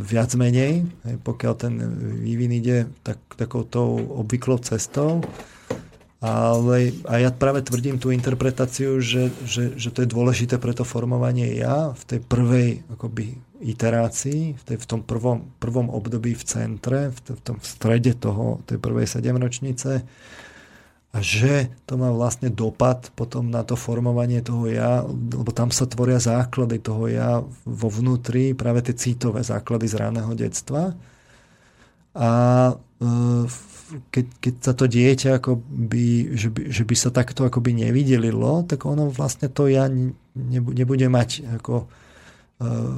viac 0.05 0.37
menej, 0.37 0.85
pokiaľ 1.25 1.53
ten 1.57 1.73
vývin 2.21 2.53
ide 2.53 2.85
tak, 3.01 3.17
takouto 3.33 3.81
obvyklou 4.21 4.61
cestou. 4.61 5.25
Ale 6.25 6.95
a 7.05 7.21
ja 7.21 7.29
práve 7.29 7.61
tvrdím 7.61 8.01
tú 8.01 8.09
interpretáciu, 8.09 8.97
že, 8.97 9.29
že, 9.45 9.77
že 9.77 9.89
to 9.93 10.01
je 10.01 10.09
dôležité 10.09 10.57
pre 10.57 10.73
to 10.73 10.81
formovanie 10.81 11.53
ja 11.53 11.93
v 11.93 12.03
tej 12.07 12.19
prvej 12.25 12.81
akoby, 12.89 13.37
iterácii, 13.63 14.55
v, 14.55 14.61
tej, 14.63 14.77
v 14.81 14.85
tom 14.85 15.01
prvom, 15.05 15.47
prvom 15.59 15.87
období 15.87 16.35
v 16.35 16.43
centre, 16.43 17.11
v, 17.11 17.17
v 17.35 17.41
tom 17.41 17.57
v 17.59 17.65
strede 17.65 18.13
toho, 18.15 18.59
tej 18.67 18.79
prvej 18.79 19.07
sedemročnice 19.07 20.03
a 21.15 21.23
že 21.23 21.71
to 21.87 21.95
má 21.95 22.11
vlastne 22.11 22.51
dopad 22.51 23.07
potom 23.15 23.47
na 23.47 23.63
to 23.63 23.79
formovanie 23.79 24.43
toho 24.43 24.67
ja, 24.67 24.99
lebo 25.07 25.47
tam 25.55 25.71
sa 25.71 25.87
tvoria 25.87 26.19
základy 26.19 26.83
toho 26.83 27.07
ja 27.07 27.39
vo 27.63 27.87
vnútri, 27.87 28.51
práve 28.51 28.83
tie 28.83 28.99
cítové 28.99 29.39
základy 29.39 29.87
z 29.87 29.95
ráneho 29.95 30.35
detstva. 30.35 30.91
A 32.11 32.31
e, 32.99 33.05
keď, 34.11 34.25
keď 34.43 34.53
sa 34.59 34.73
to 34.75 34.91
dieťa 34.91 35.39
akoby, 35.39 36.35
že, 36.35 36.51
by, 36.51 36.61
že 36.67 36.83
by 36.83 36.95
sa 36.99 37.15
takto 37.15 37.47
akoby 37.47 37.87
nevidelilo, 37.87 38.67
tak 38.67 38.83
ono 38.83 39.07
vlastne 39.07 39.47
to 39.47 39.71
ja 39.71 39.87
nebude 40.51 41.07
mať 41.07 41.47
ako 41.61 41.87
uh, 42.59 42.97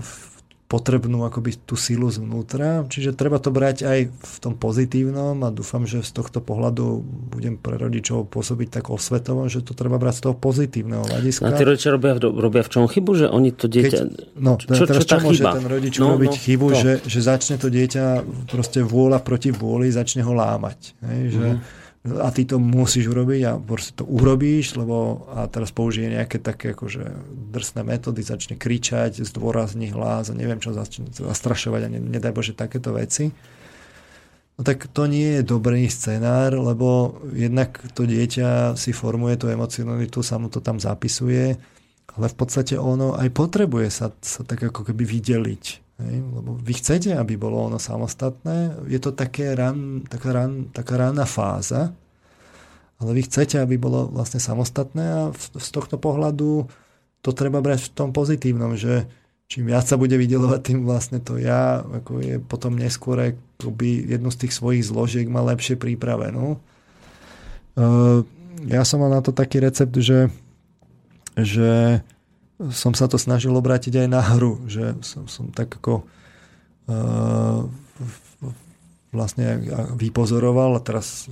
potrebnú 0.68 1.23
akoby 1.23 1.64
tú 1.64 1.80
silu 1.80 2.11
zvnútra. 2.11 2.84
Čiže 2.91 3.15
treba 3.15 3.39
to 3.39 3.56
brať 3.56 3.88
aj 3.88 3.99
v 4.11 4.35
tom 4.44 4.53
pozitívnom 4.60 5.39
a 5.48 5.49
dúfam, 5.49 5.88
že 5.88 6.03
z 6.03 6.11
tohto 6.11 6.44
pohľadu 6.44 6.99
budem 7.31 7.56
pre 7.56 7.80
rodičov 7.80 8.27
pôsobiť 8.27 8.80
tak 8.80 8.91
osvetovo, 8.91 9.48
že 9.48 9.64
to 9.64 9.72
treba 9.72 9.95
brať 9.95 10.19
z 10.19 10.22
toho 10.27 10.35
pozitívneho 10.35 11.07
hľadiska. 11.07 11.48
A 11.48 11.56
tí 11.56 11.64
rodičia 11.64 11.95
robia, 11.95 12.19
robia 12.19 12.68
v 12.68 12.69
čom 12.69 12.84
chybu? 12.84 13.11
Že 13.15 13.27
oni 13.31 13.49
to 13.56 13.65
dieťa... 13.72 13.98
Keď, 14.03 14.35
no, 14.44 14.60
čo, 14.60 14.84
teraz 14.84 15.07
čo, 15.07 15.15
čo 15.15 15.18
môže 15.23 15.39
chyba? 15.39 15.56
ten 15.56 15.68
rodič 15.72 15.95
no, 16.03 16.07
robiť 16.19 16.34
no, 16.35 16.44
chybu, 16.44 16.68
že, 16.76 16.94
že 17.07 17.19
začne 17.23 17.56
to 17.56 17.72
dieťa 17.72 18.27
proste 18.52 18.84
vôľa 18.84 19.23
proti 19.23 19.56
vôli, 19.56 19.88
začne 19.88 20.19
ho 20.27 20.35
lámať. 20.35 20.99
Hej, 20.99 21.22
že, 21.31 21.48
mm-hmm 21.56 21.85
a 22.16 22.32
ty 22.32 22.48
to 22.48 22.58
musíš 22.58 23.12
urobiť 23.12 23.42
a 23.44 23.52
proste 23.60 23.92
to 24.00 24.04
urobíš, 24.08 24.80
lebo 24.80 25.28
a 25.32 25.48
teraz 25.52 25.76
použije 25.76 26.14
nejaké 26.14 26.40
také 26.40 26.72
akože 26.72 27.04
drsné 27.52 27.82
metódy, 27.84 28.24
začne 28.24 28.56
kričať, 28.56 29.24
zdôrazní 29.24 29.92
hlas 29.92 30.32
a 30.32 30.38
neviem 30.38 30.60
čo, 30.64 30.72
začne 30.72 31.12
zastrašovať 31.12 31.82
a 31.86 31.90
nedaj 31.92 32.34
Bože 32.34 32.54
takéto 32.56 32.96
veci. 32.96 33.32
No 34.58 34.66
tak 34.66 34.90
to 34.90 35.06
nie 35.06 35.38
je 35.38 35.42
dobrý 35.46 35.86
scenár, 35.86 36.58
lebo 36.58 37.22
jednak 37.30 37.78
to 37.94 38.10
dieťa 38.10 38.74
si 38.74 38.90
formuje 38.90 39.38
tú 39.38 39.54
emocionalitu, 39.54 40.26
sa 40.26 40.42
mu 40.42 40.50
to 40.50 40.66
tam 40.66 40.82
zapisuje, 40.82 41.54
ale 42.18 42.26
v 42.26 42.36
podstate 42.36 42.74
ono 42.74 43.14
aj 43.14 43.30
potrebuje 43.38 43.88
sa, 43.94 44.10
sa 44.18 44.42
tak 44.42 44.66
ako 44.66 44.82
keby 44.90 45.06
vydeliť. 45.06 45.87
Lebo 45.98 46.53
vy 46.61 46.74
chcete, 46.78 47.18
aby 47.18 47.41
bolo 47.41 47.74
ono 47.74 47.82
samostatné. 47.82 48.86
Je 48.86 49.02
to 49.02 49.18
také 49.18 49.57
ran, 49.57 50.06
taká, 50.06 50.30
ran, 50.30 50.69
taká 50.69 50.94
ranná 50.94 51.26
fáza, 51.26 51.90
ale 53.02 53.10
vy 53.18 53.26
chcete, 53.26 53.57
aby 53.57 53.82
bolo 53.82 54.06
vlastne 54.10 54.38
samostatné 54.38 55.06
a 55.06 55.22
z 55.36 55.69
tohto 55.74 55.98
pohľadu 55.98 56.69
to 57.26 57.30
treba 57.34 57.65
brať 57.65 57.90
v 57.90 57.94
tom 57.98 58.10
pozitívnom, 58.14 58.78
že 58.78 59.10
čím 59.49 59.74
viac 59.74 59.90
sa 59.90 59.98
bude 59.98 60.14
vydelovať, 60.14 60.60
tým 60.61 60.80
vlastne 60.86 61.18
to 61.18 61.41
ja 61.41 61.82
ako 61.82 62.22
je 62.22 62.36
potom 62.38 62.78
neskôr 62.78 63.34
akoby 63.34 64.06
jednu 64.06 64.30
z 64.30 64.40
tých 64.45 64.53
svojich 64.53 64.86
zložiek 64.86 65.26
má 65.26 65.41
lepšie 65.41 65.80
pripravenú. 65.82 66.61
Uh, 67.78 68.22
ja 68.69 68.82
som 68.86 69.02
mal 69.02 69.14
na 69.14 69.22
to 69.22 69.34
taký 69.34 69.61
recept, 69.61 69.94
že, 69.98 70.30
že 71.38 72.02
som 72.58 72.98
sa 72.98 73.06
to 73.06 73.22
snažil 73.22 73.54
obrátiť 73.54 74.06
aj 74.06 74.08
na 74.10 74.22
hru, 74.22 74.66
že 74.66 74.98
som, 75.06 75.30
som 75.30 75.54
tak 75.54 75.78
ako 75.78 76.06
uh, 76.90 77.70
vlastne 79.14 79.62
vypozoroval 79.96 80.78
a 80.78 80.84
teraz 80.84 81.32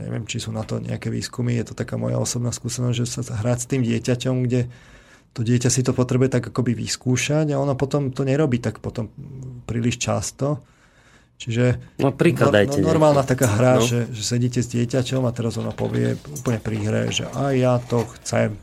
neviem, 0.00 0.26
či 0.26 0.42
sú 0.42 0.50
na 0.50 0.66
to 0.66 0.82
nejaké 0.82 1.12
výskumy, 1.12 1.54
je 1.60 1.70
to 1.70 1.74
taká 1.78 1.94
moja 2.00 2.18
osobná 2.18 2.50
skúsenosť, 2.50 2.96
že 2.96 3.06
sa 3.06 3.22
hrať 3.22 3.58
s 3.62 3.70
tým 3.70 3.82
dieťaťom, 3.86 4.36
kde 4.48 4.60
to 5.32 5.40
dieťa 5.40 5.70
si 5.72 5.80
to 5.80 5.96
potrebuje 5.96 6.28
tak 6.28 6.44
akoby 6.52 6.76
vyskúšať 6.76 7.54
a 7.54 7.60
ono 7.60 7.72
potom 7.72 8.12
to 8.12 8.26
nerobí 8.26 8.60
tak 8.60 8.84
potom 8.84 9.08
príliš 9.64 9.96
často. 9.96 10.60
Čiže 11.40 11.98
no, 11.98 12.14
no, 12.14 12.50
no, 12.54 12.86
normálna 12.86 13.26
taká 13.26 13.50
hra, 13.50 13.82
no. 13.82 13.82
že, 13.82 14.06
že 14.14 14.22
sedíte 14.22 14.62
s 14.62 14.70
dieťaťom 14.70 15.26
a 15.26 15.34
teraz 15.34 15.58
ona 15.58 15.74
povie 15.74 16.14
úplne 16.14 16.60
pri 16.62 16.76
hre, 16.78 17.02
že 17.10 17.26
aj 17.26 17.54
ja 17.58 17.74
to 17.82 18.06
chcem. 18.20 18.54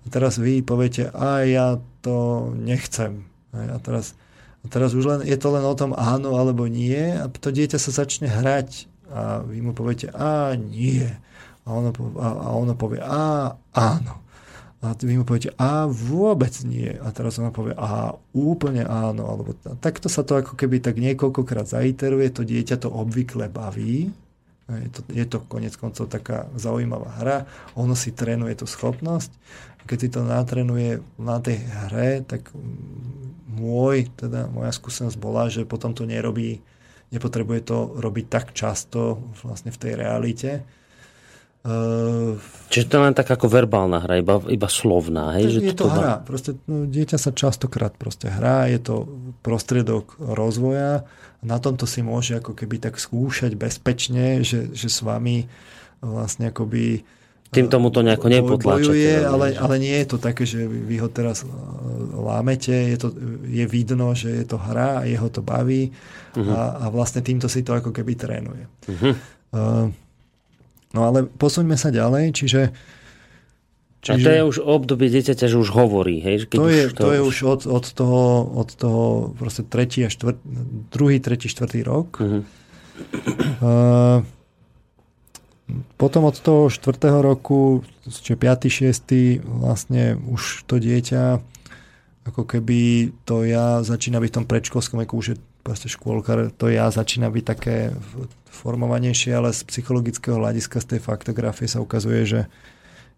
A 0.00 0.06
teraz 0.08 0.40
vy 0.40 0.64
poviete, 0.64 1.12
aj 1.12 1.44
ja 1.44 1.66
to 2.00 2.48
nechcem. 2.56 3.28
A 3.52 3.76
teraz 3.82 4.16
a 4.60 4.66
teraz 4.68 4.92
už 4.92 5.04
len, 5.08 5.20
je 5.24 5.36
to 5.40 5.48
len 5.56 5.64
o 5.64 5.72
tom 5.72 5.96
áno 5.96 6.36
alebo 6.36 6.68
nie 6.68 7.16
a 7.16 7.32
to 7.32 7.48
dieťa 7.48 7.80
sa 7.80 8.04
začne 8.04 8.28
hrať 8.28 8.84
a 9.08 9.40
vy 9.40 9.64
mu 9.64 9.72
poviete 9.72 10.12
a 10.12 10.52
nie. 10.54 11.08
A 11.64 11.68
ono, 11.72 11.90
a, 12.20 12.28
a 12.28 12.48
ono 12.54 12.76
povie 12.76 13.00
a 13.00 13.56
áno. 13.72 14.14
A 14.80 14.96
vy 14.96 15.20
mu 15.20 15.28
poviete 15.28 15.52
a 15.60 15.84
vôbec 15.88 16.56
nie. 16.64 16.88
A 16.88 17.12
teraz 17.12 17.36
ona 17.36 17.52
povie 17.52 17.76
a 17.76 18.16
úplne 18.32 18.86
áno. 18.86 19.28
Alebo 19.28 19.52
takto 19.82 20.08
sa 20.08 20.24
to 20.24 20.40
ako 20.40 20.56
keby 20.56 20.80
tak 20.80 20.96
niekoľkokrát 20.96 21.68
zaiteruje, 21.68 22.32
to 22.32 22.48
dieťa 22.48 22.80
to 22.80 22.88
obvykle 22.88 23.50
baví. 23.52 24.08
Je 24.70 24.90
to, 24.94 25.00
je 25.10 25.26
to 25.26 25.42
konec 25.50 25.74
koncov 25.74 26.06
taká 26.06 26.46
zaujímavá 26.54 27.10
hra. 27.18 27.38
Ono 27.74 27.98
si 27.98 28.14
trénuje 28.14 28.54
tú 28.54 28.70
schopnosť. 28.70 29.34
Keď 29.90 29.98
si 29.98 30.08
to 30.14 30.22
natrenuje 30.22 31.02
na 31.18 31.42
tej 31.42 31.66
hre, 31.66 32.22
tak 32.22 32.54
môj, 33.50 34.06
teda 34.14 34.46
moja 34.46 34.70
skúsenosť 34.70 35.18
bola, 35.18 35.50
že 35.50 35.66
potom 35.66 35.90
to 35.90 36.06
nerobí, 36.06 36.62
nepotrebuje 37.10 37.60
to 37.66 37.78
robiť 37.98 38.26
tak 38.30 38.46
často 38.54 39.18
vlastne 39.42 39.74
v 39.74 39.80
tej 39.82 39.92
realite. 39.98 40.50
Uh, 41.60 42.40
Čiže 42.72 42.88
to 42.88 42.96
je 42.96 43.04
len 43.04 43.12
tak 43.12 43.28
ako 43.28 43.44
verbálna 43.50 44.00
hra, 44.00 44.24
iba, 44.24 44.40
iba 44.48 44.64
slovná. 44.70 45.36
Hej? 45.36 45.44
Je, 45.44 45.50
že 45.50 45.60
je 45.60 45.76
to, 45.76 45.90
to 45.90 45.92
hra. 45.92 46.24
Proste, 46.24 46.56
no, 46.64 46.88
dieťa 46.88 47.18
sa 47.20 47.36
častokrát 47.36 47.92
proste 48.00 48.32
hrá, 48.32 48.64
je 48.70 48.80
to 48.80 49.04
prostriedok 49.44 50.16
rozvoja. 50.16 51.04
Na 51.44 51.60
tomto 51.60 51.84
si 51.84 52.00
môže 52.00 52.40
ako 52.40 52.56
keby 52.56 52.80
tak 52.80 52.96
skúšať 52.96 53.60
bezpečne, 53.60 54.40
že, 54.40 54.72
že 54.72 54.88
s 54.88 55.04
vami 55.04 55.50
vlastne 56.00 56.48
akoby 56.48 57.04
tým 57.50 57.66
tomu 57.66 57.90
to 57.90 58.06
nejako 58.06 58.30
nepotláčate. 58.30 58.94
Bojuje, 58.94 59.14
ale, 59.26 59.58
ale 59.58 59.74
nie 59.82 59.98
je 60.02 60.06
to 60.06 60.18
také, 60.22 60.46
že 60.46 60.70
vy 60.70 61.02
ho 61.02 61.10
teraz 61.10 61.42
uh, 61.42 61.50
lámete, 62.14 62.70
je, 62.70 62.96
to, 62.96 63.08
je 63.42 63.66
vidno, 63.66 64.14
že 64.14 64.30
je 64.30 64.46
to 64.46 64.54
hra 64.54 65.02
a 65.02 65.08
jeho 65.10 65.26
to 65.26 65.42
baví 65.42 65.90
uh-huh. 65.90 66.46
a, 66.46 66.86
a 66.86 66.94
vlastne 66.94 67.26
týmto 67.26 67.50
si 67.50 67.66
to 67.66 67.74
ako 67.74 67.90
keby 67.90 68.14
trénuje. 68.14 68.70
Uh-huh. 68.86 69.12
Uh, 69.50 69.86
no 70.94 71.00
ale 71.10 71.26
posuňme 71.26 71.74
sa 71.74 71.90
ďalej, 71.90 72.38
čiže 72.38 72.60
Čiže, 74.00 74.16
a 74.16 74.24
to 74.24 74.30
je 74.32 74.42
už 74.48 74.56
obdobie 74.64 75.12
dieťaťa, 75.12 75.44
že 75.44 75.60
už 75.60 75.76
hovorí, 75.76 76.24
hej? 76.24 76.48
Keď 76.48 76.56
to, 76.56 76.66
je, 76.72 76.82
už 76.88 76.92
to, 76.96 77.02
to 77.04 77.08
je 77.12 77.20
už 77.20 77.36
od, 77.44 77.60
od 77.68 77.84
toho, 77.84 78.24
od 78.56 78.68
toho 78.72 79.04
proste 79.36 79.60
tretí 79.68 80.00
a 80.00 80.08
štvrt, 80.08 80.40
druhý, 80.88 81.20
tretí, 81.20 81.52
štvrtý 81.52 81.84
rok. 81.84 82.16
Uh-huh. 82.16 82.40
Uh, 83.60 84.24
potom 85.96 86.26
od 86.28 86.36
toho 86.38 86.68
4. 86.68 86.96
roku, 87.20 87.84
čiže 88.06 88.36
5. 88.36 88.96
6. 88.96 89.40
vlastne 89.44 90.16
už 90.16 90.64
to 90.66 90.78
dieťa 90.78 91.40
ako 92.30 92.44
keby 92.44 93.10
to 93.24 93.48
ja 93.48 93.80
začína 93.80 94.20
byť 94.20 94.30
v 94.30 94.36
tom 94.38 94.46
predškolskom 94.46 95.00
veku, 95.02 95.18
už 95.18 95.28
je 95.34 95.36
proste 95.64 95.88
škôlka, 95.88 96.52
to 96.56 96.68
ja 96.68 96.92
začína 96.92 97.32
byť 97.32 97.44
také 97.44 97.76
formovanejšie, 98.50 99.32
ale 99.32 99.56
z 99.56 99.64
psychologického 99.64 100.36
hľadiska 100.36 100.80
z 100.80 100.96
tej 100.96 101.00
faktografie 101.00 101.68
sa 101.68 101.80
ukazuje, 101.80 102.22
že 102.28 102.40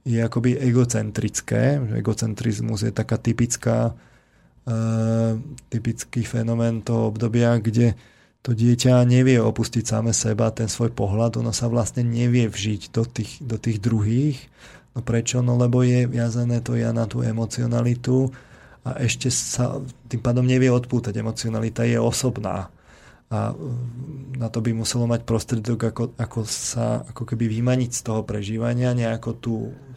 je 0.02 0.18
akoby 0.18 0.58
egocentrické, 0.58 1.78
že 1.78 1.94
egocentrizmus 1.98 2.82
je 2.82 2.90
taká 2.90 3.18
typická 3.18 3.94
uh, 3.94 5.38
typický 5.70 6.26
fenomén 6.26 6.82
toho 6.82 7.14
obdobia, 7.14 7.58
kde 7.62 7.94
to 8.42 8.58
dieťa 8.58 9.06
nevie 9.06 9.38
opustiť 9.38 9.86
same 9.86 10.10
seba, 10.10 10.50
ten 10.50 10.66
svoj 10.66 10.90
pohľad, 10.90 11.38
ono 11.38 11.54
sa 11.54 11.70
vlastne 11.70 12.02
nevie 12.02 12.50
vžiť 12.50 12.90
do 12.90 13.06
tých, 13.06 13.38
do 13.38 13.54
tých 13.54 13.78
druhých. 13.78 14.38
No 14.92 15.00
prečo? 15.00 15.40
No 15.40 15.54
lebo 15.54 15.86
je 15.86 16.10
viazané 16.10 16.58
to 16.58 16.74
ja 16.74 16.90
na 16.90 17.06
tú 17.06 17.22
emocionalitu 17.22 18.34
a 18.82 18.98
ešte 18.98 19.30
sa 19.30 19.78
tým 20.10 20.18
pádom 20.18 20.42
nevie 20.42 20.68
odpútať. 20.68 21.14
Emocionalita 21.14 21.86
je 21.86 22.02
osobná 22.02 22.68
a 23.32 23.56
mm, 23.56 24.36
na 24.36 24.52
to 24.52 24.60
by 24.60 24.76
muselo 24.76 25.08
mať 25.08 25.24
prostriedok, 25.24 25.80
ako, 25.88 26.04
ako 26.20 26.40
sa 26.44 27.00
ako 27.08 27.24
keby 27.24 27.48
vymaniť 27.48 27.90
z 27.96 28.00
toho 28.04 28.20
prežívania, 28.28 28.92
nejako 28.92 29.30
tu 29.40 29.54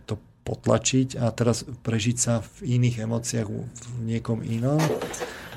to 0.08 0.16
potlačiť 0.48 1.20
a 1.20 1.28
teraz 1.36 1.68
prežiť 1.68 2.16
sa 2.16 2.40
v 2.40 2.80
iných 2.80 3.04
emóciách 3.04 3.48
v 3.52 4.00
niekom 4.08 4.40
inom. 4.40 4.80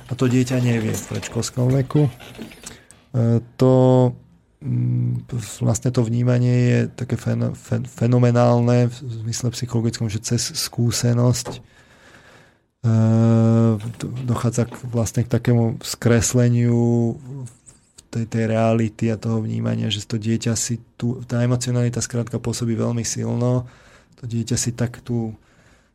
A 0.08 0.16
to 0.16 0.26
dieťa 0.26 0.58
nevie 0.58 0.90
v 0.90 1.08
predškolskom 1.14 1.68
veku. 1.68 2.10
To 3.58 3.72
mm, 4.62 5.26
vlastne 5.62 5.90
to 5.90 6.06
vnímanie 6.06 6.54
je 6.54 6.78
také 6.92 7.16
fen, 7.18 7.54
fen, 7.58 7.82
fenomenálne 7.84 8.90
v 8.90 8.96
zmysle 9.26 9.50
psychologickom, 9.54 10.06
že 10.06 10.22
cez 10.22 10.54
skúsenosť 10.54 11.78
dochádza 14.24 14.70
k, 14.70 14.74
vlastne 14.86 15.26
k 15.26 15.32
takému 15.32 15.82
skresleniu 15.82 17.18
tej, 18.08 18.24
tej 18.30 18.44
reality 18.48 19.10
a 19.12 19.20
toho 19.20 19.42
vnímania, 19.42 19.90
že 19.90 20.06
to 20.06 20.16
dieťa 20.16 20.54
si 20.54 20.80
tu, 20.96 21.20
tá 21.26 21.42
emocionalita 21.42 22.00
skrátka 22.00 22.38
pôsobí 22.38 22.78
veľmi 22.78 23.02
silno, 23.02 23.66
to 24.16 24.24
dieťa 24.24 24.56
si 24.56 24.72
tak 24.72 25.02
tú, 25.02 25.34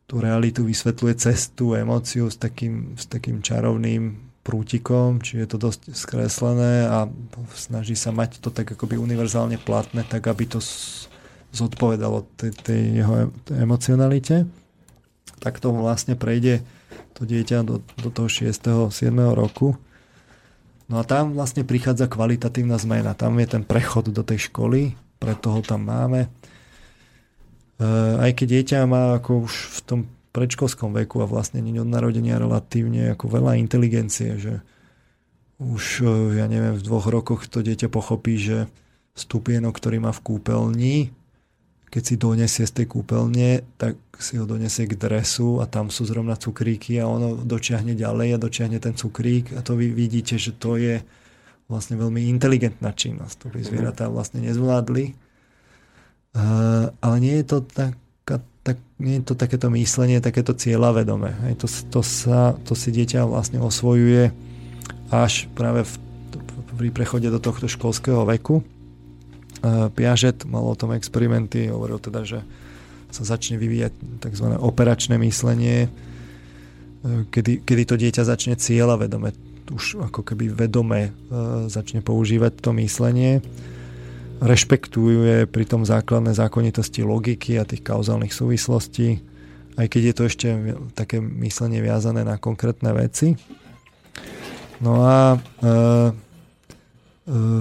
tú 0.06 0.20
realitu 0.20 0.62
vysvetľuje 0.62 1.14
cez 1.18 1.50
tú 1.56 1.74
emóciu 1.74 2.28
s 2.28 2.36
takým, 2.36 2.94
s 2.94 3.08
takým 3.08 3.40
čarovným 3.40 4.33
prútikom, 4.44 5.24
či 5.24 5.40
je 5.40 5.46
to 5.48 5.56
dosť 5.56 5.96
skreslené 5.96 6.84
a 6.84 7.08
snaží 7.56 7.96
sa 7.96 8.12
mať 8.12 8.44
to 8.44 8.52
tak 8.52 8.76
akoby 8.76 9.00
univerzálne 9.00 9.56
platné, 9.56 10.04
tak 10.04 10.28
aby 10.28 10.44
to 10.44 10.60
zodpovedalo 11.50 12.28
tej, 12.36 12.52
tej 12.52 12.80
jeho 13.00 13.32
emocionalite. 13.48 14.44
Tak 15.40 15.58
to 15.64 15.72
vlastne 15.72 16.14
prejde 16.14 16.60
to 17.16 17.24
dieťa 17.24 17.64
do, 17.64 17.80
do 17.80 18.08
toho 18.12 18.28
6. 18.28 18.52
7. 18.92 18.92
roku 19.32 19.80
No 20.84 21.00
a 21.00 21.02
tam 21.04 21.32
vlastne 21.32 21.64
prichádza 21.64 22.12
kvalitatívna 22.12 22.76
zmena. 22.76 23.16
Tam 23.16 23.40
je 23.40 23.48
ten 23.48 23.64
prechod 23.64 24.12
do 24.12 24.20
tej 24.20 24.52
školy, 24.52 24.92
preto 25.16 25.56
ho 25.56 25.60
tam 25.64 25.88
máme. 25.88 26.28
E, 26.28 27.88
aj 28.20 28.30
keď 28.36 28.46
dieťa 28.60 28.78
má 28.84 29.16
ako 29.16 29.48
už 29.48 29.52
v 29.52 29.78
tom 29.88 30.00
predškolskom 30.34 30.90
veku 30.90 31.22
a 31.22 31.30
vlastne 31.30 31.62
od 31.62 31.86
narodenia 31.86 32.42
relatívne 32.42 33.14
ako 33.14 33.30
veľa 33.30 33.54
inteligencie, 33.62 34.34
že 34.34 34.54
už, 35.62 36.02
e, 36.02 36.42
ja 36.42 36.50
neviem, 36.50 36.74
v 36.74 36.82
dvoch 36.82 37.06
rokoch 37.06 37.46
to 37.46 37.62
dieťa 37.62 37.86
pochopí, 37.86 38.34
že 38.34 38.66
stupienok, 39.14 39.78
ktorý 39.78 40.02
má 40.02 40.10
v 40.10 40.24
kúpeľni, 40.26 40.96
keď 41.94 42.02
si 42.02 42.14
donesie 42.18 42.66
z 42.66 42.82
tej 42.82 42.86
kúpeľne, 42.90 43.62
tak 43.78 43.94
si 44.18 44.34
ho 44.34 44.42
donesie 44.42 44.90
k 44.90 44.98
dresu 44.98 45.62
a 45.62 45.70
tam 45.70 45.94
sú 45.94 46.02
zrovna 46.02 46.34
cukríky 46.34 46.98
a 46.98 47.06
ono 47.06 47.38
dočiahne 47.38 47.94
ďalej 47.94 48.34
a 48.34 48.42
dočiahne 48.42 48.82
ten 48.82 48.98
cukrík 48.98 49.54
a 49.54 49.62
to 49.62 49.78
vy 49.78 49.94
vidíte, 49.94 50.34
že 50.34 50.50
to 50.58 50.74
je 50.74 50.98
vlastne 51.70 51.94
veľmi 51.94 52.26
inteligentná 52.34 52.90
činnosť. 52.90 53.46
To 53.46 53.46
by 53.54 53.60
zvieratá 53.62 54.10
vlastne 54.10 54.42
nezvládli. 54.42 55.14
Uh, 56.34 56.90
ale 56.98 57.16
nie 57.22 57.38
je 57.38 57.46
to 57.46 57.62
tak, 57.62 57.94
tak, 58.64 58.80
nie 58.96 59.20
je 59.20 59.28
to 59.28 59.34
takéto 59.36 59.68
myslenie, 59.68 60.24
takéto 60.24 60.56
cieľavedomé. 60.56 61.36
Hej, 61.46 61.54
to, 61.60 61.66
to, 61.68 62.00
sa, 62.00 62.56
to 62.64 62.72
si 62.72 62.88
dieťa 62.96 63.28
vlastne 63.28 63.60
osvojuje 63.60 64.32
až 65.12 65.46
práve 65.52 65.84
v, 65.84 65.92
pri 66.80 66.88
prechode 66.90 67.28
do 67.28 67.36
tohto 67.36 67.68
školského 67.68 68.24
veku. 68.24 68.64
Piažet 69.92 70.48
mal 70.48 70.64
o 70.64 70.76
tom 70.76 70.96
experimenty, 70.96 71.68
hovoril 71.68 72.00
teda, 72.00 72.24
že 72.24 72.40
sa 73.12 73.22
začne 73.22 73.60
vyvíjať 73.60 73.92
tzv. 74.26 74.46
operačné 74.58 75.14
myslenie, 75.22 75.86
e, 75.86 75.88
kedy, 77.30 77.62
kedy 77.62 77.82
to 77.86 77.94
dieťa 77.94 78.26
začne 78.26 78.58
cieľa 78.58 79.06
vedome, 79.06 79.30
už 79.70 80.02
ako 80.10 80.26
keby 80.26 80.50
vedome 80.50 81.08
e, 81.08 81.10
začne 81.70 82.02
používať 82.02 82.58
to 82.58 82.74
myslenie, 82.74 83.38
rešpektuje 84.44 85.48
pri 85.48 85.64
tom 85.64 85.88
základné 85.88 86.36
zákonitosti 86.36 87.00
logiky 87.00 87.56
a 87.56 87.64
tých 87.64 87.80
kauzálnych 87.80 88.36
súvislostí, 88.36 89.24
aj 89.80 89.86
keď 89.88 90.02
je 90.04 90.14
to 90.14 90.22
ešte 90.28 90.48
také 90.92 91.18
myslenie 91.18 91.80
viazané 91.80 92.22
na 92.22 92.36
konkrétne 92.36 92.92
veci. 92.92 93.34
No 94.84 95.00
a 95.00 95.34
e, 95.34 95.38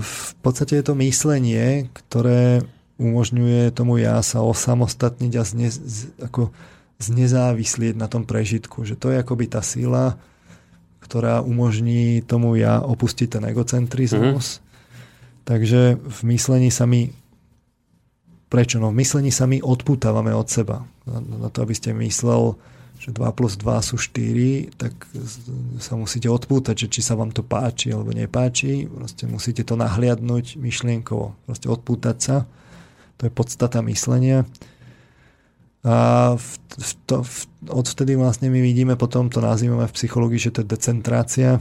v 0.03 0.31
podstate 0.43 0.75
je 0.75 0.85
to 0.85 0.99
myslenie, 0.99 1.87
ktoré 1.95 2.67
umožňuje 2.99 3.71
tomu 3.71 4.03
ja 4.03 4.19
sa 4.19 4.43
osamostatniť 4.43 5.33
a 5.39 5.43
zne, 5.47 5.71
ako 6.19 6.51
znezávislieť 6.99 7.95
na 7.95 8.11
tom 8.11 8.27
prežitku. 8.27 8.83
Že 8.83 8.95
to 8.99 9.07
je 9.15 9.17
akoby 9.23 9.45
tá 9.47 9.63
sila, 9.63 10.19
ktorá 10.99 11.39
umožní 11.39 12.23
tomu 12.23 12.59
ja 12.59 12.83
opustiť 12.83 13.39
ten 13.39 13.43
egocentrizmus. 13.47 14.59
Mm. 14.59 14.72
Takže 15.43 15.99
v 15.99 16.19
myslení 16.31 16.71
sa 16.71 16.87
my 16.87 17.11
prečo? 18.47 18.77
No 18.77 18.93
v 18.93 19.01
myslení 19.01 19.33
sa 19.33 19.49
my 19.49 19.59
odputávame 19.65 20.29
od 20.29 20.45
seba. 20.45 20.85
Na, 21.09 21.19
na 21.19 21.49
to, 21.49 21.65
aby 21.65 21.73
ste 21.73 21.91
myslel 21.91 22.55
že 23.03 23.11
2 23.11 23.35
plus 23.35 23.59
2 23.59 23.83
sú 23.83 23.99
4, 23.99 24.79
tak 24.79 24.95
sa 25.83 25.99
musíte 25.99 26.31
odpútať, 26.31 26.87
že 26.87 26.87
či 26.87 27.01
sa 27.03 27.19
vám 27.19 27.35
to 27.35 27.43
páči 27.43 27.91
alebo 27.91 28.15
nepáči. 28.15 28.87
Proste 28.87 29.27
musíte 29.27 29.67
to 29.67 29.75
nahliadnúť 29.75 30.55
myšlienkovo. 30.55 31.35
Proste 31.43 31.67
odpútať 31.67 32.17
sa. 32.23 32.35
To 33.19 33.27
je 33.27 33.31
podstata 33.33 33.83
myslenia. 33.83 34.47
A 35.83 35.95
v, 36.39 36.47
v 36.79 36.91
to, 37.03 37.27
v, 37.27 37.37
odvtedy 37.67 38.15
vlastne 38.15 38.47
my 38.47 38.63
vidíme 38.63 38.95
potom, 38.95 39.27
to 39.27 39.43
nazývame 39.43 39.83
v 39.83 39.97
psychológii, 39.99 40.39
že 40.39 40.53
to 40.55 40.63
je 40.63 40.71
decentrácia, 40.71 41.59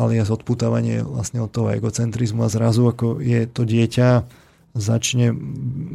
alias 0.00 0.32
odputávanie 0.32 1.04
vlastne 1.04 1.44
od 1.44 1.52
toho 1.52 1.68
egocentrizmu 1.72 2.44
a 2.44 2.52
zrazu 2.52 2.88
ako 2.88 3.20
je 3.20 3.44
to 3.44 3.68
dieťa 3.68 4.10
začne, 4.78 5.34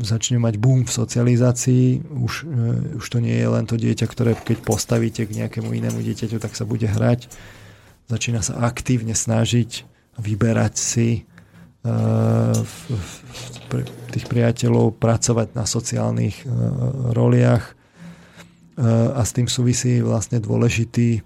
začne 0.03 0.37
mať 0.37 0.59
boom 0.59 0.83
v 0.85 0.91
socializácii. 0.91 1.85
Už, 2.09 2.33
uh, 2.45 2.99
už 2.99 3.05
to 3.05 3.17
nie 3.23 3.33
je 3.33 3.47
len 3.47 3.65
to 3.65 3.79
dieťa, 3.79 4.05
ktoré 4.05 4.35
keď 4.37 4.61
postavíte 4.61 5.23
k 5.25 5.35
nejakému 5.43 5.71
inému 5.71 6.03
dieťaťu, 6.03 6.37
tak 6.37 6.53
sa 6.53 6.67
bude 6.67 6.85
hrať. 6.85 7.31
Začína 8.11 8.43
sa 8.43 8.59
aktívne 8.67 9.15
snažiť 9.15 9.87
vyberať 10.19 10.73
si 10.75 11.09
uh, 11.23 12.53
v, 12.53 12.75
v, 12.93 13.11
tých 14.13 14.29
priateľov, 14.29 15.01
pracovať 15.01 15.57
na 15.57 15.65
sociálnych 15.65 16.45
uh, 16.45 16.51
roliach 17.15 17.73
a 18.73 19.21
s 19.21 19.37
tým 19.37 19.45
súvisí 19.45 20.01
vlastne 20.01 20.41
dôležitý, 20.41 21.21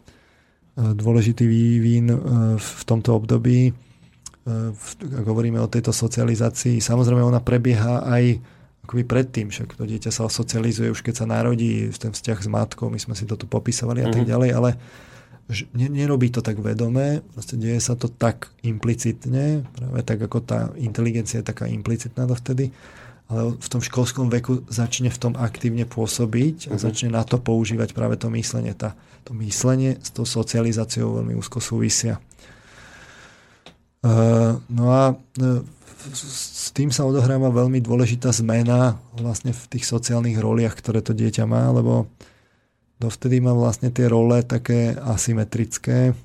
dôležitý 0.78 1.50
vývin 1.50 2.14
uh, 2.14 2.18
v 2.62 2.82
tomto 2.86 3.18
období 3.18 3.74
ak 4.48 5.26
hovoríme 5.28 5.60
o 5.60 5.68
tejto 5.68 5.92
socializácii, 5.92 6.80
samozrejme 6.80 7.20
ona 7.20 7.44
prebieha 7.44 8.08
aj 8.08 8.40
akoby 8.88 9.04
predtým, 9.04 9.52
však 9.52 9.76
to 9.76 9.84
dieťa 9.84 10.08
sa 10.08 10.32
socializuje 10.32 10.88
už 10.88 11.04
keď 11.04 11.14
sa 11.20 11.26
narodí, 11.28 11.92
ten 12.00 12.16
vzťah 12.16 12.40
s 12.40 12.48
matkou, 12.48 12.88
my 12.88 12.96
sme 12.96 13.20
si 13.20 13.28
to 13.28 13.36
tu 13.36 13.44
popisovali 13.44 14.08
a 14.08 14.08
tak 14.08 14.24
mhm. 14.24 14.32
ďalej, 14.32 14.50
ale 14.56 14.70
nerobí 15.76 16.32
to 16.32 16.44
tak 16.44 16.60
vedomé, 16.60 17.24
proste 17.36 17.56
deje 17.60 17.80
sa 17.80 17.96
to 17.96 18.12
tak 18.12 18.52
implicitne, 18.64 19.64
práve 19.76 20.00
tak 20.04 20.20
ako 20.24 20.44
tá 20.44 20.72
inteligencia 20.80 21.40
je 21.40 21.48
taká 21.52 21.68
implicitná 21.68 22.28
dovtedy, 22.28 22.72
ale 23.28 23.60
v 23.60 23.68
tom 23.68 23.84
školskom 23.84 24.32
veku 24.32 24.64
začne 24.72 25.12
v 25.12 25.20
tom 25.20 25.34
aktívne 25.36 25.84
pôsobiť 25.84 26.72
a 26.72 26.76
uh-huh. 26.76 26.80
začne 26.80 27.12
na 27.12 27.28
to 27.28 27.36
používať 27.40 27.92
práve 27.92 28.16
to 28.16 28.32
myslenie. 28.32 28.72
Tá, 28.72 28.96
to 29.28 29.36
myslenie 29.44 30.00
s 30.00 30.16
tou 30.16 30.24
socializáciou 30.24 31.20
veľmi 31.20 31.36
úzko 31.36 31.60
súvisia. 31.60 32.24
Eh, 34.08 34.52
no 34.72 34.86
a 34.94 35.12
eh, 35.12 35.62
s 36.14 36.72
tým 36.72 36.94
sa 36.94 37.04
odohráva 37.04 37.52
veľmi 37.52 37.84
dôležitá 37.84 38.32
zmena 38.32 38.96
vlastne 39.18 39.52
v 39.52 39.64
tých 39.76 39.84
sociálnych 39.84 40.40
roliach, 40.40 40.78
ktoré 40.80 41.04
to 41.04 41.12
dieťa 41.12 41.44
má, 41.44 41.68
lebo 41.74 42.08
dovtedy 43.02 43.44
má 43.44 43.52
vlastne 43.52 43.92
tie 43.92 44.08
role 44.08 44.40
také 44.48 44.96
asymetrické. 44.96 46.16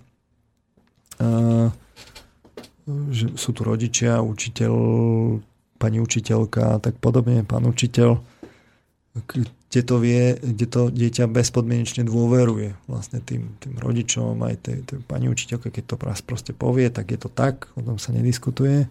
Eh, 1.19 1.69
že 3.11 3.35
sú 3.39 3.51
tu 3.55 3.63
rodičia, 3.63 4.23
učiteľ, 4.23 4.75
pani 5.83 5.99
učiteľka 5.99 6.79
a 6.79 6.81
tak 6.81 7.03
podobne, 7.03 7.43
pán 7.43 7.67
učiteľ 7.67 8.23
kde 9.13 9.81
to 9.85 9.97
vie, 10.01 10.37
kde 10.41 10.67
to 10.69 10.83
dieťa 10.89 11.29
bezpodmienečne 11.29 12.09
dôveruje 12.09 12.73
vlastne 12.89 13.21
tým, 13.21 13.57
tým 13.61 13.77
rodičom, 13.77 14.41
aj 14.41 14.57
tej, 14.65 14.79
tej 14.89 14.99
pani 15.05 15.29
učiteľke, 15.29 15.69
keď 15.69 15.85
to 15.85 15.97
proste 16.01 16.53
povie, 16.57 16.89
tak 16.89 17.13
je 17.13 17.21
to 17.21 17.29
tak, 17.29 17.69
o 17.77 17.85
tom 17.85 18.01
sa 18.01 18.17
nediskutuje. 18.17 18.89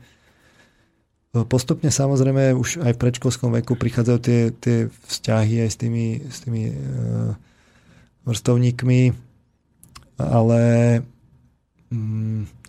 Postupne 1.31 1.89
samozrejme 1.89 2.53
už 2.53 2.85
aj 2.85 2.93
v 2.93 3.01
predškolskom 3.01 3.49
veku 3.61 3.73
prichádzajú 3.79 4.19
tie, 4.21 4.39
tie 4.53 4.77
vzťahy 4.89 5.65
aj 5.65 5.69
s 5.73 5.77
tými, 5.79 6.05
s 6.27 6.37
tými 6.43 6.63
e, 6.69 6.75
vrstovníkmi, 8.27 9.01
ale 10.19 10.61
mm, 11.89 12.60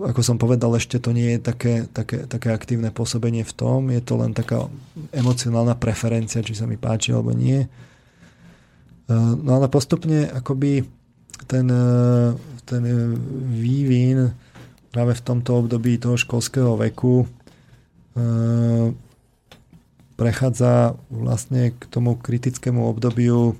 ako 0.00 0.20
som 0.22 0.36
povedal, 0.40 0.72
ešte 0.76 0.98
to 0.98 1.10
nie 1.10 1.36
je 1.36 1.40
také, 1.40 1.74
také, 1.90 2.24
také 2.28 2.52
aktívne 2.52 2.90
pôsobenie 2.94 3.42
v 3.42 3.52
tom, 3.54 3.90
je 3.90 4.00
to 4.00 4.14
len 4.18 4.32
taká 4.32 4.66
emocionálna 5.10 5.76
preferencia, 5.78 6.44
či 6.44 6.54
sa 6.56 6.68
mi 6.68 6.78
páči 6.78 7.12
alebo 7.12 7.32
nie. 7.34 7.64
E, 7.64 7.68
no 9.14 9.50
ale 9.60 9.68
postupne 9.68 10.30
akoby 10.30 10.84
ten, 11.50 11.66
e, 11.68 12.34
ten 12.64 12.82
vývin 13.54 14.32
práve 14.94 15.12
v 15.18 15.24
tomto 15.26 15.66
období 15.66 15.98
toho 15.98 16.14
školského 16.14 16.78
veku 16.78 17.24
e, 17.24 17.26
prechádza 20.14 20.94
vlastne 21.10 21.74
k 21.74 21.82
tomu 21.90 22.14
kritickému 22.14 22.86
obdobiu 22.86 23.58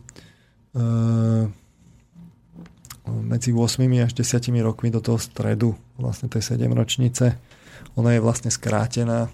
medzi 3.08 3.52
8 3.52 3.84
až 4.00 4.12
10 4.16 4.48
rokmi 4.64 4.88
do 4.88 5.00
toho 5.04 5.20
stredu 5.20 5.76
vlastne 6.00 6.32
tej 6.32 6.56
7 6.56 6.72
ročnice. 6.72 7.36
Ona 8.00 8.16
je 8.16 8.20
vlastne 8.24 8.48
skrátená. 8.48 9.28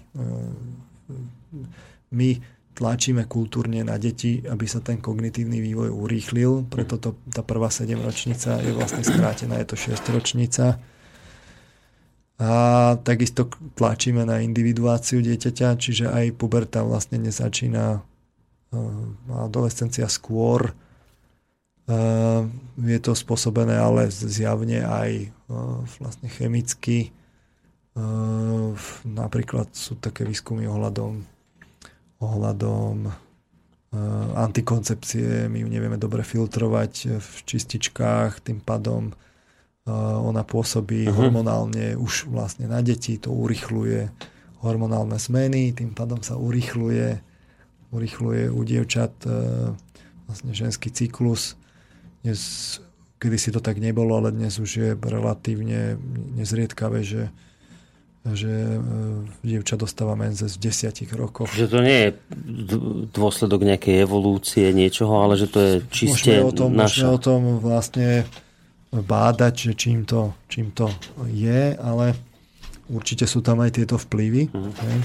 My 2.11 2.29
tlačíme 2.75 3.27
kultúrne 3.27 3.83
na 3.83 3.95
deti, 3.95 4.43
aby 4.43 4.65
sa 4.67 4.79
ten 4.83 4.99
kognitívny 4.99 5.59
vývoj 5.59 5.91
urýchlil, 5.91 6.67
preto 6.67 6.97
to, 6.99 7.09
tá 7.31 7.43
prvá 7.43 7.67
7 7.71 7.95
ročnica 7.99 8.59
je 8.59 8.71
vlastne 8.75 9.03
skrátená, 9.03 9.59
je 9.63 9.67
to 9.71 9.77
6 9.79 10.15
ročnica. 10.15 10.79
A 12.41 12.51
takisto 13.05 13.53
tlačíme 13.77 14.25
na 14.25 14.41
individuáciu 14.41 15.21
dieťaťa, 15.21 15.77
čiže 15.77 16.09
aj 16.09 16.33
puberta 16.35 16.81
vlastne 16.81 17.21
nezačína 17.21 18.01
adolescencia 19.29 20.07
skôr 20.07 20.73
je 22.77 22.99
to 23.01 23.11
spôsobené 23.17 23.75
ale 23.77 24.11
zjavne 24.11 24.85
aj 24.85 25.33
vlastne 25.99 26.27
chemicky. 26.29 27.11
Napríklad 29.03 29.73
sú 29.75 29.99
také 29.99 30.23
výskumy 30.23 30.69
ohľadom, 30.69 31.25
ohľadom 32.23 33.11
antikoncepcie. 34.39 35.51
My 35.51 35.59
ju 35.59 35.67
nevieme 35.67 35.99
dobre 35.99 36.23
filtrovať 36.23 37.19
v 37.19 37.33
čističkách, 37.43 38.39
tým 38.39 38.63
pádom 38.63 39.11
ona 40.21 40.45
pôsobí 40.45 41.09
uh-huh. 41.09 41.17
hormonálne 41.17 41.97
už 41.97 42.29
vlastne 42.29 42.69
na 42.69 42.79
deti, 42.85 43.17
to 43.17 43.33
urychluje 43.33 44.07
hormonálne 44.61 45.17
zmeny, 45.17 45.73
tým 45.73 45.91
pádom 45.91 46.21
sa 46.21 46.37
urychluje, 46.37 47.17
urychluje 47.89 48.47
u 48.47 48.61
dievčat 48.61 49.11
vlastne 50.29 50.51
ženský 50.53 50.93
cyklus 50.93 51.59
dnes, 52.21 52.39
kedy 53.17 53.37
si 53.37 53.49
to 53.49 53.59
tak 53.59 53.77
nebolo, 53.77 54.17
ale 54.17 54.33
dnes 54.33 54.57
už 54.57 54.71
je 54.71 54.89
relatívne 54.97 55.97
nezriedkavé, 56.37 57.01
že 57.01 57.33
že 58.21 58.53
e, 58.53 58.79
dievča 59.41 59.81
dostáva 59.81 60.13
menzes 60.13 60.53
v 60.53 60.69
desiatich 60.69 61.09
rokoch. 61.09 61.49
Že 61.57 61.73
to 61.73 61.79
nie 61.81 61.97
je 62.05 62.09
dôsledok 63.17 63.65
nejakej 63.65 64.05
evolúcie 64.05 64.69
niečoho, 64.69 65.25
ale 65.25 65.41
že 65.41 65.49
to 65.49 65.57
je 65.57 65.73
čiste 65.89 66.29
môžeme 66.29 66.45
o 66.45 66.53
tom, 66.53 66.69
naša. 66.77 66.85
Môžeme 66.85 67.09
o 67.09 67.19
tom 67.19 67.41
vlastne 67.57 68.09
bádať, 68.93 69.53
že 69.71 69.73
čím 69.73 70.05
to, 70.05 70.37
čím 70.45 70.69
to 70.69 70.93
je, 71.33 71.73
ale 71.81 72.13
určite 72.93 73.25
sú 73.25 73.41
tam 73.41 73.63
aj 73.65 73.81
tieto 73.81 73.97
vplyvy. 73.97 74.53
Uh-huh. 74.53 75.01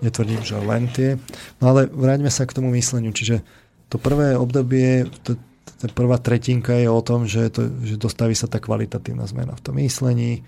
Netvrdím, 0.00 0.40
že 0.40 0.56
len 0.56 0.88
tie. 0.88 1.20
No 1.60 1.74
ale 1.74 1.90
vráťme 1.90 2.32
sa 2.32 2.48
k 2.48 2.56
tomu 2.56 2.72
mysleniu. 2.72 3.12
Čiže 3.12 3.44
to 3.90 3.98
prvé 3.98 4.38
obdobie, 4.38 5.10
to, 5.26 5.36
tá 5.78 5.86
prvá 5.86 6.18
tretinka 6.18 6.74
je 6.74 6.90
o 6.90 6.98
tom, 6.98 7.22
že, 7.22 7.54
to, 7.54 7.70
že 7.86 7.94
dostaví 7.94 8.34
sa 8.34 8.50
tá 8.50 8.58
kvalitatívna 8.58 9.30
zmena 9.30 9.54
v 9.54 9.62
tom 9.62 9.74
myslení, 9.78 10.32
e, 10.34 10.40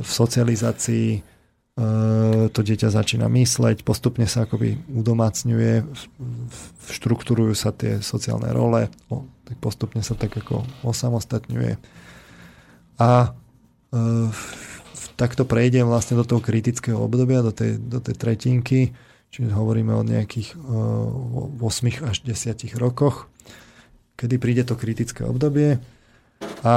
v 0.00 0.08
socializácii, 0.08 1.08
e, 1.12 1.20
to 2.48 2.60
dieťa 2.64 2.88
začína 2.88 3.28
mysleť, 3.28 3.84
postupne 3.84 4.24
sa 4.24 4.48
akoby 4.48 4.80
udomacňuje, 4.88 5.84
štruktúrujú 6.88 7.52
sa 7.52 7.76
tie 7.76 8.00
sociálne 8.00 8.48
role, 8.48 8.88
postupne 9.60 10.00
sa 10.00 10.16
tak 10.16 10.32
ako 10.32 10.64
osamostatňuje. 10.88 11.76
A 12.96 13.10
e, 13.12 13.28
takto 15.20 15.44
prejdem 15.44 15.84
vlastne 15.84 16.16
do 16.16 16.24
toho 16.24 16.40
kritického 16.40 16.96
obdobia, 16.96 17.44
do 17.44 17.52
tej, 17.52 17.76
do 17.76 18.00
tej 18.00 18.16
tretinky, 18.16 18.96
čiže 19.28 19.52
hovoríme 19.52 19.92
o 19.92 20.00
nejakých 20.00 20.56
8 20.56 22.08
až 22.08 22.16
10 22.24 22.72
rokoch 22.80 23.28
kedy 24.16 24.34
príde 24.40 24.64
to 24.64 24.74
kritické 24.74 25.22
obdobie 25.22 25.78
a 26.64 26.76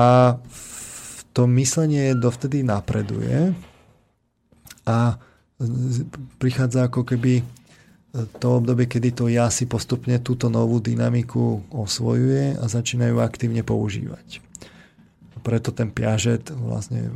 to 1.33 1.47
myslenie 1.47 2.15
dovtedy 2.15 2.61
napreduje 2.63 3.55
a 4.83 5.15
prichádza 6.39 6.87
ako 6.87 7.03
keby 7.03 7.43
to 8.41 8.47
obdobie, 8.57 8.89
kedy 8.89 9.13
to 9.13 9.25
ja 9.29 9.53
si 9.53 9.69
postupne 9.69 10.17
túto 10.19 10.49
novú 10.49 10.81
dynamiku 10.81 11.61
osvojuje 11.69 12.57
a 12.57 12.65
začínajú 12.65 13.21
aktívne 13.21 13.61
používať. 13.61 14.41
Preto 15.45 15.69
ten 15.71 15.93
piažet 15.93 16.49
vlastne 16.49 17.13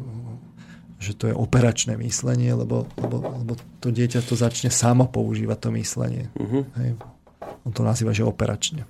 že 1.04 1.20
to 1.20 1.28
je 1.28 1.36
operačné 1.36 2.00
myslenie, 2.00 2.56
lebo, 2.56 2.88
lebo, 2.95 3.20
lebo 3.44 3.60
to 3.84 3.91
dieťa 3.91 4.24
to 4.24 4.40
začne 4.40 4.72
samo 4.72 5.12
používať 5.12 5.68
to 5.68 5.70
myslenie. 5.76 6.32
Uh-huh. 6.40 6.64
Hej. 6.80 6.95
On 7.68 7.76
to 7.76 7.84
nazýva, 7.84 8.16
že 8.16 8.24
operačne. 8.24 8.88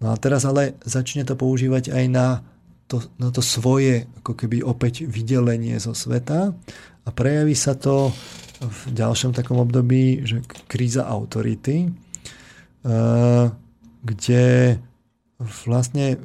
No 0.00 0.12
a 0.12 0.16
teraz 0.16 0.48
ale 0.48 0.80
začne 0.82 1.28
to 1.28 1.36
používať 1.36 1.92
aj 1.92 2.04
na 2.08 2.28
to, 2.90 3.04
na 3.20 3.30
to 3.30 3.44
svoje 3.44 4.10
ako 4.24 4.32
keby 4.34 4.64
opäť 4.66 5.06
vydelenie 5.06 5.78
zo 5.78 5.94
sveta 5.94 6.56
a 7.04 7.08
prejaví 7.12 7.54
sa 7.54 7.78
to 7.78 8.10
v 8.60 8.80
ďalšom 8.92 9.32
takom 9.32 9.62
období, 9.62 10.26
že 10.26 10.44
kríza 10.68 11.06
autority, 11.06 11.88
eh, 11.88 13.46
kde 14.00 14.44
vlastne 15.40 16.20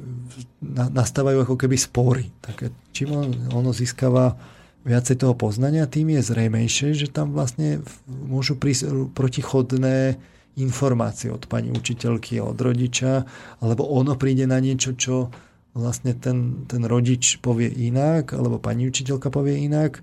nastávajú 0.68 1.48
ako 1.48 1.56
keby 1.56 1.76
spory. 1.80 2.28
Také, 2.44 2.68
čím 2.92 3.16
on, 3.16 3.28
ono 3.48 3.72
získava 3.72 4.36
viacej 4.84 5.24
toho 5.24 5.32
poznania, 5.32 5.88
tým 5.88 6.12
je 6.12 6.22
zrejmejšie, 6.22 6.92
že 6.92 7.08
tam 7.08 7.32
vlastne 7.32 7.80
môžu 8.06 8.60
prísť 8.60 9.10
protichodné 9.16 10.20
informácie 10.56 11.28
od 11.28 11.44
pani 11.44 11.68
učiteľky 11.68 12.40
od 12.40 12.56
rodiča, 12.56 13.28
alebo 13.60 13.84
ono 13.92 14.16
príde 14.16 14.48
na 14.48 14.56
niečo, 14.56 14.96
čo 14.96 15.28
vlastne 15.76 16.16
ten, 16.16 16.64
ten 16.64 16.82
rodič 16.88 17.36
povie 17.44 17.68
inak, 17.68 18.32
alebo 18.32 18.56
pani 18.56 18.88
učiteľka 18.88 19.28
povie 19.28 19.68
inak. 19.68 20.00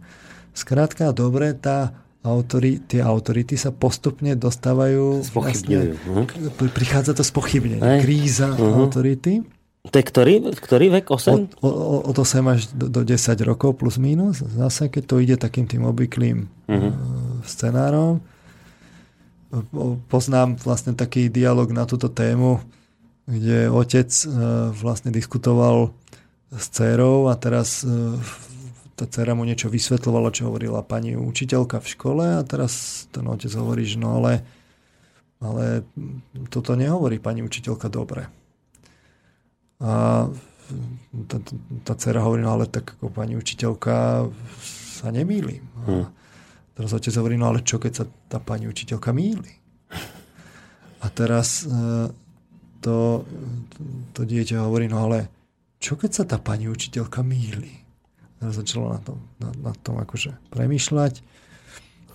Skrátka, 0.53 1.09
dobre, 1.09 1.57
tá 1.57 1.97
autori, 2.21 2.77
tie 2.77 3.01
autority 3.01 3.57
sa 3.57 3.73
postupne 3.73 4.37
dostávajú... 4.37 5.25
Vlastne, 5.33 5.97
uh-huh. 5.97 6.69
prichádza 6.69 7.17
to 7.17 7.25
spochybnenie. 7.25 8.05
Kríza 8.05 8.53
uh-huh. 8.53 8.85
autority. 8.85 9.41
To 9.83 9.95
je 9.99 10.05
ktorý, 10.05 10.33
ktorý 10.55 11.01
vek? 11.01 11.11
8? 11.11 11.59
Od, 11.59 11.75
od 12.07 12.15
8 12.15 12.53
až 12.53 12.71
do, 12.71 12.87
do 12.87 13.01
10 13.03 13.19
rokov 13.43 13.75
plus 13.81 13.99
minus. 13.99 14.39
Zase, 14.39 14.87
keď 14.87 15.03
to 15.03 15.15
ide 15.19 15.35
takým 15.35 15.65
tým 15.67 15.83
obvyklým 15.89 16.47
uh-huh. 16.69 16.93
scenárom 17.43 18.23
poznám 20.09 20.57
vlastne 20.61 20.97
taký 20.97 21.29
dialog 21.29 21.69
na 21.69 21.85
túto 21.85 22.09
tému, 22.09 22.61
kde 23.29 23.69
otec 23.69 24.09
e, 24.09 24.25
vlastne 24.73 25.13
diskutoval 25.13 25.93
s 26.49 26.65
dcerou 26.73 27.29
a 27.29 27.37
teraz 27.37 27.85
e, 27.85 28.17
tá 28.93 29.05
dcera 29.09 29.33
mu 29.33 29.45
niečo 29.45 29.69
vysvetľovala, 29.69 30.33
čo 30.33 30.49
hovorila 30.49 30.85
pani 30.85 31.17
učiteľka 31.17 31.81
v 31.81 31.91
škole 31.97 32.25
a 32.37 32.41
teraz 32.45 33.05
ten 33.09 33.25
otec 33.25 33.49
hovorí, 33.57 33.85
že 33.85 33.97
no 33.97 34.21
ale, 34.21 34.45
ale 35.41 35.85
toto 36.49 36.77
nehovorí 36.77 37.17
pani 37.17 37.41
učiteľka 37.41 37.89
dobre. 37.89 38.29
A 39.83 40.25
tá, 41.27 41.37
tá 41.83 41.93
dcera 41.97 42.23
hovorí, 42.23 42.41
no 42.45 42.53
ale 42.53 42.69
tak 42.69 42.95
ako 42.97 43.09
pani 43.09 43.35
učiteľka 43.35 44.29
sa 44.93 45.07
nemýli. 45.09 45.59
Hmm. 45.85 46.07
Teraz 46.73 46.89
otec 46.89 47.13
hovorí, 47.21 47.37
no 47.37 47.53
ale 47.53 47.61
čo, 47.61 47.77
keď 47.77 47.93
sa 47.93 48.05
tá 48.05 48.41
pani 48.41 48.65
učiteľka 48.65 49.13
míli? 49.13 49.53
A 51.03 51.07
teraz 51.13 51.67
e, 51.67 52.09
to, 52.81 53.27
to 54.15 54.21
dieťa 54.25 54.65
hovorí, 54.65 54.89
no 54.89 55.05
ale 55.05 55.29
čo 55.77 55.99
keď 55.99 56.11
sa 56.11 56.23
tá 56.23 56.37
pani 56.39 56.71
učiteľka 56.71 57.21
míli? 57.21 57.83
Teraz 58.39 58.55
začalo 58.57 58.95
na 58.95 58.99
tom, 59.03 59.19
na, 59.37 59.49
na 59.59 59.73
tom 59.75 59.99
akože 59.99 60.35
premýšľať. 60.49 61.19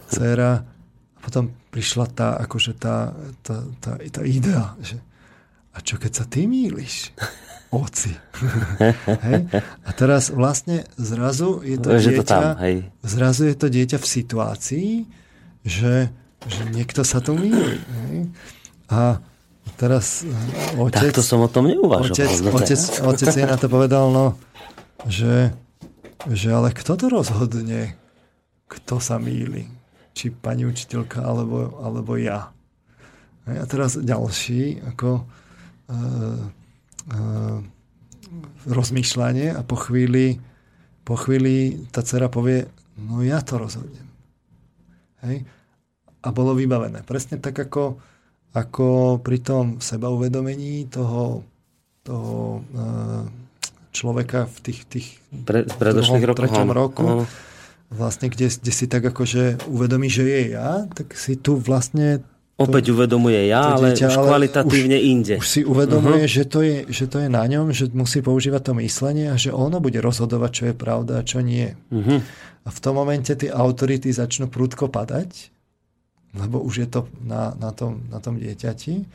Cera 0.08 0.64
a 0.64 1.18
potom 1.20 1.52
prišla 1.68 2.06
tá, 2.10 2.40
akože 2.40 2.72
tá, 2.80 3.12
tá, 3.44 3.60
tá, 3.78 4.00
tá 4.00 4.22
idea, 4.24 4.72
že 4.80 4.96
a 5.76 5.84
čo 5.84 6.00
keď 6.00 6.12
sa 6.16 6.24
ty 6.24 6.48
míliš? 6.48 7.12
Oci. 7.70 8.16
hej? 9.28 9.42
A 9.84 9.90
teraz 9.92 10.32
vlastne 10.32 10.88
zrazu 10.96 11.60
je 11.60 11.76
to 11.76 11.88
dieťa, 11.96 12.20
to 12.20 12.24
tam, 12.24 12.42
hej. 12.64 12.76
zrazu 13.04 13.52
je 13.52 13.56
to 13.56 13.68
dieťa 13.68 13.98
v 14.00 14.06
situácii, 14.08 14.90
že, 15.64 16.08
že 16.48 16.62
niekto 16.72 17.04
sa 17.04 17.20
to 17.20 17.36
míli. 17.36 17.76
Hej? 17.76 18.16
A 18.88 19.20
teraz 19.76 20.24
eh, 20.24 20.80
otec... 20.80 21.12
to 21.12 21.20
som 21.20 21.44
o 21.44 21.50
tom 21.50 21.68
neuvažoval. 21.68 22.12
Otec, 22.12 22.32
otec, 22.48 22.80
otec 23.04 23.32
je 23.36 23.44
na 23.44 23.56
to 23.60 23.68
povedal, 23.68 24.08
no, 24.08 24.26
že, 25.04 25.52
že 26.24 26.48
ale 26.50 26.72
kto 26.72 26.96
to 26.96 27.06
rozhodne, 27.12 27.94
kto 28.68 28.96
sa 28.98 29.20
míli? 29.20 29.68
Či 30.16 30.34
pani 30.34 30.66
učiteľka, 30.66 31.22
alebo, 31.22 31.78
alebo 31.78 32.18
ja. 32.18 32.50
A 33.48 33.64
teraz 33.64 33.96
ďalší, 33.96 34.82
ako 34.82 35.24
uh, 35.24 36.42
rozmýšľanie 38.68 39.56
a 39.56 39.64
po 39.64 39.76
chvíli, 39.80 40.36
po 41.02 41.16
chvíli 41.16 41.88
tá 41.88 42.04
dcera 42.04 42.28
povie, 42.28 42.68
no 43.00 43.24
ja 43.24 43.40
to 43.40 43.56
rozhodnem. 43.56 44.04
Hej? 45.24 45.48
A 46.20 46.28
bolo 46.34 46.52
vybavené. 46.52 47.06
Presne 47.06 47.40
tak, 47.40 47.56
ako, 47.56 47.96
ako 48.52 49.18
pri 49.22 49.38
tom 49.40 49.64
sebauvedomení 49.80 50.90
toho, 50.90 51.46
toho 52.04 52.60
uh, 52.74 53.24
človeka 53.94 54.46
v 54.46 54.58
tých, 54.60 54.80
tých 54.86 55.08
Pre, 55.48 55.64
druhom, 55.64 56.20
roku, 56.20 56.38
treťom 56.44 56.70
roku, 56.70 57.06
áno. 57.06 57.24
vlastne 57.88 58.28
kde, 58.28 58.52
kde 58.52 58.72
si 58.74 58.86
tak 58.90 59.08
akože 59.08 59.68
uvedomí, 59.70 60.12
že 60.12 60.28
je 60.28 60.40
ja, 60.52 60.84
tak 60.92 61.16
si 61.16 61.40
tu 61.40 61.56
vlastne 61.56 62.20
Opäť 62.58 62.90
uvedomuje 62.90 63.54
ja, 63.54 63.78
ale 63.78 63.94
dieťa, 63.94 64.10
už 64.10 64.16
kvalitatívne 64.18 64.98
už, 64.98 65.10
inde. 65.14 65.34
Už 65.38 65.46
si 65.46 65.62
uvedomuje, 65.62 66.26
uh-huh. 66.26 66.34
že, 66.34 66.42
to 66.42 66.58
je, 66.66 66.76
že 66.90 67.06
to 67.06 67.22
je 67.22 67.30
na 67.30 67.46
ňom, 67.46 67.70
že 67.70 67.86
musí 67.94 68.18
používať 68.18 68.62
to 68.66 68.72
myslenie 68.82 69.30
a 69.30 69.38
že 69.38 69.54
ono 69.54 69.78
bude 69.78 70.02
rozhodovať, 70.02 70.50
čo 70.50 70.64
je 70.66 70.74
pravda 70.74 71.22
a 71.22 71.26
čo 71.26 71.38
nie. 71.38 71.70
Uh-huh. 71.94 72.18
A 72.66 72.68
v 72.74 72.78
tom 72.82 72.98
momente 72.98 73.30
tie 73.30 73.46
autority 73.54 74.10
začnú 74.10 74.50
prúdko 74.50 74.90
padať, 74.90 75.54
lebo 76.34 76.58
už 76.58 76.74
je 76.82 76.88
to 76.90 77.06
na, 77.22 77.54
na, 77.54 77.70
tom, 77.70 78.02
na 78.10 78.18
tom 78.18 78.34
dieťati. 78.42 79.06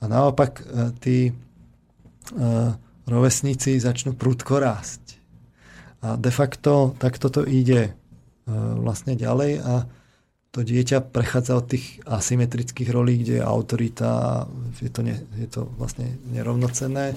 A 0.00 0.04
naopak 0.08 0.58
e, 0.58 0.64
tí 0.98 1.18
uh, 1.28 2.72
rovesníci 3.04 3.78
začnú 3.78 4.16
prúdko 4.16 4.58
rásť. 4.64 5.20
A 6.00 6.16
de 6.16 6.32
facto 6.32 6.96
takto 6.96 7.28
to 7.28 7.42
ide 7.44 7.90
uh, 7.90 7.92
vlastne 8.80 9.12
ďalej 9.12 9.60
a 9.60 9.86
to 10.50 10.64
dieťa 10.64 11.12
prechádza 11.12 11.60
od 11.60 11.66
tých 11.68 12.00
asymetrických 12.08 12.88
rolí, 12.88 13.20
kde 13.20 13.40
je 13.40 13.44
autorita, 13.44 14.44
je 14.80 14.88
to, 14.88 15.00
ne, 15.04 15.14
je 15.36 15.48
to 15.48 15.68
vlastne 15.76 16.08
nerovnocenné, 16.32 17.12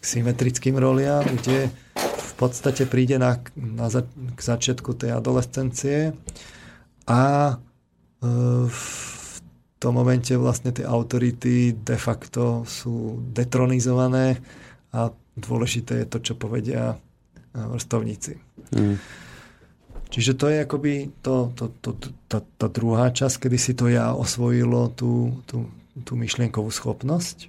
k 0.00 0.04
symetrickým 0.04 0.74
roliam, 0.80 1.22
kde 1.22 1.70
v 1.94 2.32
podstate 2.34 2.88
príde 2.90 3.20
na, 3.20 3.38
na 3.54 3.86
za, 3.86 4.02
k 4.08 4.40
začiatku 4.40 4.98
tej 4.98 5.14
adolescencie 5.14 6.16
a 7.06 7.22
e, 7.52 7.54
v 8.66 8.82
tom 9.78 9.98
momente 9.98 10.34
vlastne 10.34 10.74
tie 10.74 10.82
autority 10.82 11.76
de 11.76 11.98
facto 11.98 12.66
sú 12.66 13.20
detronizované 13.30 14.42
a 14.90 15.12
dôležité 15.38 16.02
je 16.02 16.06
to, 16.08 16.18
čo 16.18 16.34
povedia 16.34 16.94
e, 16.94 16.96
vrstovníci. 17.54 18.38
Mm. 18.74 18.96
Čiže 20.12 20.36
to 20.36 20.46
je 20.52 20.58
akoby 20.60 21.08
to, 21.24 21.56
to, 21.56 21.72
to, 21.80 21.90
to, 21.96 22.08
tá, 22.28 22.44
tá 22.44 22.66
druhá 22.68 23.08
časť, 23.08 23.48
kedy 23.48 23.56
si 23.56 23.72
to 23.72 23.88
ja 23.88 24.12
osvojilo 24.12 24.92
tú, 24.92 25.40
tú, 25.48 25.72
tú 26.04 26.12
myšlienkovú 26.20 26.68
schopnosť. 26.68 27.48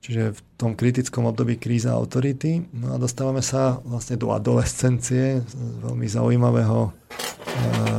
Čiže 0.00 0.32
v 0.32 0.40
tom 0.56 0.72
kritickom 0.78 1.28
období 1.28 1.60
kríza 1.60 1.92
autority. 1.92 2.64
No 2.72 2.94
a 2.94 2.96
dostávame 2.96 3.44
sa 3.44 3.82
vlastne 3.84 4.16
do 4.16 4.32
adolescencie, 4.32 5.44
veľmi 5.84 6.08
zaujímavého 6.08 6.88
e, 6.88 6.90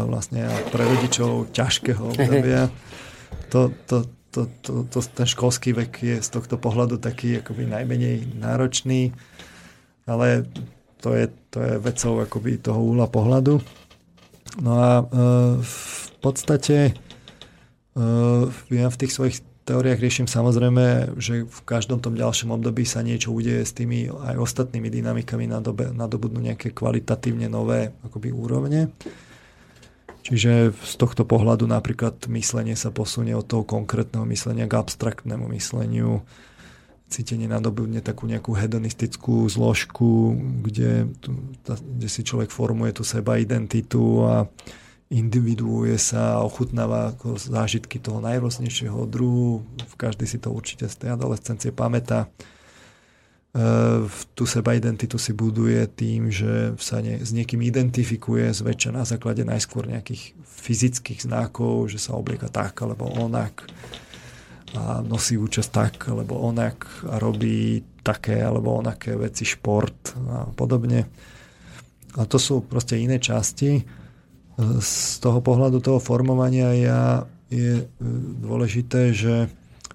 vlastne 0.10 0.48
pre 0.74 0.88
rodičov 0.88 1.54
ťažkého 1.54 2.02
obdobia. 2.02 2.74
To, 3.54 3.70
to, 3.86 4.08
to, 4.32 4.48
to, 4.64 4.88
to, 4.88 5.00
ten 5.12 5.28
školský 5.28 5.76
vek 5.76 5.94
je 6.00 6.18
z 6.24 6.30
tohto 6.32 6.56
pohľadu 6.56 6.98
taký 6.98 7.44
akoby 7.44 7.68
najmenej 7.68 8.34
náročný, 8.40 9.12
ale 10.08 10.48
to 11.02 11.18
je, 11.18 11.26
to 11.50 11.58
je 11.60 11.74
vecou 11.82 12.14
akoby 12.22 12.62
toho 12.62 12.80
úhla 12.80 13.10
pohľadu. 13.10 13.58
No 14.62 14.72
a 14.78 14.92
e, 15.02 15.04
v 15.60 16.08
podstate 16.22 16.94
e, 17.98 18.04
ja 18.70 18.88
v 18.88 19.00
tých 19.02 19.14
svojich 19.18 19.38
teóriách 19.66 20.02
riešim 20.02 20.28
samozrejme, 20.28 21.18
že 21.22 21.46
v 21.46 21.60
každom 21.64 22.02
tom 22.02 22.18
ďalšom 22.18 22.52
období 22.54 22.84
sa 22.84 23.06
niečo 23.06 23.32
udeje 23.32 23.64
s 23.64 23.74
tými 23.74 24.10
aj 24.10 24.36
ostatnými 24.38 24.90
dynamikami 24.90 25.46
nadobudnú 25.96 26.42
nejaké 26.42 26.74
kvalitatívne 26.74 27.48
nové 27.48 27.94
akoby 28.04 28.30
úrovne. 28.34 28.92
Čiže 30.22 30.76
z 30.78 30.94
tohto 31.02 31.26
pohľadu 31.26 31.66
napríklad 31.66 32.30
myslenie 32.30 32.78
sa 32.78 32.94
posunie 32.94 33.34
od 33.34 33.46
toho 33.46 33.66
konkrétneho 33.66 34.22
myslenia 34.30 34.70
k 34.70 34.78
abstraktnému 34.78 35.50
mysleniu, 35.50 36.22
cítenie 37.12 37.52
nadobudne 37.52 38.00
takú 38.00 38.24
nejakú 38.24 38.56
hedonistickú 38.56 39.44
zložku, 39.52 40.40
kde, 40.64 41.12
kde 41.68 42.08
si 42.08 42.24
človek 42.24 42.48
formuje 42.48 42.96
tú 42.96 43.04
seba 43.04 43.36
identitu 43.36 44.24
a 44.24 44.48
individuuje 45.12 46.00
sa 46.00 46.40
a 46.40 46.44
ochutnáva 46.48 47.12
ako 47.12 47.36
zážitky 47.36 48.00
toho 48.00 48.24
najrôznejšieho 48.24 49.04
druhu. 49.12 49.68
Každý 50.00 50.24
si 50.24 50.40
to 50.40 50.56
určite 50.56 50.88
z 50.88 50.96
tej 51.04 51.10
adolescencie 51.20 51.76
pamätá. 51.76 52.32
E, 53.52 53.68
tú 54.32 54.48
seba 54.48 54.72
identitu 54.72 55.20
si 55.20 55.36
buduje 55.36 55.84
tým, 55.92 56.32
že 56.32 56.80
sa 56.80 57.04
ne, 57.04 57.20
s 57.20 57.36
niekým 57.36 57.60
identifikuje 57.60 58.56
zväčša 58.56 58.96
na 58.96 59.04
základe 59.04 59.44
najskôr 59.44 59.84
nejakých 59.84 60.32
fyzických 60.48 61.28
znakov, 61.28 61.92
že 61.92 62.00
sa 62.00 62.16
oblieka 62.16 62.48
tak 62.48 62.80
alebo 62.80 63.12
onak 63.12 63.68
a 64.72 65.04
nosí 65.04 65.36
účasť 65.36 65.70
tak 65.72 65.96
alebo 66.08 66.40
onak 66.40 66.88
robí 67.20 67.84
také 68.02 68.40
alebo 68.40 68.80
onaké 68.80 69.20
veci, 69.20 69.44
šport 69.44 70.16
a 70.32 70.48
podobne. 70.52 71.06
A 72.16 72.28
to 72.28 72.40
sú 72.40 72.64
proste 72.64 73.00
iné 73.00 73.20
časti. 73.20 73.84
Z 74.80 75.24
toho 75.24 75.40
pohľadu 75.40 75.80
toho 75.80 76.00
formovania 76.00 76.76
ja, 76.76 77.02
je 77.52 77.84
e, 77.84 77.86
dôležité, 78.44 79.12
že, 79.16 79.48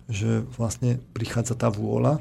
že 0.09 0.45
vlastne 0.57 1.01
prichádza 1.13 1.57
tá 1.57 1.69
vôľa. 1.69 2.21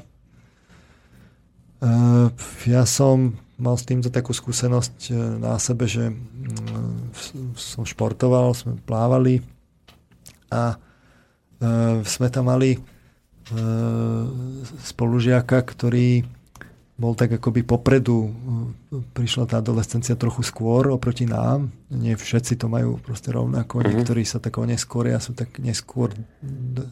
ja 2.68 2.84
som 2.84 3.36
mal 3.56 3.76
s 3.80 3.88
týmto 3.88 4.12
takú 4.12 4.36
skúsenosť 4.36 4.96
e, 5.08 5.14
na 5.40 5.56
sebe, 5.56 5.88
že 5.88 6.12
mm, 6.12 7.16
som 7.56 7.88
športoval, 7.88 8.52
sme 8.52 8.76
plávali 8.84 9.40
a 10.52 10.76
sme 12.04 12.28
tam 12.28 12.52
mali 12.52 12.76
eh, 12.76 14.24
spolužiaka, 14.84 15.56
ktorý 15.62 16.26
bol 16.96 17.12
tak 17.12 17.36
akoby 17.36 17.60
popredu. 17.60 18.32
Prišla 19.12 19.44
tá 19.44 19.60
adolescencia 19.60 20.16
trochu 20.16 20.40
skôr 20.40 20.88
oproti 20.88 21.28
nám. 21.28 21.68
Nie 21.92 22.16
všetci 22.16 22.56
to 22.56 22.72
majú 22.72 22.96
proste 22.96 23.36
rovnako. 23.36 23.84
Uh-huh. 23.84 23.88
Niektorí 23.92 24.24
sa 24.24 24.40
tak 24.40 24.56
oneskoria, 24.56 25.20
sú 25.20 25.36
tak 25.36 25.60
neskôr, 25.60 26.16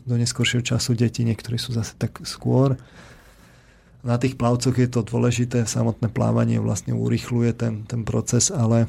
do 0.05 0.15
neskôršieho 0.21 0.61
času 0.61 0.93
deti, 0.93 1.25
niektorí 1.25 1.57
sú 1.57 1.73
zase 1.73 1.97
tak 1.97 2.21
skôr. 2.29 2.77
Na 4.05 4.21
tých 4.21 4.37
plavcoch 4.37 4.77
je 4.77 4.85
to 4.93 5.01
dôležité, 5.01 5.65
samotné 5.65 6.13
plávanie 6.13 6.61
vlastne 6.61 6.93
urychluje 6.93 7.57
ten, 7.57 7.89
ten 7.89 8.05
proces, 8.05 8.53
ale 8.53 8.85
e, 8.85 8.89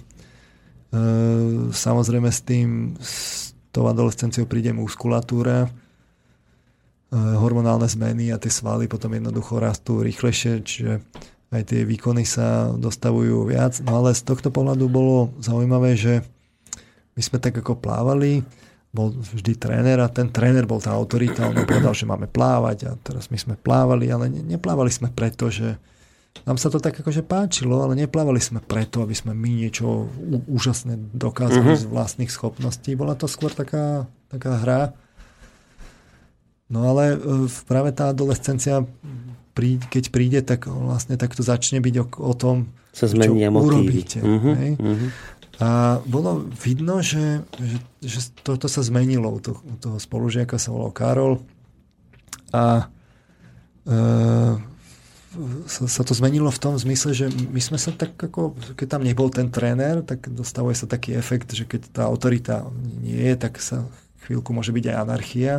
samozrejme 1.72 2.28
s 2.28 2.44
tým, 2.44 3.00
s 3.00 3.55
tou 3.76 3.92
adolescenciou 3.92 4.48
príde 4.48 4.72
muskulatúra, 4.72 5.68
e, 5.68 5.70
hormonálne 7.12 7.92
zmeny 7.92 8.32
a 8.32 8.40
tie 8.40 8.48
svaly 8.48 8.88
potom 8.88 9.12
jednoducho 9.12 9.60
rastú 9.60 10.00
rýchlejšie, 10.00 10.64
čiže 10.64 11.04
aj 11.52 11.62
tie 11.68 11.84
výkony 11.84 12.24
sa 12.24 12.72
dostavujú 12.72 13.52
viac. 13.52 13.84
No 13.84 14.00
ale 14.00 14.16
z 14.16 14.24
tohto 14.24 14.48
pohľadu 14.48 14.88
bolo 14.88 15.36
zaujímavé, 15.44 16.00
že 16.00 16.24
my 17.16 17.22
sme 17.22 17.38
tak 17.44 17.60
ako 17.60 17.76
plávali, 17.76 18.44
bol 18.96 19.12
vždy 19.12 19.60
tréner 19.60 20.00
a 20.00 20.08
ten 20.08 20.32
tréner 20.32 20.64
bol 20.64 20.80
tá 20.80 20.96
autorita, 20.96 21.52
on 21.52 21.68
povedal, 21.68 21.92
že 21.92 22.08
máme 22.08 22.32
plávať 22.32 22.78
a 22.88 22.92
teraz 22.96 23.28
my 23.28 23.36
sme 23.36 23.56
plávali, 23.60 24.08
ale 24.08 24.32
neplávali 24.32 24.88
sme 24.88 25.12
preto, 25.12 25.52
že 25.52 25.76
nám 26.44 26.60
sa 26.60 26.68
to 26.68 26.84
tak 26.84 27.00
akože 27.00 27.24
páčilo, 27.24 27.80
ale 27.80 27.96
neplávali 27.96 28.44
sme 28.44 28.60
preto, 28.60 29.00
aby 29.00 29.16
sme 29.16 29.32
my 29.32 29.66
niečo 29.66 30.12
úžasné 30.52 31.16
dokázali 31.16 31.74
uh-huh. 31.74 31.80
z 31.80 31.88
vlastných 31.88 32.28
schopností. 32.28 32.94
Bola 33.00 33.16
to 33.16 33.32
skôr 33.32 33.56
taká, 33.56 34.12
taká 34.28 34.60
hra. 34.60 34.82
No 36.68 36.92
ale 36.92 37.16
e, 37.16 37.48
práve 37.66 37.96
tá 37.96 38.12
adolescencia, 38.12 38.84
keď 39.90 40.04
príde, 40.12 40.40
tak 40.44 40.68
vlastne 40.68 41.16
tak 41.16 41.34
to 41.34 41.42
začne 41.42 41.80
byť 41.80 41.96
o, 42.04 42.06
o 42.28 42.34
tom, 42.36 42.76
sa 42.92 43.08
čo 43.08 43.32
urobíte. 43.36 44.20
Uh-huh, 44.20 44.56
uh-huh. 44.76 45.10
A 45.60 46.04
bolo 46.04 46.44
vidno, 46.52 47.00
že, 47.00 47.48
že, 47.60 47.78
že 48.04 48.20
toto 48.44 48.68
sa 48.68 48.84
zmenilo. 48.84 49.32
U 49.32 49.40
toho, 49.40 49.60
u 49.64 49.76
toho 49.80 49.98
spolužiaka 50.00 50.60
sa 50.60 50.76
volal 50.76 50.92
Karol 50.92 51.34
a 52.52 52.92
e, 53.88 53.96
sa, 55.68 55.86
sa 55.90 56.02
to 56.02 56.16
zmenilo 56.16 56.48
v 56.50 56.62
tom 56.62 56.74
zmysle, 56.76 57.12
že 57.12 57.26
my 57.30 57.62
sme 57.62 57.78
sa 57.80 57.92
tak 57.92 58.16
ako, 58.16 58.56
keď 58.76 58.88
tam 58.98 59.04
nebol 59.04 59.28
ten 59.30 59.52
tréner, 59.52 60.02
tak 60.02 60.28
dostavuje 60.32 60.76
sa 60.76 60.88
taký 60.88 61.16
efekt, 61.16 61.52
že 61.52 61.68
keď 61.68 61.82
tá 61.92 62.02
autorita 62.08 62.68
nie 63.04 63.20
je, 63.20 63.36
tak 63.36 63.60
sa 63.60 63.86
chvíľku 64.26 64.52
môže 64.52 64.74
byť 64.74 64.86
aj 64.92 64.98
anarchia. 64.98 65.54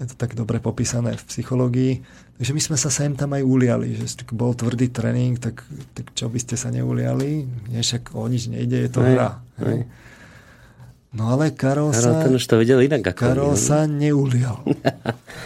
Je 0.00 0.10
to 0.10 0.16
tak 0.18 0.34
dobre 0.34 0.58
popísané 0.58 1.14
v 1.14 1.26
psychológii. 1.30 1.92
Takže 2.40 2.52
my 2.58 2.62
sme 2.64 2.76
sa 2.80 2.90
sem 2.90 3.14
tam 3.14 3.38
aj 3.38 3.46
uliali, 3.46 3.94
že 3.94 4.26
bol 4.34 4.50
tvrdý 4.50 4.90
tréning, 4.90 5.38
tak, 5.38 5.62
tak 5.94 6.10
čo 6.16 6.26
by 6.26 6.38
ste 6.42 6.58
sa 6.58 6.74
neuliali? 6.74 7.46
Nie, 7.70 7.86
však 7.86 8.18
o 8.18 8.26
nič 8.26 8.50
nejde, 8.50 8.82
je 8.82 8.90
to 8.90 8.98
hej, 9.04 9.14
hra. 9.14 9.38
Hej. 9.62 9.86
No 11.12 11.28
ale 11.28 11.52
Karol, 11.52 11.92
sa... 11.92 12.24
ten 12.24 12.34
už 12.34 12.42
to 12.48 12.56
videl 12.56 12.80
inak 12.80 13.04
ako 13.04 13.20
Karol 13.20 13.54
sa 13.54 13.84
neulial. 13.84 14.64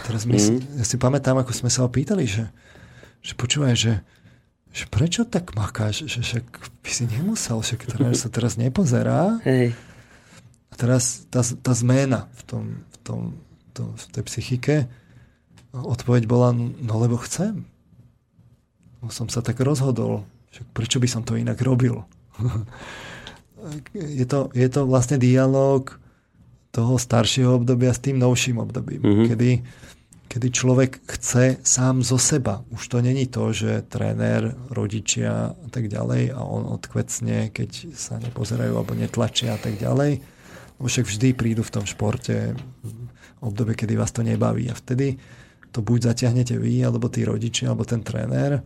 Teraz 0.07 0.23
my, 0.23 0.39
mm. 0.39 0.79
ja 0.79 0.85
si 0.87 0.95
pamätám, 0.95 1.37
ako 1.37 1.51
sme 1.51 1.69
sa 1.69 1.83
ho 1.85 1.89
pýtali, 1.91 2.23
že 2.23 2.47
že 3.21 3.33
počúvaj, 3.33 3.73
že, 3.75 3.93
že 4.71 4.85
prečo 4.87 5.25
tak 5.27 5.57
makáš, 5.57 6.07
že 6.07 6.21
však 6.23 6.45
by 6.83 6.91
si 6.91 7.03
nemusel, 7.09 7.59
však 7.59 7.89
tréner 7.89 8.15
sa 8.15 8.29
teraz 8.31 8.55
nepozerá. 8.55 9.39
Hej. 9.43 9.73
A 10.69 10.73
teraz 10.77 11.25
tá, 11.31 11.41
tá 11.41 11.73
zmena 11.73 12.29
v, 12.37 12.41
tom, 12.43 12.63
v, 12.91 12.97
tom, 13.01 13.19
tom, 13.73 13.87
v 13.95 14.05
tej 14.13 14.23
psychike, 14.27 14.75
odpoveď 15.73 16.25
bola, 16.25 16.53
no 16.57 16.93
lebo 16.97 17.19
chcem. 17.21 17.65
no 19.01 19.13
som 19.13 19.29
sa 19.29 19.45
tak 19.45 19.61
rozhodol, 19.61 20.25
že 20.49 20.65
prečo 20.73 20.97
by 20.97 21.07
som 21.09 21.21
to 21.21 21.37
inak 21.37 21.61
robil. 21.61 22.01
je, 23.93 24.25
to, 24.25 24.49
je 24.53 24.67
to 24.69 24.85
vlastne 24.85 25.17
dialog 25.21 25.97
toho 26.71 26.97
staršieho 27.01 27.57
obdobia 27.57 27.89
s 27.93 28.03
tým 28.03 28.21
novším 28.21 28.61
obdobím, 28.61 29.01
mm-hmm. 29.01 29.27
kedy, 29.33 29.51
kedy 30.27 30.47
človek 30.51 30.91
chce 31.07 31.57
sám 31.63 32.03
zo 32.03 32.19
seba. 32.19 32.63
Už 32.71 32.87
to 32.87 33.01
není 33.01 33.27
to, 33.27 33.55
že 33.55 33.87
tréner, 33.87 34.55
rodičia 34.69 35.55
a 35.55 35.67
tak 35.71 35.87
ďalej 35.87 36.35
a 36.35 36.39
on 36.43 36.67
odkvecne, 36.67 37.49
keď 37.51 37.95
sa 37.95 38.19
nepozerajú 38.19 38.75
alebo 38.75 38.93
netlačia 38.93 39.55
a 39.55 39.59
tak 39.59 39.79
ďalej. 39.79 40.19
Však 40.77 41.09
vždy 41.09 41.33
prídu 41.33 41.65
v 41.65 41.73
tom 41.73 41.89
športe 41.89 42.53
obdobie, 43.41 43.73
kedy 43.73 43.97
vás 43.97 44.13
to 44.13 44.21
nebaví 44.21 44.69
a 44.69 44.77
vtedy 44.77 45.17
to 45.71 45.85
buď 45.85 46.13
zatiahnete 46.13 46.57
vy, 46.57 46.81
alebo 46.81 47.05
tí 47.05 47.21
rodičia, 47.21 47.69
alebo 47.69 47.85
ten 47.85 48.01
tréner. 48.01 48.65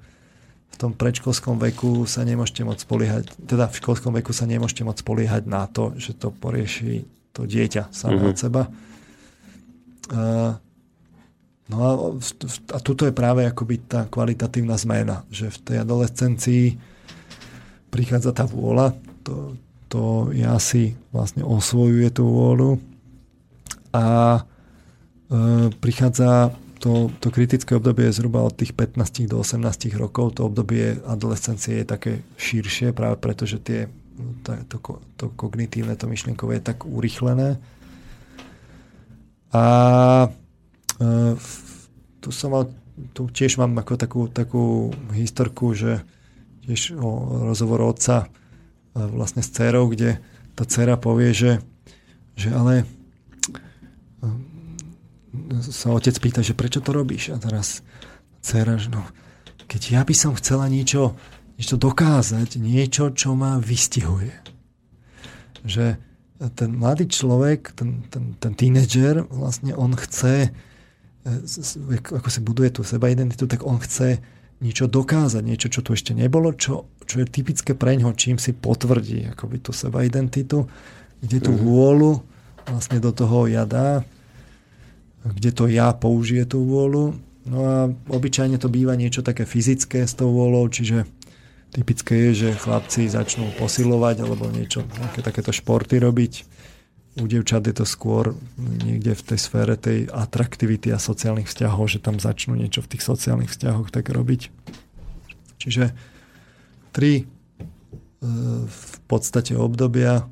V 0.72 0.78
tom 0.80 0.96
predškolskom 0.96 1.60
veku 1.60 2.08
sa 2.08 2.24
nemôžete 2.24 2.64
moc 2.64 2.80
spoliehať, 2.80 3.36
teda 3.44 3.68
v 3.68 3.76
školskom 3.76 4.16
veku 4.16 4.32
sa 4.32 4.48
nemôžete 4.48 4.88
moc 4.88 4.96
spoliehať 4.96 5.44
na 5.44 5.68
to, 5.68 5.92
že 6.00 6.16
to 6.16 6.32
porieši 6.32 7.04
to 7.36 7.44
dieťa 7.44 7.92
samé 7.92 8.24
mm-hmm. 8.24 8.32
od 8.32 8.38
seba. 8.40 8.62
Uh, 10.12 10.56
no 11.72 11.78
a, 11.80 11.92
a 12.76 12.78
tuto 12.84 13.08
je 13.08 13.16
práve 13.16 13.48
akoby 13.48 13.88
tá 13.88 14.04
kvalitatívna 14.12 14.76
zmena, 14.76 15.24
že 15.32 15.48
v 15.48 15.58
tej 15.64 15.78
adolescencii 15.88 16.76
prichádza 17.88 18.36
tá 18.36 18.44
vôľa, 18.44 18.92
to, 19.24 19.56
to 19.88 20.32
ja 20.36 20.60
si 20.60 21.00
vlastne 21.16 21.48
osvojuje 21.48 22.12
tú 22.12 22.28
vôľu 22.28 22.76
a 23.96 24.06
e, 24.36 24.42
prichádza 25.80 26.52
to, 26.82 27.14
to 27.22 27.30
kritické 27.30 27.78
obdobie 27.78 28.10
zhruba 28.10 28.42
od 28.42 28.58
tých 28.58 28.74
15 28.74 29.30
do 29.30 29.38
18 29.38 29.94
rokov. 29.94 30.42
To 30.42 30.50
obdobie 30.50 30.98
adolescencie 31.06 31.86
je 31.86 31.86
také 31.86 32.12
širšie 32.42 32.90
práve 32.90 33.22
preto, 33.22 33.46
že 33.46 33.62
tie 33.62 33.86
to, 34.42 34.82
to 35.18 35.26
kognitívne, 35.38 35.94
to 35.94 36.10
myšlienkové 36.10 36.58
je 36.58 36.68
tak 36.74 36.86
urychlené. 36.86 37.62
A 39.54 39.64
e, 41.02 41.34
tu 42.22 42.30
som 42.30 42.54
mal, 42.54 42.70
tu 43.18 43.26
tiež 43.26 43.58
mám 43.58 43.74
ako 43.82 43.98
takú, 43.98 44.22
takú 44.30 44.94
historku, 45.18 45.74
že 45.74 46.06
tiež 46.70 47.02
o 47.02 47.10
rozhovor 47.50 47.82
otca 47.90 48.30
e, 48.30 49.02
vlastne 49.02 49.42
s 49.42 49.50
dcerou, 49.50 49.90
kde 49.90 50.22
tá 50.54 50.64
dcera 50.64 51.02
povie, 51.02 51.34
že, 51.34 51.52
že 52.38 52.54
ale 52.54 52.86
e, 52.86 52.86
sa 55.66 55.90
otec 55.90 56.14
pýta, 56.22 56.46
že 56.46 56.54
prečo 56.54 56.86
to 56.86 56.94
robíš? 56.94 57.34
A 57.34 57.42
teraz 57.42 57.82
dcera, 58.46 58.78
že 58.78 58.94
no, 58.94 59.02
keď 59.66 59.82
ja 59.98 60.02
by 60.06 60.14
som 60.14 60.38
chcela 60.38 60.70
niečo 60.70 61.18
niečo 61.62 61.78
dokázať, 61.78 62.58
niečo, 62.58 63.14
čo 63.14 63.38
ma 63.38 63.62
vystihuje. 63.62 64.34
Že 65.62 65.94
ten 66.58 66.74
mladý 66.74 67.06
človek, 67.06 67.78
ten, 67.78 68.02
ten, 68.10 68.34
ten 68.42 68.58
tínedžer, 68.58 69.30
vlastne 69.30 69.78
on 69.78 69.94
chce, 69.94 70.50
ako 72.12 72.30
sa 72.30 72.42
buduje 72.42 72.70
tú 72.74 72.82
seba 72.82 73.10
identitu, 73.14 73.46
tak 73.46 73.62
on 73.62 73.78
chce 73.78 74.22
niečo 74.62 74.86
dokázať, 74.86 75.42
niečo, 75.42 75.68
čo 75.74 75.82
tu 75.82 75.98
ešte 75.98 76.14
nebolo, 76.14 76.54
čo, 76.54 76.86
čo 77.06 77.22
je 77.22 77.26
typické 77.26 77.74
pre 77.74 77.98
ňo, 77.98 78.14
čím 78.14 78.38
si 78.38 78.54
potvrdí 78.54 79.34
akoby 79.34 79.58
tú 79.62 79.74
seba 79.74 80.06
identitu, 80.06 80.70
kde 81.22 81.38
tú 81.42 81.54
mhm. 81.54 81.62
vôľu 81.62 82.12
vlastne 82.70 83.02
do 83.02 83.10
toho 83.10 83.50
ja 83.50 83.66
dá, 83.66 84.06
kde 85.26 85.50
to 85.54 85.66
ja 85.66 85.94
použije 85.94 86.46
tú 86.46 86.62
vôľu. 86.66 87.18
No 87.42 87.58
a 87.66 87.90
obyčajne 87.90 88.62
to 88.62 88.70
býva 88.70 88.94
niečo 88.94 89.26
také 89.26 89.50
fyzické 89.50 90.06
s 90.06 90.14
tou 90.14 90.30
vôľou, 90.30 90.70
čiže 90.70 91.10
Typické 91.72 92.28
je, 92.30 92.32
že 92.36 92.60
chlapci 92.60 93.08
začnú 93.08 93.48
posilovať 93.56 94.28
alebo 94.28 94.52
niečo, 94.52 94.84
nejaké 94.84 95.24
takéto 95.24 95.56
športy 95.56 96.04
robiť. 96.04 96.44
U 97.20 97.28
devčat 97.28 97.68
je 97.68 97.76
to 97.76 97.84
skôr 97.84 98.32
niekde 98.56 99.12
v 99.12 99.24
tej 99.34 99.40
sfére 99.40 99.76
tej 99.76 100.08
atraktivity 100.08 100.96
a 100.96 101.00
sociálnych 101.02 101.52
vzťahov, 101.52 101.92
že 101.92 102.00
tam 102.00 102.24
začnú 102.24 102.56
niečo 102.56 102.80
v 102.80 102.96
tých 102.96 103.04
sociálnych 103.04 103.52
vzťahoch 103.52 103.92
tak 103.92 104.08
robiť. 104.08 104.48
Čiže 105.60 105.92
tri 106.96 107.12
e, 107.20 107.24
v 108.64 108.98
podstate 109.12 109.60
obdobia, 109.60 110.24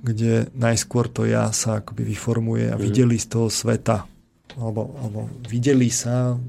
kde 0.00 0.48
najskôr 0.56 1.12
to 1.12 1.28
ja 1.28 1.52
sa 1.52 1.84
akoby 1.84 2.08
vyformuje 2.08 2.72
a 2.72 2.80
mhm. 2.80 2.82
videli 2.88 3.20
z 3.20 3.28
toho 3.28 3.52
sveta 3.52 4.08
alebo, 4.56 4.96
alebo 4.96 5.28
videli 5.44 5.92
sa 5.92 6.40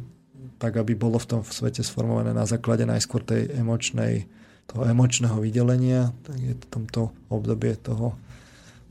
tak, 0.59 0.75
aby 0.75 0.95
bolo 0.95 1.19
v 1.19 1.29
tom 1.35 1.41
svete 1.43 1.83
sformované 1.83 2.35
na 2.35 2.43
základe 2.43 2.83
najskôr 2.83 3.23
tej 3.23 3.47
emočnej, 3.55 4.27
toho 4.67 4.83
emočného 4.87 5.39
vydelenia, 5.39 6.11
tak 6.23 6.35
je 6.35 6.53
to 6.55 6.65
tomto 6.67 7.01
obdobie 7.31 7.75
toho 7.79 8.15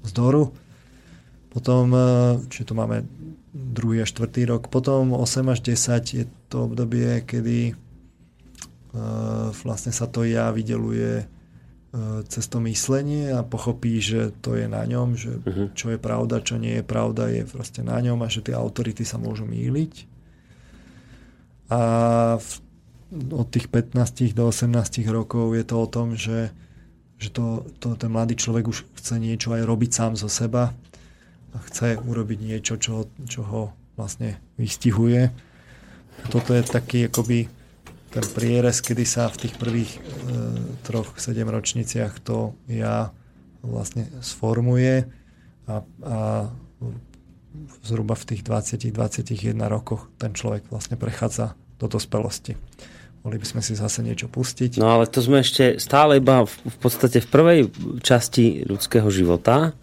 vzdoru. 0.04 0.52
Potom, 1.48 1.90
e, 1.94 2.00
či 2.52 2.62
tu 2.62 2.76
máme 2.76 3.06
druhý 3.52 4.04
a 4.04 4.06
štvrtý 4.06 4.46
rok, 4.46 4.68
potom 4.68 5.16
8 5.16 5.54
až 5.54 5.58
10 5.64 6.18
je 6.18 6.24
to 6.52 6.68
obdobie, 6.68 7.24
kedy 7.24 7.72
uh, 7.74 9.50
vlastne 9.64 9.90
sa 9.90 10.06
to 10.06 10.22
ja 10.22 10.52
vydeluje 10.52 11.24
uh, 11.24 12.20
cez 12.28 12.44
to 12.46 12.60
myslenie 12.62 13.32
a 13.34 13.42
pochopí, 13.42 13.98
že 13.98 14.30
to 14.44 14.54
je 14.54 14.70
na 14.70 14.84
ňom, 14.84 15.16
že 15.16 15.42
uh-huh. 15.42 15.74
čo 15.74 15.90
je 15.90 15.98
pravda, 15.98 16.44
čo 16.44 16.60
nie 16.60 16.78
je 16.78 16.84
pravda, 16.86 17.32
je 17.32 17.42
proste 17.48 17.82
na 17.82 17.98
ňom 17.98 18.20
a 18.20 18.28
že 18.30 18.46
tie 18.46 18.54
autority 18.54 19.02
sa 19.02 19.18
môžu 19.18 19.48
míliť 19.48 20.18
a 21.68 21.80
v, 22.40 22.50
od 23.32 23.46
tých 23.52 23.68
15 23.68 24.32
do 24.32 24.48
18 24.48 25.04
rokov 25.12 25.52
je 25.52 25.64
to 25.64 25.76
o 25.76 25.86
tom, 25.88 26.16
že, 26.16 26.52
že 27.18 27.34
to, 27.34 27.66
to, 27.82 27.98
ten 27.98 28.10
mladý 28.10 28.38
človek 28.38 28.70
už 28.70 28.86
chce 29.02 29.18
niečo 29.18 29.50
aj 29.50 29.66
robiť 29.66 29.90
sám 29.90 30.12
zo 30.14 30.30
seba 30.30 30.70
a 31.52 31.56
chce 31.66 31.98
urobiť 31.98 32.38
niečo, 32.38 32.78
čo, 32.78 33.10
čo 33.26 33.42
ho 33.42 33.62
vlastne 33.98 34.38
vystihuje. 34.54 35.34
Toto 36.30 36.54
je 36.54 36.62
taký 36.62 37.10
akoby 37.10 37.50
ten 38.08 38.24
prierez, 38.32 38.80
kedy 38.80 39.04
sa 39.04 39.28
v 39.28 39.46
tých 39.46 39.54
prvých 39.60 39.90
e, 39.92 40.00
troch, 40.86 41.18
sedem 41.20 41.50
ročniciach 41.50 42.22
to 42.24 42.56
ja 42.70 43.12
vlastne 43.60 44.08
sformuje 44.24 45.04
a, 45.68 45.84
a 45.84 46.18
zhruba 47.82 48.14
v 48.14 48.24
tých 48.34 48.42
20-21 48.46 49.58
rokoch 49.68 50.08
ten 50.16 50.32
človek 50.32 50.70
vlastne 50.72 50.96
prechádza 50.96 51.58
do 51.76 51.86
dospelosti. 51.90 52.56
Mohli 53.28 53.44
by 53.44 53.48
sme 53.52 53.60
si 53.60 53.76
zase 53.76 54.00
niečo 54.00 54.24
pustiť. 54.32 54.80
No 54.80 54.88
ale 54.88 55.04
to 55.04 55.20
sme 55.20 55.44
ešte 55.44 55.76
stále 55.76 56.16
iba 56.16 56.48
v, 56.48 56.52
v 56.64 56.76
podstate 56.80 57.20
v 57.20 57.28
prvej 57.28 57.60
časti 58.00 58.64
ľudského 58.64 59.04
života. 59.12 59.76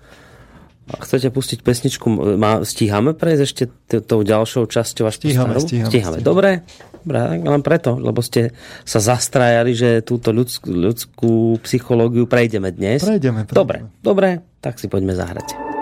A 0.89 0.93
chcete 0.97 1.29
pustiť 1.29 1.61
pesničku? 1.61 2.09
Má, 2.41 2.65
stíhame 2.65 3.13
prejsť 3.13 3.41
ešte 3.45 3.63
tou 4.01 4.25
ďalšou 4.25 4.65
časťou 4.65 5.05
až 5.05 5.21
stíhame, 5.21 5.61
stíhame, 5.61 5.89
stíhame. 5.93 6.17
Dobre, 6.25 6.65
Dobre, 7.05 7.37
len 7.37 7.61
preto, 7.61 8.01
lebo 8.01 8.25
ste 8.25 8.49
sa 8.81 8.97
zastrajali, 8.97 9.77
že 9.77 9.89
túto 10.01 10.33
ľudskú, 10.33 10.73
ľudskú 10.73 11.61
psychológiu 11.61 12.25
prejdeme 12.25 12.73
dnes. 12.73 13.05
Prejdeme, 13.05 13.45
prejdeme. 13.45 13.61
Dobre, 13.61 13.77
dobre, 14.01 14.29
tak 14.57 14.81
si 14.81 14.89
poďme 14.89 15.13
zahrať. 15.13 15.74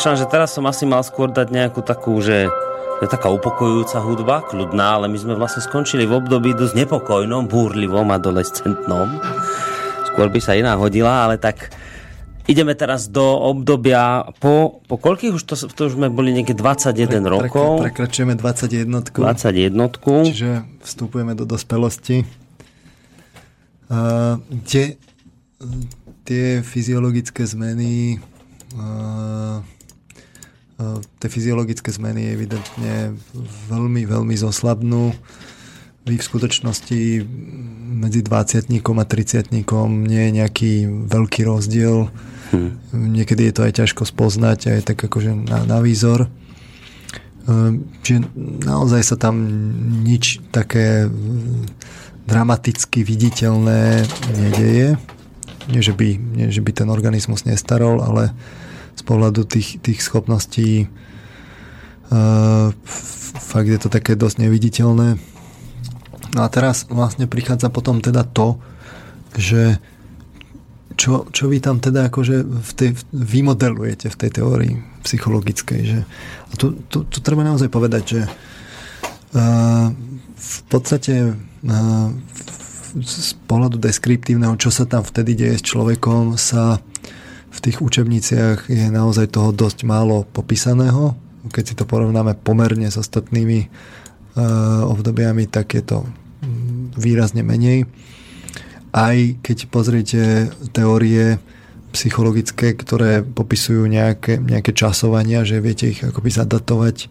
Rozmýšľam, 0.00 0.24
že 0.24 0.32
teraz 0.32 0.56
som 0.56 0.64
asi 0.64 0.88
mal 0.88 1.04
skôr 1.04 1.28
dať 1.28 1.52
nejakú 1.52 1.84
takú, 1.84 2.16
že 2.24 2.48
je 3.04 3.06
taká 3.12 3.28
upokojujúca 3.28 4.00
hudba, 4.00 4.40
kľudná, 4.48 4.96
ale 4.96 5.12
my 5.12 5.18
sme 5.20 5.36
vlastne 5.36 5.60
skončili 5.60 6.08
v 6.08 6.16
období 6.16 6.56
dosť 6.56 6.72
nepokojnom, 6.72 7.44
búrlivom, 7.44 8.08
adolescentnom. 8.08 9.20
Skôr 10.08 10.32
by 10.32 10.40
sa 10.40 10.56
iná 10.56 10.72
hodila, 10.80 11.28
ale 11.28 11.36
tak 11.36 11.68
ideme 12.48 12.72
teraz 12.72 13.12
do 13.12 13.20
obdobia 13.44 14.24
po, 14.40 14.80
po 14.88 14.96
koľkých 14.96 15.36
už 15.36 15.44
to, 15.44 15.68
to 15.68 15.92
už 15.92 16.00
sme 16.00 16.08
boli 16.08 16.32
niekde 16.32 16.56
21 16.56 16.96
pre, 16.96 17.20
rokov. 17.20 17.84
Prekračujeme 17.84 18.40
21. 18.40 19.04
21. 19.04 19.76
Čiže 20.00 20.64
vstupujeme 20.80 21.36
do 21.36 21.44
dospelosti. 21.44 22.24
Uh, 23.92 24.40
kde 24.48 24.96
tie 26.24 26.64
fyziologické 26.64 27.44
zmeny 27.44 28.16
uh, 28.80 29.60
tie 31.20 31.28
fyziologické 31.28 31.92
zmeny 31.92 32.32
evidentne 32.32 33.14
veľmi, 33.68 34.08
veľmi 34.08 34.34
zoslabnú. 34.36 35.12
Vy 36.08 36.16
v 36.16 36.28
skutočnosti 36.28 37.00
medzi 38.00 38.20
20 38.24 38.72
a 38.72 39.04
30 39.04 39.52
nie 40.08 40.22
je 40.24 40.30
nejaký 40.32 40.72
veľký 41.06 41.40
rozdiel. 41.44 42.08
Hmm. 42.50 42.80
Niekedy 42.90 43.52
je 43.52 43.54
to 43.54 43.62
aj 43.68 43.72
ťažko 43.84 44.02
spoznať, 44.08 44.80
aj 44.80 44.80
tak 44.88 44.98
akože 45.04 45.36
na, 45.46 45.68
na 45.68 45.78
výzor. 45.84 46.26
Čiže 48.02 48.20
naozaj 48.64 49.02
sa 49.04 49.16
tam 49.16 49.36
nič 50.04 50.40
také 50.54 51.08
dramaticky 52.28 53.02
viditeľné 53.02 54.06
nedeje. 54.38 54.94
Nie, 55.70 55.82
že 55.82 55.94
by, 55.94 56.08
nie, 56.16 56.46
že 56.50 56.62
by 56.62 56.70
ten 56.74 56.88
organizmus 56.90 57.46
nestarol, 57.46 58.02
ale 58.02 58.34
z 58.94 59.02
pohľadu 59.02 59.46
tých, 59.46 59.80
tých 59.80 60.00
schopností 60.04 60.86
uh, 62.10 62.74
fakt 63.38 63.68
je 63.68 63.80
to 63.80 63.88
také 63.88 64.14
dosť 64.14 64.46
neviditeľné. 64.46 65.18
No 66.30 66.40
a 66.46 66.48
teraz 66.50 66.86
vlastne 66.86 67.26
prichádza 67.26 67.70
potom 67.74 67.98
teda 67.98 68.22
to, 68.22 68.62
že 69.34 69.82
čo, 70.94 71.26
čo 71.32 71.48
vy 71.48 71.58
tam 71.64 71.80
teda 71.80 72.12
akože 72.12 72.44
v 72.44 72.72
tej, 72.76 72.90
vymodelujete 73.10 74.12
v 74.12 74.18
tej 74.20 74.30
teórii 74.30 74.74
psychologickej. 75.00 75.80
Že, 75.80 75.98
a 76.50 76.52
tu, 76.60 76.66
tu, 76.92 77.08
tu 77.08 77.18
treba 77.24 77.40
naozaj 77.40 77.72
povedať, 77.72 78.02
že 78.04 78.22
uh, 78.28 79.88
v 80.36 80.60
podstate 80.68 81.34
uh, 81.34 82.08
z 83.00 83.32
pohľadu 83.46 83.78
deskriptívneho, 83.78 84.58
čo 84.58 84.68
sa 84.74 84.84
tam 84.84 85.06
vtedy 85.06 85.38
deje 85.38 85.62
s 85.62 85.64
človekom, 85.64 86.34
sa 86.34 86.82
v 87.50 87.58
tých 87.58 87.82
učebniciach 87.82 88.70
je 88.70 88.86
naozaj 88.88 89.34
toho 89.34 89.50
dosť 89.50 89.82
málo 89.82 90.22
popísaného. 90.22 91.18
Keď 91.50 91.64
si 91.66 91.74
to 91.74 91.82
porovnáme 91.82 92.38
pomerne 92.38 92.86
s 92.86 92.96
ostatnými 92.96 93.66
uh, 93.66 94.86
obdobiami, 94.86 95.50
tak 95.50 95.74
je 95.74 95.82
to 95.82 95.98
mm, 96.06 96.94
výrazne 96.94 97.42
menej. 97.42 97.90
Aj 98.94 99.16
keď 99.42 99.66
pozriete 99.66 100.22
teórie 100.70 101.42
psychologické, 101.90 102.78
ktoré 102.78 103.26
popisujú 103.26 103.82
nejaké, 103.90 104.38
nejaké 104.38 104.70
časovania, 104.70 105.42
že 105.42 105.58
viete 105.58 105.90
ich 105.90 106.06
akoby 106.06 106.30
zadatovať, 106.30 107.10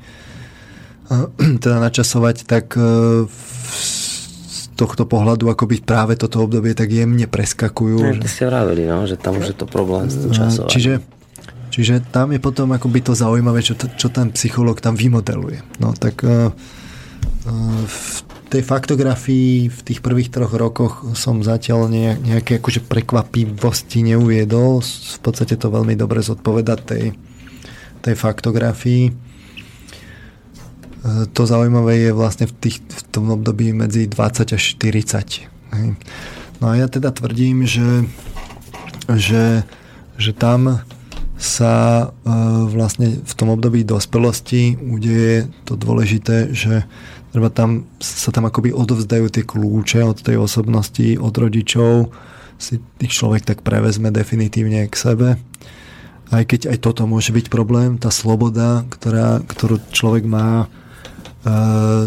uh, 1.12 1.28
teda 1.64 1.84
načasovať, 1.84 2.48
tak 2.48 2.80
uh, 2.80 3.28
tohto 4.80 5.04
pohľadu 5.04 5.52
akoby 5.52 5.84
práve 5.84 6.16
toto 6.16 6.40
obdobie 6.40 6.72
tak 6.72 6.88
jemne 6.88 7.28
preskakujú. 7.28 8.00
No, 8.00 8.16
že... 8.16 8.32
ste 8.32 8.48
vravili, 8.48 8.88
no, 8.88 9.04
že 9.04 9.20
tam 9.20 9.36
už 9.36 9.52
je 9.52 9.58
to 9.60 9.68
problém 9.68 10.08
s 10.08 10.16
tým 10.16 10.32
časom. 10.32 10.72
Čiže, 10.72 11.04
čiže 11.68 12.00
tam 12.08 12.32
je 12.32 12.40
potom 12.40 12.72
akoby 12.72 13.04
to 13.04 13.12
zaujímavé, 13.12 13.60
čo, 13.60 13.76
čo 13.76 14.08
ten 14.08 14.32
psycholog 14.32 14.80
tam 14.80 14.96
vymodeluje. 14.96 15.60
No 15.84 15.92
tak 15.92 16.24
uh, 16.24 16.56
v 17.84 18.00
tej 18.50 18.64
faktografii 18.66 19.70
v 19.70 19.80
tých 19.84 20.00
prvých 20.02 20.34
troch 20.34 20.56
rokoch 20.56 21.14
som 21.14 21.46
zatiaľ 21.46 21.92
nejaké 22.18 22.64
akože 22.64 22.88
prekvapivosti 22.88 24.02
neuviedol. 24.02 24.82
V 24.82 25.20
podstate 25.22 25.60
to 25.60 25.70
veľmi 25.70 25.94
dobre 25.94 26.24
zodpoveda 26.24 26.80
tej, 26.80 27.14
tej 28.02 28.16
faktografii 28.16 29.29
to 31.32 31.42
zaujímavé 31.48 32.10
je 32.10 32.12
vlastne 32.12 32.46
v, 32.48 32.54
tých, 32.60 32.84
v 32.84 33.02
tom 33.08 33.32
období 33.32 33.72
medzi 33.72 34.08
20 34.08 34.56
až 34.56 34.64
40. 34.76 35.48
No 36.60 36.66
a 36.68 36.74
ja 36.76 36.92
teda 36.92 37.16
tvrdím, 37.16 37.64
že, 37.64 38.04
že, 39.08 39.64
že 40.20 40.32
tam 40.36 40.84
sa 41.40 42.04
e, 42.04 42.28
vlastne 42.68 43.24
v 43.24 43.34
tom 43.40 43.56
období 43.56 43.88
dospelosti 43.88 44.76
udeje 44.76 45.48
to 45.64 45.80
dôležité, 45.80 46.52
že 46.52 46.84
treba 47.32 47.48
tam, 47.48 47.88
sa 48.04 48.36
tam 48.36 48.52
akoby 48.52 48.76
odovzdajú 48.76 49.32
tie 49.32 49.48
kľúče 49.48 50.04
od 50.04 50.20
tej 50.20 50.36
osobnosti, 50.36 51.16
od 51.16 51.32
rodičov, 51.32 52.12
si 52.60 52.84
tých 53.00 53.16
človek 53.16 53.48
tak 53.48 53.64
prevezme 53.64 54.12
definitívne 54.12 54.84
k 54.92 54.96
sebe. 55.00 55.40
Aj 56.30 56.44
keď 56.44 56.76
aj 56.76 56.78
toto 56.84 57.08
môže 57.08 57.32
byť 57.32 57.48
problém, 57.48 57.96
tá 57.96 58.12
sloboda, 58.12 58.84
ktorá, 58.92 59.40
ktorú 59.48 59.80
človek 59.96 60.28
má 60.28 60.68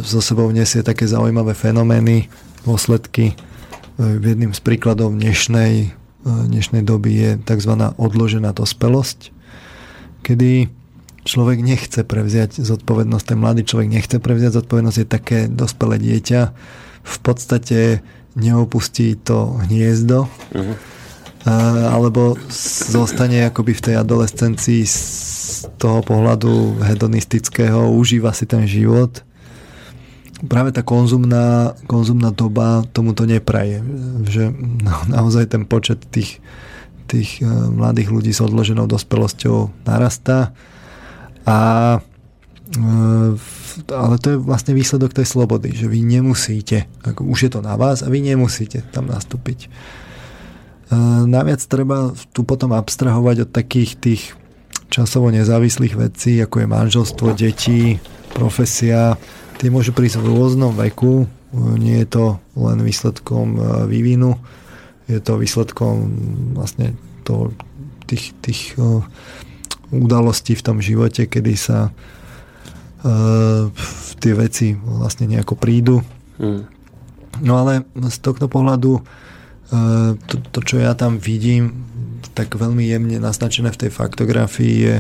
so 0.03 0.21
sebou 0.21 0.53
nesie 0.53 0.85
také 0.85 1.09
zaujímavé 1.09 1.57
fenomény, 1.57 2.29
dôsledky. 2.69 3.33
E, 3.33 3.35
jedným 4.21 4.53
z 4.53 4.61
príkladov 4.61 5.17
dnešnej, 5.17 5.73
e, 5.89 6.29
dnešnej 6.29 6.83
doby 6.85 7.11
je 7.17 7.31
tzv. 7.41 7.73
odložená 7.97 8.53
dospelosť, 8.53 9.33
kedy 10.21 10.69
človek 11.23 11.59
nechce 11.63 12.03
prevziať 12.03 12.61
zodpovednosť, 12.61 13.25
ten 13.25 13.39
mladý 13.39 13.63
človek 13.65 13.89
nechce 13.89 14.17
prevziať 14.19 14.63
zodpovednosť, 14.63 14.99
je 14.99 15.09
také 15.09 15.39
dospelé 15.47 15.97
dieťa, 16.03 16.41
v 17.03 17.17
podstate 17.23 18.03
neopustí 18.39 19.19
to 19.19 19.61
hniezdo, 19.69 20.27
uh-huh. 20.29 20.77
Alebo 21.45 22.39
zostane 22.93 23.51
akoby 23.51 23.75
v 23.75 23.85
tej 23.91 23.95
adolescencii 23.99 24.83
z 24.87 24.99
toho 25.79 26.03
pohľadu 26.07 26.79
hedonistického, 26.83 27.91
užíva 27.91 28.31
si 28.31 28.47
ten 28.47 28.63
život. 28.67 29.27
Práve 30.47 30.75
tá 30.75 30.83
konzumná, 30.83 31.75
konzumná 31.87 32.35
doba 32.35 32.83
tomuto 32.91 33.27
nepraje. 33.27 33.83
Že 34.27 34.55
naozaj 35.11 35.55
ten 35.55 35.63
počet 35.67 36.03
tých, 36.11 36.43
tých 37.07 37.43
e, 37.43 37.47
mladých 37.47 38.11
ľudí 38.11 38.35
s 38.35 38.43
odloženou 38.43 38.91
dospelosťou 38.91 39.87
narastá. 39.87 40.51
A 41.47 41.59
e, 42.75 43.39
ale 43.89 44.15
to 44.19 44.35
je 44.35 44.39
vlastne 44.43 44.77
výsledok 44.77 45.15
tej 45.17 45.25
slobody, 45.25 45.73
že 45.73 45.89
vy 45.89 46.05
nemusíte, 46.05 46.91
už 47.23 47.39
je 47.49 47.51
to 47.51 47.65
na 47.65 47.79
vás 47.79 48.05
a 48.05 48.13
vy 48.13 48.21
nemusíte 48.21 48.85
tam 48.93 49.09
nastúpiť. 49.09 49.71
E, 50.93 50.97
naviac 51.25 51.65
treba 51.65 52.13
tu 52.37 52.45
potom 52.45 52.77
abstrahovať 52.77 53.49
od 53.49 53.51
takých 53.51 53.91
tých 53.97 54.23
časovo 54.93 55.33
nezávislých 55.33 55.97
vecí, 55.97 56.37
ako 56.37 56.61
je 56.61 56.67
manželstvo, 56.69 57.27
deti, 57.33 57.97
profesia. 58.37 59.17
Tie 59.57 59.73
môžu 59.73 59.97
prísť 59.97 60.21
v 60.21 60.29
rôznom 60.37 60.77
veku. 60.77 61.25
Nie 61.81 62.05
je 62.05 62.09
to 62.13 62.25
len 62.61 62.85
výsledkom 62.85 63.57
e, 63.57 63.61
vývinu, 63.89 64.37
je 65.09 65.19
to 65.21 65.41
výsledkom 65.41 65.95
vlastne 66.57 66.95
to, 67.27 67.53
tých, 68.07 68.33
tých 68.41 68.61
uh, 68.79 69.05
udalostí 69.93 70.57
v 70.57 70.65
tom 70.65 70.79
živote, 70.81 71.27
kedy 71.29 71.55
sa 71.55 71.91
uh, 71.91 73.69
tie 74.19 74.33
veci 74.33 74.73
vlastne 74.75 75.29
nejako 75.29 75.55
prídu. 75.59 76.01
Hmm. 76.39 76.67
No 77.41 77.61
ale 77.61 77.85
z 78.09 78.19
tohto 78.25 78.49
pohľadu 78.49 79.03
to, 80.29 80.35
to, 80.53 80.61
čo 80.61 80.77
ja 80.85 80.93
tam 80.93 81.17
vidím, 81.17 81.89
tak 82.37 82.53
veľmi 82.53 82.85
jemne 82.85 83.17
naznačené 83.17 83.73
v 83.73 83.81
tej 83.87 83.91
faktografii 83.93 84.75
je, 84.77 84.97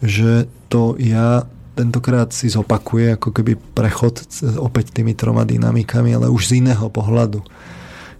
že 0.00 0.32
to 0.72 0.96
ja 0.96 1.44
tentokrát 1.76 2.32
si 2.32 2.52
zopakuje 2.52 3.16
ako 3.16 3.28
keby 3.32 3.56
prechod 3.56 4.20
opäť 4.60 4.92
tými 4.92 5.16
troma 5.16 5.48
dynamikami, 5.48 6.12
ale 6.12 6.28
už 6.28 6.52
z 6.52 6.60
iného 6.60 6.92
pohľadu. 6.92 7.40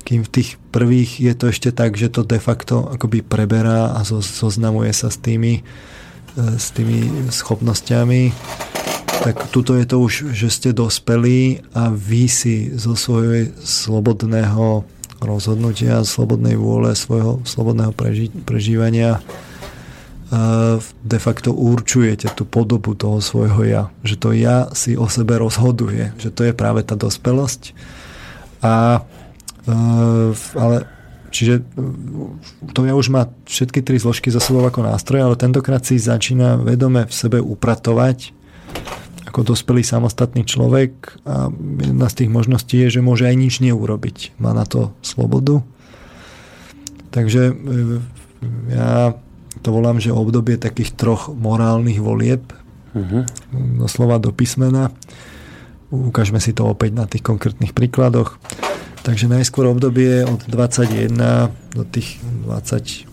Kým 0.00 0.24
v 0.24 0.32
tých 0.32 0.56
prvých 0.72 1.20
je 1.20 1.34
to 1.36 1.52
ešte 1.52 1.70
tak, 1.76 1.92
že 1.96 2.08
to 2.08 2.24
de 2.24 2.40
facto 2.40 2.88
akoby 2.88 3.20
preberá 3.20 3.92
a 3.92 4.00
zoznamuje 4.08 4.92
sa 4.96 5.12
s 5.12 5.20
tými, 5.20 5.60
e, 5.60 6.42
s 6.56 6.72
tými 6.72 7.28
schopnosťami, 7.28 8.32
tak 9.20 9.52
tuto 9.52 9.76
je 9.76 9.84
to 9.84 10.00
už, 10.00 10.32
že 10.32 10.48
ste 10.48 10.70
dospelí 10.72 11.60
a 11.76 11.92
vy 11.92 12.24
si 12.32 12.72
zo 12.72 12.96
svojho 12.96 13.52
slobodného 13.60 14.88
rozhodnutia, 15.20 16.02
slobodnej 16.02 16.56
vôle, 16.56 16.96
svojho 16.96 17.44
slobodného 17.44 17.92
preži- 17.92 18.32
prežívania 18.32 19.20
de 21.02 21.18
facto 21.18 21.50
určujete 21.50 22.30
tú 22.38 22.46
podobu 22.46 22.94
toho 22.94 23.18
svojho 23.18 23.66
ja. 23.66 23.82
Že 24.06 24.14
to 24.14 24.28
ja 24.30 24.70
si 24.70 24.94
o 24.94 25.10
sebe 25.10 25.34
rozhoduje. 25.42 26.14
Že 26.22 26.28
to 26.30 26.40
je 26.46 26.52
práve 26.54 26.86
tá 26.86 26.94
dospelosť. 26.94 27.74
A, 28.62 29.02
ale 30.54 30.76
čiže 31.34 31.66
to 32.70 32.86
ja 32.86 32.94
už 32.94 33.10
má 33.10 33.26
všetky 33.42 33.82
tri 33.82 33.98
zložky 33.98 34.30
za 34.30 34.38
sebou 34.38 34.62
ako 34.62 34.86
nástroj, 34.86 35.26
ale 35.26 35.34
tentokrát 35.34 35.82
si 35.82 35.98
začína 35.98 36.62
vedome 36.62 37.10
v 37.10 37.14
sebe 37.14 37.42
upratovať 37.42 38.30
ako 39.30 39.54
dospelý 39.54 39.86
samostatný 39.86 40.42
človek 40.42 41.22
a 41.22 41.54
jedna 41.78 42.10
z 42.10 42.14
tých 42.26 42.30
možností 42.34 42.82
je, 42.82 42.98
že 42.98 43.06
môže 43.06 43.30
aj 43.30 43.36
nič 43.38 43.54
neurobiť. 43.62 44.34
Má 44.42 44.50
na 44.50 44.66
to 44.66 44.90
slobodu. 45.06 45.62
Takže 47.14 47.42
e, 47.50 47.54
ja 48.74 49.14
to 49.62 49.68
volám, 49.70 50.02
že 50.02 50.10
obdobie 50.10 50.58
takých 50.58 50.98
troch 50.98 51.30
morálnych 51.30 52.02
volieb 52.02 52.42
uh-huh. 52.90 53.22
doslova 53.78 54.18
do 54.18 54.34
písmena. 54.34 54.90
Ukážeme 55.94 56.42
si 56.42 56.50
to 56.50 56.66
opäť 56.66 56.90
na 56.94 57.06
tých 57.06 57.22
konkrétnych 57.22 57.70
príkladoch. 57.70 58.38
Takže 59.06 59.30
najskôr 59.30 59.64
obdobie 59.70 60.26
od 60.26 60.42
21 60.44 61.14
do 61.72 61.82
tých 61.86 62.18
28 62.46 63.06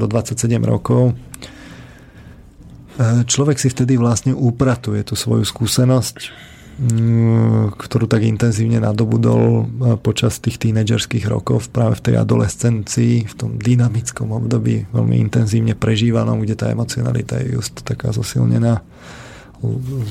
do 0.00 0.06
27 0.08 0.36
rokov 0.64 1.14
človek 3.00 3.56
si 3.56 3.72
vtedy 3.72 3.96
vlastne 3.96 4.36
upratuje 4.36 5.00
tú 5.06 5.16
svoju 5.16 5.48
skúsenosť, 5.48 6.16
mm, 6.80 7.80
ktorú 7.80 8.04
tak 8.04 8.26
intenzívne 8.28 8.76
nadobudol 8.76 9.42
e, 9.42 9.62
počas 9.96 10.36
tých 10.36 10.60
tínedžerských 10.60 11.24
rokov, 11.24 11.72
práve 11.72 11.96
v 11.96 12.04
tej 12.12 12.14
adolescencii, 12.20 13.24
v 13.24 13.34
tom 13.34 13.56
dynamickom 13.56 14.28
období, 14.36 14.84
veľmi 14.92 15.16
intenzívne 15.16 15.72
prežívanom, 15.72 16.44
kde 16.44 16.54
tá 16.60 16.66
emocionalita 16.68 17.40
je 17.40 17.56
just 17.56 17.80
taká 17.80 18.12
zosilnená, 18.12 18.84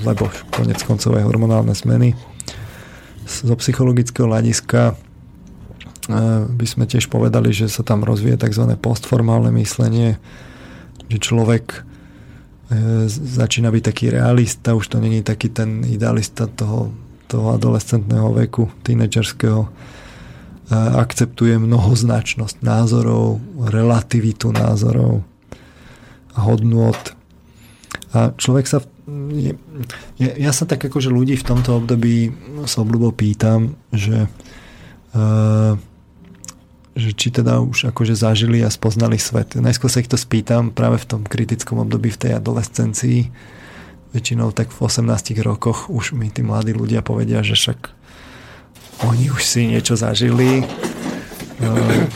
lebo 0.05 0.29
konec 0.53 0.81
koncové 0.85 1.21
hormonálne 1.21 1.73
zmeny. 1.77 2.17
Zo 3.29 3.53
psychologického 3.61 4.25
hľadiska 4.25 4.81
e, 4.89 4.93
by 6.49 6.65
sme 6.65 6.89
tiež 6.89 7.05
povedali, 7.13 7.53
že 7.53 7.69
sa 7.69 7.85
tam 7.85 8.01
rozvíje 8.01 8.41
tzv. 8.41 8.65
postformálne 8.81 9.53
myslenie, 9.53 10.17
že 11.05 11.17
človek 11.21 11.88
začína 13.09 13.73
byť 13.73 13.83
taký 13.83 14.05
realista, 14.13 14.77
už 14.77 14.93
to 14.93 14.97
není 15.01 15.25
taký 15.25 15.49
ten 15.49 15.81
idealista 15.89 16.45
toho, 16.45 16.93
toho 17.25 17.57
adolescentného 17.57 18.29
veku, 18.33 18.69
tínedžerského. 18.85 19.65
E, 19.65 19.69
akceptuje 20.77 21.57
mnohoznačnosť 21.57 22.61
názorov, 22.61 23.41
relativitu 23.73 24.53
názorov 24.53 25.25
a 26.37 26.39
hodnôt. 26.45 26.97
A 28.13 28.37
človek 28.37 28.65
sa... 28.69 28.85
Ja, 30.21 30.31
ja 30.37 30.51
sa 30.53 30.69
tak 30.69 30.85
akože 30.85 31.09
ľudí 31.09 31.33
v 31.33 31.47
tomto 31.49 31.81
období 31.81 32.29
s 32.69 32.73
obľubou 32.77 33.09
pýtam, 33.17 33.73
že 33.89 34.29
uh, 34.29 35.73
že 36.97 37.13
či 37.13 37.29
teda 37.29 37.61
už 37.61 37.93
akože 37.93 38.17
zažili 38.17 38.59
a 38.65 38.73
spoznali 38.73 39.21
svet. 39.21 39.55
Najskôr 39.55 39.89
sa 39.91 40.01
ich 40.01 40.09
to 40.09 40.17
spýtam 40.17 40.73
práve 40.73 40.97
v 40.97 41.05
tom 41.05 41.21
kritickom 41.23 41.81
období 41.85 42.09
v 42.09 42.21
tej 42.27 42.31
adolescencii. 42.37 43.29
Väčšinou 44.09 44.49
tak 44.51 44.73
v 44.73 44.79
18 44.81 45.05
rokoch 45.45 45.87
už 45.87 46.17
mi 46.17 46.33
tí 46.33 46.41
mladí 46.41 46.73
ľudia 46.73 47.05
povedia, 47.05 47.45
že 47.45 47.53
však 47.53 47.93
oni 49.05 49.29
už 49.31 49.41
si 49.45 49.69
niečo 49.69 49.93
zažili. 49.93 50.65
Uh, 51.59 52.07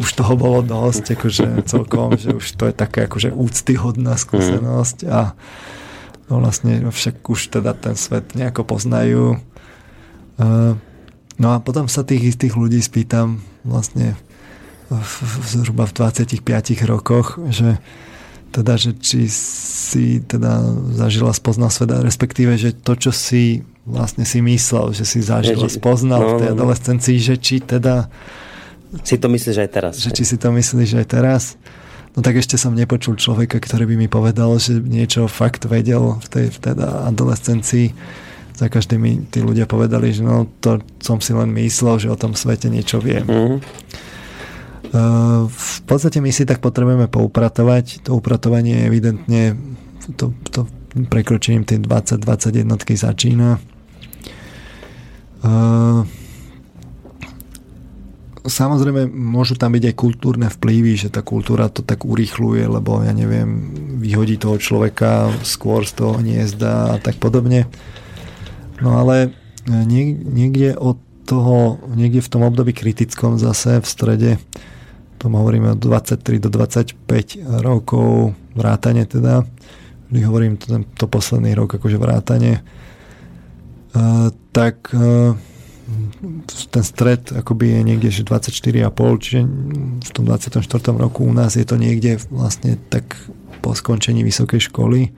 už 0.00 0.08
toho 0.16 0.34
bolo 0.34 0.64
dosť, 0.64 1.14
akože 1.14 1.46
celkom, 1.68 2.16
že 2.16 2.32
už 2.32 2.46
to 2.56 2.64
je 2.68 2.74
také 2.74 3.04
akože 3.04 3.28
úctyhodná 3.36 4.16
skúsenosť 4.16 5.04
a 5.12 5.36
no 6.32 6.40
vlastne 6.40 6.88
však 6.88 7.20
už 7.20 7.52
teda 7.52 7.76
ten 7.76 7.94
svet 8.00 8.32
nejako 8.32 8.64
poznajú. 8.64 9.36
Uh, 10.40 10.74
no 11.36 11.48
a 11.52 11.60
potom 11.60 11.84
sa 11.84 12.00
tých 12.00 12.32
istých 12.32 12.56
ľudí 12.56 12.80
spýtam, 12.80 13.44
vlastne 13.62 14.18
v, 14.92 15.14
zhruba 15.48 15.88
v 15.88 15.92
25 15.96 16.44
rokoch, 16.84 17.40
že 17.48 17.80
teda, 18.52 18.76
že 18.76 18.92
či 19.00 19.32
si 19.32 20.20
teda 20.20 20.60
zažila, 20.92 21.32
spoznal 21.32 21.72
sveta, 21.72 22.04
respektíve, 22.04 22.60
že 22.60 22.76
to, 22.76 22.92
čo 23.00 23.10
si 23.10 23.64
vlastne 23.88 24.28
si 24.28 24.44
myslel, 24.44 24.92
že 24.92 25.08
si 25.08 25.24
zažil 25.24 25.56
a 25.56 25.72
spoznal 25.72 26.20
no, 26.20 26.28
v 26.36 26.38
tej 26.44 26.48
no, 26.52 26.54
no. 26.54 26.56
adolescencii, 26.60 27.16
že 27.18 27.34
či 27.40 27.64
teda 27.64 28.12
si 29.00 29.16
to 29.16 29.32
myslíš 29.32 29.56
aj 29.56 29.70
teraz. 29.72 29.92
Že 29.96 30.10
či 30.12 30.24
si 30.28 30.36
to 30.36 30.52
myslíš 30.52 30.90
aj 31.00 31.06
teraz. 31.08 31.42
No 32.12 32.20
tak 32.20 32.36
ešte 32.36 32.60
som 32.60 32.76
nepočul 32.76 33.16
človeka, 33.16 33.56
ktorý 33.56 33.88
by 33.88 33.96
mi 33.96 34.08
povedal, 34.12 34.52
že 34.60 34.76
niečo 34.84 35.24
fakt 35.32 35.64
vedel 35.64 36.20
v 36.20 36.26
tej 36.28 36.46
v 36.52 36.58
teda 36.60 37.08
adolescencii 37.08 37.96
za 38.52 38.66
každý 38.68 39.00
mi 39.00 39.24
tí 39.28 39.40
ľudia 39.40 39.64
povedali, 39.64 40.12
že 40.12 40.22
no 40.22 40.48
to 40.60 40.84
som 41.00 41.18
si 41.18 41.32
len 41.32 41.50
myslel, 41.56 41.98
že 41.98 42.12
o 42.12 42.20
tom 42.20 42.36
svete 42.36 42.68
niečo 42.68 43.00
viem. 43.00 43.24
Mm-hmm. 43.24 43.58
V 45.48 45.80
podstate 45.88 46.20
my 46.20 46.28
si 46.28 46.44
tak 46.44 46.60
potrebujeme 46.60 47.08
poupratovať. 47.08 48.04
To 48.04 48.20
upratovanie 48.20 48.84
evidentne 48.84 49.56
to, 50.20 50.36
to 50.52 50.68
prekročením 51.08 51.64
tej 51.64 51.80
20-20 51.80 52.60
jednotky 52.60 52.92
začína. 52.92 53.56
Samozrejme, 58.42 59.06
môžu 59.06 59.54
tam 59.54 59.72
byť 59.72 59.84
aj 59.88 59.94
kultúrne 59.96 60.50
vplyvy, 60.50 60.98
že 60.98 61.08
tá 61.14 61.22
kultúra 61.22 61.70
to 61.70 61.80
tak 61.86 62.02
urýchluje, 62.02 62.66
lebo 62.66 63.00
ja 63.00 63.14
neviem, 63.14 63.72
vyhodí 64.02 64.36
toho 64.36 64.58
človeka 64.58 65.30
skôr 65.46 65.86
z 65.86 66.04
toho 66.04 66.18
hniezda 66.18 66.92
a 66.92 66.96
tak 66.98 67.22
podobne. 67.22 67.70
No 68.80 68.96
ale 68.96 69.34
e, 69.66 69.84
niekde 70.24 70.78
od 70.78 70.96
toho, 71.28 71.78
niekde 71.92 72.24
v 72.24 72.32
tom 72.32 72.42
období 72.42 72.72
kritickom 72.72 73.36
zase 73.36 73.78
v 73.82 73.86
strede, 73.86 74.30
tom 75.22 75.38
hovoríme 75.38 75.78
od 75.78 75.80
23 75.80 76.42
do 76.42 76.50
25 76.50 77.62
rokov 77.62 78.34
vrátane 78.58 79.06
teda, 79.06 79.46
vždy 80.10 80.20
hovorím 80.26 80.58
to, 80.58 80.82
to 80.98 81.06
posledný 81.06 81.54
rok 81.54 81.78
akože 81.78 81.94
vrátane, 81.94 82.58
uh, 82.58 84.34
tak 84.50 84.90
uh, 84.90 85.38
ten 86.74 86.82
stred 86.82 87.30
akoby 87.30 87.78
je 87.78 87.80
niekde 87.86 88.08
že 88.10 88.26
24,5, 88.26 89.22
čiže 89.22 89.40
v 90.02 90.10
tom 90.10 90.24
24. 90.26 90.58
roku 90.98 91.22
u 91.22 91.30
nás 91.30 91.54
je 91.54 91.62
to 91.62 91.78
niekde 91.78 92.18
vlastne 92.34 92.74
tak 92.90 93.14
po 93.62 93.78
skončení 93.78 94.26
vysokej 94.26 94.58
školy. 94.58 95.14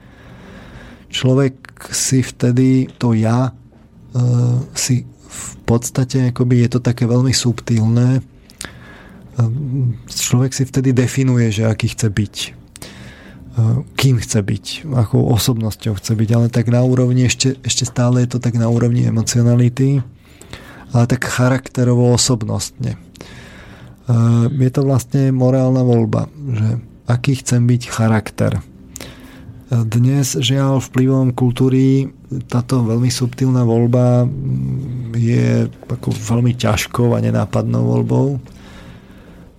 Človek 1.09 1.64
si 1.91 2.23
vtedy 2.23 2.87
to 2.99 3.13
ja 3.13 3.51
uh, 3.51 4.59
si 4.75 5.05
v 5.09 5.53
podstate 5.67 6.31
akoby 6.31 6.67
je 6.67 6.79
to 6.79 6.81
také 6.81 7.05
veľmi 7.05 7.35
subtilné. 7.35 8.21
Uh, 8.21 9.51
človek 10.07 10.55
si 10.55 10.63
vtedy 10.65 10.95
definuje, 10.95 11.51
že 11.51 11.67
aký 11.67 11.91
chce 11.91 12.09
byť. 12.11 12.37
Uh, 13.55 13.87
kým 13.95 14.19
chce 14.19 14.41
byť, 14.43 14.65
akou 14.95 15.27
osobnosťou 15.31 15.99
chce 15.99 16.13
byť, 16.15 16.29
ale 16.35 16.47
tak 16.51 16.71
na 16.71 16.83
úrovni, 16.83 17.27
ešte, 17.27 17.59
ešte 17.63 17.87
stále 17.87 18.23
je 18.27 18.35
to 18.35 18.39
tak 18.43 18.59
na 18.59 18.67
úrovni 18.67 19.07
emocionality, 19.07 20.03
ale 20.95 21.05
tak 21.11 21.27
charakterovo 21.27 22.15
osobnostne. 22.15 22.99
Je 24.53 24.69
to 24.69 24.85
vlastne 24.85 25.33
morálna 25.33 25.81
voľba, 25.81 26.29
že 26.29 26.77
aký 27.09 27.41
chcem 27.41 27.65
byť 27.65 27.83
charakter 27.89 28.61
dnes 29.73 30.37
žiaľ 30.37 30.85
vplyvom 30.85 31.33
kultúry 31.33 32.13
táto 32.51 32.85
veľmi 32.85 33.09
subtilná 33.09 33.65
voľba 33.65 34.29
je 35.15 35.71
ako 35.89 36.11
veľmi 36.11 36.53
ťažkou 36.59 37.15
a 37.15 37.23
nenápadnou 37.23 37.83
voľbou. 37.87 38.27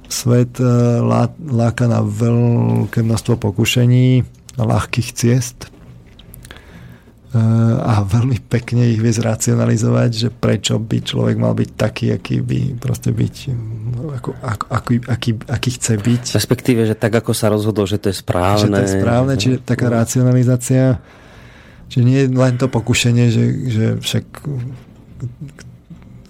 Svet 0.06 0.62
e, 0.62 0.68
láka 1.50 1.90
na 1.90 2.06
veľké 2.06 3.02
množstvo 3.02 3.42
pokušení, 3.42 4.22
a 4.56 4.64
ľahkých 4.64 5.10
ciest 5.12 5.68
a 7.84 8.00
veľmi 8.08 8.40
pekne 8.48 8.96
ich 8.96 9.04
vie 9.04 9.12
zracionalizovať, 9.12 10.10
že 10.16 10.30
prečo 10.32 10.80
by 10.80 11.04
človek 11.04 11.36
mal 11.36 11.52
byť 11.52 11.70
taký, 11.76 12.16
aký 12.16 12.40
by 12.40 12.80
proste 12.80 13.12
byť, 13.12 13.36
ako, 14.16 14.30
ako, 14.40 14.66
aký, 14.72 14.96
aký, 15.04 15.32
aký 15.44 15.70
chce 15.76 16.00
byť. 16.00 16.24
Respektíve, 16.32 16.88
že 16.88 16.96
tak 16.96 17.12
ako 17.12 17.36
sa 17.36 17.52
rozhodol, 17.52 17.92
že 17.92 18.00
to 18.00 18.08
je 18.08 18.24
správne. 18.24 18.72
Že 18.72 18.72
to 18.72 18.84
je 18.88 18.94
správne, 19.02 19.34
čiže 19.36 19.58
taká 19.68 19.92
racionalizácia, 19.92 21.04
že 21.92 22.00
nie 22.08 22.24
je 22.24 22.32
len 22.32 22.56
to 22.56 22.72
pokušenie, 22.72 23.28
že, 23.28 23.46
že 23.68 23.86
však 24.00 24.26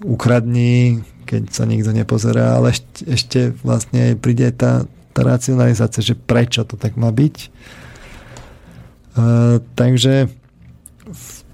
ukradní, 0.02 1.06
keď 1.22 1.42
sa 1.54 1.70
nikto 1.70 1.94
nepozerá, 1.94 2.58
ale 2.58 2.74
ešte, 2.74 3.02
ešte 3.06 3.40
vlastne 3.62 4.18
príde 4.18 4.50
tá, 4.50 4.90
tá 5.14 5.20
racionalizácia, 5.22 6.02
že 6.02 6.18
prečo 6.18 6.66
to 6.66 6.74
tak 6.74 6.98
má 6.98 7.14
byť. 7.14 7.36
Uh, 9.16 9.62
takže 9.78 10.28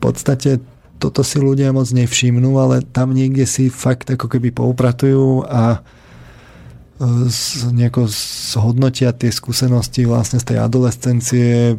podstate 0.03 0.59
toto 0.99 1.23
si 1.23 1.39
ľudia 1.39 1.71
moc 1.71 1.87
nevšimnú, 1.91 2.59
ale 2.59 2.83
tam 2.83 3.15
niekde 3.15 3.47
si 3.47 3.71
fakt 3.71 4.11
ako 4.11 4.27
keby 4.27 4.51
poupratujú 4.51 5.47
a 5.47 5.83
nejako 7.75 8.07
zhodnotia 8.55 9.11
tie 9.11 9.35
skúsenosti 9.35 10.07
vlastne 10.07 10.39
z 10.39 10.55
tej 10.55 10.59
adolescencie. 10.63 11.75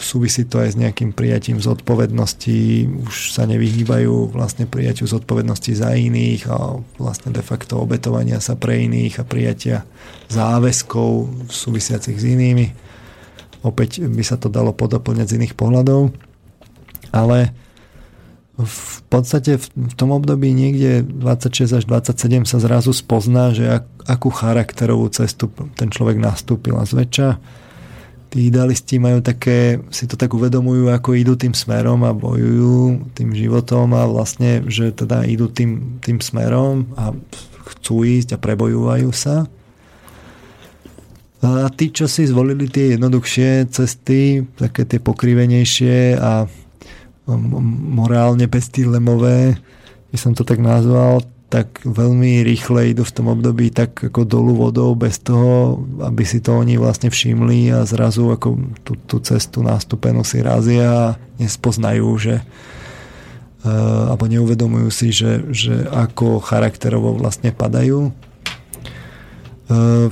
Súvisí 0.00 0.48
to 0.48 0.64
aj 0.64 0.72
s 0.72 0.80
nejakým 0.80 1.12
prijatím 1.12 1.60
zodpovednosti. 1.60 2.88
Už 3.04 3.36
sa 3.36 3.44
nevyhýbajú 3.44 4.32
vlastne 4.32 4.64
prijatiu 4.64 5.04
zodpovednosti 5.04 5.76
za 5.76 5.92
iných 5.92 6.48
a 6.48 6.80
vlastne 6.96 7.36
de 7.36 7.44
facto 7.44 7.76
obetovania 7.76 8.40
sa 8.40 8.56
pre 8.56 8.80
iných 8.88 9.20
a 9.20 9.28
prijatia 9.28 9.84
záväzkov 10.32 11.44
súvisiacich 11.52 12.16
s 12.16 12.24
inými. 12.24 12.72
Opäť 13.60 14.08
by 14.08 14.24
sa 14.24 14.40
to 14.40 14.48
dalo 14.48 14.72
podoplňať 14.72 15.36
z 15.36 15.36
iných 15.36 15.54
pohľadov. 15.58 16.16
Ale 17.16 17.56
v 18.56 19.00
podstate 19.08 19.56
v 19.60 19.94
tom 19.96 20.12
období 20.12 20.52
niekde 20.52 21.04
26 21.04 21.80
až 21.80 21.84
27 21.88 22.44
sa 22.44 22.60
zrazu 22.60 22.92
spozná, 22.92 23.56
že 23.56 23.80
ak, 23.80 23.84
akú 24.04 24.28
charakterovú 24.28 25.08
cestu 25.12 25.48
ten 25.76 25.88
človek 25.88 26.20
nastúpil 26.20 26.76
a 26.76 26.84
zväčša 26.84 27.28
tí 28.36 28.52
idealisti 28.52 28.98
majú 28.98 29.22
také, 29.22 29.80
si 29.88 30.04
to 30.04 30.18
tak 30.18 30.34
uvedomujú, 30.34 30.90
ako 30.90 31.16
idú 31.16 31.38
tým 31.38 31.54
smerom 31.54 32.02
a 32.04 32.12
bojujú 32.12 33.12
tým 33.14 33.30
životom 33.32 33.94
a 33.94 34.04
vlastne, 34.04 34.66
že 34.66 34.90
teda 34.92 35.24
idú 35.24 35.48
tým, 35.48 36.02
tým 36.02 36.18
smerom 36.18 36.90
a 36.98 37.14
chcú 37.74 38.04
ísť 38.04 38.36
a 38.36 38.42
prebojúvajú 38.42 39.10
sa. 39.14 39.46
A 41.40 41.70
tí, 41.70 41.94
čo 41.94 42.10
si 42.10 42.26
zvolili 42.26 42.66
tie 42.66 42.98
jednoduchšie 42.98 43.70
cesty, 43.70 44.42
také 44.58 44.82
tie 44.84 44.98
pokrivenejšie 44.98 46.18
a 46.18 46.50
morálne 47.26 48.46
pestilemové, 48.46 49.58
by 50.14 50.16
som 50.18 50.32
to 50.32 50.46
tak 50.46 50.62
nazval, 50.62 51.26
tak 51.46 51.86
veľmi 51.86 52.42
rýchle 52.42 52.90
idú 52.90 53.06
v 53.06 53.14
tom 53.14 53.30
období 53.30 53.70
tak 53.70 54.10
ako 54.10 54.26
dolu 54.26 54.66
vodou 54.66 54.98
bez 54.98 55.22
toho, 55.22 55.78
aby 56.02 56.26
si 56.26 56.42
to 56.42 56.58
oni 56.58 56.74
vlastne 56.74 57.06
všimli 57.06 57.70
a 57.70 57.86
zrazu 57.86 58.34
ako 58.34 58.58
tú, 58.82 58.98
tú 59.06 59.22
cestu 59.22 59.62
nástupenú 59.62 60.26
si 60.26 60.42
razia 60.42 61.14
a 61.14 61.14
nespoznajú, 61.38 62.08
že 62.18 62.42
uh, 63.62 64.10
alebo 64.10 64.26
neuvedomujú 64.26 64.88
si, 64.90 65.14
že, 65.14 65.46
že 65.54 65.86
ako 65.86 66.42
charakterovo 66.42 67.14
vlastne 67.14 67.54
padajú. 67.54 68.10
Uh, 69.70 70.10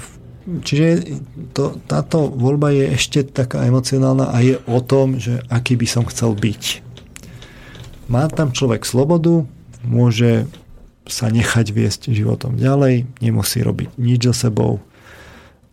čiže 0.62 1.18
to, 1.50 1.82
táto 1.90 2.30
voľba 2.30 2.70
je 2.70 2.94
ešte 2.94 3.26
taká 3.26 3.66
emocionálna 3.66 4.30
a 4.30 4.38
je 4.38 4.62
o 4.70 4.78
tom, 4.78 5.18
že 5.18 5.42
aký 5.50 5.74
by 5.74 5.86
som 5.90 6.06
chcel 6.06 6.38
byť 6.38 6.83
má 8.08 8.28
tam 8.28 8.52
človek 8.52 8.84
slobodu, 8.84 9.44
môže 9.84 10.48
sa 11.04 11.28
nechať 11.28 11.66
viesť 11.68 12.00
životom 12.16 12.56
ďalej, 12.56 13.04
nemusí 13.20 13.60
robiť 13.60 14.00
nič 14.00 14.20
so 14.32 14.34
sebou. 14.48 14.80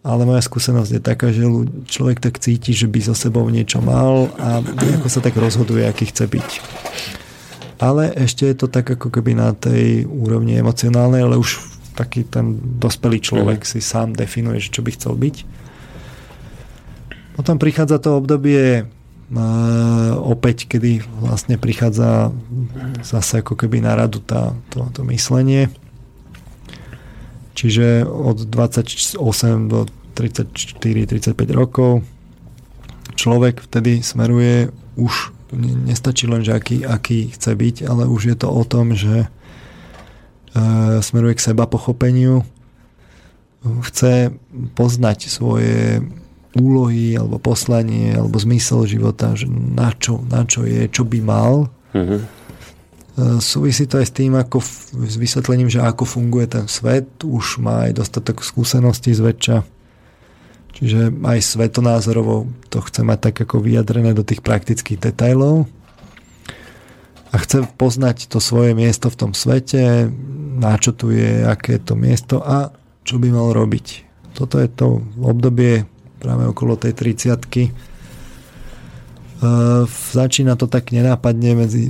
Ale 0.01 0.25
moja 0.25 0.41
skúsenosť 0.41 0.91
je 0.97 1.01
taká, 1.01 1.29
že 1.29 1.45
človek 1.85 2.17
tak 2.19 2.41
cíti, 2.41 2.73
že 2.73 2.89
by 2.89 2.99
so 3.05 3.13
sebou 3.13 3.45
niečo 3.47 3.79
mal 3.85 4.33
a 4.41 4.59
nejako 4.59 5.07
sa 5.07 5.21
tak 5.21 5.37
rozhoduje, 5.37 5.85
aký 5.85 6.09
chce 6.09 6.25
byť. 6.25 6.49
Ale 7.77 8.09
ešte 8.13 8.49
je 8.49 8.55
to 8.57 8.67
tak 8.69 8.89
ako 8.97 9.13
keby 9.13 9.37
na 9.37 9.53
tej 9.53 10.09
úrovni 10.09 10.57
emocionálnej, 10.57 11.21
ale 11.21 11.37
už 11.37 11.61
taký 11.93 12.25
ten 12.25 12.57
dospelý 12.81 13.21
človek 13.21 13.61
mm. 13.61 13.67
si 13.67 13.79
sám 13.79 14.17
definuje, 14.17 14.57
že 14.57 14.73
čo 14.73 14.81
by 14.81 14.91
chcel 14.95 15.13
byť. 15.13 15.35
Potom 17.37 17.61
prichádza 17.61 18.01
to 18.01 18.17
obdobie 18.17 18.89
opäť, 20.19 20.67
kedy 20.67 21.07
vlastne 21.23 21.55
prichádza 21.55 22.35
zase 22.99 23.39
ako 23.39 23.55
keby 23.55 23.79
na 23.79 23.95
radu 23.95 24.19
tá, 24.19 24.51
to, 24.67 24.83
to 24.91 25.07
myslenie. 25.07 25.71
Čiže 27.55 28.03
od 28.03 28.43
28 28.43 29.15
do 29.71 29.87
34-35 30.15 31.31
rokov 31.55 32.03
človek 33.15 33.63
vtedy 33.63 34.03
smeruje 34.03 34.71
už 34.99 35.31
nestačí 35.87 36.27
len, 36.27 36.43
že 36.43 36.55
aký, 36.55 36.83
aký 36.83 37.31
chce 37.31 37.51
byť, 37.55 37.75
ale 37.87 38.07
už 38.07 38.35
je 38.35 38.37
to 38.39 38.47
o 38.51 38.63
tom, 38.63 38.95
že 38.95 39.27
e, 39.27 39.27
smeruje 41.03 41.35
k 41.35 41.45
seba 41.51 41.67
pochopeniu, 41.67 42.43
chce 43.61 44.33
poznať 44.73 45.27
svoje 45.27 46.01
úlohy 46.57 47.15
alebo 47.15 47.39
poslanie 47.39 48.15
alebo 48.15 48.35
zmysel 48.35 48.83
života, 48.83 49.35
že 49.35 49.47
na 49.51 49.95
čo, 49.95 50.19
na 50.27 50.43
čo 50.43 50.67
je, 50.67 50.87
čo 50.91 51.07
by 51.07 51.19
mal. 51.23 51.71
Uh-huh. 51.95 52.21
Súvisí 53.39 53.85
to 53.87 53.99
aj 53.99 54.07
s 54.07 54.15
tým, 54.15 54.35
ako 54.39 54.63
s 55.07 55.15
vysvetlením, 55.19 55.67
že 55.67 55.83
ako 55.83 56.07
funguje 56.07 56.47
ten 56.47 56.65
svet. 56.71 57.07
Už 57.23 57.59
má 57.59 57.87
aj 57.87 58.03
dostatok 58.03 58.43
skúseností 58.43 59.11
zväčša. 59.11 59.63
Čiže 60.71 61.11
aj 61.19 61.39
svetonázorovo 61.43 62.47
to 62.71 62.79
chce 62.79 63.03
mať 63.03 63.19
tak 63.29 63.35
ako 63.45 63.61
vyjadrené 63.61 64.15
do 64.15 64.23
tých 64.23 64.39
praktických 64.39 65.11
detajlov. 65.11 65.67
A 67.31 67.35
chce 67.39 67.67
poznať 67.75 68.31
to 68.31 68.43
svoje 68.43 68.75
miesto 68.75 69.07
v 69.07 69.19
tom 69.19 69.31
svete, 69.31 70.11
na 70.59 70.75
čo 70.79 70.91
tu 70.91 71.15
je, 71.15 71.47
aké 71.47 71.79
je 71.79 71.83
to 71.83 71.95
miesto 71.95 72.43
a 72.43 72.75
čo 73.07 73.19
by 73.19 73.31
mal 73.31 73.55
robiť. 73.55 74.07
Toto 74.35 74.59
je 74.59 74.67
to 74.71 75.03
obdobie 75.19 75.83
práve 76.21 76.45
okolo 76.45 76.77
tej 76.77 76.93
30 76.93 77.89
Uh, 79.41 79.89
začína 80.13 80.53
to 80.53 80.69
tak 80.69 80.93
nenápadne 80.93 81.57
medzi 81.57 81.89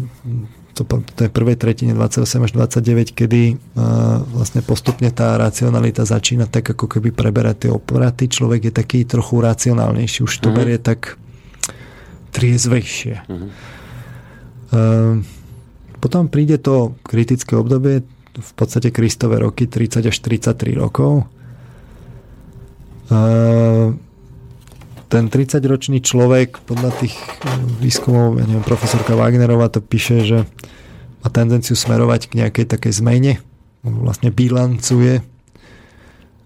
to, 0.72 0.88
tej 1.20 1.28
prvej 1.28 1.60
tretine 1.60 1.92
28 1.92 2.48
až 2.48 2.52
29, 2.56 3.12
kedy 3.12 3.60
uh, 3.60 4.24
vlastne 4.24 4.64
postupne 4.64 5.12
tá 5.12 5.36
racionalita 5.36 6.08
začína 6.08 6.48
tak 6.48 6.72
ako 6.72 6.88
keby 6.88 7.12
preberať 7.12 7.68
tie 7.68 7.72
operaty. 7.76 8.32
Človek 8.32 8.72
je 8.72 8.74
taký 8.74 9.04
trochu 9.04 9.44
racionálnejší, 9.44 10.24
už 10.24 10.32
to 10.40 10.48
uh-huh. 10.48 10.56
berie 10.56 10.80
tak 10.80 11.20
triezvejšie. 12.32 13.28
Uh-huh. 13.28 13.52
Uh, 14.72 15.14
potom 16.00 16.32
príde 16.32 16.56
to 16.56 16.96
kritické 17.04 17.60
obdobie, 17.60 18.08
v 18.32 18.52
podstate 18.56 18.96
Kristové 18.96 19.44
roky, 19.44 19.68
30 19.68 20.08
až 20.08 20.18
33 20.24 20.80
rokov. 20.80 21.28
Uh, 23.12 23.92
ten 25.12 25.28
30-ročný 25.28 26.00
človek 26.00 26.64
podľa 26.64 26.96
tých 27.04 27.16
eh, 27.20 27.60
výskumov, 27.84 28.40
ja 28.40 28.48
neviem, 28.48 28.64
profesorka 28.64 29.20
Wagnerová 29.20 29.68
to 29.68 29.84
píše, 29.84 30.24
že 30.24 30.40
má 31.22 31.28
tendenciu 31.30 31.76
smerovať 31.76 32.32
k 32.32 32.38
nejakej 32.42 32.66
takej 32.66 32.94
zmene, 33.04 33.34
vlastne 33.84 34.34
bilancuje, 34.34 35.22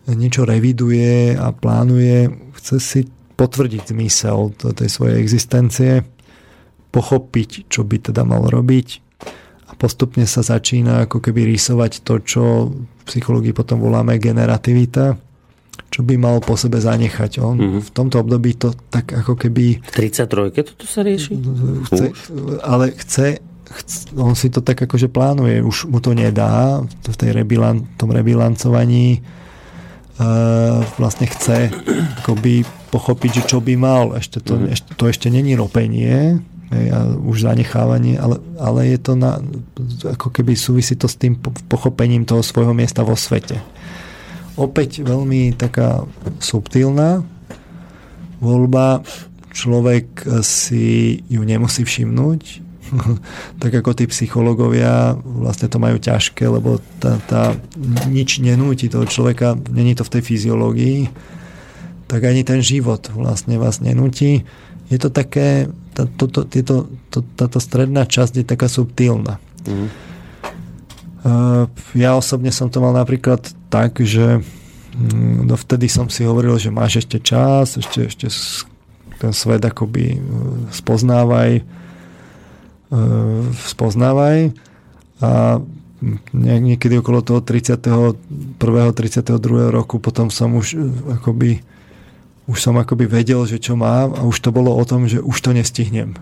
niečo 0.09 0.43
reviduje 0.43 1.37
a 1.37 1.55
plánuje, 1.55 2.27
chce 2.59 2.75
si 2.81 3.01
potvrdiť 3.39 3.95
zmysel 3.95 4.51
tej 4.57 4.89
svojej 4.91 5.15
existencie, 5.21 6.03
pochopiť, 6.91 7.67
čo 7.71 7.87
by 7.87 8.11
teda 8.11 8.27
mal 8.27 8.47
robiť 8.47 9.05
a 9.65 9.71
postupne 9.75 10.23
sa 10.29 10.45
začína 10.45 11.09
ako 11.09 11.19
keby 11.19 11.55
rysovať 11.55 12.05
to, 12.05 12.15
čo 12.21 12.43
v 12.71 13.03
psychológii 13.03 13.51
potom 13.51 13.81
voláme 13.81 14.15
generativita, 14.21 15.17
čo 15.89 16.03
by 16.03 16.15
mal 16.19 16.43
po 16.43 16.60
sebe 16.60 16.80
zanechať. 16.84 17.39
On 17.39 17.56
mm-hmm. 17.56 17.81
v 17.88 17.89
tomto 17.95 18.19
období 18.19 18.60
to 18.60 18.76
tak 18.91 19.15
ako 19.15 19.39
keby... 19.39 19.80
V 19.80 19.91
33 20.11 20.52
toto 20.52 20.84
sa 20.84 21.02
rieši? 21.07 21.39
Chce, 21.88 22.06
ale 22.60 22.91
chce, 22.99 23.39
chce, 23.64 23.97
on 24.19 24.35
si 24.35 24.52
to 24.52 24.60
tak 24.60 24.84
akože 24.84 25.07
plánuje, 25.07 25.64
už 25.64 25.88
mu 25.88 26.03
to 26.03 26.11
nedá 26.11 26.84
v 26.84 27.15
tej 27.15 27.31
rebilan, 27.31 27.88
tom 27.95 28.11
rebilancovaní 28.11 29.23
uh, 30.19 30.84
vlastne 30.99 31.31
chce 31.31 31.72
akoby 32.23 32.68
pochopiť, 32.91 33.31
že 33.39 33.43
čo 33.56 33.60
by 33.64 33.73
mal. 33.80 34.19
Ešte 34.19 34.43
to, 34.43 34.60
mm-hmm. 34.60 34.73
ešte, 34.76 34.89
to 34.99 35.03
ešte 35.07 35.27
není 35.31 35.56
ropenie, 35.56 36.43
a 36.76 37.14
už 37.14 37.45
zanechávanie, 37.45 38.18
ale, 38.18 38.41
ale 38.57 38.89
je 38.89 38.99
to 38.99 39.14
na, 39.14 39.38
ako 40.02 40.34
keby 40.34 40.57
súvisí 40.57 40.97
to 40.97 41.06
s 41.06 41.14
tým 41.14 41.38
pochopením 41.69 42.26
toho 42.26 42.41
svojho 42.41 42.73
miesta 42.73 43.06
vo 43.06 43.14
svete 43.14 43.74
opäť 44.56 45.03
veľmi 45.03 45.56
taká 45.56 46.03
subtilná 46.40 47.23
voľba. 48.40 49.03
Človek 49.56 50.27
si 50.44 51.23
ju 51.32 51.48
nemusí 51.48 51.88
všimnúť, 51.88 52.41
tak 53.61 53.72
ako 53.72 53.95
tí 53.95 54.06
psychológovia 54.11 55.15
vlastne 55.23 55.72
to 55.72 55.80
majú 55.80 55.98
ťažké, 55.98 56.44
lebo 56.48 56.84
tá, 56.99 57.18
tá 57.26 57.56
nič 58.07 58.44
nenúti 58.44 58.91
toho 58.91 59.07
človeka, 59.07 59.56
není 59.72 59.95
to 59.95 60.03
v 60.03 60.14
tej 60.19 60.22
fyziológii, 60.27 60.99
tak 62.06 62.22
ani 62.27 62.45
ten 62.45 62.61
život 62.61 63.10
vlastne 63.15 63.57
vás 63.57 63.82
nenúti. 63.82 64.45
Je 64.94 65.02
to 65.02 65.10
také, 65.10 65.72
tá, 65.98 66.06
to, 66.06 66.30
to, 66.30 66.45
tieto, 66.45 66.86
to, 67.10 67.26
táto 67.34 67.57
stredná 67.57 68.06
časť 68.06 68.44
je 68.44 68.45
taká 68.45 68.69
subtilná. 68.69 69.41
Mm. 69.65 69.90
Ja 71.97 72.14
osobne 72.14 72.53
som 72.53 72.69
to 72.69 72.77
mal 72.85 72.93
napríklad 72.93 73.41
tak, 73.73 73.97
že 73.97 74.45
mm, 74.93 75.49
dovtedy 75.49 75.89
som 75.89 76.06
si 76.06 76.22
hovoril, 76.22 76.61
že 76.61 76.69
máš 76.69 77.02
ešte 77.02 77.18
čas, 77.18 77.81
ešte, 77.81 78.06
ešte 78.14 78.30
ten 79.18 79.34
svet 79.34 79.65
akoby 79.65 80.06
e, 80.15 80.19
spoznávaj, 80.69 81.52
e, 81.57 83.02
spoznávaj 83.65 84.53
a 85.23 85.64
niekedy 86.35 86.99
okolo 87.02 87.23
toho 87.26 87.41
31. 87.41 88.14
32. 88.60 89.73
roku 89.73 89.97
potom 89.97 90.30
som 90.30 90.53
už 90.53 90.77
akoby 91.18 91.64
už 92.45 92.61
som 92.61 92.77
akoby 92.77 93.09
vedel, 93.09 93.41
že 93.49 93.57
čo 93.57 93.73
mám 93.73 94.13
a 94.13 94.22
už 94.22 94.38
to 94.38 94.53
bolo 94.53 94.69
o 94.69 94.84
tom, 94.85 95.09
že 95.09 95.17
už 95.17 95.34
to 95.41 95.49
nestihnem. 95.49 96.13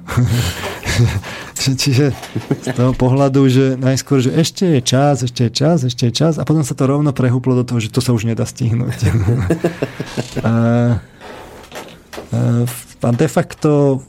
Čiže 1.84 2.16
z 2.64 2.68
toho 2.72 2.96
pohľadu, 2.96 3.44
že 3.52 3.76
najskôr, 3.76 4.24
že 4.24 4.32
ešte 4.32 4.80
je 4.80 4.82
čas, 4.84 5.28
ešte 5.28 5.48
je 5.48 5.52
čas, 5.52 5.84
ešte 5.84 6.08
je 6.08 6.14
čas 6.16 6.40
a 6.40 6.48
potom 6.48 6.64
sa 6.64 6.80
to 6.80 6.88
rovno 6.88 7.12
prehúplo 7.12 7.60
do 7.60 7.68
toho, 7.68 7.84
že 7.84 7.92
to 7.92 8.00
sa 8.00 8.16
už 8.16 8.24
nedá 8.24 8.48
stihnúť. 8.48 9.00
a, 10.48 10.54
a 12.32 13.10
de 13.12 13.28
facto 13.28 14.00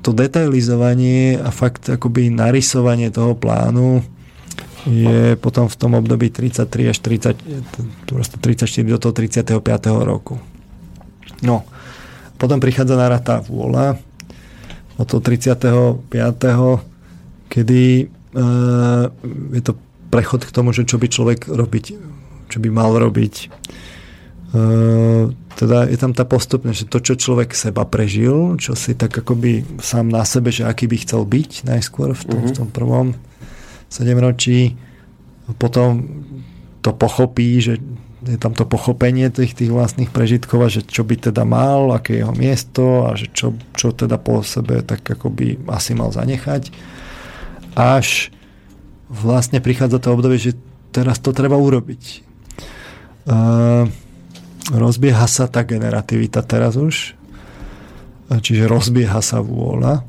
to 0.00 0.14
detailizovanie 0.14 1.34
a 1.34 1.50
fakt 1.50 1.90
akoby 1.90 2.30
narysovanie 2.30 3.10
toho 3.10 3.34
plánu 3.34 4.06
je 4.88 5.36
potom 5.36 5.68
v 5.68 5.76
tom 5.76 5.92
období 5.92 6.32
33 6.32 6.88
až 6.88 6.98
30, 7.04 7.36
34 8.40 8.64
do 8.86 8.98
toho 9.02 9.12
35. 9.12 9.60
roku. 10.08 10.40
No, 11.40 11.64
potom 12.40 12.60
prichádza 12.60 12.96
na 12.96 13.20
tá 13.20 13.40
vôľa 13.40 14.00
od 15.00 15.06
toho 15.08 15.20
35. 15.24 16.08
kedy 17.48 17.82
e, 18.00 18.04
je 19.56 19.62
to 19.64 19.72
prechod 20.12 20.44
k 20.44 20.52
tomu, 20.52 20.76
že 20.76 20.84
čo 20.84 21.00
by 21.00 21.08
človek 21.08 21.48
robiť, 21.48 21.86
čo 22.52 22.58
by 22.60 22.68
mal 22.68 22.92
robiť. 22.92 23.34
E, 23.40 23.48
teda 25.56 25.88
je 25.88 25.98
tam 26.00 26.12
tá 26.12 26.24
postupne, 26.28 26.72
že 26.76 26.88
to, 26.88 27.00
čo 27.00 27.16
človek 27.16 27.56
seba 27.56 27.84
prežil, 27.88 28.56
čo 28.60 28.76
si 28.76 28.92
tak 28.96 29.12
akoby 29.12 29.80
sám 29.80 30.08
na 30.08 30.24
sebe, 30.24 30.52
že 30.52 30.68
aký 30.68 30.88
by 30.88 30.96
chcel 31.04 31.24
byť 31.24 31.68
najskôr 31.68 32.12
v 32.12 32.22
tom, 32.24 32.40
mm-hmm. 32.40 32.52
v 32.52 32.56
tom 32.56 32.68
prvom 32.68 33.08
sedemročí, 33.92 34.76
potom 35.58 36.04
to 36.80 36.94
pochopí, 36.94 37.60
že 37.60 37.76
je 38.20 38.36
tam 38.36 38.52
to 38.52 38.68
pochopenie 38.68 39.32
tých, 39.32 39.56
tých 39.56 39.72
vlastných 39.72 40.12
prežitkov 40.12 40.68
a 40.68 40.72
že 40.72 40.84
čo 40.84 41.08
by 41.08 41.30
teda 41.30 41.48
mal, 41.48 41.88
aké 41.96 42.16
je 42.16 42.20
jeho 42.20 42.34
miesto 42.36 43.08
a 43.08 43.16
že 43.16 43.32
čo, 43.32 43.56
čo 43.72 43.96
teda 43.96 44.20
po 44.20 44.44
sebe 44.44 44.84
tak 44.84 45.00
ako 45.04 45.32
by 45.32 45.56
asi 45.72 45.96
mal 45.96 46.12
zanechať. 46.12 46.68
Až 47.80 48.28
vlastne 49.08 49.64
prichádza 49.64 49.98
to 49.98 50.12
obdobie, 50.12 50.36
že 50.36 50.52
teraz 50.92 51.16
to 51.18 51.32
treba 51.32 51.56
urobiť. 51.56 52.28
Uh, 53.24 53.88
rozbieha 54.68 55.24
sa 55.24 55.48
tá 55.48 55.64
generativita 55.64 56.44
teraz 56.44 56.76
už, 56.76 57.16
čiže 58.30 58.70
rozbieha 58.70 59.18
sa 59.24 59.40
vôľa. 59.40 60.04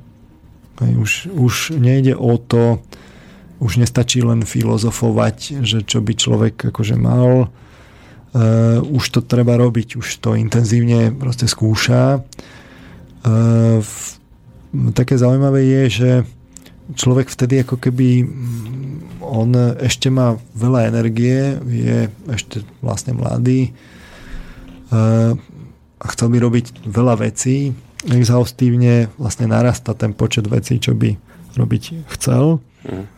Už, 0.81 1.29
už 1.29 1.77
nejde 1.77 2.17
o 2.17 2.41
to, 2.41 2.81
už 3.61 3.77
nestačí 3.77 4.25
len 4.25 4.41
filozofovať, 4.41 5.61
že 5.61 5.85
čo 5.85 6.01
by 6.01 6.13
človek 6.17 6.73
akože 6.73 6.97
mal, 6.97 7.53
Uh, 8.31 8.79
už 8.95 9.11
to 9.11 9.19
treba 9.19 9.59
robiť, 9.59 9.99
už 9.99 10.23
to 10.23 10.39
intenzívne 10.39 11.11
proste 11.11 11.51
skúša. 11.51 12.23
Uh, 13.27 13.83
v, 13.83 13.95
také 14.95 15.19
zaujímavé 15.19 15.67
je, 15.67 15.83
že 15.91 16.11
človek 16.95 17.27
vtedy 17.27 17.67
ako 17.67 17.75
keby 17.75 18.23
mm, 18.23 19.19
on 19.19 19.51
ešte 19.83 20.07
má 20.07 20.39
veľa 20.55 20.95
energie, 20.95 21.59
je 21.59 22.07
ešte 22.31 22.63
vlastne 22.79 23.19
mladý 23.19 23.75
uh, 24.95 25.35
a 25.99 26.05
chcel 26.15 26.31
by 26.31 26.37
robiť 26.39 26.87
veľa 26.87 27.27
vecí. 27.27 27.75
Exhaustívne 28.07 29.11
vlastne 29.19 29.51
narasta 29.51 29.91
ten 29.91 30.15
počet 30.15 30.47
vecí, 30.47 30.79
čo 30.79 30.95
by 30.95 31.19
robiť 31.59 32.07
chcel. 32.15 32.63
Mm. 32.87 33.11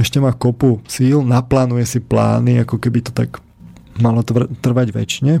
Ešte 0.00 0.16
má 0.16 0.32
kopu 0.32 0.80
síl, 0.88 1.20
naplánuje 1.20 1.84
si 1.84 2.00
plány, 2.00 2.64
ako 2.64 2.80
keby 2.80 3.04
to 3.04 3.12
tak 3.12 3.43
malo 4.00 4.26
trvať 4.60 4.88
väčšine. 4.90 5.34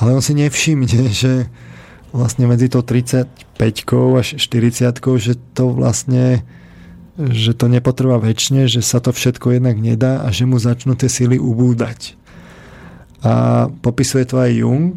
Ale 0.00 0.10
on 0.12 0.22
si 0.24 0.32
nevšimne, 0.34 1.10
že 1.22 1.48
vlastne 2.12 2.44
medzi 2.44 2.68
to 2.68 2.84
35 2.84 3.28
až 4.20 4.26
40 4.36 5.00
že 5.18 5.34
to 5.56 5.64
vlastne 5.72 6.44
že 7.12 7.52
to 7.52 7.68
nepotrvá 7.68 8.16
väčšine, 8.16 8.64
že 8.72 8.80
sa 8.80 8.96
to 8.96 9.12
všetko 9.12 9.60
jednak 9.60 9.76
nedá 9.76 10.24
a 10.24 10.32
že 10.32 10.48
mu 10.48 10.56
začnú 10.56 10.96
tie 10.96 11.12
síly 11.12 11.36
ubúdať. 11.36 12.16
A 13.20 13.68
popisuje 13.84 14.24
to 14.24 14.40
aj 14.40 14.50
Jung, 14.56 14.96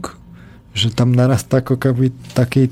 že 0.72 0.96
tam 0.96 1.12
narastá 1.12 1.60
ako 1.60 1.76
keby 1.76 2.16
taký, 2.32 2.72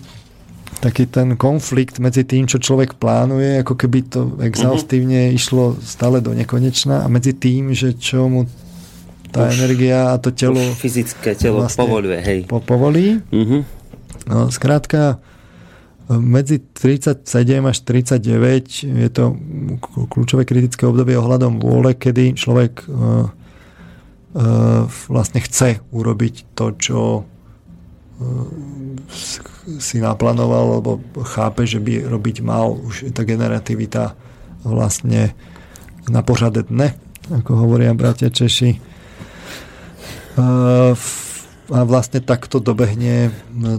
taký 0.80 1.12
ten 1.12 1.36
konflikt 1.36 2.00
medzi 2.00 2.24
tým, 2.24 2.48
čo 2.48 2.56
človek 2.56 2.96
plánuje, 2.96 3.68
ako 3.68 3.76
keby 3.76 4.00
to 4.08 4.22
exhaustívne 4.40 5.28
mm-hmm. 5.28 5.38
išlo 5.38 5.76
stále 5.84 6.24
do 6.24 6.32
nekonečna 6.32 7.04
a 7.04 7.08
medzi 7.12 7.36
tým, 7.36 7.76
že 7.76 8.00
čo 8.00 8.32
mu 8.32 8.48
tá 9.34 9.50
už, 9.50 9.58
energia 9.58 10.14
a 10.14 10.22
to 10.22 10.30
telo... 10.30 10.62
Už 10.62 10.78
fyzické 10.78 11.34
telo 11.34 11.66
vlastne 11.66 11.82
povoluje, 11.82 12.20
hej. 12.22 12.40
Po, 12.46 12.62
povolí. 12.62 13.18
Uh-huh. 13.34 13.66
No, 14.30 14.54
skrátka, 14.54 15.18
medzi 16.08 16.62
37 16.62 17.26
až 17.66 17.78
39 17.82 18.86
je 18.86 19.10
to 19.10 19.34
kľúčové 20.12 20.46
kritické 20.46 20.86
obdobie 20.86 21.18
ohľadom 21.18 21.58
vôle, 21.58 21.98
kedy 21.98 22.38
človek 22.38 22.86
uh, 22.86 22.94
uh, 22.94 24.86
vlastne 25.10 25.40
chce 25.42 25.82
urobiť 25.90 26.54
to, 26.54 26.66
čo 26.78 27.00
uh, 27.24 28.48
si 29.80 29.98
naplánoval, 30.04 30.80
alebo 30.80 31.02
chápe, 31.26 31.64
že 31.66 31.80
by 31.82 32.06
robiť 32.06 32.44
mal. 32.46 32.76
Už 32.76 33.10
je 33.10 33.12
tá 33.16 33.24
generativita 33.26 34.14
vlastne 34.68 35.34
na 36.12 36.20
pořade 36.20 36.68
dne, 36.68 36.96
ako 37.32 37.64
hovoria 37.64 37.96
bratia 37.96 38.28
Češi 38.28 38.93
a 40.38 41.80
vlastne 41.88 42.20
takto 42.20 42.60
dobehne 42.60 43.32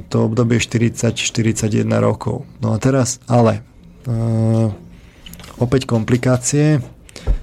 to 0.08 0.26
obdobie 0.26 0.58
40-41 0.58 1.84
rokov. 2.00 2.48
No 2.62 2.72
a 2.72 2.76
teraz 2.78 3.20
ale 3.28 3.62
opäť 5.58 5.86
komplikácie. 5.86 6.82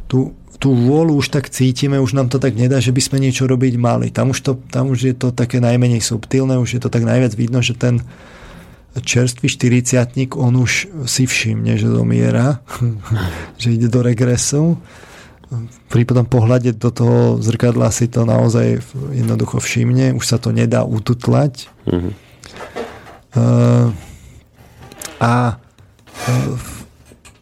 Tu, 0.05 0.35
tú 0.61 0.69
vôľu 0.75 1.23
už 1.23 1.33
tak 1.33 1.49
cítime, 1.49 1.97
už 1.97 2.13
nám 2.13 2.29
to 2.29 2.37
tak 2.37 2.53
nedá, 2.53 2.77
že 2.83 2.93
by 2.93 3.01
sme 3.01 3.17
niečo 3.23 3.47
robiť 3.47 3.73
mali. 3.79 4.13
Tam 4.13 4.29
už, 4.29 4.39
to, 4.43 4.51
tam 4.69 4.91
už 4.91 4.99
je 5.11 5.15
to 5.15 5.33
také 5.33 5.57
najmenej 5.63 6.03
subtilné, 6.03 6.59
už 6.59 6.77
je 6.77 6.81
to 6.83 6.89
tak 6.91 7.07
najviac 7.07 7.33
vidno, 7.33 7.63
že 7.63 7.73
ten 7.73 8.03
čerstvý 8.91 9.47
štyriciatník, 9.47 10.35
on 10.35 10.59
už 10.59 10.91
si 11.07 11.23
všimne, 11.23 11.79
že 11.79 11.87
domiera, 11.87 12.59
že 13.61 13.73
ide 13.73 13.87
do 13.87 14.03
regresu 14.03 14.75
pri 15.91 16.07
potom 16.07 16.23
pohľade 16.23 16.71
do 16.79 16.89
toho 16.95 17.35
zrkadla 17.43 17.91
si 17.91 18.07
to 18.07 18.23
naozaj 18.23 18.79
jednoducho 19.11 19.59
všimne, 19.59 20.15
už 20.15 20.23
sa 20.23 20.39
to 20.39 20.55
nedá 20.55 20.87
ututlať. 20.87 21.67
Mm-hmm. 21.91 22.13
Uh, 23.31 23.91
a, 25.19 25.59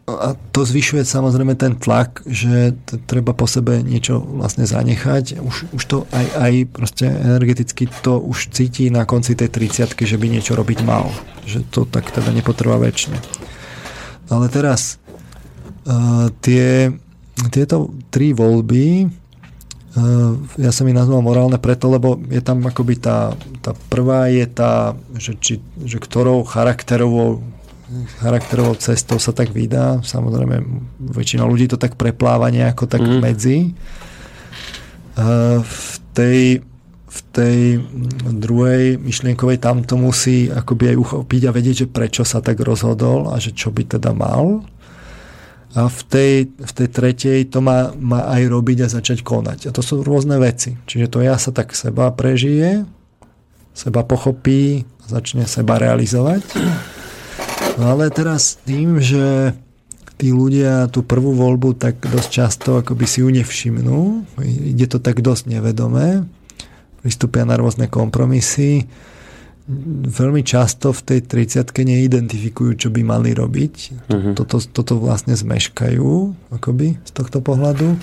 a 0.09 0.27
to 0.49 0.61
zvyšuje 0.65 1.05
samozrejme 1.05 1.53
ten 1.53 1.77
tlak, 1.77 2.25
že 2.25 2.73
t- 2.73 2.97
treba 3.05 3.37
po 3.37 3.45
sebe 3.45 3.85
niečo 3.85 4.17
vlastne 4.17 4.65
zanechať. 4.65 5.37
Už, 5.37 5.69
už 5.77 5.83
to 5.85 5.97
aj, 6.09 6.25
aj 6.33 6.53
proste 6.73 7.05
energeticky 7.05 7.85
to 8.01 8.17
už 8.17 8.49
cíti 8.49 8.89
na 8.89 9.05
konci 9.05 9.37
tej 9.37 9.53
30 9.53 9.93
že 9.93 10.17
by 10.17 10.27
niečo 10.33 10.57
robiť 10.57 10.81
mal. 10.81 11.13
Že 11.45 11.59
to 11.69 11.81
tak 11.85 12.09
teda 12.09 12.33
nepotrvá 12.33 12.81
väčšine. 12.81 13.21
Ale 14.33 14.45
teraz 14.49 14.97
uh, 15.85 16.33
tie 16.41 16.93
tieto 17.47 17.95
tri 18.11 18.35
voľby 18.35 19.07
eh, 19.07 20.31
ja 20.59 20.71
som 20.75 20.87
ich 20.91 20.97
nazval 20.97 21.23
morálne 21.23 21.55
preto, 21.55 21.87
lebo 21.87 22.19
je 22.27 22.43
tam 22.43 22.59
akoby 22.67 22.99
tá, 22.99 23.39
tá 23.63 23.71
prvá 23.87 24.27
je 24.27 24.45
tá, 24.51 24.99
že, 25.15 25.39
či, 25.39 25.63
že 25.79 25.97
ktorou 25.97 26.43
charakterovou 26.43 27.39
charakterovou 28.21 28.77
cestou 28.77 29.17
sa 29.17 29.33
tak 29.33 29.49
vydá. 29.49 29.97
Samozrejme, 30.05 30.61
väčšina 31.09 31.41
ľudí 31.41 31.65
to 31.65 31.81
tak 31.81 31.97
prepláva 31.97 32.53
nejako 32.53 32.85
tak 32.85 33.01
mm. 33.01 33.17
medzi. 33.17 33.73
Eh, 35.19 35.57
v 35.59 35.93
tej, 36.13 36.41
v 37.09 37.19
tej 37.33 37.57
druhej 38.29 39.01
myšlienkovej 39.01 39.57
tam 39.59 39.83
to 39.83 39.97
musí 39.97 40.47
akoby 40.47 40.95
aj 40.95 40.97
uchopiť 41.01 41.41
a 41.49 41.55
vedieť, 41.55 41.75
že 41.85 41.91
prečo 41.91 42.23
sa 42.23 42.39
tak 42.39 42.61
rozhodol 42.61 43.33
a 43.33 43.41
že 43.41 43.51
čo 43.51 43.73
by 43.73 43.97
teda 43.97 44.13
mal 44.13 44.63
a 45.77 45.85
v 45.85 46.01
tej, 46.09 46.33
v 46.49 46.71
tej 46.73 46.87
tretej 46.89 47.39
to 47.53 47.61
má, 47.61 47.93
má 47.93 48.25
aj 48.33 48.41
robiť 48.49 48.77
a 48.85 48.87
začať 48.89 49.21
konať. 49.21 49.69
A 49.69 49.71
to 49.71 49.85
sú 49.85 50.01
rôzne 50.01 50.41
veci. 50.41 50.73
Čiže 50.89 51.07
to 51.13 51.19
ja 51.21 51.37
sa 51.37 51.53
tak 51.53 51.77
seba 51.77 52.09
prežije, 52.09 52.89
seba 53.77 54.01
pochopí, 54.01 54.89
začne 55.05 55.45
seba 55.45 55.77
realizovať. 55.77 56.41
No 57.77 57.93
ale 57.93 58.09
teraz 58.09 58.57
tým, 58.65 58.97
že 58.97 59.53
tí 60.19 60.33
ľudia 60.33 60.89
tú 60.91 61.05
prvú 61.05 61.31
voľbu 61.31 61.79
tak 61.79 62.01
dosť 62.01 62.29
často 62.29 62.69
akoby 62.81 63.05
si 63.07 63.23
ju 63.23 63.29
nevšimnú, 63.31 63.99
ide 64.43 64.89
to 64.89 64.99
tak 64.99 65.23
dosť 65.23 65.47
nevedomé, 65.47 66.27
pristúpia 66.99 67.47
na 67.47 67.55
rôzne 67.55 67.87
kompromisy, 67.87 68.89
veľmi 70.09 70.41
často 70.41 70.89
v 70.89 71.01
tej 71.05 71.19
30 71.29 71.69
neidentifikujú, 71.69 72.71
čo 72.73 72.89
by 72.89 73.05
mali 73.05 73.37
robiť. 73.37 73.75
Uh-huh. 74.09 74.33
Toto, 74.33 74.57
toto 74.65 74.97
vlastne 74.97 75.37
zmeškajú 75.37 76.09
akoby, 76.57 76.97
z 77.05 77.11
tohto 77.13 77.39
pohľadu. 77.45 77.93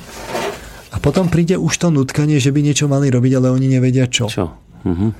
A 0.94 0.96
potom 1.02 1.26
príde 1.26 1.58
už 1.58 1.74
to 1.76 1.88
nutkanie, 1.90 2.38
že 2.38 2.54
by 2.54 2.62
niečo 2.62 2.86
mali 2.86 3.10
robiť, 3.10 3.32
ale 3.42 3.50
oni 3.50 3.66
nevedia 3.66 4.06
čo. 4.06 4.30
Čo? 4.30 4.54
Uh-huh. 4.86 5.10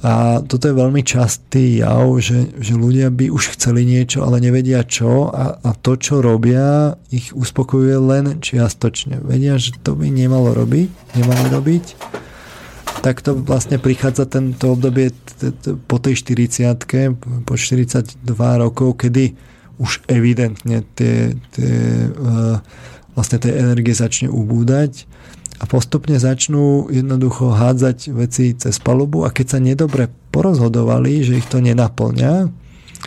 A 0.00 0.40
toto 0.40 0.64
je 0.64 0.76
veľmi 0.76 1.04
častý 1.04 1.84
jav, 1.84 2.08
že, 2.24 2.56
že 2.56 2.72
ľudia 2.72 3.12
by 3.12 3.28
už 3.28 3.56
chceli 3.56 3.84
niečo, 3.84 4.24
ale 4.24 4.40
nevedia 4.40 4.80
čo 4.80 5.28
a, 5.28 5.60
a 5.60 5.70
to, 5.76 6.00
čo 6.00 6.24
robia, 6.24 6.96
ich 7.12 7.36
uspokojuje 7.36 7.96
len 8.00 8.24
čiastočne. 8.40 9.20
Vedia, 9.20 9.60
že 9.60 9.76
to 9.84 9.92
by 9.92 10.08
nemalo 10.08 10.56
robiť, 10.56 10.88
nemali 11.20 11.44
robiť. 11.52 11.84
Tak 13.00 13.24
to 13.24 13.32
vlastne 13.32 13.80
prichádza 13.80 14.28
tento 14.28 14.76
obdobie 14.76 15.16
po 15.88 15.96
tej 15.96 16.20
40 16.20 16.76
po 17.48 17.54
42 17.56 18.20
rokov, 18.60 19.00
kedy 19.00 19.32
už 19.80 20.04
evidentne 20.12 20.84
tie, 20.92 21.32
tie, 21.56 21.72
e, 22.12 22.60
vlastne 23.16 23.40
tej 23.40 23.56
energie 23.56 23.96
začne 23.96 24.28
ubúdať 24.28 25.08
a 25.60 25.64
postupne 25.64 26.20
začnú 26.20 26.92
jednoducho 26.92 27.56
hádzať 27.56 28.12
veci 28.12 28.52
cez 28.52 28.76
palubu 28.76 29.24
a 29.24 29.32
keď 29.32 29.46
sa 29.56 29.58
nedobre 29.60 30.12
porozhodovali, 30.32 31.24
že 31.24 31.40
ich 31.40 31.48
to 31.48 31.64
nenaplňa, 31.64 32.52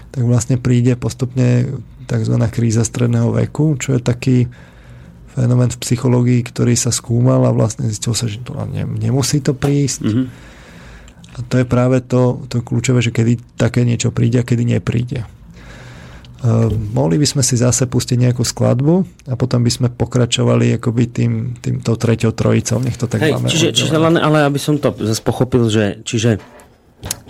tak 0.10 0.24
vlastne 0.26 0.57
príde 0.57 0.98
postupne 0.98 1.70
tzv. 2.10 2.36
kríza 2.49 2.82
stredného 2.82 3.34
veku, 3.34 3.78
čo 3.78 3.98
je 3.98 4.02
taký 4.02 4.38
fenomén 5.34 5.74
v 5.74 5.82
psychológii, 5.82 6.42
ktorý 6.46 6.78
sa 6.78 6.94
skúmal 6.94 7.42
a 7.50 7.52
vlastne 7.52 7.90
zistil 7.90 8.14
sa, 8.14 8.30
že 8.30 8.38
to 8.46 8.54
nemusí 8.74 9.42
to 9.42 9.58
prísť. 9.58 10.02
Mm-hmm. 10.06 10.26
A 11.34 11.38
to 11.50 11.56
je 11.58 11.66
práve 11.66 11.98
to, 12.06 12.46
to 12.46 12.62
kľúčové, 12.62 13.02
že 13.02 13.10
kedy 13.10 13.58
také 13.58 13.82
niečo 13.82 14.14
príde 14.14 14.38
a 14.38 14.46
kedy 14.46 14.78
nepríde. 14.78 15.26
Uh, 16.44 16.68
mohli 16.92 17.16
by 17.16 17.24
sme 17.24 17.40
si 17.40 17.56
zase 17.56 17.88
pustiť 17.88 18.20
nejakú 18.20 18.44
skladbu 18.44 19.08
a 19.32 19.34
potom 19.40 19.64
by 19.64 19.72
sme 19.72 19.88
pokračovali 19.88 20.76
akoby 20.76 21.04
tým, 21.08 21.32
tým 21.64 21.80
tou 21.80 21.96
treťou 21.96 22.36
trojicou, 22.36 22.84
nech 22.84 23.00
to 23.00 23.08
tak 23.08 23.24
Hej, 23.24 23.40
máme. 23.40 23.48
Čiže, 23.48 23.72
čiže 23.72 23.96
len, 23.96 24.20
ale 24.20 24.44
aby 24.44 24.60
som 24.60 24.76
to 24.76 24.92
zase 24.92 25.24
pochopil, 25.24 25.72
že 25.72 26.04
čiže 26.04 26.44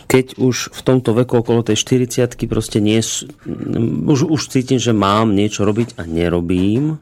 keď 0.10 0.38
už 0.38 0.74
v 0.74 0.82
tomto 0.82 1.14
veku 1.14 1.46
okolo 1.46 1.62
tej 1.62 1.78
40 1.78 2.38
proste 2.50 2.82
nie 2.82 3.02
už, 3.02 4.20
už 4.30 4.42
cítim, 4.50 4.82
že 4.82 4.98
mám 4.98 5.34
niečo 5.34 5.62
robiť 5.62 5.98
a 5.98 6.10
nerobím, 6.10 6.98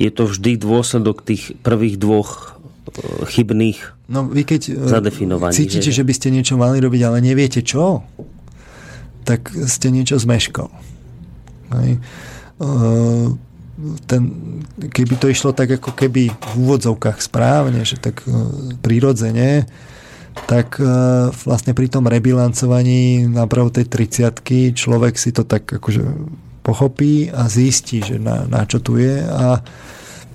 je 0.00 0.08
to 0.08 0.24
vždy 0.24 0.56
dôsledok 0.56 1.20
tých 1.20 1.52
prvých 1.60 2.00
dvoch 2.00 2.56
e, 2.88 3.28
chybných 3.28 4.00
no, 4.08 4.24
vy 4.24 4.48
keď 4.48 4.62
e, 4.72 4.88
zadefinovaní. 4.88 5.52
Cítite, 5.52 5.92
že... 5.92 6.00
že 6.00 6.06
by 6.08 6.12
ste 6.16 6.32
niečo 6.32 6.56
mali 6.56 6.80
robiť, 6.80 7.00
ale 7.04 7.20
neviete 7.20 7.60
čo, 7.60 8.00
tak 9.28 9.52
ste 9.52 9.92
niečo 9.92 10.16
zmeškal. 10.16 10.72
Hej. 11.70 12.02
Ten, 14.10 14.22
keby 14.90 15.14
to 15.16 15.30
išlo 15.30 15.54
tak 15.54 15.78
ako 15.78 15.94
keby 15.94 16.34
v 16.34 16.52
úvodzovkách 16.66 17.22
správne, 17.22 17.86
že 17.86 17.96
tak 17.96 18.26
prirodzene, 18.82 19.70
tak 20.50 20.82
vlastne 21.46 21.72
pri 21.72 21.86
tom 21.88 22.10
rebilancovaní 22.10 23.24
napravo 23.30 23.70
tej 23.70 23.86
30 23.86 24.74
človek 24.74 25.14
si 25.14 25.30
to 25.30 25.46
tak 25.46 25.64
akože 25.64 26.02
pochopí 26.60 27.32
a 27.32 27.48
zistí, 27.48 28.04
že 28.04 28.16
na, 28.20 28.44
na 28.46 28.64
čo 28.68 28.80
tu 28.80 29.00
je 29.00 29.20
a, 29.24 29.60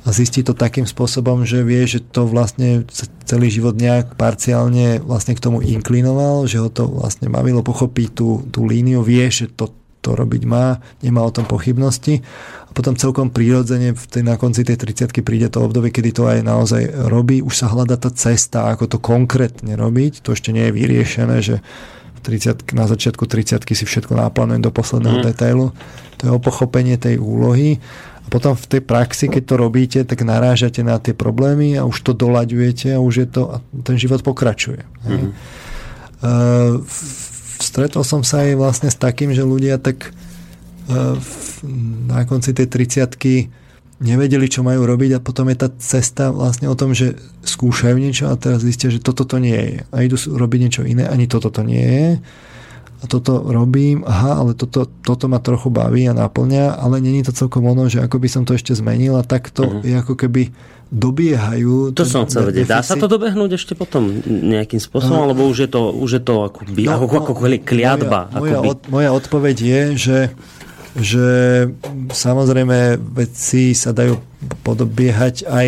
a 0.05 0.07
zistí 0.13 0.45
to 0.45 0.53
takým 0.53 0.85
spôsobom, 0.85 1.45
že 1.45 1.65
vie, 1.65 1.85
že 1.89 2.01
to 2.01 2.29
vlastne 2.29 2.85
celý 3.25 3.49
život 3.49 3.73
nejak 3.73 4.13
parciálne 4.17 5.01
vlastne 5.01 5.33
k 5.33 5.43
tomu 5.43 5.65
inklinoval, 5.65 6.45
že 6.45 6.61
ho 6.61 6.69
to 6.69 6.85
vlastne 6.85 7.29
bavilo 7.29 7.65
pochopiť 7.65 8.09
tú, 8.13 8.45
tú 8.53 8.69
líniu, 8.69 9.01
vie, 9.01 9.25
že 9.33 9.49
to 9.49 9.73
to 10.05 10.13
robiť 10.13 10.45
má, 10.45 10.77
nemá 11.01 11.25
o 11.25 11.33
tom 11.33 11.49
pochybnosti. 11.49 12.21
A 12.69 12.71
potom 12.77 12.93
celkom 12.93 13.33
prírodzene 13.33 13.97
v 13.97 14.05
tej, 14.05 14.21
na 14.21 14.37
konci 14.37 14.61
tej 14.61 14.77
30 14.77 15.25
príde 15.25 15.49
to 15.49 15.65
obdobie, 15.65 15.89
kedy 15.89 16.13
to 16.13 16.29
aj 16.29 16.45
naozaj 16.45 17.09
robí. 17.09 17.41
Už 17.41 17.65
sa 17.65 17.73
hľada 17.73 17.97
tá 17.97 18.13
cesta, 18.13 18.69
ako 18.69 18.85
to 18.85 18.97
konkrétne 19.01 19.73
robiť. 19.73 20.21
To 20.21 20.37
ešte 20.37 20.53
nie 20.53 20.69
je 20.69 20.77
vyriešené, 20.77 21.37
že 21.41 21.65
30, 22.25 22.73
na 22.73 22.89
začiatku 22.89 23.29
30 23.29 23.61
si 23.61 23.85
všetko 23.85 24.17
naplánujem 24.17 24.65
do 24.65 24.73
posledného 24.73 25.21
mm. 25.21 25.25
detailu. 25.29 25.69
To 26.17 26.21
je 26.25 26.31
o 26.33 26.41
pochopenie 26.41 26.97
tej 26.97 27.21
úlohy. 27.21 27.77
A 28.25 28.27
potom 28.33 28.57
v 28.57 28.65
tej 28.65 28.81
praxi, 28.81 29.29
keď 29.29 29.43
to 29.45 29.55
robíte, 29.61 29.99
tak 30.01 30.25
narážate 30.25 30.81
na 30.81 30.97
tie 30.97 31.13
problémy 31.13 31.77
a 31.77 31.85
už 31.85 32.01
to 32.01 32.11
doľaďujete 32.17 32.97
a 32.97 32.99
už 32.99 33.13
je 33.21 33.27
to, 33.29 33.41
a 33.53 33.57
ten 33.85 34.01
život 34.01 34.25
pokračuje. 34.25 34.81
Mm. 35.05 35.29
Uh, 36.25 36.81
stretol 37.61 38.01
som 38.01 38.25
sa 38.25 38.43
aj 38.43 38.57
vlastne 38.57 38.89
s 38.89 38.97
takým, 38.97 39.31
že 39.31 39.45
ľudia 39.45 39.79
tak 39.79 40.09
e, 40.09 40.11
na 42.07 42.23
konci 42.27 42.51
tej 42.51 42.67
30 42.67 43.55
nevedeli, 44.03 44.51
čo 44.51 44.65
majú 44.65 44.83
robiť 44.83 45.19
a 45.19 45.23
potom 45.23 45.47
je 45.47 45.57
tá 45.57 45.69
cesta 45.79 46.31
vlastne 46.31 46.67
o 46.67 46.75
tom, 46.75 46.91
že 46.91 47.15
skúšajú 47.47 47.95
niečo 47.95 48.27
a 48.27 48.35
teraz 48.35 48.65
zistia, 48.65 48.91
že 48.91 48.99
toto 48.99 49.23
to 49.23 49.39
nie 49.39 49.55
je. 49.55 49.77
A 49.95 50.03
idú 50.03 50.19
robiť 50.19 50.59
niečo 50.59 50.81
iné, 50.83 51.07
ani 51.07 51.31
toto 51.31 51.47
to 51.47 51.63
nie 51.63 51.83
je. 51.83 52.09
A 53.03 53.11
toto 53.11 53.43
robím, 53.45 54.01
aha, 54.07 54.41
ale 54.41 54.57
toto, 54.57 54.87
toto 54.87 55.29
ma 55.29 55.37
trochu 55.37 55.69
baví 55.69 56.07
a 56.09 56.15
naplňa, 56.15 56.79
ale 56.79 57.03
není 57.03 57.21
to 57.21 57.35
celkom 57.35 57.67
ono, 57.67 57.85
že 57.85 58.01
ako 58.01 58.17
by 58.17 58.27
som 58.31 58.43
to 58.47 58.55
ešte 58.55 58.73
zmenil 58.73 59.19
a 59.19 59.23
tak 59.23 59.51
to 59.51 59.67
uh-huh. 59.67 59.85
je 59.85 59.95
ako 59.99 60.15
keby 60.17 60.49
dobiehajú. 60.89 61.91
To 61.91 62.05
som 62.07 62.25
chcel 62.25 62.49
vedieť. 62.49 62.71
Dá 62.71 62.81
sa 62.81 62.95
to 62.95 63.05
dobehnúť 63.05 63.59
ešte 63.59 63.73
potom 63.77 64.09
nejakým 64.25 64.79
spôsobom, 64.79 65.21
uh, 65.21 65.25
alebo 65.29 65.45
už 65.49 65.67
je 65.67 65.69
to, 65.69 65.81
už 65.91 66.09
je 66.17 66.21
to 66.23 66.33
ako, 66.45 66.59
by, 66.71 66.83
no, 66.87 66.91
ako, 66.97 67.05
ako 67.19 67.33
kliatba? 67.61 68.31
Moja, 68.31 68.39
moja, 68.39 68.59
od, 68.63 68.79
moja 68.87 69.09
odpoveď 69.11 69.57
je, 69.59 69.81
že 69.97 70.17
že 70.95 71.27
samozrejme 72.15 72.95
veci 73.19 73.75
sa 73.75 73.91
dajú 73.91 74.15
podobiehať 74.63 75.43
aj 75.43 75.67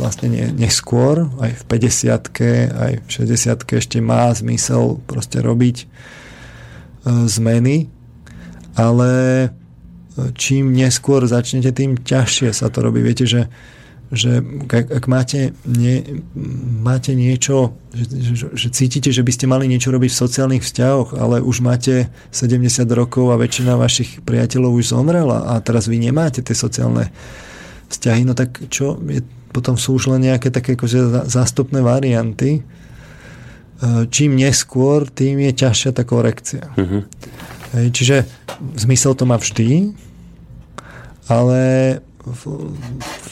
vlastne 0.00 0.28
neskôr, 0.56 1.28
aj 1.44 1.52
v 1.60 1.62
50 1.68 2.72
aj 2.72 2.92
v 3.04 3.08
60 3.08 3.76
ešte 3.76 4.00
má 4.00 4.32
zmysel 4.32 4.96
proste 5.04 5.44
robiť 5.44 5.76
e, 5.82 5.86
zmeny, 7.28 7.92
ale 8.80 9.12
čím 10.40 10.72
neskôr 10.72 11.28
začnete, 11.28 11.76
tým 11.76 12.00
ťažšie 12.00 12.56
sa 12.56 12.72
to 12.72 12.80
robí. 12.80 13.04
Viete, 13.04 13.28
že 13.28 13.52
že 14.14 14.38
ak, 14.70 15.02
ak 15.02 15.04
máte, 15.10 15.50
nie, 15.66 16.22
máte 16.82 17.18
niečo, 17.18 17.74
že, 17.90 18.04
že, 18.38 18.46
že 18.54 18.68
cítite, 18.70 19.10
že 19.10 19.26
by 19.26 19.32
ste 19.34 19.50
mali 19.50 19.66
niečo 19.66 19.90
robiť 19.90 20.10
v 20.14 20.20
sociálnych 20.22 20.62
vzťahoch, 20.62 21.18
ale 21.18 21.42
už 21.42 21.58
máte 21.58 22.06
70 22.30 22.86
rokov 22.94 23.34
a 23.34 23.40
väčšina 23.40 23.74
vašich 23.74 24.22
priateľov 24.22 24.78
už 24.78 24.94
zomrela 24.94 25.50
a 25.50 25.58
teraz 25.58 25.90
vy 25.90 25.98
nemáte 25.98 26.38
tie 26.38 26.54
sociálne 26.54 27.10
vzťahy, 27.90 28.22
no 28.22 28.38
tak 28.38 28.70
čo? 28.70 28.94
Je, 29.10 29.26
potom 29.50 29.74
sú 29.74 29.98
už 29.98 30.14
len 30.14 30.30
nejaké 30.30 30.54
také 30.54 30.78
akože 30.78 31.26
zástupné 31.26 31.82
varianty. 31.82 32.60
E, 32.60 32.62
čím 34.12 34.38
neskôr, 34.38 35.08
tým 35.10 35.40
je 35.40 35.52
ťažšia 35.54 35.90
tá 35.96 36.06
korekcia. 36.06 36.70
Uh-huh. 36.76 37.02
Čiže 37.74 38.22
zmysel 38.78 39.18
to 39.18 39.26
má 39.26 39.36
vždy, 39.36 39.92
ale 41.26 41.62
v, 42.22 42.42
v 42.70 43.25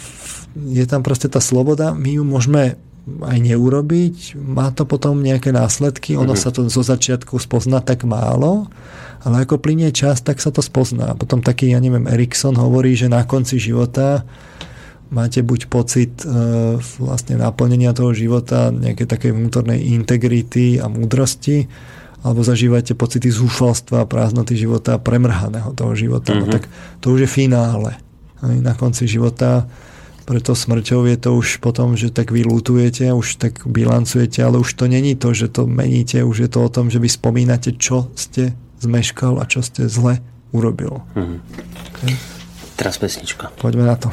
je 0.54 0.84
tam 0.86 1.02
proste 1.02 1.26
tá 1.26 1.42
sloboda, 1.42 1.92
my 1.92 2.18
ju 2.18 2.22
môžeme 2.22 2.78
aj 3.04 3.36
neurobiť, 3.36 4.40
má 4.40 4.72
to 4.72 4.88
potom 4.88 5.20
nejaké 5.20 5.52
následky, 5.52 6.16
ono 6.16 6.32
mm-hmm. 6.32 6.40
sa 6.40 6.54
to 6.54 6.64
zo 6.72 6.80
začiatku 6.80 7.36
spozná 7.36 7.84
tak 7.84 8.08
málo, 8.08 8.72
ale 9.20 9.44
ako 9.44 9.60
plinie 9.60 9.92
čas, 9.92 10.24
tak 10.24 10.40
sa 10.40 10.48
to 10.48 10.64
spozná. 10.64 11.12
Potom 11.12 11.44
taký, 11.44 11.72
ja 11.72 11.80
neviem, 11.84 12.08
Erikson 12.08 12.56
hovorí, 12.56 12.96
že 12.96 13.12
na 13.12 13.28
konci 13.28 13.60
života 13.60 14.24
máte 15.12 15.44
buď 15.44 15.60
pocit 15.68 16.24
e, 16.24 16.26
vlastne 16.80 17.36
naplnenia 17.36 17.92
toho 17.92 18.16
života, 18.16 18.72
nejaké 18.72 19.04
také 19.04 19.36
vnútornej 19.36 19.84
integrity 19.92 20.80
a 20.80 20.88
múdrosti, 20.88 21.68
alebo 22.24 22.40
zažívate 22.40 22.96
pocity 22.96 23.28
zúfalstva, 23.28 24.08
prázdnoty 24.08 24.56
života, 24.56 24.96
premrhaného 24.96 25.76
toho 25.76 25.92
života. 25.92 26.32
Mm-hmm. 26.32 26.48
No 26.48 26.52
tak 26.52 26.64
to 27.04 27.12
už 27.12 27.28
je 27.28 27.30
finále. 27.30 28.00
Aj 28.40 28.56
na 28.64 28.72
konci 28.72 29.04
života 29.04 29.68
preto 30.24 30.56
smrťou 30.56 31.04
je 31.04 31.16
to 31.20 31.30
už 31.36 31.60
potom, 31.60 31.94
že 31.94 32.08
tak 32.08 32.32
vy 32.32 32.48
lutujete, 32.48 33.04
už 33.12 33.36
tak 33.36 33.68
bilancujete, 33.68 34.40
ale 34.40 34.58
už 34.58 34.72
to 34.72 34.88
není 34.88 35.14
to, 35.14 35.36
že 35.36 35.52
to 35.52 35.68
meníte, 35.68 36.24
už 36.24 36.48
je 36.48 36.50
to 36.50 36.64
o 36.64 36.72
tom, 36.72 36.88
že 36.88 36.98
vy 36.98 37.08
spomínate, 37.12 37.76
čo 37.76 38.08
ste 38.16 38.56
zmeškal 38.80 39.38
a 39.40 39.44
čo 39.44 39.60
ste 39.60 39.84
zle 39.88 40.24
urobil. 40.50 41.04
Mm-hmm. 41.12 41.38
Okay. 41.92 42.12
Teraz 42.74 42.98
pesnička. 42.98 43.52
Poďme 43.60 43.86
na 43.86 43.96
to. 44.00 44.08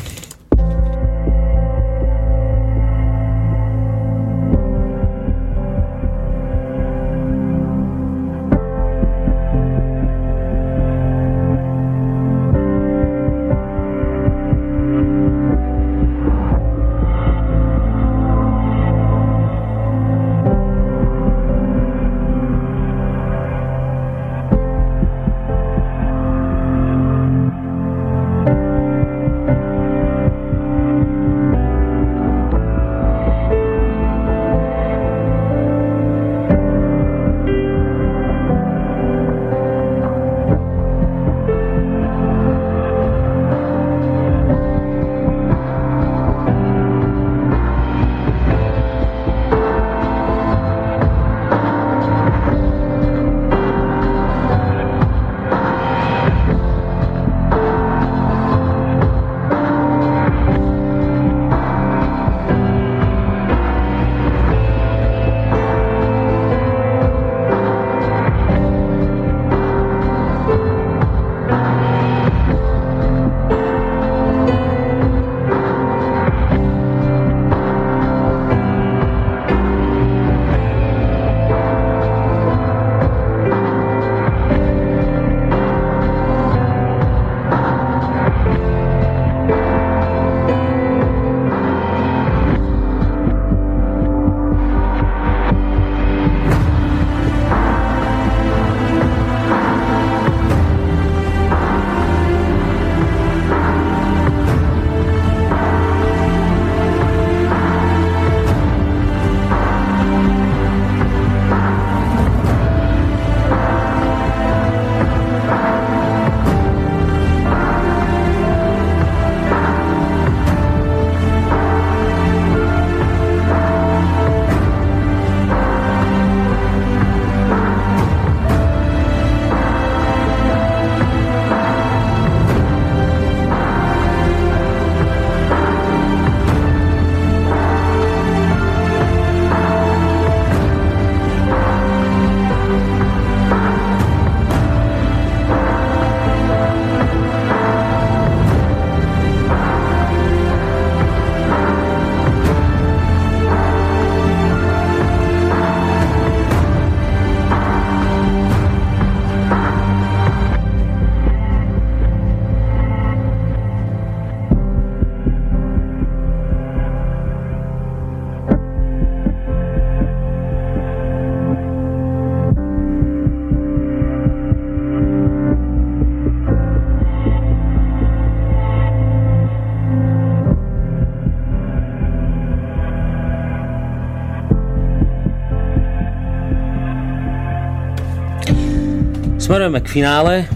Smerujeme 189.51 189.83
k 189.83 189.99
finále, 189.99 190.47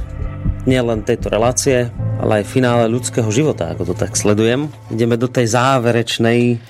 nie 0.64 0.80
len 0.80 1.04
tejto 1.04 1.28
relácie, 1.28 1.92
ale 2.16 2.40
aj 2.40 2.48
finále 2.48 2.88
ľudského 2.88 3.28
života, 3.28 3.76
ako 3.76 3.92
to 3.92 3.94
tak 4.00 4.16
sledujem. 4.16 4.72
Ideme 4.88 5.20
do 5.20 5.28
tej 5.28 5.52
záverečnej 5.52 6.64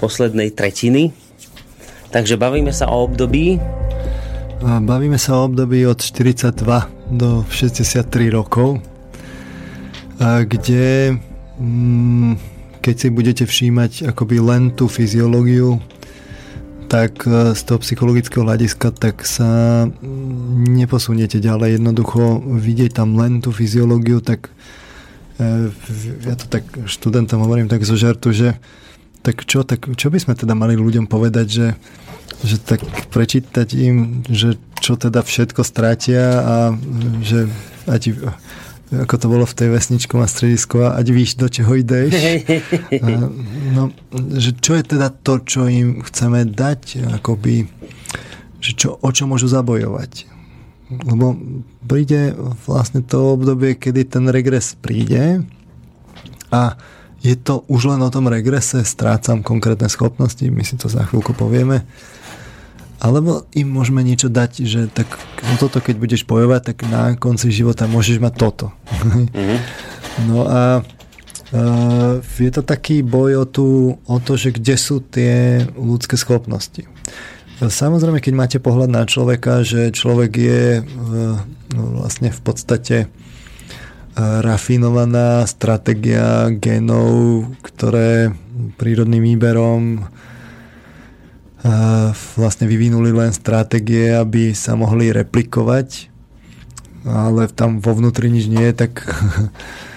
poslednej 0.00 0.56
tretiny. 0.56 1.12
Takže 2.08 2.40
bavíme 2.40 2.72
sa 2.72 2.88
o 2.88 3.04
období. 3.04 3.60
Bavíme 4.64 5.20
sa 5.20 5.36
o 5.36 5.52
období 5.52 5.84
od 5.84 6.00
42 6.00 6.64
do 7.12 7.44
63 7.52 8.08
rokov, 8.32 8.80
kde 10.16 11.20
mm, 11.60 12.40
keď 12.80 12.94
si 12.96 13.08
budete 13.12 13.44
všímať 13.44 14.08
akoby 14.08 14.40
len 14.40 14.72
tú 14.72 14.88
fyziológiu 14.88 15.76
tak 16.90 17.22
e, 17.22 17.54
z 17.54 17.60
toho 17.62 17.78
psychologického 17.78 18.42
hľadiska 18.42 18.90
tak 18.90 19.22
sa 19.22 19.86
neposuniete 20.60 21.40
ďalej. 21.40 21.80
Jednoducho 21.80 22.38
vidieť 22.40 23.00
tam 23.00 23.16
len 23.16 23.40
tú 23.40 23.50
fyziológiu, 23.50 24.20
tak 24.20 24.52
e, 25.40 25.72
ja 26.28 26.34
to 26.36 26.44
tak 26.46 26.68
študentom 26.84 27.40
hovorím 27.40 27.72
tak 27.72 27.82
zo 27.88 27.96
žartu, 27.96 28.36
že 28.36 28.60
tak 29.20 29.44
čo, 29.44 29.64
tak 29.64 29.84
čo 29.96 30.08
by 30.08 30.18
sme 30.20 30.34
teda 30.36 30.56
mali 30.56 30.76
ľuďom 30.76 31.04
povedať, 31.04 31.46
že, 31.48 31.68
že 32.40 32.56
tak 32.56 32.80
prečítať 33.12 33.68
im, 33.76 34.24
že 34.28 34.56
čo 34.80 34.96
teda 34.96 35.20
všetko 35.20 35.60
strátia 35.60 36.24
a 36.40 36.56
že 37.20 37.52
ať, 37.84 38.16
ako 39.04 39.14
to 39.20 39.26
bolo 39.28 39.44
v 39.44 39.56
tej 39.56 39.68
vesničku 39.76 40.16
a 40.16 40.24
stredisku 40.24 40.80
a 40.80 40.96
ať 40.96 41.06
víš, 41.12 41.36
do 41.36 41.52
čoho 41.52 41.76
ideš. 41.76 42.16
no, 43.76 43.92
že 44.40 44.56
čo 44.56 44.72
je 44.80 44.84
teda 44.96 45.12
to, 45.12 45.44
čo 45.44 45.68
im 45.68 46.00
chceme 46.00 46.48
dať, 46.48 47.12
akoby, 47.20 47.68
že 48.64 48.72
čo, 48.72 48.96
o 48.96 49.08
čo 49.12 49.28
môžu 49.28 49.52
zabojovať. 49.52 50.29
Lebo 50.90 51.38
príde 51.86 52.34
vlastne 52.66 53.06
to 53.06 53.38
obdobie, 53.38 53.78
kedy 53.78 54.10
ten 54.10 54.26
regres 54.26 54.74
príde 54.74 55.46
a 56.50 56.74
je 57.20 57.36
to 57.36 57.62
už 57.68 57.94
len 57.94 58.00
o 58.02 58.10
tom 58.10 58.26
regrese, 58.26 58.82
strácam 58.82 59.44
konkrétne 59.44 59.86
schopnosti, 59.86 60.42
my 60.42 60.64
si 60.66 60.74
to 60.74 60.90
za 60.90 61.04
chvíľku 61.06 61.36
povieme 61.36 61.86
alebo 63.00 63.48
im 63.56 63.68
môžeme 63.72 64.04
niečo 64.04 64.28
dať, 64.28 64.60
že 64.60 64.80
tak 64.92 65.08
o 65.40 65.54
toto 65.56 65.80
keď 65.80 65.96
budeš 65.96 66.22
bojovať, 66.28 66.60
tak 66.72 66.76
na 66.84 67.16
konci 67.16 67.48
života 67.48 67.88
môžeš 67.88 68.20
mať 68.20 68.34
toto. 68.36 68.66
Mm-hmm. 69.00 69.58
No 70.28 70.44
a 70.44 70.84
uh, 70.84 72.20
je 72.20 72.52
to 72.52 72.60
taký 72.60 73.00
boj 73.00 73.40
o, 73.40 73.44
tú, 73.48 73.96
o 74.04 74.16
to, 74.20 74.36
že 74.36 74.52
kde 74.52 74.76
sú 74.76 75.00
tie 75.00 75.64
ľudské 75.72 76.20
schopnosti. 76.20 76.84
Samozrejme, 77.60 78.24
keď 78.24 78.32
máte 78.32 78.58
pohľad 78.58 78.88
na 78.88 79.04
človeka, 79.04 79.60
že 79.60 79.92
človek 79.92 80.32
je 80.32 80.64
uh, 80.80 81.36
vlastne 81.76 82.32
v 82.32 82.40
podstate 82.40 82.96
uh, 83.04 84.40
rafinovaná 84.40 85.44
stratégia 85.44 86.48
genov, 86.56 87.44
ktoré 87.60 88.32
prírodným 88.80 89.20
výberom 89.20 90.08
vlastne 92.36 92.64
vyvinuli 92.64 93.12
len 93.12 93.36
stratégie, 93.36 94.16
aby 94.16 94.56
sa 94.56 94.76
mohli 94.80 95.12
replikovať, 95.12 96.08
ale 97.04 97.52
tam 97.52 97.84
vo 97.84 97.92
vnútri 97.92 98.32
nič 98.32 98.48
nie 98.48 98.64
je, 98.72 98.74
tak, 98.86 99.04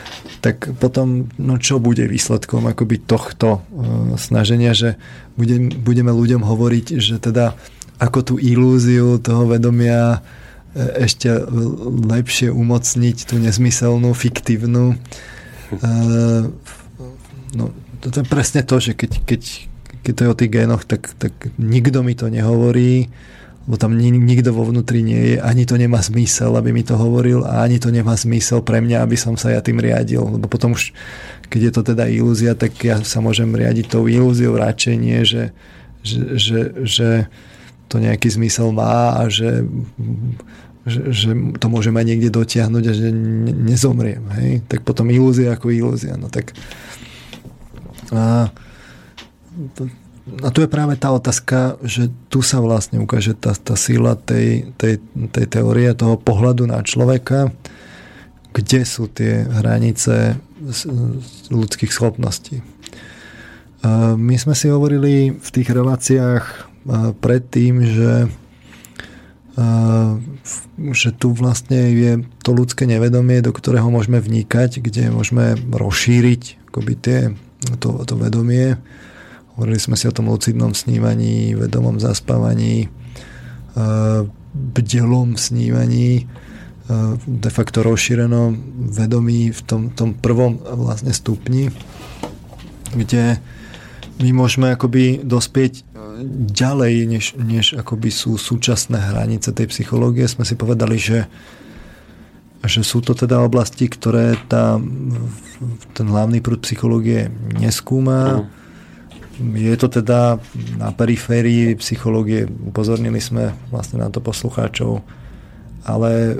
tak 0.43 0.75
potom, 0.75 1.31
no 1.39 1.55
čo 1.55 1.79
bude 1.79 2.03
výsledkom 2.03 2.67
akoby 2.67 2.99
tohto 3.07 3.63
uh, 3.63 4.19
snaženia, 4.19 4.75
že 4.75 4.99
budem, 5.39 5.71
budeme 5.71 6.11
ľuďom 6.11 6.43
hovoriť, 6.43 6.99
že 6.99 7.15
teda 7.23 7.55
ako 7.95 8.19
tú 8.27 8.35
ilúziu 8.35 9.15
toho 9.23 9.47
vedomia 9.47 10.19
e, 10.75 11.07
ešte 11.07 11.31
lepšie 12.03 12.51
umocniť 12.51 13.31
tú 13.31 13.39
nezmyselnú, 13.39 14.11
fiktívnu. 14.11 14.99
Uh, 15.79 16.51
no, 17.55 17.71
to 18.03 18.11
je 18.11 18.27
presne 18.27 18.67
to, 18.67 18.83
že 18.83 18.99
keď, 18.99 19.23
keď, 19.23 19.41
keď 20.03 20.11
to 20.11 20.21
je 20.25 20.31
o 20.33 20.39
tých 20.43 20.51
génoch, 20.51 20.83
tak, 20.83 21.15
tak 21.15 21.31
nikto 21.55 22.03
mi 22.03 22.19
to 22.19 22.27
nehovorí, 22.27 23.07
lebo 23.63 23.79
tam 23.79 23.95
nikto 23.95 24.51
vo 24.51 24.67
vnútri 24.67 24.99
nie 24.99 25.35
je, 25.35 25.35
ani 25.39 25.63
to 25.63 25.79
nemá 25.79 26.03
zmysel, 26.03 26.51
aby 26.59 26.75
mi 26.75 26.83
to 26.83 26.99
hovoril 26.99 27.47
a 27.47 27.63
ani 27.63 27.79
to 27.79 27.95
nemá 27.95 28.19
zmysel 28.19 28.59
pre 28.59 28.83
mňa, 28.83 28.99
aby 28.99 29.15
som 29.15 29.39
sa 29.39 29.55
ja 29.55 29.63
tým 29.63 29.79
riadil, 29.79 30.19
lebo 30.19 30.51
potom 30.51 30.75
už, 30.75 30.91
keď 31.47 31.59
je 31.63 31.71
to 31.71 31.81
teda 31.95 32.11
ilúzia, 32.11 32.59
tak 32.59 32.75
ja 32.83 32.99
sa 32.99 33.23
môžem 33.23 33.47
riadiť 33.55 33.87
tou 33.87 34.03
ilúziou 34.11 34.59
radšej 34.59 34.95
nie, 34.99 35.23
že, 35.23 35.55
že, 36.03 36.19
že, 36.35 36.59
že 36.83 37.09
to 37.87 38.03
nejaký 38.03 38.35
zmysel 38.35 38.75
má 38.75 39.15
a 39.15 39.31
že, 39.31 39.63
že, 40.83 41.01
že 41.15 41.29
to 41.55 41.67
môžem 41.71 41.95
aj 41.95 42.05
niekde 42.09 42.35
dotiahnuť 42.35 42.83
a 42.83 42.93
že 42.93 43.07
nezomriem. 43.69 44.23
Hej? 44.43 44.51
Tak 44.67 44.83
potom 44.83 45.07
ilúzia 45.07 45.55
ako 45.55 45.71
ilúzia. 45.71 46.19
No 46.19 46.27
tak 46.27 46.51
a, 48.11 48.51
a 50.23 50.55
tu 50.55 50.63
je 50.63 50.71
práve 50.71 50.95
tá 50.95 51.11
otázka, 51.11 51.75
že 51.83 52.07
tu 52.31 52.39
sa 52.39 52.63
vlastne 52.63 53.03
ukáže 53.03 53.35
tá, 53.35 53.51
tá 53.51 53.75
síla 53.75 54.15
tej, 54.15 54.71
tej, 54.79 55.03
tej 55.35 55.45
teórie, 55.51 55.91
toho 55.91 56.15
pohľadu 56.15 56.63
na 56.63 56.79
človeka, 56.79 57.51
kde 58.55 58.87
sú 58.87 59.11
tie 59.11 59.43
hranice 59.43 60.39
ľudských 61.51 61.91
schopností. 61.91 62.63
My 64.15 64.35
sme 64.39 64.55
si 64.55 64.71
hovorili 64.71 65.35
v 65.35 65.49
tých 65.51 65.67
reláciách 65.67 66.71
predtým, 67.19 67.83
že, 67.83 68.31
že 70.95 71.09
tu 71.19 71.35
vlastne 71.35 71.91
je 71.91 72.11
to 72.47 72.55
ľudské 72.55 72.87
nevedomie, 72.87 73.43
do 73.43 73.51
ktorého 73.51 73.91
môžeme 73.91 74.23
vnikať, 74.23 74.79
kde 74.79 75.11
môžeme 75.11 75.59
rozšíriť 75.67 76.71
akoby 76.71 76.93
tie, 76.95 77.19
to, 77.83 78.07
to 78.07 78.15
vedomie 78.15 78.79
Hovorili 79.53 79.77
sme 79.77 79.93
si 79.93 80.09
o 80.09 80.15
tom 80.15 80.33
lucidnom 80.33 80.73
snívaní, 80.73 81.53
vedomom 81.53 82.01
zaspávaní, 82.01 82.89
bdelom 84.53 85.37
snívaní, 85.37 86.25
de 87.25 87.49
facto 87.53 87.85
rozšírenom 87.85 88.57
vedomí 88.91 89.53
v 89.53 89.61
tom, 89.63 89.81
tom 89.93 90.17
prvom 90.17 90.57
vlastne 90.57 91.13
stupni, 91.13 91.69
kde 92.97 93.37
my 94.19 94.29
môžeme 94.33 94.73
akoby 94.73 95.21
dospieť 95.21 95.85
ďalej, 96.49 96.93
než, 97.09 97.25
než 97.37 97.65
akoby 97.77 98.09
sú 98.09 98.37
súčasné 98.37 98.99
hranice 98.99 99.53
tej 99.53 99.69
psychológie. 99.69 100.29
Sme 100.29 100.45
si 100.45 100.53
povedali, 100.57 100.97
že, 100.97 101.25
že 102.61 102.81
sú 102.81 103.01
to 103.01 103.17
teda 103.17 103.41
oblasti, 103.41 103.89
ktoré 103.89 104.37
tá, 104.49 104.77
ten 105.97 106.05
hlavný 106.09 106.41
prúd 106.41 106.61
psychológie 106.65 107.29
neskúma. 107.53 108.49
Uh 108.49 108.62
je 109.51 109.75
to 109.75 109.87
teda 110.01 110.39
na 110.79 110.89
periférii 110.95 111.75
psychológie, 111.75 112.47
upozornili 112.47 113.19
sme 113.19 113.51
vlastne 113.69 113.99
na 113.99 114.07
to 114.07 114.23
poslucháčov, 114.23 115.03
ale 115.83 116.39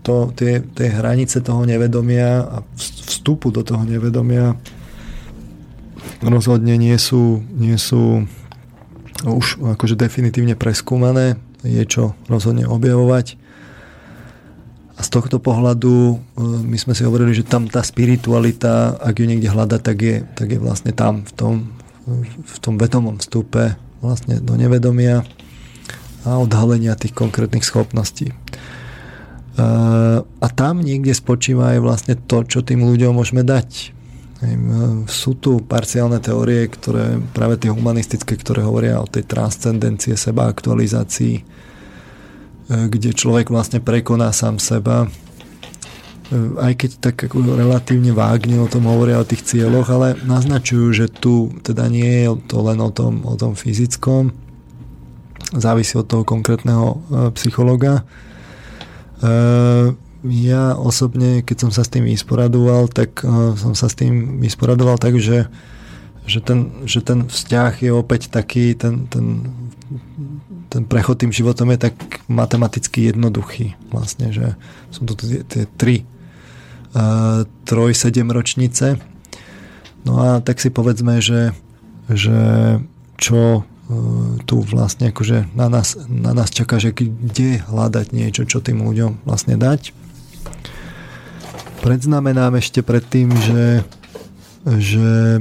to, 0.00 0.30
tie, 0.38 0.62
tie 0.62 0.88
hranice 0.88 1.42
toho 1.42 1.66
nevedomia 1.66 2.46
a 2.46 2.56
vstupu 2.78 3.52
do 3.52 3.66
toho 3.66 3.82
nevedomia 3.82 4.56
rozhodne 6.22 6.78
nie 6.78 6.96
sú, 6.96 7.44
nie 7.52 7.76
sú 7.76 8.24
už 9.26 9.76
akože 9.76 9.96
definitívne 9.96 10.56
preskúmané, 10.56 11.36
je 11.64 11.82
čo 11.84 12.14
rozhodne 12.30 12.68
objavovať 12.68 13.45
a 14.96 15.00
z 15.04 15.08
tohto 15.12 15.36
pohľadu 15.36 15.92
e, 15.92 16.14
my 16.40 16.76
sme 16.80 16.96
si 16.96 17.04
hovorili, 17.04 17.36
že 17.36 17.44
tam 17.44 17.68
tá 17.68 17.84
spiritualita, 17.84 18.96
ak 18.96 19.20
ju 19.20 19.26
niekde 19.28 19.52
hľada, 19.52 19.76
tak 19.76 20.00
je, 20.00 20.24
tak 20.24 20.56
je 20.56 20.58
vlastne 20.58 20.96
tam, 20.96 21.28
v 21.28 21.32
tom, 21.36 21.54
v 22.40 22.56
tom 22.64 22.80
vedomom 22.80 23.20
vstupe 23.20 23.76
vlastne 24.00 24.40
do 24.40 24.56
nevedomia 24.56 25.20
a 26.24 26.40
odhalenia 26.40 26.96
tých 26.96 27.12
konkrétnych 27.12 27.68
schopností. 27.68 28.32
E, 28.32 28.34
a 30.24 30.46
tam 30.56 30.80
niekde 30.80 31.12
spočíva 31.12 31.76
aj 31.76 31.78
vlastne 31.84 32.14
to, 32.16 32.48
čo 32.48 32.64
tým 32.64 32.80
ľuďom 32.80 33.20
môžeme 33.20 33.44
dať. 33.44 33.96
Sú 35.08 35.32
tu 35.40 35.64
parciálne 35.64 36.20
teórie, 36.20 36.68
ktoré 36.68 37.16
práve 37.32 37.56
tie 37.56 37.72
humanistické, 37.72 38.36
ktoré 38.36 38.60
hovoria 38.60 39.00
o 39.00 39.08
tej 39.08 39.24
transcendencie, 39.24 40.12
seba 40.12 40.44
aktualizácii, 40.52 41.40
kde 42.66 43.14
človek 43.14 43.54
vlastne 43.54 43.78
prekoná 43.78 44.34
sám 44.34 44.58
seba. 44.58 45.06
E, 45.06 45.08
aj 46.58 46.72
keď 46.74 46.90
tak 46.98 47.16
ako 47.30 47.54
relatívne 47.54 48.10
vágne 48.10 48.58
o 48.58 48.66
tom 48.66 48.90
hovoria 48.90 49.22
o 49.22 49.28
tých 49.28 49.46
cieľoch, 49.46 49.86
ale 49.90 50.18
naznačujú, 50.26 50.86
že 50.90 51.06
tu 51.06 51.54
teda 51.62 51.86
nie 51.86 52.26
je 52.26 52.34
to 52.50 52.58
len 52.66 52.82
o 52.82 52.90
tom, 52.90 53.22
o 53.22 53.38
tom 53.38 53.54
fyzickom, 53.54 54.34
závisí 55.54 55.94
od 55.94 56.10
toho 56.10 56.26
konkrétneho 56.26 56.86
e, 56.90 56.96
psychologa. 57.38 58.06
Ja 60.28 60.76
osobne, 60.76 61.40
keď 61.40 61.56
som 61.56 61.70
sa 61.72 61.80
s 61.80 61.88
tým 61.88 62.04
vysporadoval, 62.04 62.92
tak 62.92 63.24
som 63.56 63.72
sa 63.72 63.88
s 63.88 63.96
tým 63.96 64.44
vysporadoval 64.44 65.00
tak, 65.00 65.16
že, 65.16 65.48
že, 66.28 66.44
ten, 66.44 66.84
že 66.84 67.00
ten 67.00 67.24
vzťah 67.24 67.80
je 67.80 67.96
opäť 67.96 68.28
taký, 68.28 68.76
ten, 68.76 69.08
ten 69.08 69.56
ten 70.76 70.84
prechod 70.84 71.16
tým 71.16 71.32
životom 71.32 71.72
je 71.72 71.88
tak 71.88 71.96
matematicky 72.28 73.08
jednoduchý. 73.08 73.80
Vlastne, 73.88 74.28
že 74.28 74.60
sú 74.92 75.08
to 75.08 75.16
tie, 75.16 75.40
tie 75.40 75.64
tri 75.80 76.04
uh, 76.92 77.48
troj, 77.64 77.96
sedem 77.96 78.28
ročnice. 78.28 79.00
No 80.04 80.20
a 80.20 80.44
tak 80.44 80.60
si 80.60 80.68
povedzme, 80.68 81.24
že, 81.24 81.56
že 82.12 82.36
čo 83.16 83.64
uh, 83.64 83.64
tu 84.44 84.60
vlastne 84.68 85.16
akože 85.16 85.56
na 85.56 85.72
nás, 85.72 85.96
na 86.12 86.36
nás 86.36 86.52
čaká, 86.52 86.76
že 86.76 86.92
kde 86.92 87.64
hľadať 87.64 88.12
niečo, 88.12 88.44
čo 88.44 88.60
tým 88.60 88.84
ľuďom 88.84 89.24
vlastne 89.24 89.56
dať. 89.56 89.96
Predznamenám 91.80 92.60
ešte 92.60 92.84
predtým, 92.84 93.32
že, 93.32 93.80
že 94.68 95.40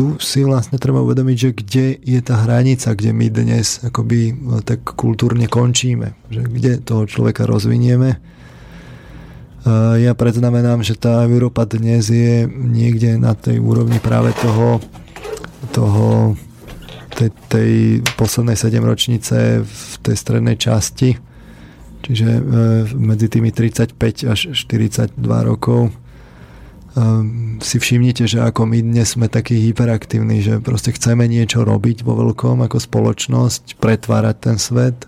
tu 0.00 0.16
si 0.16 0.40
vlastne 0.48 0.80
treba 0.80 1.04
uvedomiť, 1.04 1.36
že 1.36 1.50
kde 1.52 1.86
je 2.00 2.20
tá 2.24 2.48
hranica, 2.48 2.96
kde 2.96 3.12
my 3.12 3.28
dnes 3.28 3.84
akoby 3.84 4.32
no, 4.32 4.64
tak 4.64 4.80
kultúrne 4.96 5.44
končíme, 5.44 6.16
že 6.32 6.40
kde 6.40 6.80
toho 6.80 7.04
človeka 7.04 7.44
rozvinieme. 7.44 8.16
Ja 10.00 10.16
predznamenám, 10.16 10.80
že 10.80 10.96
tá 10.96 11.28
Európa 11.28 11.68
dnes 11.68 12.08
je 12.08 12.48
niekde 12.48 13.20
na 13.20 13.36
tej 13.36 13.60
úrovni 13.60 14.00
práve 14.00 14.32
toho, 14.40 14.80
toho 15.76 16.32
tej, 17.12 17.28
tej 17.52 17.72
poslednej 18.16 18.56
sedemročnice 18.56 19.60
v 19.60 19.94
tej 20.00 20.16
strednej 20.16 20.56
časti, 20.56 21.20
čiže 22.00 22.40
e, 22.40 22.42
medzi 22.96 23.28
tými 23.28 23.52
35 23.52 24.00
až 24.32 24.56
42 24.56 25.20
rokov 25.44 25.92
si 27.62 27.76
všimnite, 27.78 28.26
že 28.26 28.42
ako 28.42 28.66
my 28.66 28.82
dnes 28.82 29.14
sme 29.14 29.30
takí 29.30 29.54
hyperaktívni, 29.70 30.42
že 30.42 30.58
proste 30.58 30.90
chceme 30.90 31.22
niečo 31.30 31.62
robiť 31.62 32.02
vo 32.02 32.18
veľkom 32.18 32.66
ako 32.66 32.78
spoločnosť, 32.82 33.78
pretvárať 33.78 34.36
ten 34.42 34.56
svet. 34.58 35.06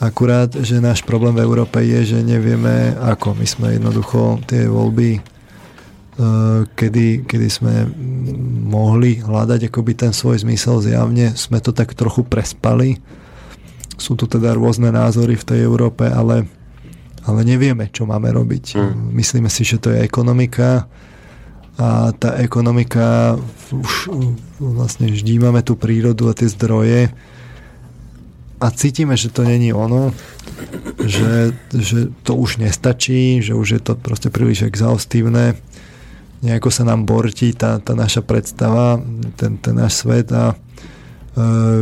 Akurát, 0.00 0.52
že 0.52 0.80
náš 0.80 1.04
problém 1.04 1.36
v 1.36 1.44
Európe 1.44 1.80
je, 1.84 2.16
že 2.16 2.18
nevieme 2.24 2.96
ako. 2.96 3.36
My 3.36 3.46
sme 3.48 3.76
jednoducho 3.76 4.40
tie 4.48 4.68
voľby, 4.68 5.20
ehm, 5.20 6.68
kedy, 6.72 7.28
kedy 7.28 7.48
sme 7.52 7.74
mohli 8.68 9.20
hľadať 9.20 9.68
akoby 9.68 9.92
ten 9.92 10.12
svoj 10.16 10.40
zmysel 10.40 10.80
zjavne, 10.80 11.36
sme 11.36 11.60
to 11.60 11.72
tak 11.72 11.92
trochu 11.92 12.24
prespali. 12.24 13.00
Sú 13.96 14.16
tu 14.16 14.28
teda 14.28 14.52
rôzne 14.56 14.92
názory 14.92 15.36
v 15.36 15.48
tej 15.48 15.60
Európe, 15.64 16.04
ale 16.04 16.48
ale 17.26 17.42
nevieme, 17.42 17.90
čo 17.90 18.06
máme 18.06 18.30
robiť. 18.30 18.64
Mm. 18.78 19.18
Myslíme 19.18 19.50
si, 19.50 19.66
že 19.66 19.82
to 19.82 19.90
je 19.90 20.02
ekonomika 20.02 20.86
a 21.76 22.08
tá 22.16 22.40
ekonomika 22.40 23.36
už 23.68 24.08
vlastne 24.56 25.12
ždímame 25.12 25.60
tú 25.60 25.76
prírodu 25.76 26.32
a 26.32 26.36
tie 26.38 26.48
zdroje 26.48 27.12
a 28.56 28.66
cítime, 28.72 29.12
že 29.12 29.28
to 29.28 29.44
není 29.44 29.76
ono, 29.76 30.16
že, 31.04 31.52
že 31.76 32.08
to 32.24 32.32
už 32.40 32.64
nestačí, 32.64 33.44
že 33.44 33.52
už 33.52 33.68
je 33.76 33.80
to 33.84 33.92
proste 34.00 34.32
príliš 34.32 34.64
exhaustívne, 34.64 35.60
nejako 36.40 36.72
sa 36.72 36.88
nám 36.88 37.04
bortí 37.04 37.52
tá, 37.52 37.76
tá 37.84 37.92
naša 37.92 38.24
predstava, 38.24 38.96
ten, 39.36 39.60
ten 39.60 39.76
náš 39.76 40.00
svet 40.00 40.32
a 40.32 40.56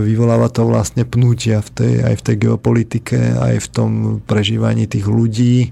vyvoláva 0.02 0.50
to 0.50 0.66
vlastne 0.66 1.07
pnutia 1.07 1.62
v 1.62 1.70
tej, 1.70 1.94
aj 2.02 2.15
v 2.18 2.23
tej 2.26 2.36
geopolitike, 2.42 3.18
aj 3.39 3.62
v 3.62 3.68
tom 3.70 3.91
prežívaní 4.26 4.91
tých 4.91 5.07
ľudí, 5.07 5.58
e, 5.62 5.70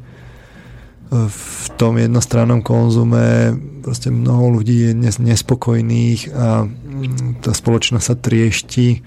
v 1.10 1.66
tom 1.74 1.98
jednostrannom 1.98 2.62
konzume 2.62 3.58
proste 3.82 4.14
mnoho 4.14 4.62
ľudí 4.62 4.86
je 4.86 4.92
nespokojných 5.18 6.30
a 6.30 6.70
mm, 6.70 7.42
tá 7.42 7.50
spoločnosť 7.50 8.06
sa 8.06 8.14
triešti. 8.14 8.88
E, 8.94 8.98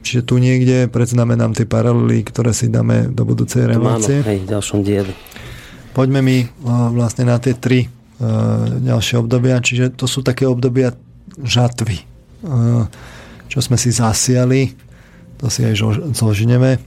čiže 0.00 0.24
tu 0.24 0.40
niekde 0.40 0.88
predznamenám 0.88 1.52
tie 1.52 1.68
paralely, 1.68 2.24
ktoré 2.24 2.56
si 2.56 2.72
dáme 2.72 3.12
do 3.12 3.28
budúcej 3.28 3.68
relácie. 3.68 4.24
Hej, 4.24 4.48
v 4.48 4.56
ďalšom 4.56 4.80
dieli. 4.80 5.12
Poďme 5.92 6.24
mi 6.24 6.48
vlastne 6.64 7.28
na 7.28 7.36
tie 7.36 7.52
tri 7.52 7.92
ďalšie 8.80 9.20
obdobia, 9.20 9.60
čiže 9.60 9.92
to 9.92 10.08
sú 10.08 10.24
také 10.24 10.48
obdobia 10.48 10.96
žatvy 11.36 12.11
čo 13.48 13.58
sme 13.62 13.76
si 13.78 13.94
zasiali, 13.94 14.74
to 15.38 15.46
si 15.50 15.66
aj 15.66 15.78
zložneme. 16.14 16.78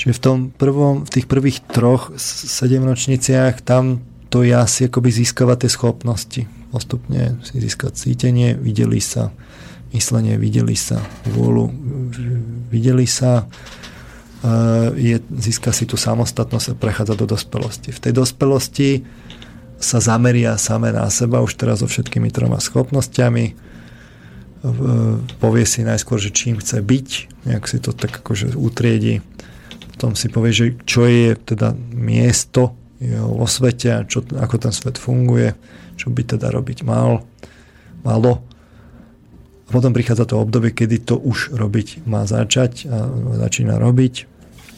Čiže 0.00 0.16
v, 0.16 0.22
tom 0.22 0.38
prvom, 0.48 1.04
v 1.04 1.10
tých 1.12 1.26
prvých 1.28 1.60
troch 1.68 2.16
sedemročniciach 2.16 3.60
tam 3.60 4.00
to 4.30 4.46
ja 4.46 4.64
si 4.64 4.86
akoby 4.86 5.10
získava 5.12 5.58
tie 5.58 5.68
schopnosti. 5.68 6.46
Postupne 6.70 7.42
si 7.42 7.58
získať 7.58 7.98
cítenie, 7.98 8.54
videli 8.54 9.02
sa, 9.02 9.34
myslenie, 9.90 10.38
videli 10.38 10.78
sa, 10.78 11.02
vôľu, 11.26 11.66
videli 12.70 13.04
sa, 13.10 13.50
je, 14.94 15.18
získa 15.20 15.74
si 15.74 15.84
tú 15.84 15.98
samostatnosť 15.98 16.72
a 16.72 16.78
prechádza 16.78 17.14
do 17.18 17.26
dospelosti. 17.26 17.90
V 17.92 18.00
tej 18.00 18.12
dospelosti 18.16 19.04
sa 19.82 19.98
zameria 19.98 20.56
same 20.56 20.94
na 20.94 21.10
seba 21.10 21.42
už 21.42 21.58
teraz 21.58 21.82
so 21.82 21.90
všetkými 21.90 22.30
troma 22.32 22.56
schopnosťami, 22.62 23.52
povie 25.40 25.64
si 25.64 25.80
najskôr, 25.80 26.20
že 26.20 26.32
čím 26.32 26.60
chce 26.60 26.84
byť, 26.84 27.08
nejak 27.48 27.64
si 27.64 27.80
to 27.80 27.96
tak 27.96 28.20
akože 28.20 28.52
utriedi. 28.52 29.24
Potom 29.96 30.12
si 30.12 30.28
povie, 30.28 30.52
že 30.52 30.66
čo 30.84 31.08
je 31.08 31.32
teda 31.36 31.72
miesto 31.96 32.76
vo 33.00 33.48
svete 33.48 33.88
a 33.88 34.04
čo, 34.04 34.20
ako 34.20 34.56
ten 34.60 34.72
svet 34.72 35.00
funguje, 35.00 35.56
čo 35.96 36.12
by 36.12 36.36
teda 36.36 36.52
robiť 36.52 36.84
mal, 36.84 37.24
malo. 38.04 38.44
A 39.64 39.68
potom 39.72 39.96
prichádza 39.96 40.28
to 40.28 40.36
obdobie, 40.36 40.76
kedy 40.76 41.08
to 41.08 41.16
už 41.16 41.56
robiť 41.56 42.04
má 42.04 42.28
začať 42.28 42.84
a 42.92 43.08
začína 43.40 43.80
robiť. 43.80 44.28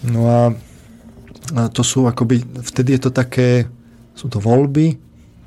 No 0.06 0.20
a, 0.30 0.42
a 1.58 1.60
to 1.74 1.82
sú 1.82 2.06
akoby, 2.06 2.46
vtedy 2.62 2.94
je 2.94 3.00
to 3.02 3.10
také, 3.10 3.66
sú 4.14 4.30
to 4.30 4.38
voľby 4.38 4.94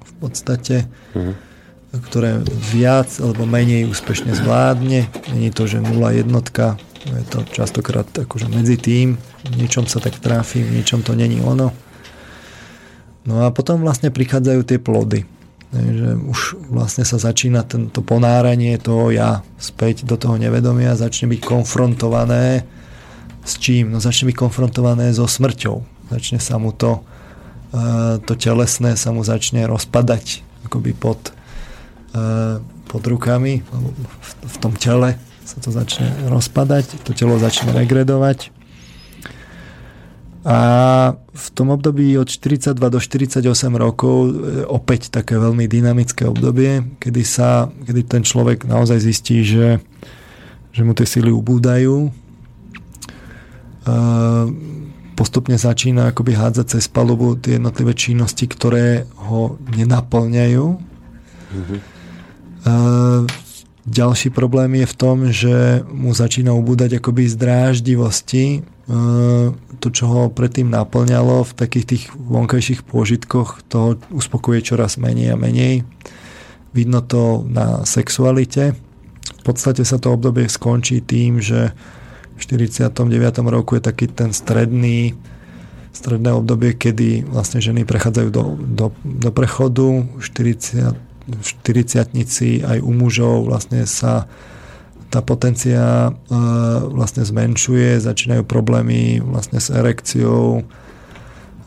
v 0.03 0.13
podstate. 0.19 0.91
Mm-hmm 1.15 1.54
ktoré 2.03 2.41
viac 2.73 3.07
alebo 3.21 3.47
menej 3.47 3.87
úspešne 3.87 4.35
zvládne. 4.35 5.07
Není 5.31 5.49
to, 5.51 5.69
že 5.69 5.79
0 5.79 5.95
jednotka, 6.11 6.75
je 7.05 7.25
to 7.29 7.39
častokrát 7.47 8.07
akože 8.09 8.49
medzi 8.49 8.75
tým, 8.75 9.15
v 9.45 9.53
niečom 9.55 9.85
sa 9.85 10.01
tak 10.01 10.17
tráfi, 10.17 10.65
v 10.65 10.81
niečom 10.81 11.05
to 11.05 11.13
není 11.13 11.39
ono. 11.39 11.69
No 13.25 13.45
a 13.45 13.53
potom 13.53 13.81
vlastne 13.81 14.09
prichádzajú 14.13 14.61
tie 14.65 14.79
plody. 14.81 15.21
Že 15.75 16.09
už 16.29 16.39
vlastne 16.71 17.03
sa 17.03 17.19
začína 17.19 17.65
tento 17.67 17.99
ponáranie 17.99 18.77
toho 18.79 19.11
ja 19.11 19.43
späť 19.59 20.07
do 20.07 20.15
toho 20.15 20.39
nevedomia, 20.39 20.95
začne 20.95 21.29
byť 21.35 21.41
konfrontované 21.41 22.63
s 23.45 23.61
čím? 23.61 23.93
No 23.93 24.01
začne 24.01 24.33
byť 24.33 24.37
konfrontované 24.37 25.13
so 25.13 25.29
smrťou. 25.29 26.09
Začne 26.09 26.39
sa 26.41 26.57
mu 26.61 26.73
to, 26.73 27.01
eh, 27.75 28.17
to 28.23 28.33
telesné 28.37 28.97
sa 28.97 29.13
mu 29.13 29.25
začne 29.25 29.65
rozpadať 29.69 30.45
akoby 30.65 30.97
pod 30.97 31.35
E, 31.35 31.44
pod 32.85 33.03
rukami, 33.03 33.59
v 34.45 34.55
tom 34.63 34.71
tele 34.77 35.19
sa 35.45 35.61
to 35.61 35.69
začne 35.69 36.09
rozpadať, 36.31 37.05
to 37.05 37.13
telo 37.13 37.37
začne 37.37 37.69
regredovať. 37.71 38.49
A 40.45 40.59
v 41.17 41.47
tom 41.57 41.73
období 41.73 42.13
od 42.21 42.29
42 42.29 42.77
do 42.77 43.01
48 43.01 43.41
rokov 43.81 44.29
e, 44.29 44.61
opäť 44.69 45.09
také 45.09 45.41
veľmi 45.41 45.65
dynamické 45.65 46.29
obdobie, 46.29 46.85
kedy, 47.01 47.23
sa, 47.25 47.65
kedy 47.81 48.05
ten 48.05 48.21
človek 48.21 48.69
naozaj 48.69 49.01
zistí, 49.01 49.41
že, 49.41 49.81
že 50.69 50.81
mu 50.85 50.93
tie 50.93 51.09
síly 51.09 51.33
ubúdajú. 51.33 51.97
E, 52.05 52.09
postupne 55.17 55.57
začína 55.57 56.13
akoby 56.13 56.37
hádzať 56.37 56.77
cez 56.77 56.85
palubu 56.93 57.41
tie 57.41 57.57
jednotlivé 57.57 57.97
činnosti, 57.97 58.45
ktoré 58.45 59.09
ho 59.25 59.57
nenaplňajú. 59.73 60.65
Mm-hmm 60.77 61.94
ďalší 63.85 64.33
problém 64.33 64.81
je 64.81 64.85
v 64.89 64.97
tom, 64.97 65.17
že 65.29 65.85
mu 65.89 66.13
začína 66.13 66.53
ubúdať 66.57 66.97
akoby 66.97 67.29
zdráždivosti, 67.29 68.65
to, 69.81 69.87
čo 69.89 70.05
ho 70.05 70.21
predtým 70.29 70.69
naplňalo 70.69 71.45
v 71.45 71.53
takých 71.53 71.85
tých 71.85 72.03
vonkajších 72.13 72.85
pôžitkoch, 72.85 73.65
toho 73.65 73.97
uspokuje 74.13 74.61
čoraz 74.61 74.97
menej 74.97 75.33
a 75.33 75.37
menej. 75.37 75.85
Vidno 76.73 77.01
to 77.01 77.45
na 77.45 77.85
sexualite. 77.85 78.77
V 79.25 79.41
podstate 79.45 79.85
sa 79.85 79.97
to 80.01 80.13
obdobie 80.13 80.49
skončí 80.49 81.01
tým, 81.01 81.41
že 81.41 81.73
v 82.35 82.39
49. 82.41 82.91
roku 83.47 83.77
je 83.77 83.83
taký 83.85 84.11
ten 84.11 84.33
stredný 84.33 85.15
stredné 85.95 86.35
obdobie, 86.35 86.75
kedy 86.75 87.23
vlastne 87.23 87.63
ženy 87.63 87.87
prechádzajú 87.87 88.27
do, 88.27 88.43
do, 88.59 88.87
do 89.07 89.29
prechodu. 89.31 90.03
40, 90.19 90.91
v 90.91 91.14
40 91.25 92.13
aj 92.61 92.77
u 92.81 92.91
mužov 92.93 93.49
vlastne 93.49 93.85
sa 93.89 94.29
tá 95.09 95.23
potencia 95.23 96.11
e, 96.11 96.37
vlastne 96.91 97.23
zmenšuje, 97.23 98.03
začínajú 98.03 98.43
problémy 98.43 99.23
vlastne 99.23 99.63
s 99.63 99.71
erekciou, 99.71 100.59
e, 100.59 100.63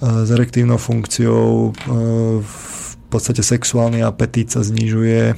s 0.04 0.28
erektívnou 0.28 0.76
funkciou, 0.76 1.70
e, 1.70 1.84
v 2.44 2.94
podstate 3.08 3.40
sexuálny 3.40 4.04
apetít 4.04 4.52
sa 4.52 4.60
znižuje. 4.60 5.32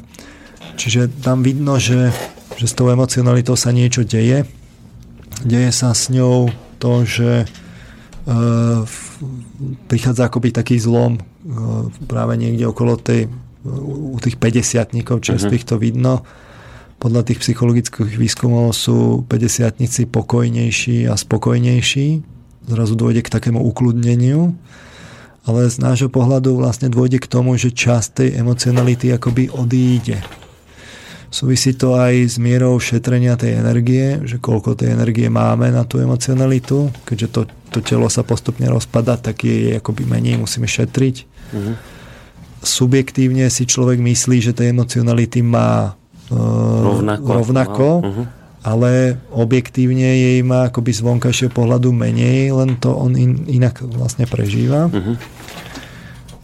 Čiže 0.74 1.22
tam 1.22 1.46
vidno, 1.46 1.78
že, 1.78 2.10
že 2.58 2.66
s 2.66 2.74
tou 2.74 2.90
emocionalitou 2.90 3.54
sa 3.54 3.70
niečo 3.70 4.02
deje. 4.02 4.42
Deje 5.46 5.70
sa 5.70 5.94
s 5.94 6.10
ňou 6.10 6.50
to, 6.82 7.04
že 7.06 7.46
uh, 8.26 8.82
prichádza 9.86 10.26
akoby 10.26 10.50
taký 10.50 10.80
zlom 10.80 11.20
uh, 11.20 11.88
práve 12.08 12.40
niekde 12.40 12.64
okolo 12.66 12.96
tej, 12.96 13.28
u 13.66 14.16
tých 14.22 14.40
50 14.40 14.92
čerstvých 15.20 15.64
uh-huh. 15.66 15.72
to 15.76 15.82
vidno. 15.82 16.14
Podľa 17.00 17.32
tých 17.32 17.40
psychologických 17.40 18.16
výskumov 18.16 18.76
sú 18.76 19.24
50 19.24 20.08
pokojnejší 20.08 21.08
a 21.08 21.16
spokojnejší. 21.16 22.08
Zrazu 22.68 22.94
dôjde 22.96 23.24
k 23.24 23.32
takému 23.32 23.60
ukludneniu 23.60 24.52
ale 25.48 25.72
z 25.72 25.80
nášho 25.80 26.12
pohľadu 26.12 26.60
vlastne 26.60 26.92
dôjde 26.92 27.22
k 27.22 27.30
tomu, 27.30 27.56
že 27.56 27.72
časť 27.72 28.08
tej 28.12 28.28
emocionality 28.36 29.08
akoby 29.16 29.48
odíde. 29.48 30.20
Súvisí 31.30 31.78
to 31.78 31.94
aj 31.94 32.26
s 32.26 32.36
mierou 32.42 32.74
šetrenia 32.82 33.38
tej 33.38 33.62
energie, 33.62 34.18
že 34.26 34.42
koľko 34.42 34.74
tej 34.74 34.98
energie 34.98 35.30
máme 35.30 35.70
na 35.70 35.86
tú 35.86 36.02
emocionalitu, 36.02 36.90
keďže 37.06 37.28
to, 37.30 37.40
to 37.70 37.78
telo 37.86 38.10
sa 38.10 38.26
postupne 38.26 38.66
rozpada, 38.66 39.14
tak 39.14 39.46
je 39.46 39.78
akoby 39.78 40.10
menej, 40.10 40.42
musíme 40.42 40.66
šetriť. 40.66 41.16
Uh-huh. 41.54 41.74
Subjektívne 42.60 43.48
si 43.48 43.64
človek 43.64 43.98
myslí, 44.00 44.44
že 44.44 44.52
tej 44.52 44.76
emocionality 44.76 45.40
má 45.40 45.96
uh, 46.28 46.36
rovnako, 46.84 47.28
rovnako 47.28 47.88
uh-huh. 48.04 48.24
ale 48.60 49.16
objektívne 49.32 50.04
jej 50.04 50.38
má 50.44 50.68
akoby 50.68 50.92
z 50.92 51.00
vonkajšieho 51.00 51.52
pohľadu 51.52 51.88
menej, 51.92 52.52
len 52.52 52.76
to 52.76 52.92
on 52.92 53.16
in, 53.16 53.48
inak 53.48 53.80
vlastne 53.80 54.28
prežíva. 54.28 54.92
Uh-huh. 54.92 55.16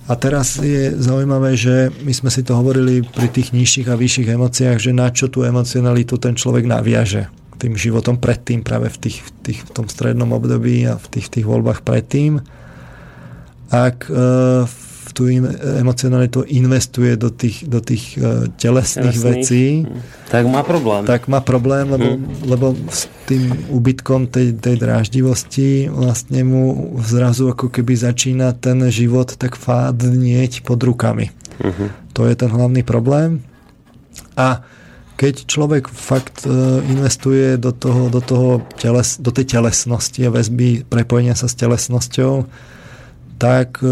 A 0.06 0.14
teraz 0.14 0.62
je 0.62 0.94
zaujímavé, 0.94 1.58
že 1.58 1.90
my 2.06 2.14
sme 2.14 2.30
si 2.30 2.46
to 2.46 2.54
hovorili 2.54 3.02
pri 3.02 3.26
tých 3.26 3.50
nižších 3.50 3.90
a 3.90 3.98
vyšších 3.98 4.28
emóciách, 4.38 4.78
že 4.78 4.94
na 4.94 5.10
čo 5.10 5.26
tú 5.26 5.42
emocionalitu 5.42 6.14
ten 6.16 6.38
človek 6.38 6.62
naviaže 6.62 7.26
tým 7.56 7.74
životom 7.74 8.20
predtým, 8.20 8.60
práve 8.62 8.92
v, 8.92 9.08
tých, 9.08 9.18
v, 9.24 9.30
tých, 9.42 9.60
v 9.66 9.70
tom 9.72 9.86
strednom 9.88 10.28
období 10.30 10.84
a 10.86 11.00
v 11.00 11.06
tých, 11.10 11.32
tých 11.32 11.46
voľbách 11.48 11.82
predtým. 11.82 12.44
Ak 13.72 14.06
e, 14.06 14.14
tú 15.16 15.32
emocionalitu 15.80 16.44
investuje 16.44 17.16
do 17.16 17.32
tých, 17.32 17.64
do 17.64 17.80
tých 17.80 18.20
uh, 18.20 18.52
telesných 18.60 19.16
Telesných. 19.16 19.24
vecí, 19.24 19.64
tak 20.28 20.44
má 20.44 20.60
problém. 20.60 21.08
Tak 21.08 21.24
má 21.32 21.40
problém, 21.40 21.88
lebo, 21.88 22.20
hmm. 22.20 22.44
lebo 22.44 22.66
s 22.92 23.08
tým 23.24 23.48
úbytkom 23.72 24.28
tej, 24.28 24.60
tej 24.60 24.76
dráždivosti 24.76 25.88
vlastne 25.88 26.44
mu 26.44 26.92
zrazu 27.00 27.56
ako 27.56 27.72
keby 27.72 27.96
začína 27.96 28.52
ten 28.52 28.84
život 28.92 29.32
tak 29.40 29.56
fádnieť 29.56 30.60
pod 30.66 30.84
rukami. 30.84 31.32
Hmm. 31.62 31.88
To 32.12 32.28
je 32.28 32.34
ten 32.36 32.52
hlavný 32.52 32.84
problém. 32.84 33.40
A 34.36 34.60
keď 35.16 35.48
človek 35.48 35.88
fakt 35.88 36.44
e, 36.44 36.52
investuje 36.92 37.56
do, 37.56 37.72
toho, 37.72 38.12
do, 38.12 38.20
toho 38.20 38.60
teles, 38.76 39.16
do 39.16 39.32
tej 39.32 39.48
telesnosti 39.56 40.20
a 40.20 40.28
väzby 40.28 40.84
prepojenia 40.84 41.32
sa 41.32 41.48
s 41.48 41.56
telesnosťou, 41.56 42.44
tak 43.36 43.84
e, 43.84 43.88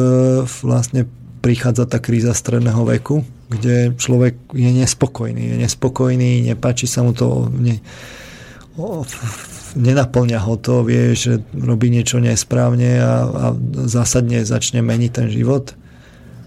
vlastne 0.64 1.08
prichádza 1.44 1.84
tá 1.84 2.00
kríza 2.00 2.32
stredného 2.32 2.89
veku, 2.89 3.20
kde 3.52 3.92
človek 4.00 4.56
je 4.56 4.70
nespokojný. 4.73 5.42
Je 5.52 5.56
nespokojný, 5.60 6.48
nepáči 6.48 6.89
sa 6.89 7.05
mu 7.05 7.12
to, 7.12 7.52
ne, 7.52 7.84
nenaplňa 9.76 10.39
ho 10.40 10.55
to, 10.56 10.82
vie, 10.89 11.12
že 11.12 11.44
robí 11.52 11.92
niečo 11.92 12.18
nesprávne 12.23 12.98
a, 12.98 13.12
a 13.28 13.44
zásadne 13.84 14.40
začne 14.48 14.81
meniť 14.81 15.10
ten 15.12 15.28
život. 15.28 15.76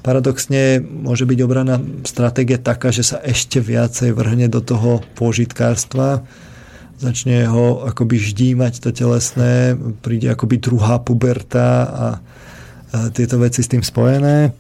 Paradoxne 0.02 0.80
môže 0.80 1.28
byť 1.28 1.40
obraná 1.44 1.84
stratégia 2.08 2.58
taká, 2.58 2.96
že 2.96 3.04
sa 3.04 3.20
ešte 3.20 3.60
viacej 3.60 4.16
vrhne 4.16 4.48
do 4.48 4.64
toho 4.64 5.04
pôžitkárstva, 5.20 6.24
začne 6.98 7.46
ho 7.46 7.86
akoby 7.86 8.18
ždímať 8.18 8.82
to 8.82 8.90
telesné, 8.90 9.78
príde 10.02 10.32
akoby 10.34 10.58
druhá 10.58 10.98
puberta 10.98 11.68
a 11.86 12.08
tieto 13.14 13.38
veci 13.42 13.64
s 13.64 13.72
tým 13.72 13.82
spojené. 13.82 14.52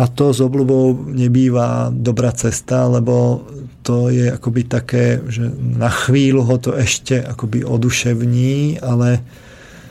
A 0.00 0.04
to 0.08 0.32
s 0.32 0.40
obľubou 0.40 1.12
nebýva 1.12 1.92
dobrá 1.92 2.32
cesta, 2.32 2.88
lebo 2.88 3.44
to 3.84 4.08
je 4.08 4.32
akoby 4.32 4.64
také, 4.64 5.20
že 5.28 5.44
na 5.58 5.92
chvíľu 5.92 6.48
ho 6.48 6.56
to 6.56 6.72
ešte 6.72 7.20
akoby 7.20 7.60
oduševní, 7.60 8.80
ale 8.80 9.20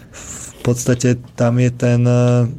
v 0.09 0.53
podstate 0.65 1.22
tam 1.38 1.57
je 1.57 1.69
ten, 1.73 2.01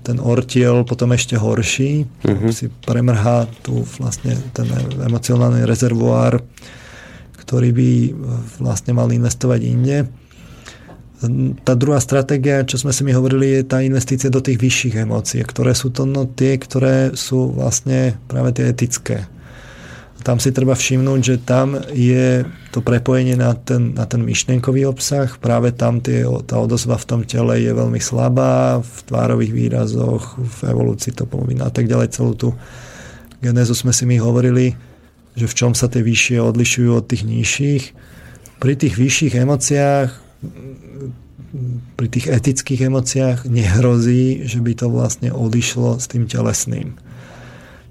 ten 0.03 0.19
ortiel 0.23 0.87
potom 0.87 1.15
ešte 1.15 1.39
horší. 1.39 2.07
Uh-huh. 2.23 2.51
Si 2.51 2.71
premrhá 2.87 3.47
tu 3.63 3.83
vlastne 3.99 4.39
ten 4.55 4.67
emocionálny 5.03 5.67
rezervoár, 5.67 6.43
ktorý 7.43 7.71
by 7.75 7.91
vlastne 8.63 8.95
mal 8.95 9.11
investovať 9.11 9.61
inde 9.67 10.22
tá 11.63 11.79
druhá 11.79 12.03
stratégia, 12.03 12.67
čo 12.67 12.83
sme 12.83 12.91
si 12.91 13.07
mi 13.07 13.15
hovorili, 13.15 13.63
je 13.63 13.63
tá 13.63 13.79
investícia 13.79 14.33
do 14.33 14.43
tých 14.43 14.59
vyšších 14.59 15.07
emócií, 15.07 15.43
ktoré 15.47 15.71
sú 15.75 15.95
to 15.95 16.03
no, 16.03 16.27
tie, 16.27 16.59
ktoré 16.59 17.15
sú 17.15 17.55
vlastne 17.55 18.19
práve 18.27 18.51
tie 18.55 18.71
etické. 18.71 19.31
Tam 20.23 20.39
si 20.39 20.55
treba 20.55 20.79
všimnúť, 20.79 21.21
že 21.21 21.37
tam 21.43 21.75
je 21.91 22.47
to 22.71 22.79
prepojenie 22.79 23.35
na 23.35 23.59
ten, 23.59 23.91
na 23.91 24.07
ten 24.07 24.23
myšlienkový 24.23 24.87
obsah, 24.87 25.27
práve 25.43 25.75
tam 25.75 25.99
tie, 25.99 26.23
tá 26.47 26.63
odozva 26.63 26.95
v 26.95 27.09
tom 27.11 27.21
tele 27.27 27.59
je 27.59 27.75
veľmi 27.75 27.99
slabá, 27.99 28.79
v 28.79 28.99
tvárových 29.11 29.51
výrazoch, 29.51 30.39
v 30.39 30.59
evolúcii 30.71 31.11
topolovina 31.19 31.67
a 31.67 31.75
tak 31.75 31.91
ďalej. 31.91 32.15
Celú 32.15 32.39
tú 32.39 32.49
genézu 33.43 33.75
sme 33.75 33.91
si 33.91 34.07
mi 34.07 34.23
hovorili, 34.23 34.79
že 35.35 35.51
v 35.51 35.57
čom 35.59 35.73
sa 35.75 35.91
tie 35.91 36.07
vyššie 36.07 36.39
odlišujú 36.39 36.91
od 36.95 37.05
tých 37.11 37.27
nižších. 37.27 37.85
Pri 38.63 38.79
tých 38.79 38.95
vyšších 38.95 39.43
emóciách 39.43 40.22
pri 41.97 42.07
tých 42.09 42.27
etických 42.33 42.89
emóciách 42.89 43.39
nehrozí, 43.47 44.49
že 44.49 44.59
by 44.59 44.73
to 44.75 44.87
vlastne 44.89 45.31
odišlo 45.31 46.01
s 46.01 46.09
tým 46.09 46.25
telesným. 46.25 46.97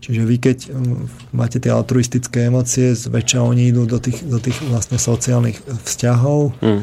Čiže 0.01 0.21
vy 0.25 0.35
keď 0.41 0.57
um, 0.73 1.05
máte 1.29 1.61
tie 1.61 1.69
altruistické 1.69 2.49
emócie, 2.49 2.97
zväčša 2.97 3.45
oni 3.45 3.69
idú 3.69 3.85
do 3.85 4.01
tých, 4.01 4.25
do 4.25 4.41
tých 4.41 4.57
vlastne 4.65 4.97
sociálnych 4.97 5.61
vzťahov 5.61 6.57
mm. 6.57 6.81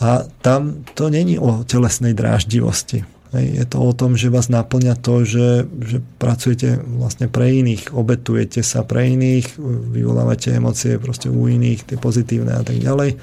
a 0.00 0.24
tam 0.40 0.80
to 0.96 1.12
není 1.12 1.36
o 1.36 1.60
telesnej 1.68 2.16
dráždivosti. 2.16 3.04
Je 3.36 3.60
to 3.68 3.84
o 3.84 3.92
tom, 3.92 4.16
že 4.16 4.32
vás 4.32 4.48
naplňa 4.48 4.96
to, 5.04 5.20
že, 5.28 5.68
že 5.68 6.00
pracujete 6.16 6.80
vlastne 6.80 7.28
pre 7.28 7.52
iných, 7.60 7.92
obetujete 7.92 8.64
sa 8.64 8.88
pre 8.88 9.04
iných, 9.12 9.60
vyvolávate 9.92 10.56
emócie 10.56 10.96
proste 10.96 11.28
u 11.28 11.44
iných, 11.44 11.84
tie 11.84 12.00
pozitívne 12.00 12.56
a 12.56 12.64
tak 12.64 12.80
ďalej. 12.80 13.20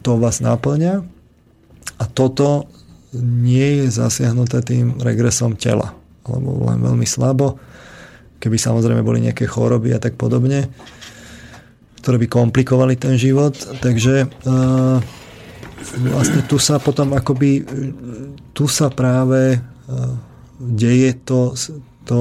To 0.00 0.16
vás 0.16 0.40
naplňa 0.40 1.04
a 2.00 2.04
toto 2.08 2.70
nie 3.18 3.84
je 3.84 3.86
zasiahnuté 3.90 4.62
tým 4.62 4.96
regresom 5.02 5.58
tela, 5.58 5.92
alebo 6.24 6.70
len 6.70 6.80
veľmi 6.80 7.04
slabo. 7.04 7.58
Keby 8.40 8.56
samozrejme 8.56 9.04
boli 9.04 9.20
nejaké 9.20 9.44
choroby 9.44 9.92
a 9.92 10.00
tak 10.00 10.16
podobne, 10.16 10.70
ktoré 12.00 12.16
by 12.16 12.26
komplikovali 12.30 12.96
ten 12.96 13.20
život. 13.20 13.52
Takže 13.84 14.30
uh, 14.48 14.96
vlastne 16.08 16.40
tu 16.48 16.56
sa 16.56 16.80
potom 16.80 17.12
akoby 17.12 17.66
tu 18.56 18.64
sa 18.70 18.88
práve 18.88 19.60
uh, 19.60 20.14
deje 20.56 21.20
to, 21.20 21.52
to 22.08 22.20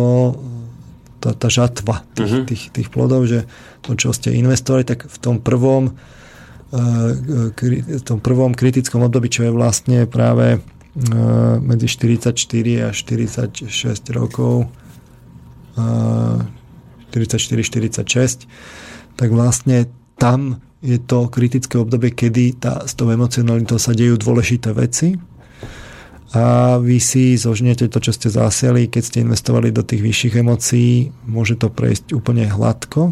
tá, 1.19 1.35
tá 1.35 1.47
žatva 1.51 2.07
tých, 2.15 2.31
uh-huh. 2.31 2.43
tých, 2.47 2.63
tých 2.71 2.87
plodov, 2.87 3.27
že 3.27 3.43
to, 3.83 3.95
čo 3.95 4.15
ste 4.15 4.35
investovali, 4.35 4.87
tak 4.87 5.07
v 5.07 5.17
tom 5.19 5.43
prvom 5.43 5.95
v 6.69 8.01
tom 8.05 8.21
prvom 8.21 8.53
kritickom 8.53 9.01
období, 9.01 9.29
čo 9.29 9.43
je 9.49 9.51
vlastne 9.53 10.05
práve 10.05 10.61
medzi 11.63 11.87
44 11.87 12.85
a 12.85 12.93
46 12.93 14.13
rokov 14.13 14.67
44-46 15.77 18.47
tak 19.15 19.31
vlastne 19.35 19.85
tam 20.19 20.61
je 20.79 20.95
to 20.95 21.27
kritické 21.27 21.75
obdobie, 21.75 22.15
kedy 22.15 22.55
tá, 22.59 22.87
s 22.87 22.95
tou 22.95 23.11
emocionalitou 23.11 23.75
sa 23.75 23.91
dejú 23.91 24.15
dôležité 24.15 24.71
veci. 24.71 25.19
A 26.31 26.77
vy 26.79 27.01
si 27.01 27.35
zožnete 27.35 27.89
to, 27.89 27.99
čo 27.99 28.15
ste 28.15 28.31
zasiali, 28.31 28.87
keď 28.87 29.03
ste 29.03 29.19
investovali 29.25 29.73
do 29.73 29.83
tých 29.83 29.99
vyšších 29.99 30.39
emócií, 30.39 31.11
môže 31.25 31.57
to 31.57 31.73
prejsť 31.73 32.13
úplne 32.15 32.47
hladko 32.47 33.11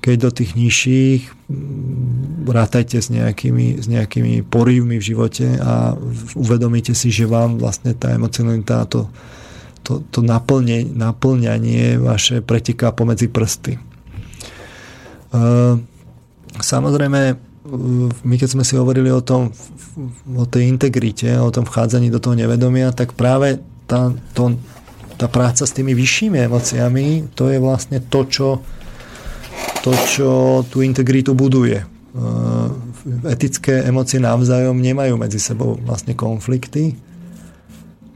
keď 0.00 0.16
do 0.16 0.30
tých 0.32 0.56
nižších 0.56 1.22
mm, 1.28 2.48
rátajte 2.48 2.98
s 3.00 3.12
nejakými, 3.12 3.80
s 3.80 3.86
nejakými 3.86 4.44
porívmi 4.48 4.96
v 4.96 5.04
živote 5.04 5.60
a 5.60 5.94
uvedomíte 6.34 6.96
si, 6.96 7.12
že 7.12 7.28
vám 7.28 7.60
vlastne 7.60 7.92
tá 7.92 8.12
emocionalita 8.16 8.88
to, 8.88 9.12
to, 9.84 10.00
to 10.08 10.20
naplne, 10.24 10.88
naplňanie 10.88 12.00
vaše 12.00 12.40
preteká 12.40 12.92
pomedzi 12.96 13.28
prsty. 13.28 13.78
Samozrejme, 16.60 17.20
my 18.26 18.34
keď 18.34 18.48
sme 18.50 18.64
si 18.66 18.74
hovorili 18.74 19.14
o 19.14 19.22
tom, 19.22 19.54
o 20.26 20.44
tej 20.48 20.66
integrite, 20.66 21.30
o 21.38 21.54
tom 21.54 21.62
vchádzaní 21.62 22.10
do 22.10 22.18
toho 22.18 22.34
nevedomia, 22.34 22.90
tak 22.90 23.14
práve 23.14 23.62
tá, 23.86 24.10
to, 24.34 24.58
tá 25.14 25.30
práca 25.30 25.62
s 25.62 25.76
tými 25.76 25.94
vyššími 25.94 26.50
emóciami, 26.50 27.30
to 27.38 27.46
je 27.52 27.62
vlastne 27.62 28.02
to, 28.02 28.20
čo 28.26 28.48
to, 29.80 29.90
čo 30.08 30.30
tú 30.68 30.84
integritu 30.84 31.32
buduje. 31.32 31.84
etické 33.24 33.86
emócie 33.86 34.20
navzájom 34.20 34.76
nemajú 34.76 35.16
medzi 35.16 35.40
sebou 35.40 35.80
vlastne 35.80 36.12
konflikty. 36.12 36.98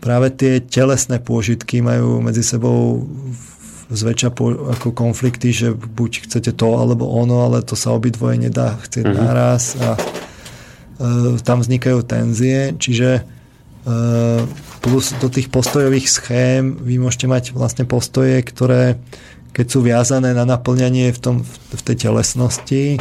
Práve 0.04 0.28
tie 0.36 0.60
telesné 0.60 1.22
pôžitky 1.22 1.80
majú 1.80 2.20
medzi 2.20 2.44
sebou 2.44 3.08
zväčša 3.88 4.28
po, 4.32 4.72
ako 4.76 4.92
konflikty, 4.92 5.52
že 5.52 5.72
buď 5.72 6.28
chcete 6.28 6.52
to 6.56 6.68
alebo 6.76 7.08
ono, 7.08 7.44
ale 7.48 7.64
to 7.64 7.76
sa 7.76 7.92
obidvoje 7.92 8.40
nedá 8.40 8.76
chcieť 8.80 9.04
mm-hmm. 9.04 9.24
naraz 9.24 9.76
a 9.76 9.96
e, 9.96 9.98
tam 11.44 11.60
vznikajú 11.60 12.00
tenzie, 12.04 12.72
čiže 12.80 13.20
e, 13.20 13.22
plus 14.80 15.12
do 15.20 15.28
tých 15.28 15.48
postojových 15.52 16.08
schém 16.08 16.76
vy 16.80 17.00
môžete 17.00 17.26
mať 17.28 17.44
vlastne 17.52 17.84
postoje, 17.84 18.40
ktoré 18.40 19.00
keď 19.54 19.66
sú 19.70 19.86
viazané 19.86 20.34
na 20.34 20.42
naplňanie 20.42 21.14
v, 21.14 21.18
tom, 21.22 21.36
v 21.46 21.82
tej 21.86 22.10
telesnosti, 22.10 22.98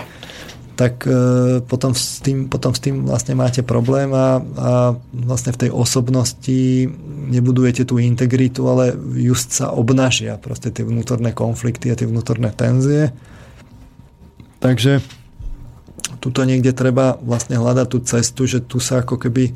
tak 0.74 1.06
e, 1.06 1.62
potom 1.66 1.94
s, 1.94 2.22
tým, 2.22 2.50
potom 2.50 2.74
s 2.74 2.82
tým 2.82 3.06
vlastne 3.06 3.38
máte 3.38 3.62
problém 3.62 4.10
a, 4.14 4.42
a 4.42 4.72
vlastne 5.14 5.54
v 5.54 5.68
tej 5.68 5.70
osobnosti 5.74 6.90
nebudujete 7.30 7.86
tú 7.86 8.02
integritu, 8.02 8.66
ale 8.66 8.98
just 9.18 9.54
sa 9.54 9.70
obnažia 9.70 10.38
proste 10.42 10.74
tie 10.74 10.86
vnútorné 10.86 11.34
konflikty 11.34 11.94
a 11.94 11.98
tie 11.98 12.10
vnútorné 12.10 12.50
tenzie. 12.54 13.14
Takže 14.62 15.02
tuto 16.18 16.42
niekde 16.48 16.74
treba 16.74 17.22
vlastne 17.22 17.60
hľadať 17.60 17.88
tú 17.90 18.00
cestu, 18.02 18.42
že 18.50 18.64
tu 18.64 18.82
sa 18.82 19.06
ako 19.06 19.20
keby 19.20 19.54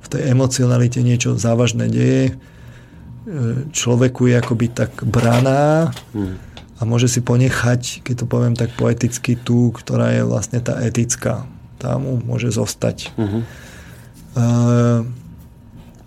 v 0.00 0.06
tej 0.08 0.22
emocionalite 0.28 1.00
niečo 1.00 1.38
závažné 1.40 1.88
deje. 1.88 2.36
Človeku 3.70 4.32
je 4.32 4.34
akoby 4.40 4.66
tak 4.72 5.04
braná, 5.04 5.92
hmm 6.16 6.50
a 6.80 6.88
môže 6.88 7.12
si 7.12 7.20
ponechať, 7.20 8.00
keď 8.00 8.24
to 8.24 8.26
poviem 8.26 8.56
tak 8.56 8.72
poeticky, 8.72 9.36
tú, 9.36 9.68
ktorá 9.68 10.16
je 10.16 10.24
vlastne 10.24 10.64
tá 10.64 10.80
etická. 10.80 11.44
Tá 11.76 12.00
mu 12.00 12.16
môže 12.24 12.48
zostať. 12.48 13.12
Uh-huh. 13.20 13.44
Uh, 14.32 15.04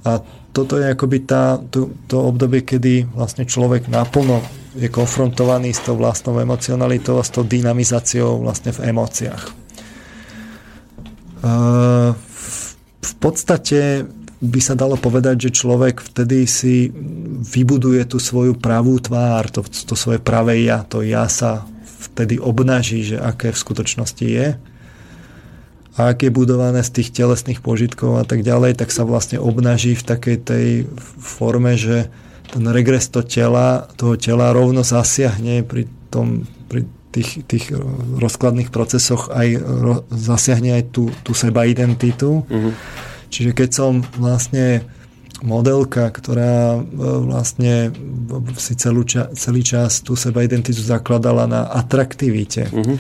a 0.02 0.26
toto 0.50 0.82
je 0.82 0.90
akoby 0.90 1.30
tá, 1.30 1.62
to, 1.70 1.94
to 2.10 2.18
obdobie, 2.18 2.66
kedy 2.66 3.06
vlastne 3.14 3.46
človek 3.46 3.86
naplno 3.86 4.42
je 4.74 4.90
konfrontovaný 4.90 5.78
s 5.78 5.86
tou 5.86 5.94
vlastnou 5.94 6.42
emocionalitou 6.42 7.22
a 7.22 7.26
s 7.26 7.30
tou 7.30 7.46
dynamizáciou 7.46 8.42
vlastne 8.42 8.74
v 8.74 8.90
emóciách. 8.90 9.44
Uh, 11.46 12.18
v 12.98 13.14
podstate 13.22 14.10
by 14.44 14.60
sa 14.60 14.76
dalo 14.76 15.00
povedať, 15.00 15.48
že 15.48 15.56
človek 15.64 16.04
vtedy 16.04 16.44
si 16.44 16.92
vybuduje 17.48 18.04
tú 18.04 18.20
svoju 18.20 18.60
pravú 18.60 19.00
tvár, 19.00 19.48
to, 19.48 19.64
to 19.64 19.96
svoje 19.96 20.20
pravé 20.20 20.68
ja, 20.68 20.84
to 20.84 21.00
ja 21.00 21.32
sa 21.32 21.64
vtedy 22.12 22.36
obnaží, 22.36 23.08
že 23.08 23.18
aké 23.24 23.56
v 23.56 23.62
skutočnosti 23.64 24.26
je 24.28 24.48
a 25.94 26.10
ak 26.10 26.26
je 26.26 26.32
budované 26.34 26.82
z 26.82 27.02
tých 27.02 27.14
telesných 27.14 27.62
požitkov 27.62 28.20
a 28.20 28.26
tak 28.26 28.42
ďalej, 28.42 28.82
tak 28.82 28.90
sa 28.90 29.06
vlastne 29.06 29.38
obnaží 29.38 29.94
v 29.94 30.04
takej 30.04 30.38
tej 30.42 30.68
forme, 31.22 31.78
že 31.78 32.10
ten 32.50 32.66
regres 32.68 33.08
to 33.14 33.22
tela, 33.22 33.88
toho 33.96 34.18
tela 34.18 34.52
rovno 34.52 34.82
zasiahne 34.82 35.62
pri, 35.62 35.86
tom, 36.10 36.50
pri 36.66 36.90
tých, 37.14 37.46
tých 37.46 37.66
rozkladných 38.18 38.74
procesoch 38.74 39.30
aj 39.30 39.48
ro, 39.62 39.96
zasiahne 40.10 40.82
aj 40.82 40.84
tú, 40.90 41.14
tú 41.22 41.38
seba 41.38 41.70
identitu. 41.70 42.44
Mm-hmm 42.50 43.13
Čiže 43.34 43.58
keď 43.58 43.70
som 43.74 44.06
vlastne 44.22 44.86
modelka, 45.44 46.08
ktorá 46.08 46.78
e, 46.78 46.82
vlastne 47.28 47.90
si 48.56 48.74
celú 48.80 49.04
ča- 49.04 49.34
celý 49.36 49.66
čas 49.66 50.06
tú 50.06 50.14
seba 50.16 50.46
identitu 50.46 50.80
zakladala 50.80 51.50
na 51.50 51.66
atraktivite. 51.68 52.72
Uh-huh. 52.72 52.96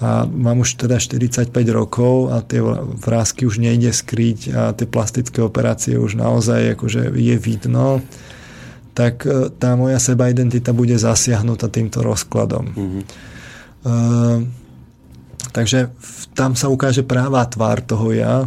A 0.00 0.24
mám 0.26 0.64
už 0.64 0.80
teda 0.80 0.96
45 0.98 1.52
rokov 1.70 2.32
a 2.32 2.40
tie 2.42 2.60
vrázky 3.04 3.44
už 3.44 3.60
nejde 3.60 3.92
skryť 3.92 4.40
a 4.52 4.62
tie 4.72 4.88
plastické 4.88 5.44
operácie 5.44 6.00
už 6.00 6.16
naozaj 6.16 6.76
akože 6.76 7.14
je 7.16 7.36
vidno, 7.40 8.04
tak 8.92 9.24
e, 9.24 9.48
tá 9.54 9.78
moja 9.78 9.96
seba 10.02 10.28
identita 10.28 10.76
bude 10.76 11.00
zasiahnutá 11.00 11.72
týmto 11.72 12.04
rozkladom. 12.04 12.66
Uh-huh. 12.76 13.02
Uh, 13.80 14.44
takže 15.56 15.88
tam 16.36 16.52
sa 16.52 16.68
ukáže 16.68 17.00
práva 17.00 17.40
tvár 17.48 17.80
toho 17.80 18.12
ja, 18.12 18.44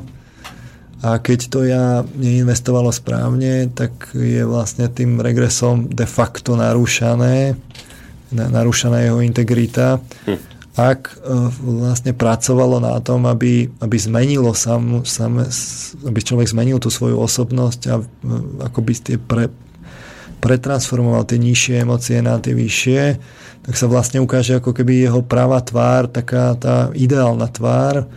a 1.04 1.20
keď 1.20 1.40
to 1.52 1.60
ja 1.68 2.08
neinvestovalo 2.16 2.88
správne, 2.96 3.68
tak 3.76 4.16
je 4.16 4.48
vlastne 4.48 4.88
tým 4.88 5.20
regresom 5.20 5.92
de 5.92 6.08
facto 6.08 6.56
narúšané, 6.56 7.60
narúšaná 8.32 9.04
jeho 9.04 9.20
integrita. 9.20 10.00
Hm. 10.24 10.40
Ak 10.74 11.12
e, 11.12 11.16
vlastne 11.60 12.16
pracovalo 12.16 12.80
na 12.80 12.98
tom, 13.04 13.28
aby, 13.28 13.68
aby 13.84 13.98
zmenilo 14.00 14.56
sam, 14.56 15.04
sam, 15.06 15.44
aby 16.08 16.20
človek 16.24 16.50
zmenil 16.50 16.80
tú 16.80 16.90
svoju 16.90 17.20
osobnosť 17.20 17.82
a 17.92 17.96
e, 18.00 18.04
akoby 18.64 18.92
tie 18.98 19.18
pre, 19.20 19.52
pretransformoval 20.40 21.28
tie 21.28 21.38
nižšie 21.38 21.84
emócie 21.84 22.24
na 22.24 22.40
tie 22.40 22.56
vyššie, 22.56 23.02
tak 23.70 23.74
sa 23.76 23.86
vlastne 23.92 24.24
ukáže 24.24 24.58
ako 24.58 24.72
keby 24.72 25.04
jeho 25.04 25.20
pravá 25.20 25.60
tvár, 25.60 26.08
taká 26.08 26.56
tá 26.58 26.90
ideálna 26.96 27.52
tvár, 27.52 28.08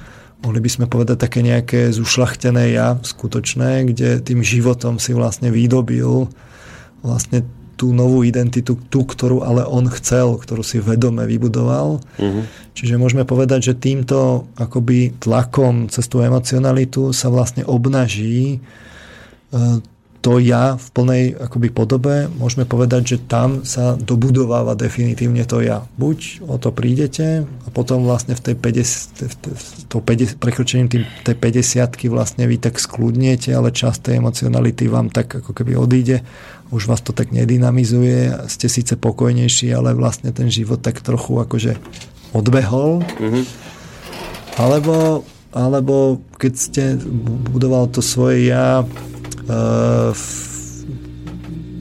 mohli 0.47 0.63
by 0.63 0.71
sme 0.71 0.87
povedať 0.87 1.19
také 1.19 1.43
nejaké 1.43 1.91
zušlachtené 1.91 2.71
ja 2.71 2.95
skutočné, 3.03 3.91
kde 3.91 4.23
tým 4.23 4.47
životom 4.47 5.03
si 5.03 5.11
vlastne 5.11 5.51
vydobil 5.51 6.31
vlastne 7.03 7.43
tú 7.77 7.93
novú 7.93 8.25
identitu, 8.25 8.79
tú, 8.89 9.05
ktorú 9.05 9.45
ale 9.45 9.67
on 9.67 9.91
chcel, 9.93 10.39
ktorú 10.41 10.65
si 10.65 10.81
vedome 10.81 11.29
vybudoval. 11.29 12.01
Uh-huh. 12.01 12.43
Čiže 12.73 12.97
môžeme 12.97 13.29
povedať, 13.29 13.73
že 13.73 13.75
týmto 13.77 14.49
akoby 14.57 15.21
tlakom 15.21 15.93
cez 15.93 16.09
tú 16.09 16.25
emocionalitu 16.25 17.13
sa 17.13 17.29
vlastne 17.29 17.69
obnaží 17.69 18.57
e, 18.57 18.59
to 20.27 20.43
ja 20.43 20.75
v 20.75 20.89
plnej 20.91 21.25
akoby 21.39 21.71
podobe, 21.71 22.27
môžeme 22.27 22.67
povedať, 22.67 23.15
že 23.15 23.31
tam 23.31 23.63
sa 23.63 23.95
dobudováva 23.95 24.75
definitívne 24.75 25.47
to 25.47 25.63
ja. 25.63 25.87
Buď 25.95 26.43
o 26.51 26.59
to 26.59 26.75
prídete 26.75 27.47
a 27.47 27.69
potom 27.71 28.03
vlastne 28.03 28.35
v 28.35 28.43
tej 28.51 28.59
50, 28.59 29.87
to 29.87 30.03
50, 30.03 30.43
prekročením 30.43 30.91
tým, 30.91 31.07
tej 31.23 31.39
50 31.39 32.11
vlastne 32.11 32.43
vy 32.51 32.59
tak 32.59 32.83
skľudniete, 32.83 33.55
ale 33.55 33.71
časť 33.71 34.11
tej 34.11 34.15
emocionality 34.19 34.91
vám 34.91 35.15
tak 35.15 35.31
ako 35.31 35.55
keby 35.55 35.79
odíde, 35.79 36.27
už 36.75 36.91
vás 36.91 37.07
to 37.07 37.15
tak 37.15 37.31
nedynamizuje, 37.31 38.51
ste 38.51 38.67
síce 38.67 38.99
pokojnejší, 38.99 39.71
ale 39.71 39.95
vlastne 39.95 40.35
ten 40.35 40.51
život 40.51 40.83
tak 40.83 41.07
trochu 41.07 41.39
akože 41.39 41.79
odbehol. 42.35 43.07
Mm-hmm. 43.07 43.45
Alebo, 44.59 45.23
alebo 45.55 46.19
keď 46.35 46.53
ste 46.59 46.85
budoval 47.55 47.95
to 47.95 48.03
svoje 48.03 48.51
ja 48.51 48.83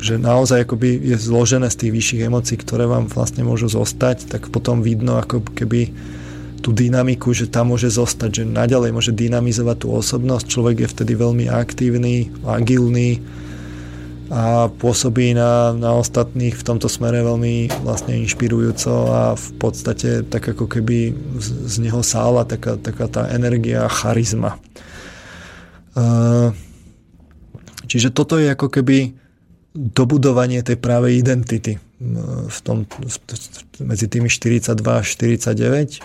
že 0.05 0.21
naozaj 0.21 0.69
akoby 0.69 1.01
je 1.01 1.17
zložené 1.17 1.65
z 1.73 1.79
tých 1.81 1.91
vyšších 1.97 2.21
emócií, 2.29 2.57
ktoré 2.61 2.85
vám 2.85 3.09
vlastne 3.09 3.41
môžu 3.41 3.73
zostať, 3.73 4.29
tak 4.29 4.53
potom 4.53 4.85
vidno 4.85 5.17
ako 5.17 5.41
keby 5.57 5.89
tú 6.61 6.73
dynamiku, 6.73 7.29
že 7.33 7.49
tam 7.49 7.73
môže 7.73 7.93
zostať, 7.93 8.41
že 8.41 8.43
naďalej 8.45 8.89
môže 8.89 9.13
dynamizovať 9.13 9.85
tú 9.85 9.93
osobnosť. 9.93 10.45
Človek 10.49 10.77
je 10.85 10.91
vtedy 10.93 11.13
veľmi 11.13 11.45
aktívny, 11.49 12.29
agilný 12.41 13.21
a 14.33 14.73
pôsobí 14.73 15.37
na, 15.37 15.77
na 15.77 15.93
ostatných 15.93 16.57
v 16.57 16.65
tomto 16.65 16.89
smere 16.89 17.21
veľmi 17.21 17.69
vlastne 17.85 18.17
inšpirujúco 18.17 18.93
a 19.13 19.21
v 19.37 19.49
podstate 19.61 20.25
tak 20.25 20.57
ako 20.57 20.65
keby 20.65 21.13
z, 21.37 21.47
z 21.69 21.75
neho 21.85 22.01
sála 22.01 22.41
taká, 22.49 22.81
taká 22.81 23.05
tá 23.05 23.29
energia 23.29 23.85
a 23.85 23.89
charizma. 23.93 24.57
Uh, 25.93 26.49
Čiže 27.85 28.09
toto 28.11 28.41
je 28.41 28.51
ako 28.51 28.67
keby 28.69 29.13
dobudovanie 29.75 30.63
tej 30.63 30.79
právej 30.79 31.19
identity 31.19 31.77
v 32.47 32.59
tom, 32.63 32.87
medzi 33.83 34.07
tými 34.07 34.31
42 34.31 34.71
a 34.83 35.03
49. 35.03 36.03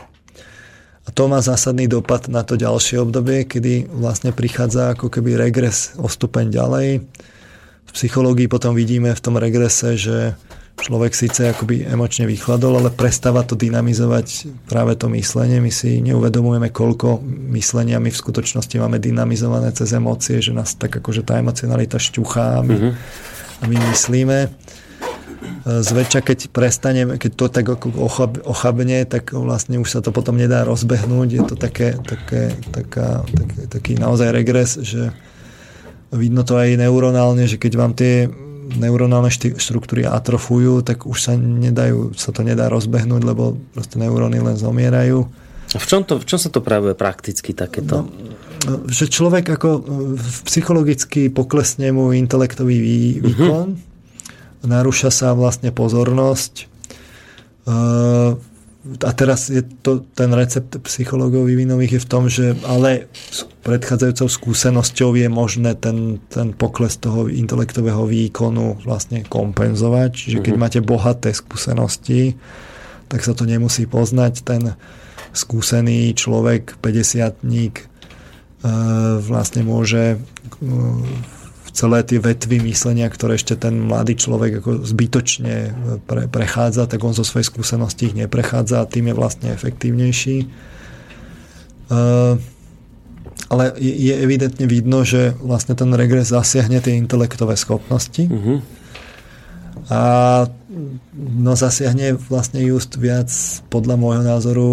A 1.01 1.09
to 1.11 1.23
má 1.27 1.41
zásadný 1.43 1.91
dopad 1.91 2.29
na 2.31 2.45
to 2.47 2.55
ďalšie 2.55 3.01
obdobie, 3.03 3.49
kedy 3.49 3.89
vlastne 3.91 4.31
prichádza 4.31 4.95
ako 4.95 5.11
keby 5.11 5.35
regres 5.39 5.97
o 5.99 6.07
stupeň 6.07 6.51
ďalej. 6.53 6.89
V 7.87 7.91
psychológii 7.91 8.47
potom 8.47 8.77
vidíme 8.77 9.11
v 9.11 9.23
tom 9.23 9.35
regrese, 9.35 9.99
že 9.99 10.39
človek 10.81 11.13
síce 11.13 11.53
akoby 11.53 11.85
emočne 11.85 12.25
vychladol, 12.25 12.81
ale 12.81 12.91
prestáva 12.91 13.45
to 13.45 13.55
dynamizovať 13.55 14.49
práve 14.67 14.97
to 14.97 15.13
myslenie. 15.13 15.61
My 15.61 15.69
si 15.69 16.01
neuvedomujeme, 16.01 16.73
koľko 16.73 17.21
myslenia 17.53 18.01
my 18.01 18.09
v 18.09 18.21
skutočnosti 18.21 18.75
máme 18.81 18.97
dynamizované 18.97 19.71
cez 19.77 19.93
emócie, 19.93 20.41
že 20.41 20.57
nás 20.57 20.75
tak 20.75 20.97
akože 20.97 21.23
tá 21.23 21.37
emocionalita 21.39 22.01
šťuchá 22.01 22.59
a 22.59 22.61
my, 22.65 22.75
mm-hmm. 22.75 22.93
a 23.61 23.65
my 23.69 23.77
myslíme. 23.93 24.39
Zväčša, 25.61 26.21
keď 26.25 26.39
prestaneme, 26.53 27.17
keď 27.17 27.33
to 27.37 27.47
tak 27.49 27.67
ochab, 27.97 28.41
ochabne, 28.45 29.05
tak 29.05 29.33
vlastne 29.37 29.81
už 29.81 29.89
sa 29.89 30.01
to 30.01 30.13
potom 30.13 30.37
nedá 30.37 30.65
rozbehnúť. 30.65 31.29
Je 31.33 31.43
to 31.45 31.57
také, 31.57 31.97
také, 32.01 32.57
taká, 32.73 33.25
taký, 33.25 33.57
taký 33.69 33.93
naozaj 33.97 34.29
regres, 34.33 34.77
že 34.81 35.13
vidno 36.13 36.45
to 36.45 36.61
aj 36.61 36.77
neuronálne, 36.77 37.45
že 37.49 37.57
keď 37.57 37.73
vám 37.77 37.93
tie 37.97 38.29
neuronálne 38.77 39.31
štruktúry 39.33 40.07
atrofujú, 40.07 40.87
tak 40.87 41.07
už 41.07 41.19
sa, 41.19 41.33
nedajú, 41.35 42.15
sa 42.15 42.31
to 42.31 42.47
nedá 42.47 42.71
rozbehnúť, 42.71 43.23
lebo 43.27 43.59
proste 43.75 43.99
neuróny 43.99 44.39
len 44.39 44.55
zomierajú. 44.55 45.27
V 45.71 45.87
čom, 45.87 46.03
to, 46.03 46.19
v 46.19 46.27
čom 46.27 46.39
sa 46.39 46.51
to 46.51 46.59
práve 46.63 46.99
prakticky 46.99 47.55
takéto? 47.55 48.11
No, 48.67 48.85
že 48.91 49.07
človek 49.07 49.57
ako 49.57 49.69
psychologicky 50.45 51.31
poklesne 51.33 51.95
mu 51.95 52.11
intelektový 52.13 52.77
mhm. 52.77 53.23
výkon, 53.23 53.69
uh-huh. 53.75 54.67
narúša 54.67 55.09
sa 55.09 55.33
vlastne 55.33 55.71
pozornosť, 55.73 56.69
uh, 57.71 58.37
a 58.81 59.13
teraz 59.13 59.53
je 59.53 59.61
to, 59.85 60.09
ten 60.17 60.33
recept 60.33 60.81
psychológov 60.89 61.45
vývinových 61.45 62.01
je 62.01 62.05
v 62.05 62.09
tom, 62.09 62.25
že 62.33 62.57
ale 62.65 63.13
s 63.13 63.45
predchádzajúcou 63.61 64.25
skúsenosťou 64.25 65.21
je 65.21 65.29
možné 65.29 65.77
ten, 65.77 66.17
ten 66.33 66.57
pokles 66.57 66.97
toho 66.97 67.29
intelektového 67.29 68.09
výkonu 68.09 68.81
vlastne 68.81 69.21
kompenzovať. 69.29 70.11
Čiže 70.17 70.39
keď 70.41 70.55
mm-hmm. 70.57 70.65
máte 70.65 70.81
bohaté 70.81 71.37
skúsenosti, 71.37 72.41
tak 73.13 73.21
sa 73.21 73.37
to 73.37 73.45
nemusí 73.45 73.85
poznať. 73.85 74.49
Ten 74.49 74.63
skúsený 75.37 76.17
človek, 76.17 76.81
50 76.81 77.45
ník, 77.45 77.85
e, 77.85 77.87
vlastne 79.21 79.61
môže 79.61 80.17
e, 80.17 80.19
celé 81.71 82.03
tie 82.03 82.19
vetvy 82.19 82.61
myslenia, 82.67 83.07
ktoré 83.07 83.39
ešte 83.39 83.55
ten 83.55 83.87
mladý 83.87 84.19
človek 84.19 84.61
ako 84.61 84.71
zbytočne 84.85 85.55
pre, 86.05 86.27
prechádza, 86.27 86.91
tak 86.91 87.01
on 87.03 87.15
zo 87.15 87.23
svojej 87.23 87.47
skúsenosti 87.47 88.11
ich 88.11 88.17
neprechádza 88.19 88.83
a 88.83 88.91
tým 88.91 89.11
je 89.11 89.15
vlastne 89.15 89.49
efektívnejší. 89.55 90.51
Uh, 91.91 92.39
ale 93.51 93.75
je 93.83 94.15
evidentne 94.15 94.63
vidno, 94.71 95.03
že 95.03 95.35
vlastne 95.43 95.75
ten 95.75 95.91
regres 95.91 96.31
zasiahne 96.31 96.79
tie 96.79 96.95
intelektové 96.95 97.59
schopnosti 97.59 98.31
uh-huh. 98.31 98.63
a 99.91 100.03
no 101.19 101.53
zasiahne 101.59 102.15
vlastne 102.15 102.63
just 102.63 102.95
viac 102.95 103.27
podľa 103.67 103.99
môjho 103.99 104.23
názoru 104.23 104.71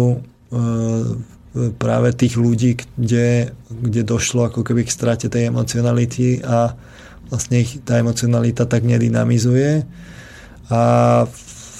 uh, 0.54 1.18
práve 1.54 2.12
tých 2.12 2.36
ľudí, 2.36 2.76
kde, 2.96 3.52
kde 3.68 4.02
došlo 4.04 4.52
ako 4.52 4.62
keby 4.62 4.84
k 4.84 4.94
strate 4.94 5.26
tej 5.32 5.48
emocionality 5.48 6.44
a 6.44 6.76
vlastne 7.32 7.64
ich 7.64 7.80
tá 7.84 8.00
emocionalita 8.00 8.64
tak 8.64 8.84
nedynamizuje 8.84 9.84
a 10.68 10.82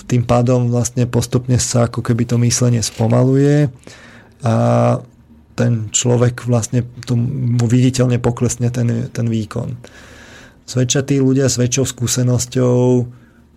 tým 0.08 0.24
pádom 0.24 0.72
vlastne 0.72 1.04
postupne 1.04 1.60
sa 1.60 1.84
ako 1.84 2.00
keby 2.00 2.24
to 2.24 2.40
myslenie 2.40 2.80
spomaluje 2.80 3.68
a 4.40 4.54
ten 5.52 5.90
človek 5.90 6.46
vlastne 6.46 6.86
mu 7.12 7.66
viditeľne 7.66 8.22
poklesne 8.22 8.70
ten, 8.70 9.10
ten 9.10 9.26
výkon. 9.26 9.74
Zväčša 10.68 11.02
tí 11.02 11.18
ľudia 11.18 11.50
s 11.50 11.58
väčšou 11.58 11.84
skúsenosťou 11.84 12.78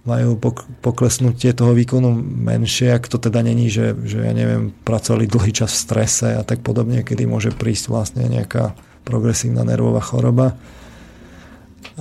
majú 0.02 0.34
poklesnutie 0.82 1.54
toho 1.54 1.78
výkonu 1.78 2.10
menšie, 2.18 2.90
ak 2.90 3.06
to 3.06 3.22
teda 3.22 3.46
není, 3.46 3.70
že, 3.70 3.94
že 4.02 4.26
ja 4.26 4.34
neviem, 4.34 4.74
pracovali 4.82 5.30
dlhý 5.30 5.54
čas 5.54 5.78
v 5.78 5.82
strese 5.86 6.28
a 6.34 6.42
tak 6.42 6.66
podobne, 6.66 7.06
kedy 7.06 7.30
môže 7.30 7.54
prísť 7.54 7.94
vlastne 7.94 8.26
nejaká 8.26 8.74
progresívna 9.06 9.62
nervová 9.62 10.02
choroba. 10.02 10.58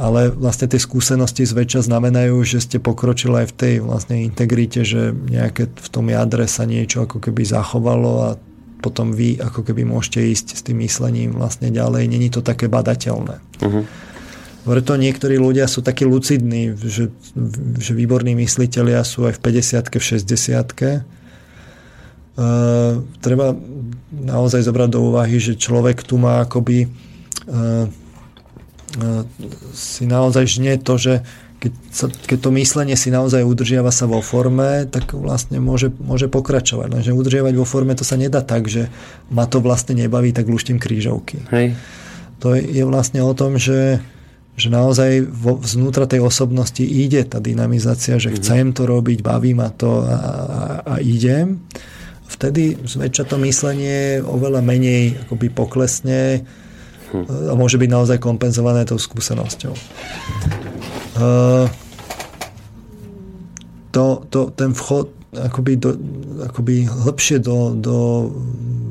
Ale 0.01 0.33
vlastne 0.33 0.65
tie 0.65 0.81
skúsenosti 0.81 1.45
zväčša 1.45 1.93
znamenajú, 1.93 2.41
že 2.41 2.65
ste 2.65 2.81
pokročili 2.81 3.45
aj 3.45 3.47
v 3.53 3.57
tej 3.57 3.75
vlastne 3.85 4.17
integrite, 4.25 4.81
že 4.81 5.13
nejaké 5.13 5.69
v 5.69 5.89
tom 5.93 6.09
jadre 6.09 6.49
sa 6.49 6.65
niečo 6.65 7.05
ako 7.05 7.21
keby 7.21 7.45
zachovalo 7.45 8.13
a 8.33 8.41
potom 8.81 9.13
vy 9.13 9.37
ako 9.37 9.61
keby 9.61 9.85
môžete 9.85 10.25
ísť 10.25 10.47
s 10.57 10.63
tým 10.65 10.81
myslením 10.81 11.37
vlastne 11.37 11.69
ďalej. 11.69 12.09
Není 12.09 12.33
to 12.33 12.41
také 12.41 12.65
badateľné. 12.73 13.45
Uh-huh. 13.61 13.85
Preto 14.61 14.93
niektorí 15.01 15.41
ľudia 15.41 15.65
sú 15.65 15.81
takí 15.81 16.05
lucidní, 16.05 16.77
že, 16.77 17.09
že 17.81 17.93
výborní 17.97 18.37
mysliteľia 18.37 19.01
sú 19.09 19.25
aj 19.25 19.41
v 19.41 19.61
50 19.61 19.89
v 19.89 20.05
60 20.05 21.21
Uh, 22.41 23.05
treba 23.21 23.53
naozaj 24.15 24.65
zobrať 24.65 24.97
do 24.97 25.13
úvahy, 25.13 25.43
že 25.43 25.61
človek 25.61 26.07
tu 26.07 26.17
má 26.17 26.47
akoby 26.47 26.89
uh, 26.89 27.85
uh, 27.85 29.23
si 29.77 30.09
naozaj 30.09 30.49
žne 30.49 30.81
to, 30.81 30.97
že 30.97 31.21
keď, 31.61 31.73
sa, 31.93 32.07
keď 32.09 32.39
to 32.41 32.51
myslenie 32.57 32.97
si 32.97 33.13
naozaj 33.13 33.45
udržiava 33.45 33.93
sa 33.93 34.09
vo 34.09 34.25
forme, 34.25 34.89
tak 34.89 35.13
vlastne 35.13 35.61
môže, 35.61 35.93
môže 36.01 36.33
pokračovať. 36.33 36.89
Lenže 36.89 37.13
udržiavať 37.13 37.53
vo 37.61 37.69
forme 37.69 37.93
to 37.93 38.09
sa 38.09 38.17
nedá 38.17 38.41
tak, 38.41 38.73
že 38.73 38.89
ma 39.29 39.45
to 39.45 39.61
vlastne 39.61 39.93
nebaví, 39.93 40.33
tak 40.33 40.49
luštím 40.49 40.81
krížovky. 40.81 41.45
Hej. 41.53 41.77
To 42.41 42.57
je, 42.57 42.65
je 42.65 42.85
vlastne 42.89 43.21
o 43.21 43.37
tom, 43.37 43.61
že 43.61 44.01
že 44.61 44.69
naozaj 44.69 45.25
vo, 45.25 45.57
vznútra 45.57 46.05
tej 46.05 46.21
osobnosti 46.21 46.85
ide 46.85 47.25
tá 47.25 47.41
dynamizácia, 47.41 48.21
že 48.21 48.29
mm-hmm. 48.29 48.45
chcem 48.45 48.67
to 48.77 48.85
robiť, 48.85 49.25
baví 49.25 49.57
ma 49.57 49.73
to 49.73 50.05
a, 50.05 50.13
a, 50.13 50.63
a 50.85 50.95
idem, 51.01 51.65
vtedy 52.31 52.79
zväčša 52.85 53.25
to 53.27 53.37
myslenie 53.43 54.23
oveľa 54.23 54.63
menej 54.63 55.27
akoby 55.27 55.51
poklesne 55.51 56.47
hm. 57.11 57.51
a 57.51 57.53
môže 57.59 57.81
byť 57.81 57.91
naozaj 57.91 58.19
kompenzované 58.23 58.87
tou 58.87 59.01
skúsenosťou. 59.01 59.75
Uh, 61.19 61.67
to, 63.91 64.23
to, 64.31 64.55
ten 64.55 64.71
vchod 64.71 65.11
akoby, 65.35 65.75
do, 65.79 65.99
akoby 66.47 66.87
hlbšie 66.87 67.43
do, 67.43 67.75
do 67.75 67.97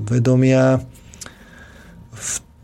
vedomia 0.07 0.83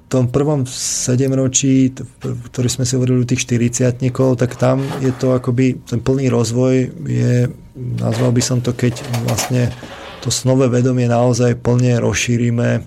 tom 0.06 0.30
prvom 0.30 0.70
sedemročí, 0.70 1.90
ktorý 2.22 2.68
sme 2.70 2.86
si 2.86 2.94
hovorili 2.94 3.26
u 3.26 3.30
tých 3.30 3.50
40 3.50 4.06
tak 4.38 4.54
tam 4.54 4.86
je 5.02 5.10
to 5.10 5.34
akoby, 5.34 5.82
ten 5.82 5.98
plný 5.98 6.30
rozvoj 6.30 6.76
je, 7.10 7.50
nazval 7.76 8.30
by 8.30 8.42
som 8.42 8.62
to, 8.62 8.72
keď 8.78 9.02
vlastne 9.26 9.74
to 10.22 10.30
snové 10.30 10.70
vedomie 10.70 11.10
naozaj 11.10 11.58
plne 11.58 11.98
rozšírime, 12.02 12.86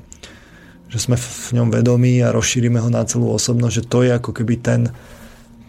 že 0.89 0.99
sme 0.99 1.19
v 1.19 1.51
ňom 1.59 1.69
vedomí 1.75 2.23
a 2.23 2.33
rozšírime 2.33 2.79
ho 2.79 2.89
na 2.89 3.03
celú 3.05 3.35
osobnosť, 3.35 3.75
že 3.75 3.89
to 3.91 3.99
je 4.07 4.11
ako 4.15 4.31
keby 4.33 4.55
ten, 4.63 4.81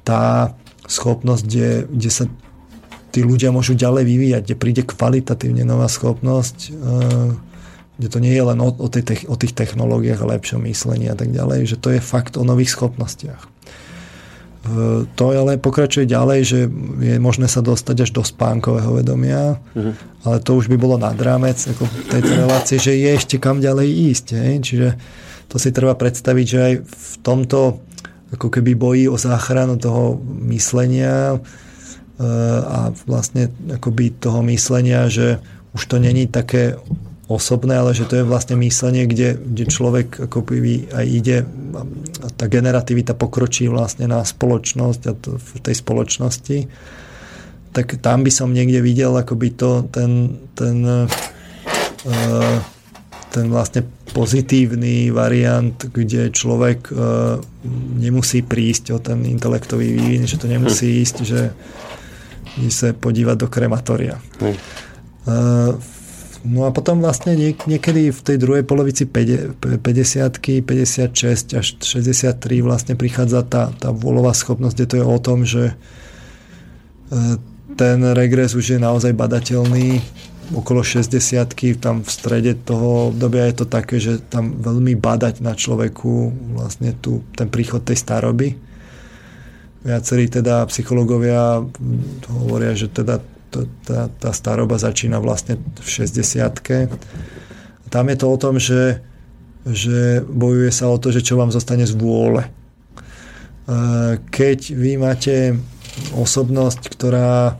tá 0.05 0.53
schopnosť, 0.85 1.43
kde, 1.45 1.69
kde 1.89 2.09
sa 2.13 2.25
tí 3.09 3.25
ľudia 3.25 3.49
môžu 3.49 3.73
ďalej 3.73 4.05
vyvíjať, 4.05 4.41
kde 4.45 4.55
príde 4.55 4.83
kvalitatívne 4.85 5.65
nová 5.65 5.89
schopnosť, 5.89 6.57
uh, 6.71 7.48
kde 7.99 8.07
to 8.07 8.23
nie 8.23 8.31
je 8.31 8.43
len 8.47 8.59
o, 8.63 8.71
o, 8.71 8.87
tej, 8.87 9.27
o 9.27 9.35
tých 9.35 9.51
technológiách 9.51 10.23
a 10.23 10.31
lepšom 10.39 10.63
myslení 10.63 11.11
a 11.11 11.19
tak 11.19 11.35
ďalej, 11.35 11.67
že 11.67 11.75
to 11.75 11.91
je 11.91 11.99
fakt 11.99 12.39
o 12.39 12.47
nových 12.47 12.71
schopnostiach. 12.71 13.43
E, 13.43 15.03
to 15.19 15.23
ale 15.35 15.59
pokračuje 15.59 16.07
ďalej, 16.07 16.39
že 16.47 16.59
je 17.03 17.15
možné 17.19 17.51
sa 17.51 17.59
dostať 17.59 18.07
až 18.07 18.11
do 18.15 18.23
spánkového 18.23 19.03
vedomia, 19.03 19.59
uh-huh. 19.75 19.93
ale 20.23 20.39
to 20.39 20.55
už 20.55 20.71
by 20.71 20.79
bolo 20.79 20.95
nad 20.95 21.19
rámec 21.19 21.59
ako 21.59 21.83
tejto 22.07 22.31
relácie, 22.39 22.79
že 22.79 22.95
je 22.95 23.09
ešte 23.19 23.35
kam 23.35 23.59
ďalej 23.59 23.87
ísť. 23.91 24.25
Hej? 24.39 24.53
Čiže 24.63 24.87
to 25.51 25.59
si 25.59 25.75
treba 25.75 25.91
predstaviť, 25.99 26.45
že 26.47 26.59
aj 26.59 26.73
v 26.87 27.13
tomto 27.19 27.83
ako 28.31 28.47
keby 28.47 28.79
boji 28.79 29.05
o 29.11 29.17
záchranu 29.19 29.75
toho 29.75 30.23
myslenia 30.47 31.35
e, 31.35 31.37
a 32.63 32.95
vlastne 33.03 33.51
akoby 33.75 34.15
toho 34.23 34.39
myslenia, 34.47 35.11
že 35.11 35.43
už 35.75 35.83
to 35.83 35.99
není 35.99 36.31
také 36.31 36.79
osobné, 37.29 37.77
ale 37.77 37.93
že 37.93 38.09
to 38.09 38.19
je 38.19 38.25
vlastne 38.25 38.57
myslenie, 38.57 39.05
kde, 39.05 39.37
kde 39.37 39.65
človek 39.69 40.25
ako 40.25 40.41
by 40.49 40.89
aj 40.89 41.05
ide 41.05 41.37
a 42.19 42.27
tá 42.33 42.49
generativita 42.49 43.13
pokročí 43.13 43.69
vlastne 43.69 44.09
na 44.09 44.25
spoločnosť 44.25 45.01
a 45.05 45.13
to, 45.13 45.37
v 45.37 45.49
tej 45.61 45.75
spoločnosti 45.77 46.57
tak 47.71 48.01
tam 48.01 48.25
by 48.25 48.31
som 48.33 48.49
niekde 48.49 48.81
videl 48.81 49.13
akoby 49.13 49.53
to, 49.53 49.85
ten, 49.93 50.41
ten, 50.57 50.77
uh, 50.85 52.57
ten 53.29 53.45
vlastne 53.47 53.85
pozitívny 54.09 55.13
variant, 55.13 55.77
kde 55.77 56.33
človek 56.33 56.89
uh, 56.89 57.37
nemusí 58.01 58.41
prísť 58.41 58.85
o 58.89 58.97
ten 58.97 59.21
intelektový 59.21 59.93
vývin, 59.93 60.25
že 60.25 60.41
to 60.41 60.49
nemusí 60.49 60.89
hm. 60.89 60.97
ísť, 61.05 61.15
že 61.21 61.41
sa 62.73 62.91
podívať 62.91 63.37
do 63.39 63.47
krematória. 63.47 64.17
Uh, 64.41 65.77
No 66.47 66.63
a 66.63 66.71
potom 66.71 67.03
vlastne 67.03 67.35
niek- 67.35 67.67
niekedy 67.67 68.15
v 68.15 68.21
tej 68.23 68.37
druhej 68.39 68.63
polovici 68.63 69.03
50 69.03 69.59
56 69.59 71.59
až 71.59 71.67
63 71.83 72.63
vlastne 72.63 72.95
prichádza 72.95 73.43
tá, 73.43 73.75
tá 73.75 73.91
volová 73.91 74.31
schopnosť, 74.31 74.75
kde 74.75 74.87
to 74.87 74.95
je 74.95 75.05
o 75.05 75.19
tom, 75.19 75.43
že 75.43 75.75
e, 77.11 77.35
ten 77.75 77.99
regres 78.15 78.55
už 78.55 78.75
je 78.75 78.79
naozaj 78.79 79.11
badateľný 79.11 79.99
okolo 80.55 80.81
60 80.81 81.77
tam 81.77 82.01
v 82.01 82.09
strede 82.09 82.57
toho 82.57 83.13
obdobia 83.13 83.45
je 83.53 83.55
to 83.61 83.65
také, 83.69 84.01
že 84.01 84.17
tam 84.33 84.57
veľmi 84.57 84.97
badať 84.97 85.45
na 85.45 85.53
človeku 85.53 86.33
vlastne 86.57 86.97
tu, 86.97 87.21
ten 87.37 87.51
príchod 87.51 87.85
tej 87.85 88.01
staroby. 88.01 88.57
Viacerí 89.85 90.27
teda 90.27 90.65
psychológovia 90.67 91.63
hovoria, 92.27 92.73
že 92.75 92.89
teda 92.89 93.21
tá, 93.85 94.09
tá 94.09 94.31
staroba 94.31 94.77
začína 94.77 95.17
vlastne 95.17 95.57
v 95.57 95.87
60 95.87 96.21
Tam 97.89 98.05
je 98.05 98.17
to 98.17 98.25
o 98.29 98.37
tom, 98.37 98.61
že, 98.61 99.01
že 99.65 100.21
bojuje 100.23 100.69
sa 100.69 100.87
o 100.89 100.97
to, 101.01 101.09
že 101.09 101.25
čo 101.25 101.37
vám 101.37 101.49
zostane 101.49 101.89
z 101.89 101.97
vôle. 101.97 102.45
Keď 104.29 104.59
vy 104.73 104.91
máte 104.97 105.57
osobnosť, 106.13 106.81
ktorá 106.89 107.57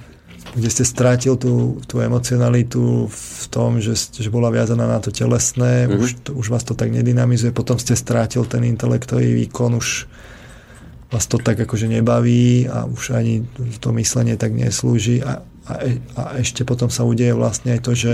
kde 0.50 0.70
ste 0.70 0.82
strátil 0.82 1.38
tú, 1.38 1.78
tú 1.86 2.02
emocionalitu 2.02 3.06
v 3.06 3.46
tom, 3.54 3.78
že, 3.78 3.94
že 3.94 4.34
bola 4.34 4.50
viazaná 4.50 4.90
na 4.90 4.98
to 4.98 5.14
telesné, 5.14 5.86
mm-hmm. 5.86 6.02
už, 6.02 6.10
to, 6.26 6.30
už 6.34 6.48
vás 6.50 6.66
to 6.66 6.74
tak 6.74 6.90
nedynamizuje, 6.90 7.54
potom 7.54 7.78
ste 7.78 7.94
strátil 7.94 8.50
ten 8.50 8.66
intelektový 8.66 9.30
výkon, 9.46 9.78
už 9.78 10.10
vás 11.10 11.26
to 11.26 11.42
tak 11.42 11.58
akože 11.58 11.90
nebaví 11.90 12.70
a 12.70 12.86
už 12.86 13.18
ani 13.18 13.46
to 13.82 13.94
myslenie 13.98 14.38
tak 14.38 14.54
neslúži 14.54 15.22
a, 15.22 15.42
a, 15.70 15.74
a 16.18 16.24
ešte 16.42 16.66
potom 16.66 16.90
sa 16.90 17.06
udeje 17.06 17.38
vlastne 17.38 17.78
aj 17.78 17.82
to, 17.86 17.94
že 17.94 18.12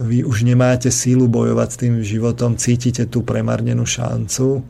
vy 0.00 0.24
už 0.24 0.46
nemáte 0.46 0.88
sílu 0.88 1.28
bojovať 1.28 1.68
s 1.68 1.80
tým 1.80 1.94
životom, 2.00 2.56
cítite 2.56 3.04
tú 3.06 3.20
premarnenú 3.22 3.84
šancu, 3.84 4.64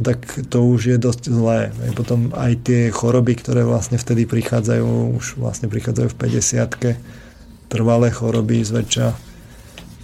tak 0.00 0.24
to 0.48 0.64
už 0.64 0.96
je 0.96 0.96
dosť 0.96 1.22
zlé. 1.28 1.60
Potom 1.92 2.32
aj 2.32 2.64
tie 2.64 2.80
choroby, 2.88 3.36
ktoré 3.36 3.62
vlastne 3.68 4.00
vtedy 4.00 4.24
prichádzajú, 4.24 5.16
už 5.20 5.36
vlastne 5.36 5.68
prichádzajú 5.68 6.08
v 6.08 6.18
50 6.18 7.70
trvalé 7.70 8.08
choroby 8.10 8.64
zväčša, 8.64 9.08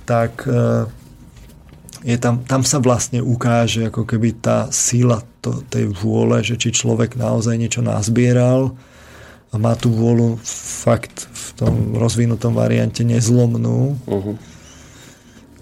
tak 0.06 0.46
e, 0.46 0.86
je 2.06 2.16
tam, 2.20 2.46
tam 2.46 2.62
sa 2.62 2.78
vlastne 2.78 3.18
ukáže 3.18 3.90
ako 3.90 4.06
keby 4.06 4.38
tá 4.38 4.70
síla 4.70 5.24
to, 5.42 5.66
tej 5.66 5.90
vôle, 5.90 6.38
že 6.46 6.54
či 6.54 6.70
človek 6.70 7.18
naozaj 7.18 7.58
niečo 7.58 7.82
nazbieral 7.82 8.76
a 9.50 9.54
má 9.56 9.78
tú 9.78 9.94
vôľu 9.94 10.38
fakt 10.82 11.30
v 11.30 11.46
tom 11.56 11.74
rozvinutom 11.96 12.52
variante 12.52 13.06
nezlomnú. 13.06 13.96
Uh-huh 14.06 14.36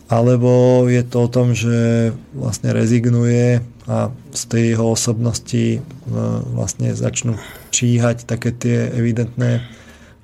alebo 0.09 0.85
je 0.87 1.03
to 1.03 1.25
o 1.25 1.33
tom, 1.33 1.57
že 1.57 2.13
vlastne 2.37 2.77
rezignuje 2.77 3.65
a 3.89 4.13
z 4.37 4.43
tej 4.49 4.63
jeho 4.77 4.93
osobnosti 4.93 5.67
e, 5.77 5.81
vlastne 6.53 6.93
začnú 6.93 7.41
číhať 7.73 8.29
také 8.29 8.53
tie 8.53 8.93
evidentné 8.93 9.65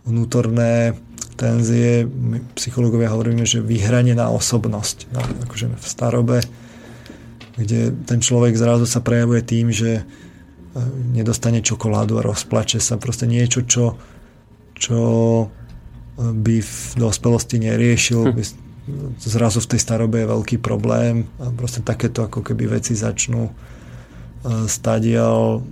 vnútorné 0.04 0.96
tenzie. 1.36 2.04
My 2.04 2.44
psychológovia 2.56 3.12
hovoríme, 3.12 3.48
že 3.48 3.64
vyhranená 3.64 4.28
osobnosť. 4.28 5.10
No, 5.16 5.20
akože 5.48 5.66
v 5.72 5.86
starobe, 5.88 6.38
kde 7.56 7.96
ten 8.04 8.20
človek 8.20 8.56
zrazu 8.60 8.84
sa 8.84 9.00
prejavuje 9.00 9.40
tým, 9.44 9.72
že 9.72 10.04
nedostane 11.14 11.62
čokoládu 11.62 12.22
a 12.22 12.26
rozplače 12.26 12.78
sa. 12.78 13.00
Proste 13.00 13.26
niečo, 13.26 13.66
čo, 13.66 13.98
čo 14.78 15.00
by 16.20 16.56
v 16.60 16.74
dospelosti 17.00 17.56
neriešil, 17.58 18.30
hm. 18.30 18.32
by 18.36 18.42
zrazu 19.20 19.62
v 19.62 19.70
tej 19.76 19.80
starobe 19.80 20.22
je 20.22 20.30
veľký 20.30 20.56
problém 20.58 21.28
a 21.38 21.52
proste 21.54 21.84
takéto 21.84 22.26
ako 22.26 22.42
keby 22.42 22.80
veci 22.80 22.98
začnú 22.98 23.48
e, 23.48 23.52
stadial 24.66 25.62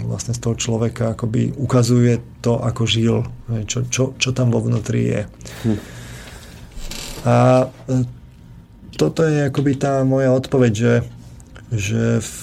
vlastne 0.00 0.32
z 0.32 0.40
toho 0.40 0.56
človeka 0.56 1.12
akoby 1.12 1.52
ukazuje 1.60 2.16
to, 2.40 2.56
ako 2.56 2.82
žil, 2.88 3.28
čo, 3.68 3.84
čo, 3.84 4.16
čo 4.16 4.30
tam 4.32 4.48
vo 4.48 4.64
vnútri 4.64 5.12
je. 5.12 5.20
Hm. 5.68 5.78
A 7.28 7.36
e, 7.68 7.94
toto 8.96 9.26
je 9.26 9.50
akoby 9.50 9.76
tá 9.76 10.00
moja 10.06 10.32
odpoveď, 10.32 10.72
že, 10.72 10.94
že 11.74 12.02
v 12.22 12.34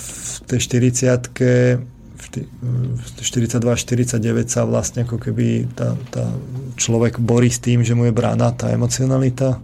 tej 0.45 0.59
40 0.59 1.90
42-49 2.31 4.47
sa 4.47 4.63
vlastne 4.63 5.03
ako 5.03 5.19
keby 5.19 5.67
tá, 5.75 5.99
tá 6.09 6.31
človek 6.79 7.19
borí 7.19 7.51
s 7.51 7.59
tým, 7.59 7.83
že 7.83 7.91
mu 7.91 8.07
je 8.07 8.15
brána 8.15 8.55
tá 8.55 8.71
emocionalita 8.71 9.59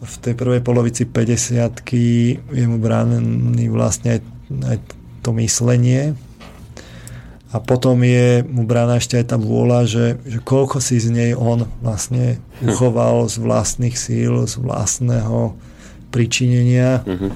v 0.00 0.14
tej 0.16 0.34
prvej 0.34 0.64
polovici 0.64 1.04
50 1.04 2.56
je 2.56 2.64
mu 2.64 2.80
bránený 2.80 3.68
vlastne 3.68 4.16
aj, 4.16 4.20
aj 4.64 4.78
to 5.20 5.30
myslenie 5.36 6.16
a 7.50 7.56
potom 7.58 8.00
je 8.00 8.46
mu 8.46 8.64
brána 8.64 8.96
ešte 8.96 9.20
aj 9.20 9.34
tá 9.34 9.36
vôľa, 9.36 9.84
že, 9.84 10.06
že 10.24 10.38
koľko 10.40 10.80
si 10.80 11.02
z 11.02 11.12
nej 11.12 11.30
on 11.36 11.68
vlastne 11.84 12.40
hm. 12.62 12.72
uchoval 12.72 13.28
z 13.28 13.36
vlastných 13.42 13.96
síl, 13.98 14.46
z 14.46 14.54
vlastného 14.56 15.58
pričinenia. 16.14 17.02
Uh-huh. 17.06 17.30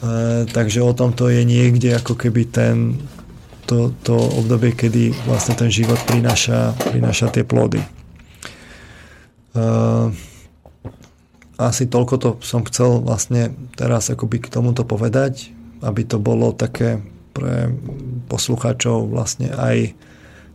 E, 0.00 0.48
takže 0.48 0.80
o 0.80 0.92
tom 0.96 1.12
to 1.12 1.28
je 1.28 1.44
niekde 1.44 1.92
ako 1.92 2.16
keby 2.16 2.48
ten, 2.48 2.96
to, 3.68 3.92
to 4.00 4.16
obdobie, 4.16 4.72
kedy 4.72 5.12
vlastne 5.28 5.52
ten 5.52 5.68
život 5.68 6.00
prináša, 6.08 6.72
prináša 6.88 7.28
tie 7.28 7.44
plody. 7.44 7.84
E, 7.84 7.88
asi 11.60 11.84
toľko 11.84 12.14
to 12.16 12.28
som 12.40 12.64
chcel 12.64 13.04
vlastne 13.04 13.52
teraz 13.76 14.08
akoby 14.08 14.40
k 14.40 14.48
tomuto 14.48 14.88
povedať, 14.88 15.52
aby 15.84 16.08
to 16.08 16.16
bolo 16.16 16.56
také 16.56 17.04
pre 17.36 17.68
poslucháčov 18.32 19.12
vlastne 19.12 19.52
aj 19.52 19.92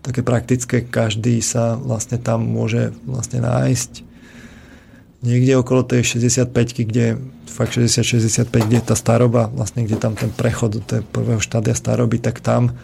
také 0.02 0.22
praktické, 0.22 0.86
každý 0.86 1.42
sa 1.42 1.78
vlastne 1.78 2.18
tam 2.22 2.46
môže 2.46 2.94
vlastne 3.06 3.42
nájsť 3.42 4.06
niekde 5.26 5.58
okolo 5.58 5.82
tej 5.82 6.06
65 6.06 6.86
kde 6.86 7.18
fakt 7.56 7.80
60-65, 7.80 8.52
kde 8.52 8.78
je 8.84 8.86
tá 8.92 8.96
staroba, 9.00 9.48
vlastne 9.48 9.88
kde 9.88 9.96
tam 9.96 10.20
ten 10.20 10.28
prechod 10.28 10.76
do 10.76 10.82
tej 10.84 11.08
prvého 11.08 11.40
štádia 11.40 11.72
staroby, 11.72 12.20
tak 12.20 12.44
tam 12.44 12.76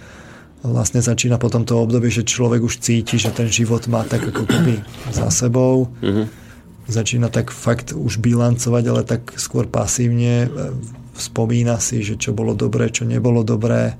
vlastne 0.63 1.03
začína 1.03 1.35
potom 1.35 1.67
to 1.67 1.75
obdobie, 1.75 2.07
že 2.07 2.23
človek 2.23 2.63
už 2.63 2.79
cíti, 2.79 3.19
že 3.19 3.35
ten 3.35 3.51
život 3.51 3.83
má 3.91 4.07
tak 4.07 4.23
ako 4.31 4.47
keby 4.47 4.79
za 5.11 5.27
sebou. 5.27 5.91
Mm-hmm 5.99 6.41
začína 6.91 7.31
tak 7.31 7.49
fakt 7.49 7.95
už 7.95 8.19
bilancovať, 8.19 8.83
ale 8.91 9.01
tak 9.07 9.39
skôr 9.39 9.65
pasívne. 9.65 10.45
E, 10.45 10.49
spomína 11.15 11.79
si, 11.79 12.03
že 12.03 12.19
čo 12.19 12.35
bolo 12.35 12.51
dobré, 12.53 12.91
čo 12.91 13.07
nebolo 13.07 13.41
dobré. 13.47 13.95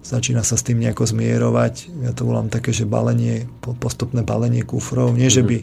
Začína 0.00 0.40
sa 0.40 0.56
s 0.56 0.64
tým 0.64 0.80
nejako 0.80 1.04
zmierovať. 1.04 1.92
Ja 2.08 2.16
to 2.16 2.24
volám 2.24 2.48
také, 2.48 2.72
že 2.72 2.88
balenie, 2.88 3.44
postupné 3.60 4.24
balenie 4.24 4.64
kufrov. 4.64 5.12
Nie, 5.12 5.28
že 5.28 5.44
by 5.44 5.60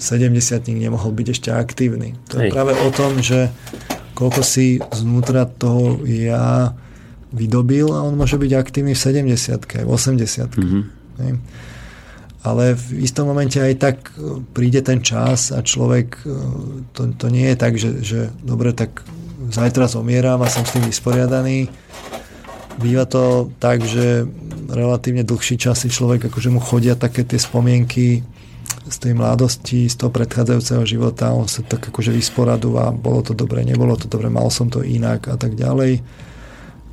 70 0.00 0.64
nemohol 0.72 1.12
byť 1.12 1.26
ešte 1.28 1.50
aktívny. 1.52 2.16
To 2.32 2.40
je 2.40 2.48
Hej. 2.48 2.52
práve 2.56 2.72
o 2.72 2.88
tom, 2.88 3.20
že 3.20 3.52
koľko 4.16 4.40
si 4.40 4.80
znútra 4.96 5.44
toho 5.44 6.00
ja 6.08 6.72
vydobil 7.30 7.92
a 7.92 8.02
on 8.02 8.16
môže 8.16 8.40
byť 8.40 8.52
aktívny 8.56 8.96
v 8.96 9.00
70 9.28 9.86
v 9.86 9.90
80 9.92 10.56
mm-hmm 10.56 10.84
ale 12.40 12.72
v 12.72 13.04
istom 13.04 13.28
momente 13.28 13.60
aj 13.60 13.74
tak 13.76 13.96
príde 14.56 14.80
ten 14.80 15.04
čas 15.04 15.52
a 15.52 15.60
človek, 15.60 16.24
e, 16.24 16.32
to, 16.96 17.12
to 17.12 17.26
nie 17.28 17.52
je 17.52 17.56
tak, 17.56 17.76
že, 17.76 17.90
že 18.00 18.20
dobre, 18.40 18.72
tak 18.72 19.04
zajtra 19.52 19.92
zomieram 19.92 20.40
a 20.40 20.48
som 20.48 20.64
s 20.64 20.72
tým 20.72 20.88
vysporiadaný. 20.88 21.68
Býva 22.80 23.04
to 23.04 23.52
tak, 23.60 23.84
že 23.84 24.24
relatívne 24.72 25.20
dlhší 25.20 25.60
čas 25.60 25.84
si 25.84 25.92
človek, 25.92 26.32
akože 26.32 26.48
mu 26.48 26.64
chodia 26.64 26.96
také 26.96 27.28
tie 27.28 27.36
spomienky 27.36 28.24
z 28.88 28.96
tej 28.96 29.12
mladosti, 29.12 29.90
z 29.90 29.96
toho 30.00 30.08
predchádzajúceho 30.08 30.84
života, 30.88 31.36
on 31.36 31.44
sa 31.44 31.60
tak 31.60 31.92
akože 31.92 32.16
vysporadúva, 32.16 32.88
bolo 32.94 33.20
to 33.20 33.36
dobre, 33.36 33.60
nebolo 33.60 33.92
to 33.98 34.08
dobre, 34.08 34.32
mal 34.32 34.48
som 34.48 34.72
to 34.72 34.80
inak 34.80 35.28
a 35.28 35.36
tak 35.36 35.52
ďalej. 35.52 36.00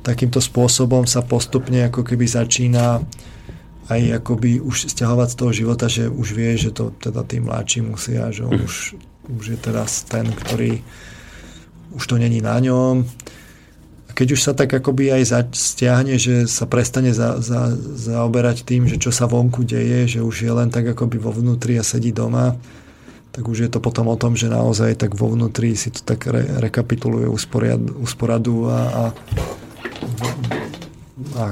Takýmto 0.04 0.40
spôsobom 0.44 1.08
sa 1.08 1.24
postupne 1.24 1.88
ako 1.88 2.04
keby 2.04 2.28
začína 2.28 3.00
aj 3.88 4.20
akoby 4.20 4.60
už 4.60 4.92
stiahovať 4.92 5.28
z 5.32 5.36
toho 5.36 5.52
života, 5.52 5.86
že 5.88 6.12
už 6.12 6.28
vie, 6.36 6.52
že 6.60 6.76
to 6.76 6.92
teda 7.00 7.24
tí 7.24 7.40
mladší 7.40 7.80
musia, 7.80 8.28
že 8.28 8.44
on 8.44 8.60
mm. 8.60 8.64
už, 8.68 8.74
už 9.40 9.44
je 9.56 9.58
teraz 9.58 10.04
ten, 10.04 10.28
ktorý 10.28 10.84
už 11.96 12.04
to 12.04 12.20
není 12.20 12.44
na 12.44 12.60
ňom. 12.60 13.08
A 14.18 14.26
keď 14.26 14.34
už 14.34 14.42
sa 14.42 14.50
tak 14.50 14.74
akoby 14.74 15.14
aj 15.14 15.46
stiahne, 15.54 16.18
že 16.18 16.50
sa 16.50 16.66
prestane 16.66 17.14
za, 17.14 17.38
za, 17.38 17.70
zaoberať 17.78 18.66
tým, 18.66 18.90
že 18.90 18.98
čo 18.98 19.14
sa 19.14 19.30
vonku 19.30 19.62
deje, 19.62 20.18
že 20.18 20.26
už 20.26 20.42
je 20.42 20.50
len 20.50 20.74
tak 20.74 20.90
akoby 20.90 21.22
vo 21.22 21.30
vnútri 21.30 21.78
a 21.78 21.86
sedí 21.86 22.10
doma, 22.10 22.58
tak 23.30 23.46
už 23.46 23.58
je 23.62 23.70
to 23.70 23.78
potom 23.78 24.10
o 24.10 24.18
tom, 24.18 24.34
že 24.34 24.50
naozaj 24.50 24.98
tak 24.98 25.14
vo 25.14 25.30
vnútri 25.30 25.78
si 25.78 25.94
to 25.94 26.02
tak 26.02 26.26
re, 26.26 26.42
rekapituluje 26.58 27.30
usporiad, 27.30 27.78
usporadu 27.78 28.66
a, 28.66 28.78
a 28.90 29.02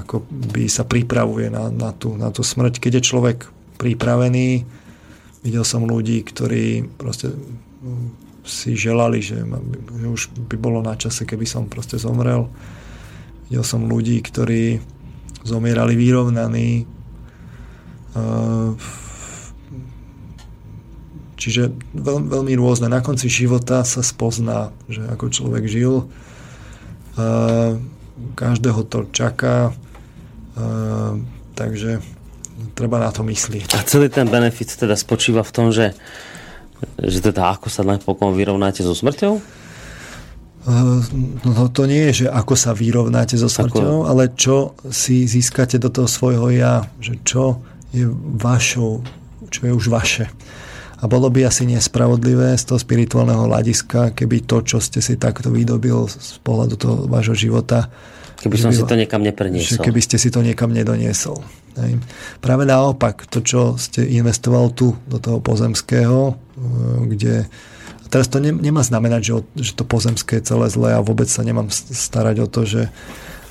ako 0.02 0.26
by 0.26 0.66
sa 0.66 0.82
pripravuje 0.82 1.46
na, 1.46 1.70
na, 1.70 1.94
tú, 1.94 2.18
na 2.18 2.34
tú 2.34 2.42
smrť. 2.42 2.82
Keď 2.82 2.98
je 2.98 3.08
človek 3.14 3.46
pripravený, 3.78 4.66
videl 5.46 5.62
som 5.62 5.86
ľudí, 5.86 6.18
ktorí 6.26 6.98
proste 6.98 7.30
si 8.46 8.78
želali, 8.78 9.18
že, 9.18 9.42
že 9.98 10.06
už 10.06 10.22
by 10.46 10.56
bolo 10.56 10.80
na 10.80 10.94
čase, 10.94 11.26
keby 11.26 11.44
som 11.44 11.66
proste 11.66 11.98
zomrel. 11.98 12.46
Videl 13.50 13.66
som 13.66 13.90
ľudí, 13.90 14.22
ktorí 14.22 14.78
zomierali 15.42 15.98
vyrovnaní. 15.98 16.86
Čiže 21.36 21.62
veľ, 21.94 22.18
veľmi 22.32 22.54
rôzne. 22.56 22.88
Na 22.88 23.04
konci 23.04 23.28
života 23.28 23.84
sa 23.84 24.00
spozná, 24.00 24.72
že 24.88 25.04
ako 25.04 25.26
človek 25.30 25.64
žil 25.68 26.08
každého 28.34 28.80
to 28.88 29.06
čaká, 29.12 29.76
takže 31.54 32.00
treba 32.72 32.96
na 32.96 33.12
to 33.12 33.20
myslieť. 33.22 33.76
A 33.76 33.84
celý 33.84 34.08
ten 34.08 34.26
benefit 34.26 34.72
teda 34.72 34.96
spočíva 34.96 35.44
v 35.44 35.52
tom, 35.52 35.66
že, 35.70 35.92
že 37.00 37.18
teda 37.24 37.52
ako 37.56 37.72
sa 37.72 37.82
napokon 37.84 38.36
vyrovnáte 38.36 38.84
so 38.84 38.92
smrťou? 38.92 39.40
No 41.46 41.70
to 41.70 41.86
nie 41.86 42.10
je, 42.10 42.26
že 42.26 42.26
ako 42.26 42.58
sa 42.58 42.74
vyrovnáte 42.74 43.38
so 43.38 43.46
smrťou, 43.46 44.02
ako... 44.02 44.10
ale 44.10 44.34
čo 44.34 44.74
si 44.90 45.24
získate 45.24 45.78
do 45.78 45.94
toho 45.94 46.10
svojho 46.10 46.50
ja, 46.50 46.82
že 46.98 47.22
čo 47.22 47.62
je 47.94 48.10
vašou 48.42 49.06
čo 49.50 49.66
je 49.66 49.72
už 49.72 49.86
vaše. 49.88 50.26
A 50.96 51.04
bolo 51.06 51.28
by 51.28 51.44
asi 51.44 51.68
nespravodlivé 51.68 52.56
z 52.56 52.72
toho 52.72 52.80
spirituálneho 52.80 53.46
hľadiska, 53.46 54.16
keby 54.16 54.48
to, 54.48 54.64
čo 54.64 54.80
ste 54.80 55.04
si 55.04 55.20
takto 55.20 55.52
vydobil 55.52 56.08
z 56.08 56.40
pohľadu 56.40 56.74
toho 56.76 56.94
vášho 57.06 57.36
života, 57.36 57.88
Keby 58.36 58.56
som 58.60 58.68
si 58.68 58.84
to 58.84 59.00
niekam 59.00 59.24
nepreniesol. 59.24 59.80
Keby 59.80 60.00
ste 60.04 60.20
si 60.20 60.28
to 60.28 60.44
niekam 60.44 60.68
nedoniesol. 60.68 61.40
Hej. 61.76 62.00
Práve 62.40 62.64
naopak, 62.64 63.28
to, 63.28 63.44
čo 63.44 63.76
ste 63.76 64.04
investoval 64.04 64.72
tu 64.72 64.96
do 65.04 65.20
toho 65.20 65.38
pozemského, 65.44 66.32
e, 66.32 66.34
kde 67.12 67.34
teraz 68.08 68.32
to 68.32 68.40
nemá 68.40 68.80
znamenať, 68.80 69.22
že, 69.22 69.32
že 69.60 69.72
to 69.76 69.84
pozemské 69.84 70.40
je 70.40 70.48
celé 70.54 70.66
zlé 70.72 70.96
a 70.96 71.04
vôbec 71.04 71.28
sa 71.28 71.44
nemám 71.44 71.68
starať 71.72 72.36
o 72.44 72.48
to, 72.48 72.62
že 72.64 72.82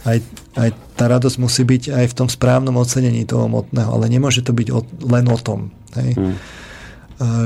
aj, 0.05 0.21
aj 0.57 0.69
tá 0.95 1.05
radosť 1.09 1.37
musí 1.41 1.65
byť 1.65 1.83
aj 1.91 2.05
v 2.09 2.17
tom 2.17 2.29
správnom 2.29 2.77
ocenení 2.77 3.25
toho 3.25 3.49
motného, 3.49 3.89
ale 3.89 4.05
nemôže 4.09 4.45
to 4.45 4.53
byť 4.53 4.67
o, 4.73 4.79
len 5.09 5.25
o 5.27 5.37
tom. 5.37 5.73
Hej. 5.97 6.13
Hmm. 6.17 6.37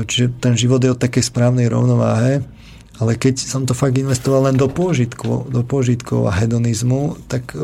Čiže 0.04 0.42
ten 0.42 0.58
život 0.58 0.82
je 0.82 0.90
o 0.92 0.98
takej 0.98 1.30
správnej 1.30 1.70
rovnováhe, 1.70 2.42
ale 3.00 3.12
keď 3.16 3.40
som 3.40 3.64
to 3.64 3.72
fakt 3.72 3.96
investoval 3.96 4.50
len 4.50 4.60
do 4.60 4.68
pôžitkov, 4.68 5.48
do 5.48 5.64
pôžitkov 5.64 6.28
a 6.28 6.36
hedonizmu, 6.36 7.16
tak 7.30 7.54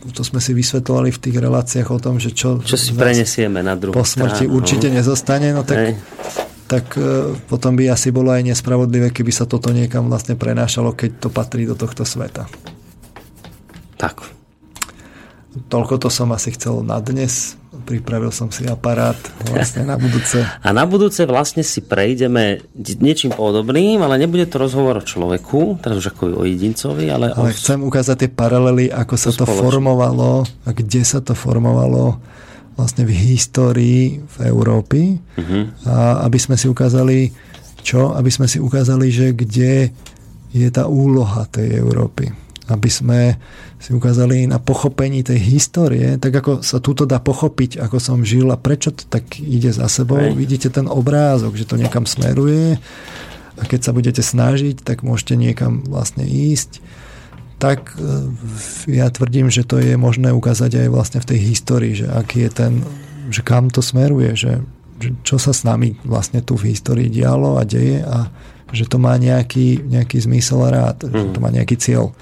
to 0.00 0.24
sme 0.24 0.40
si 0.40 0.56
vysvetlovali 0.56 1.12
v 1.12 1.20
tých 1.20 1.36
reláciách 1.36 1.88
o 1.92 1.98
tom, 2.00 2.16
že 2.16 2.32
čo, 2.32 2.64
čo 2.64 2.80
si 2.80 2.96
prenesieme 2.96 3.60
na 3.60 3.76
druhú 3.76 3.92
po 3.92 4.00
smrti 4.00 4.48
stranu. 4.48 4.56
určite 4.56 4.88
nezostane, 4.88 5.52
no 5.52 5.60
tak, 5.60 6.00
tak 6.64 6.96
e, 6.96 7.36
potom 7.44 7.76
by 7.76 7.92
asi 7.92 8.08
bolo 8.08 8.32
aj 8.32 8.48
nespravodlivé, 8.48 9.12
keby 9.12 9.28
sa 9.28 9.44
toto 9.44 9.68
niekam 9.76 10.08
vlastne 10.08 10.40
prenášalo, 10.40 10.96
keď 10.96 11.20
to 11.20 11.28
patrí 11.28 11.68
do 11.68 11.76
tohto 11.76 12.08
sveta. 12.08 12.48
Tak. 14.00 14.24
Toľko 15.68 16.00
to 16.00 16.08
som 16.08 16.32
asi 16.32 16.56
chcel 16.56 16.80
na 16.80 16.96
dnes 17.04 17.59
pripravil 17.82 18.30
som 18.30 18.52
si 18.52 18.68
aparát 18.68 19.16
vlastne 19.48 19.82
na 19.82 19.98
budúce. 19.98 20.44
A 20.62 20.68
na 20.70 20.84
budúce 20.86 21.24
vlastne 21.26 21.64
si 21.66 21.82
prejdeme 21.82 22.62
niečím 23.00 23.34
podobným, 23.34 23.98
ale 24.04 24.20
nebude 24.20 24.46
to 24.46 24.60
rozhovor 24.60 25.00
o 25.00 25.04
človeku, 25.04 25.80
teraz 25.82 25.98
už 25.98 26.14
ako 26.14 26.22
o 26.40 26.44
jedincovi, 26.46 27.10
ale, 27.10 27.32
ale 27.34 27.50
o... 27.50 27.56
chcem 27.56 27.80
ukázať 27.82 28.16
tie 28.26 28.30
paralely, 28.30 28.92
ako 28.92 29.14
sa 29.16 29.30
to 29.34 29.48
spoločne. 29.48 29.60
formovalo 29.64 30.32
a 30.46 30.70
kde 30.70 31.02
sa 31.02 31.18
to 31.24 31.34
formovalo 31.34 32.20
vlastne 32.78 33.04
v 33.04 33.12
histórii 33.12 34.22
v 34.24 34.36
Európy 34.46 35.18
uh-huh. 35.18 35.64
a 35.84 36.24
aby 36.24 36.38
sme 36.40 36.56
si 36.56 36.70
ukázali 36.70 37.28
čo? 37.80 38.12
Aby 38.12 38.30
sme 38.32 38.46
si 38.48 38.60
ukázali, 38.60 39.08
že 39.08 39.32
kde 39.32 39.92
je 40.50 40.68
tá 40.68 40.84
úloha 40.90 41.46
tej 41.48 41.80
Európy. 41.80 42.28
Aby 42.70 42.90
sme 42.90 43.20
si 43.82 43.90
ukázali 43.90 44.46
na 44.46 44.62
pochopení 44.62 45.26
tej 45.26 45.42
histórie, 45.42 46.16
tak 46.22 46.38
ako 46.38 46.62
sa 46.62 46.78
túto 46.78 47.02
dá 47.02 47.18
pochopiť, 47.18 47.82
ako 47.82 47.98
som 47.98 48.22
žil 48.22 48.46
a 48.54 48.56
prečo 48.56 48.94
to 48.94 49.02
tak 49.10 49.42
ide 49.42 49.74
za 49.74 49.90
sebou. 49.90 50.22
Hej. 50.22 50.38
Vidíte 50.38 50.68
ten 50.70 50.86
obrázok, 50.86 51.58
že 51.58 51.66
to 51.66 51.74
niekam 51.74 52.06
smeruje 52.06 52.78
a 53.60 53.62
keď 53.68 53.80
sa 53.84 53.92
budete 53.92 54.22
snažiť, 54.24 54.80
tak 54.80 55.04
môžete 55.04 55.36
niekam 55.36 55.84
vlastne 55.84 56.24
ísť. 56.24 56.80
Tak 57.60 57.92
e, 57.92 58.96
ja 58.96 59.12
tvrdím, 59.12 59.52
že 59.52 59.68
to 59.68 59.76
je 59.76 60.00
možné 60.00 60.32
ukázať 60.32 60.86
aj 60.86 60.88
vlastne 60.88 61.18
v 61.20 61.28
tej 61.28 61.38
histórii, 61.44 61.92
že 61.92 62.08
aký 62.08 62.48
je 62.48 62.50
ten, 62.50 62.72
že 63.28 63.44
kam 63.44 63.68
to 63.68 63.84
smeruje, 63.84 64.32
že, 64.32 64.64
že 64.96 65.12
čo 65.20 65.36
sa 65.36 65.52
s 65.52 65.60
nami 65.68 66.00
vlastne 66.08 66.40
tu 66.40 66.56
v 66.56 66.72
histórii 66.72 67.12
dialo 67.12 67.60
a 67.60 67.68
deje 67.68 68.00
a 68.00 68.32
že 68.72 68.88
to 68.88 68.96
má 68.96 69.18
nejaký, 69.20 69.82
nejaký 69.84 70.24
zmysel 70.24 70.62
a 70.64 70.70
rád, 70.72 71.04
mm. 71.04 71.12
že 71.12 71.26
to 71.36 71.38
má 71.42 71.50
nejaký 71.52 71.76
cieľ. 71.76 72.16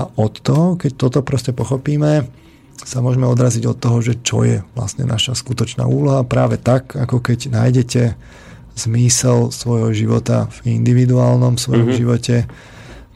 A 0.00 0.08
od 0.16 0.40
toho, 0.40 0.80
keď 0.80 0.96
toto 0.96 1.20
proste 1.20 1.52
pochopíme, 1.52 2.24
sa 2.80 3.04
môžeme 3.04 3.28
odraziť 3.28 3.68
od 3.68 3.76
toho, 3.76 4.00
že 4.00 4.24
čo 4.24 4.40
je 4.40 4.64
vlastne 4.72 5.04
naša 5.04 5.36
skutočná 5.36 5.84
úloha. 5.84 6.24
Práve 6.24 6.56
tak, 6.56 6.96
ako 6.96 7.20
keď 7.20 7.52
nájdete 7.52 8.16
zmysel 8.72 9.52
svojho 9.52 9.92
života 9.92 10.48
v 10.48 10.80
individuálnom 10.80 11.60
svojom 11.60 11.92
mm-hmm. 11.92 12.00
živote, 12.00 12.36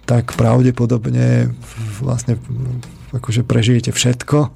tak 0.04 0.36
pravdepodobne 0.36 1.56
vlastne 2.04 2.36
akože 3.16 3.40
prežijete 3.48 3.96
všetko. 3.96 4.52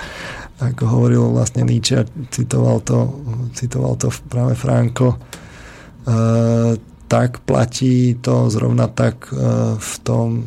ako 0.58 0.84
hovoril 0.90 1.30
vlastne 1.30 1.62
Nietzsche, 1.62 2.02
citoval 2.34 2.82
to, 2.82 3.14
citoval 3.54 3.94
to 3.94 4.10
práve 4.26 4.58
Frankl, 4.58 5.14
uh, 5.14 6.74
tak 7.06 7.46
platí 7.46 8.18
to 8.18 8.50
zrovna 8.50 8.90
tak 8.90 9.30
uh, 9.30 9.78
v 9.78 9.92
tom 10.02 10.42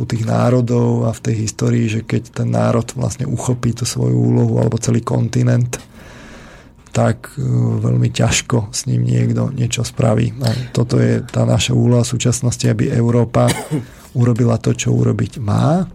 u 0.00 0.04
tých 0.08 0.24
národov 0.24 1.04
a 1.04 1.12
v 1.12 1.20
tej 1.20 1.34
histórii, 1.44 1.86
že 1.92 2.00
keď 2.00 2.42
ten 2.42 2.48
národ 2.48 2.88
vlastne 2.96 3.28
uchopí 3.28 3.76
tú 3.76 3.84
svoju 3.84 4.16
úlohu 4.16 4.56
alebo 4.56 4.80
celý 4.80 5.04
kontinent, 5.04 5.76
tak 6.90 7.36
e, 7.38 7.44
veľmi 7.78 8.10
ťažko 8.10 8.74
s 8.74 8.88
ním 8.90 9.06
niekto 9.06 9.54
niečo 9.54 9.86
spraví. 9.86 10.34
A 10.42 10.74
toto 10.74 10.98
je 10.98 11.22
tá 11.22 11.46
naša 11.46 11.76
úloha 11.76 12.02
v 12.02 12.12
súčasnosti, 12.16 12.66
aby 12.66 12.90
Európa 12.90 13.46
urobila 14.20 14.58
to, 14.58 14.74
čo 14.74 14.90
urobiť 14.90 15.38
má. 15.38 15.86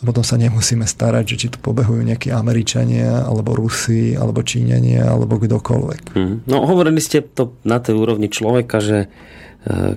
A 0.00 0.02
potom 0.06 0.24
sa 0.24 0.40
nemusíme 0.40 0.88
starať, 0.88 1.24
že 1.34 1.36
či 1.36 1.46
tu 1.52 1.60
pobehujú 1.60 2.00
nejakí 2.00 2.32
Američania, 2.32 3.20
alebo 3.20 3.52
Rusi, 3.52 4.16
alebo 4.16 4.40
Číňania, 4.40 5.04
alebo 5.04 5.36
kdokoľvek. 5.36 6.02
Hmm. 6.16 6.40
No 6.48 6.64
hovorili 6.64 7.04
ste 7.04 7.20
to 7.20 7.52
na 7.68 7.84
tej 7.84 8.00
úrovni 8.00 8.32
človeka, 8.32 8.80
že 8.80 9.12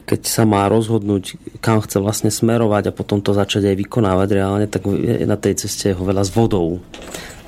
keď 0.03 0.21
sa 0.27 0.43
má 0.43 0.67
rozhodnúť, 0.67 1.39
kam 1.63 1.79
chce 1.79 2.03
vlastne 2.03 2.27
smerovať 2.27 2.91
a 2.91 2.95
potom 2.95 3.23
to 3.23 3.31
začať 3.31 3.71
aj 3.71 3.75
vykonávať 3.79 4.29
reálne, 4.35 4.67
tak 4.67 4.83
je 4.83 5.23
na 5.23 5.39
tej 5.39 5.65
ceste 5.65 5.95
ho 5.95 6.03
veľa 6.03 6.27
s 6.27 6.31
vodou. 6.35 6.83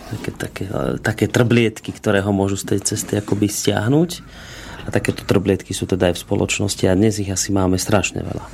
Také, 0.06 0.32
také, 0.32 0.64
eh, 0.69 0.95
také 1.03 1.26
trblietky, 1.27 1.92
ktoré 1.92 2.24
ho 2.24 2.32
môžu 2.32 2.56
z 2.56 2.76
tej 2.76 2.80
cesty 2.88 3.19
akoby 3.19 3.52
stiahnuť. 3.52 4.24
A 4.85 4.94
takéto 4.94 5.26
trblietky 5.26 5.74
sú 5.74 5.90
teda 5.90 6.14
aj 6.14 6.22
v 6.22 6.24
spoločnosti 6.30 6.85
a 6.85 6.94
dnes 6.94 7.18
ich 7.18 7.27
asi 7.34 7.50
máme 7.50 7.76
strašne 7.76 8.22
veľa. 8.22 8.45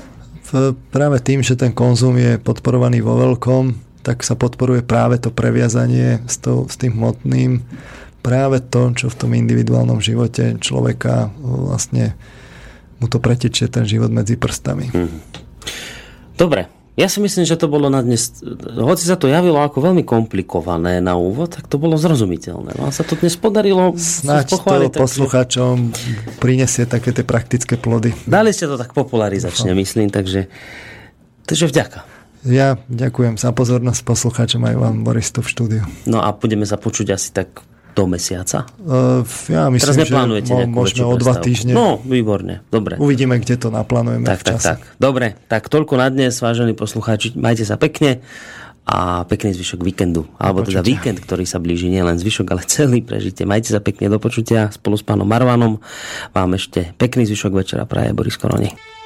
V, 0.47 0.73
práve 0.89 1.19
tým, 1.19 1.43
že 1.43 1.59
ten 1.59 1.75
konzum 1.75 2.15
je 2.15 2.39
podporovaný 2.39 3.03
vo 3.03 3.19
veľkom, 3.19 3.75
tak 4.01 4.25
sa 4.25 4.33
podporuje 4.33 4.81
práve 4.81 5.21
to 5.21 5.29
previazanie 5.29 6.23
s, 6.25 6.41
to, 6.41 6.65
s 6.65 6.79
tým 6.79 6.97
hmotným. 6.97 7.61
Práve 8.23 8.63
to, 8.63 8.95
čo 8.95 9.11
v 9.11 9.19
tom 9.19 9.31
individuálnom 9.35 9.99
živote 9.99 10.57
človeka 10.57 11.29
vlastne 11.37 12.15
mu 13.01 13.09
to 13.09 13.17
pretečie 13.17 13.65
ten 13.65 13.83
život 13.89 14.13
medzi 14.13 14.37
prstami. 14.37 14.93
Hmm. 14.93 15.19
Dobre, 16.37 16.69
ja 16.99 17.07
si 17.09 17.23
myslím, 17.23 17.47
že 17.47 17.57
to 17.57 17.65
bolo 17.65 17.89
na 17.89 18.03
dnes, 18.03 18.43
hoci 18.77 19.07
sa 19.07 19.17
to 19.17 19.25
javilo 19.25 19.63
ako 19.63 19.89
veľmi 19.89 20.05
komplikované 20.05 21.01
na 21.01 21.17
úvod, 21.17 21.49
tak 21.55 21.65
to 21.65 21.81
bolo 21.81 21.97
zrozumiteľné. 21.97 22.77
No 22.77 22.85
a 22.85 22.91
sa 22.93 23.01
to 23.01 23.17
dnes 23.17 23.33
podarilo 23.39 23.95
Snáď 23.97 24.53
to 24.53 24.61
poslucháčom 24.93 25.95
prinesie 26.37 26.85
také 26.85 27.15
tie 27.15 27.25
praktické 27.25 27.79
plody. 27.79 28.13
Dali 28.29 28.53
ste 28.53 28.69
to 28.69 28.77
tak 28.77 28.93
popularizačne, 28.93 29.73
no. 29.73 29.79
myslím, 29.81 30.13
takže, 30.13 30.51
takže 31.49 31.65
vďaka. 31.71 31.99
Ja 32.45 32.77
ďakujem 32.89 33.39
za 33.39 33.55
pozornosť 33.55 34.01
poslucháčom 34.05 34.61
aj 34.67 34.75
vám, 34.75 34.95
Boris, 35.07 35.31
tu 35.33 35.39
v 35.39 35.49
štúdiu. 35.49 35.83
No 36.05 36.19
a 36.19 36.29
budeme 36.35 36.67
sa 36.67 36.77
počuť 36.77 37.17
asi 37.17 37.31
tak 37.31 37.63
do 37.91 38.03
mesiaca? 38.07 38.65
Uh, 38.81 39.21
ja 39.51 39.67
myslím, 39.67 39.85
Teraz 39.85 39.97
neplánujete 39.99 40.51
že 40.51 40.65
môžeme 40.67 41.05
o 41.07 41.15
dva 41.19 41.35
týždne. 41.37 41.71
No, 41.75 41.99
výborne, 42.01 42.63
dobre. 42.71 42.95
Uvidíme, 42.97 43.37
kde 43.37 43.59
to 43.59 43.67
naplánujeme 43.69 44.25
tak, 44.25 44.41
v 44.41 44.43
čase. 44.55 44.65
Tak, 44.65 44.79
tak, 44.79 44.79
dobre, 44.97 45.27
tak 45.47 45.63
toľko 45.67 45.93
na 45.99 46.07
dnes, 46.07 46.39
vážení 46.39 46.73
poslucháči, 46.75 47.35
majte 47.35 47.67
sa 47.67 47.75
pekne 47.75 48.23
a 48.87 49.23
pekný 49.29 49.53
zvyšok 49.53 49.85
víkendu. 49.85 50.25
Alebo 50.41 50.65
teda 50.65 50.81
víkend, 50.81 51.21
ktorý 51.21 51.45
sa 51.45 51.61
blíži, 51.61 51.87
nielen 51.87 52.17
zvyšok, 52.17 52.47
ale 52.49 52.65
celý 52.65 52.99
prežite. 53.05 53.45
Majte 53.45 53.71
sa 53.71 53.79
pekne 53.79 54.09
do 54.09 54.17
počutia 54.17 54.73
spolu 54.73 54.97
s 54.97 55.05
pánom 55.05 55.27
Marvanom. 55.27 55.77
Vám 56.33 56.57
ešte 56.57 56.91
pekný 56.97 57.29
zvyšok 57.29 57.53
večera 57.53 57.85
praje 57.85 58.11
Boris 58.11 58.35
Koroni. 58.35 59.00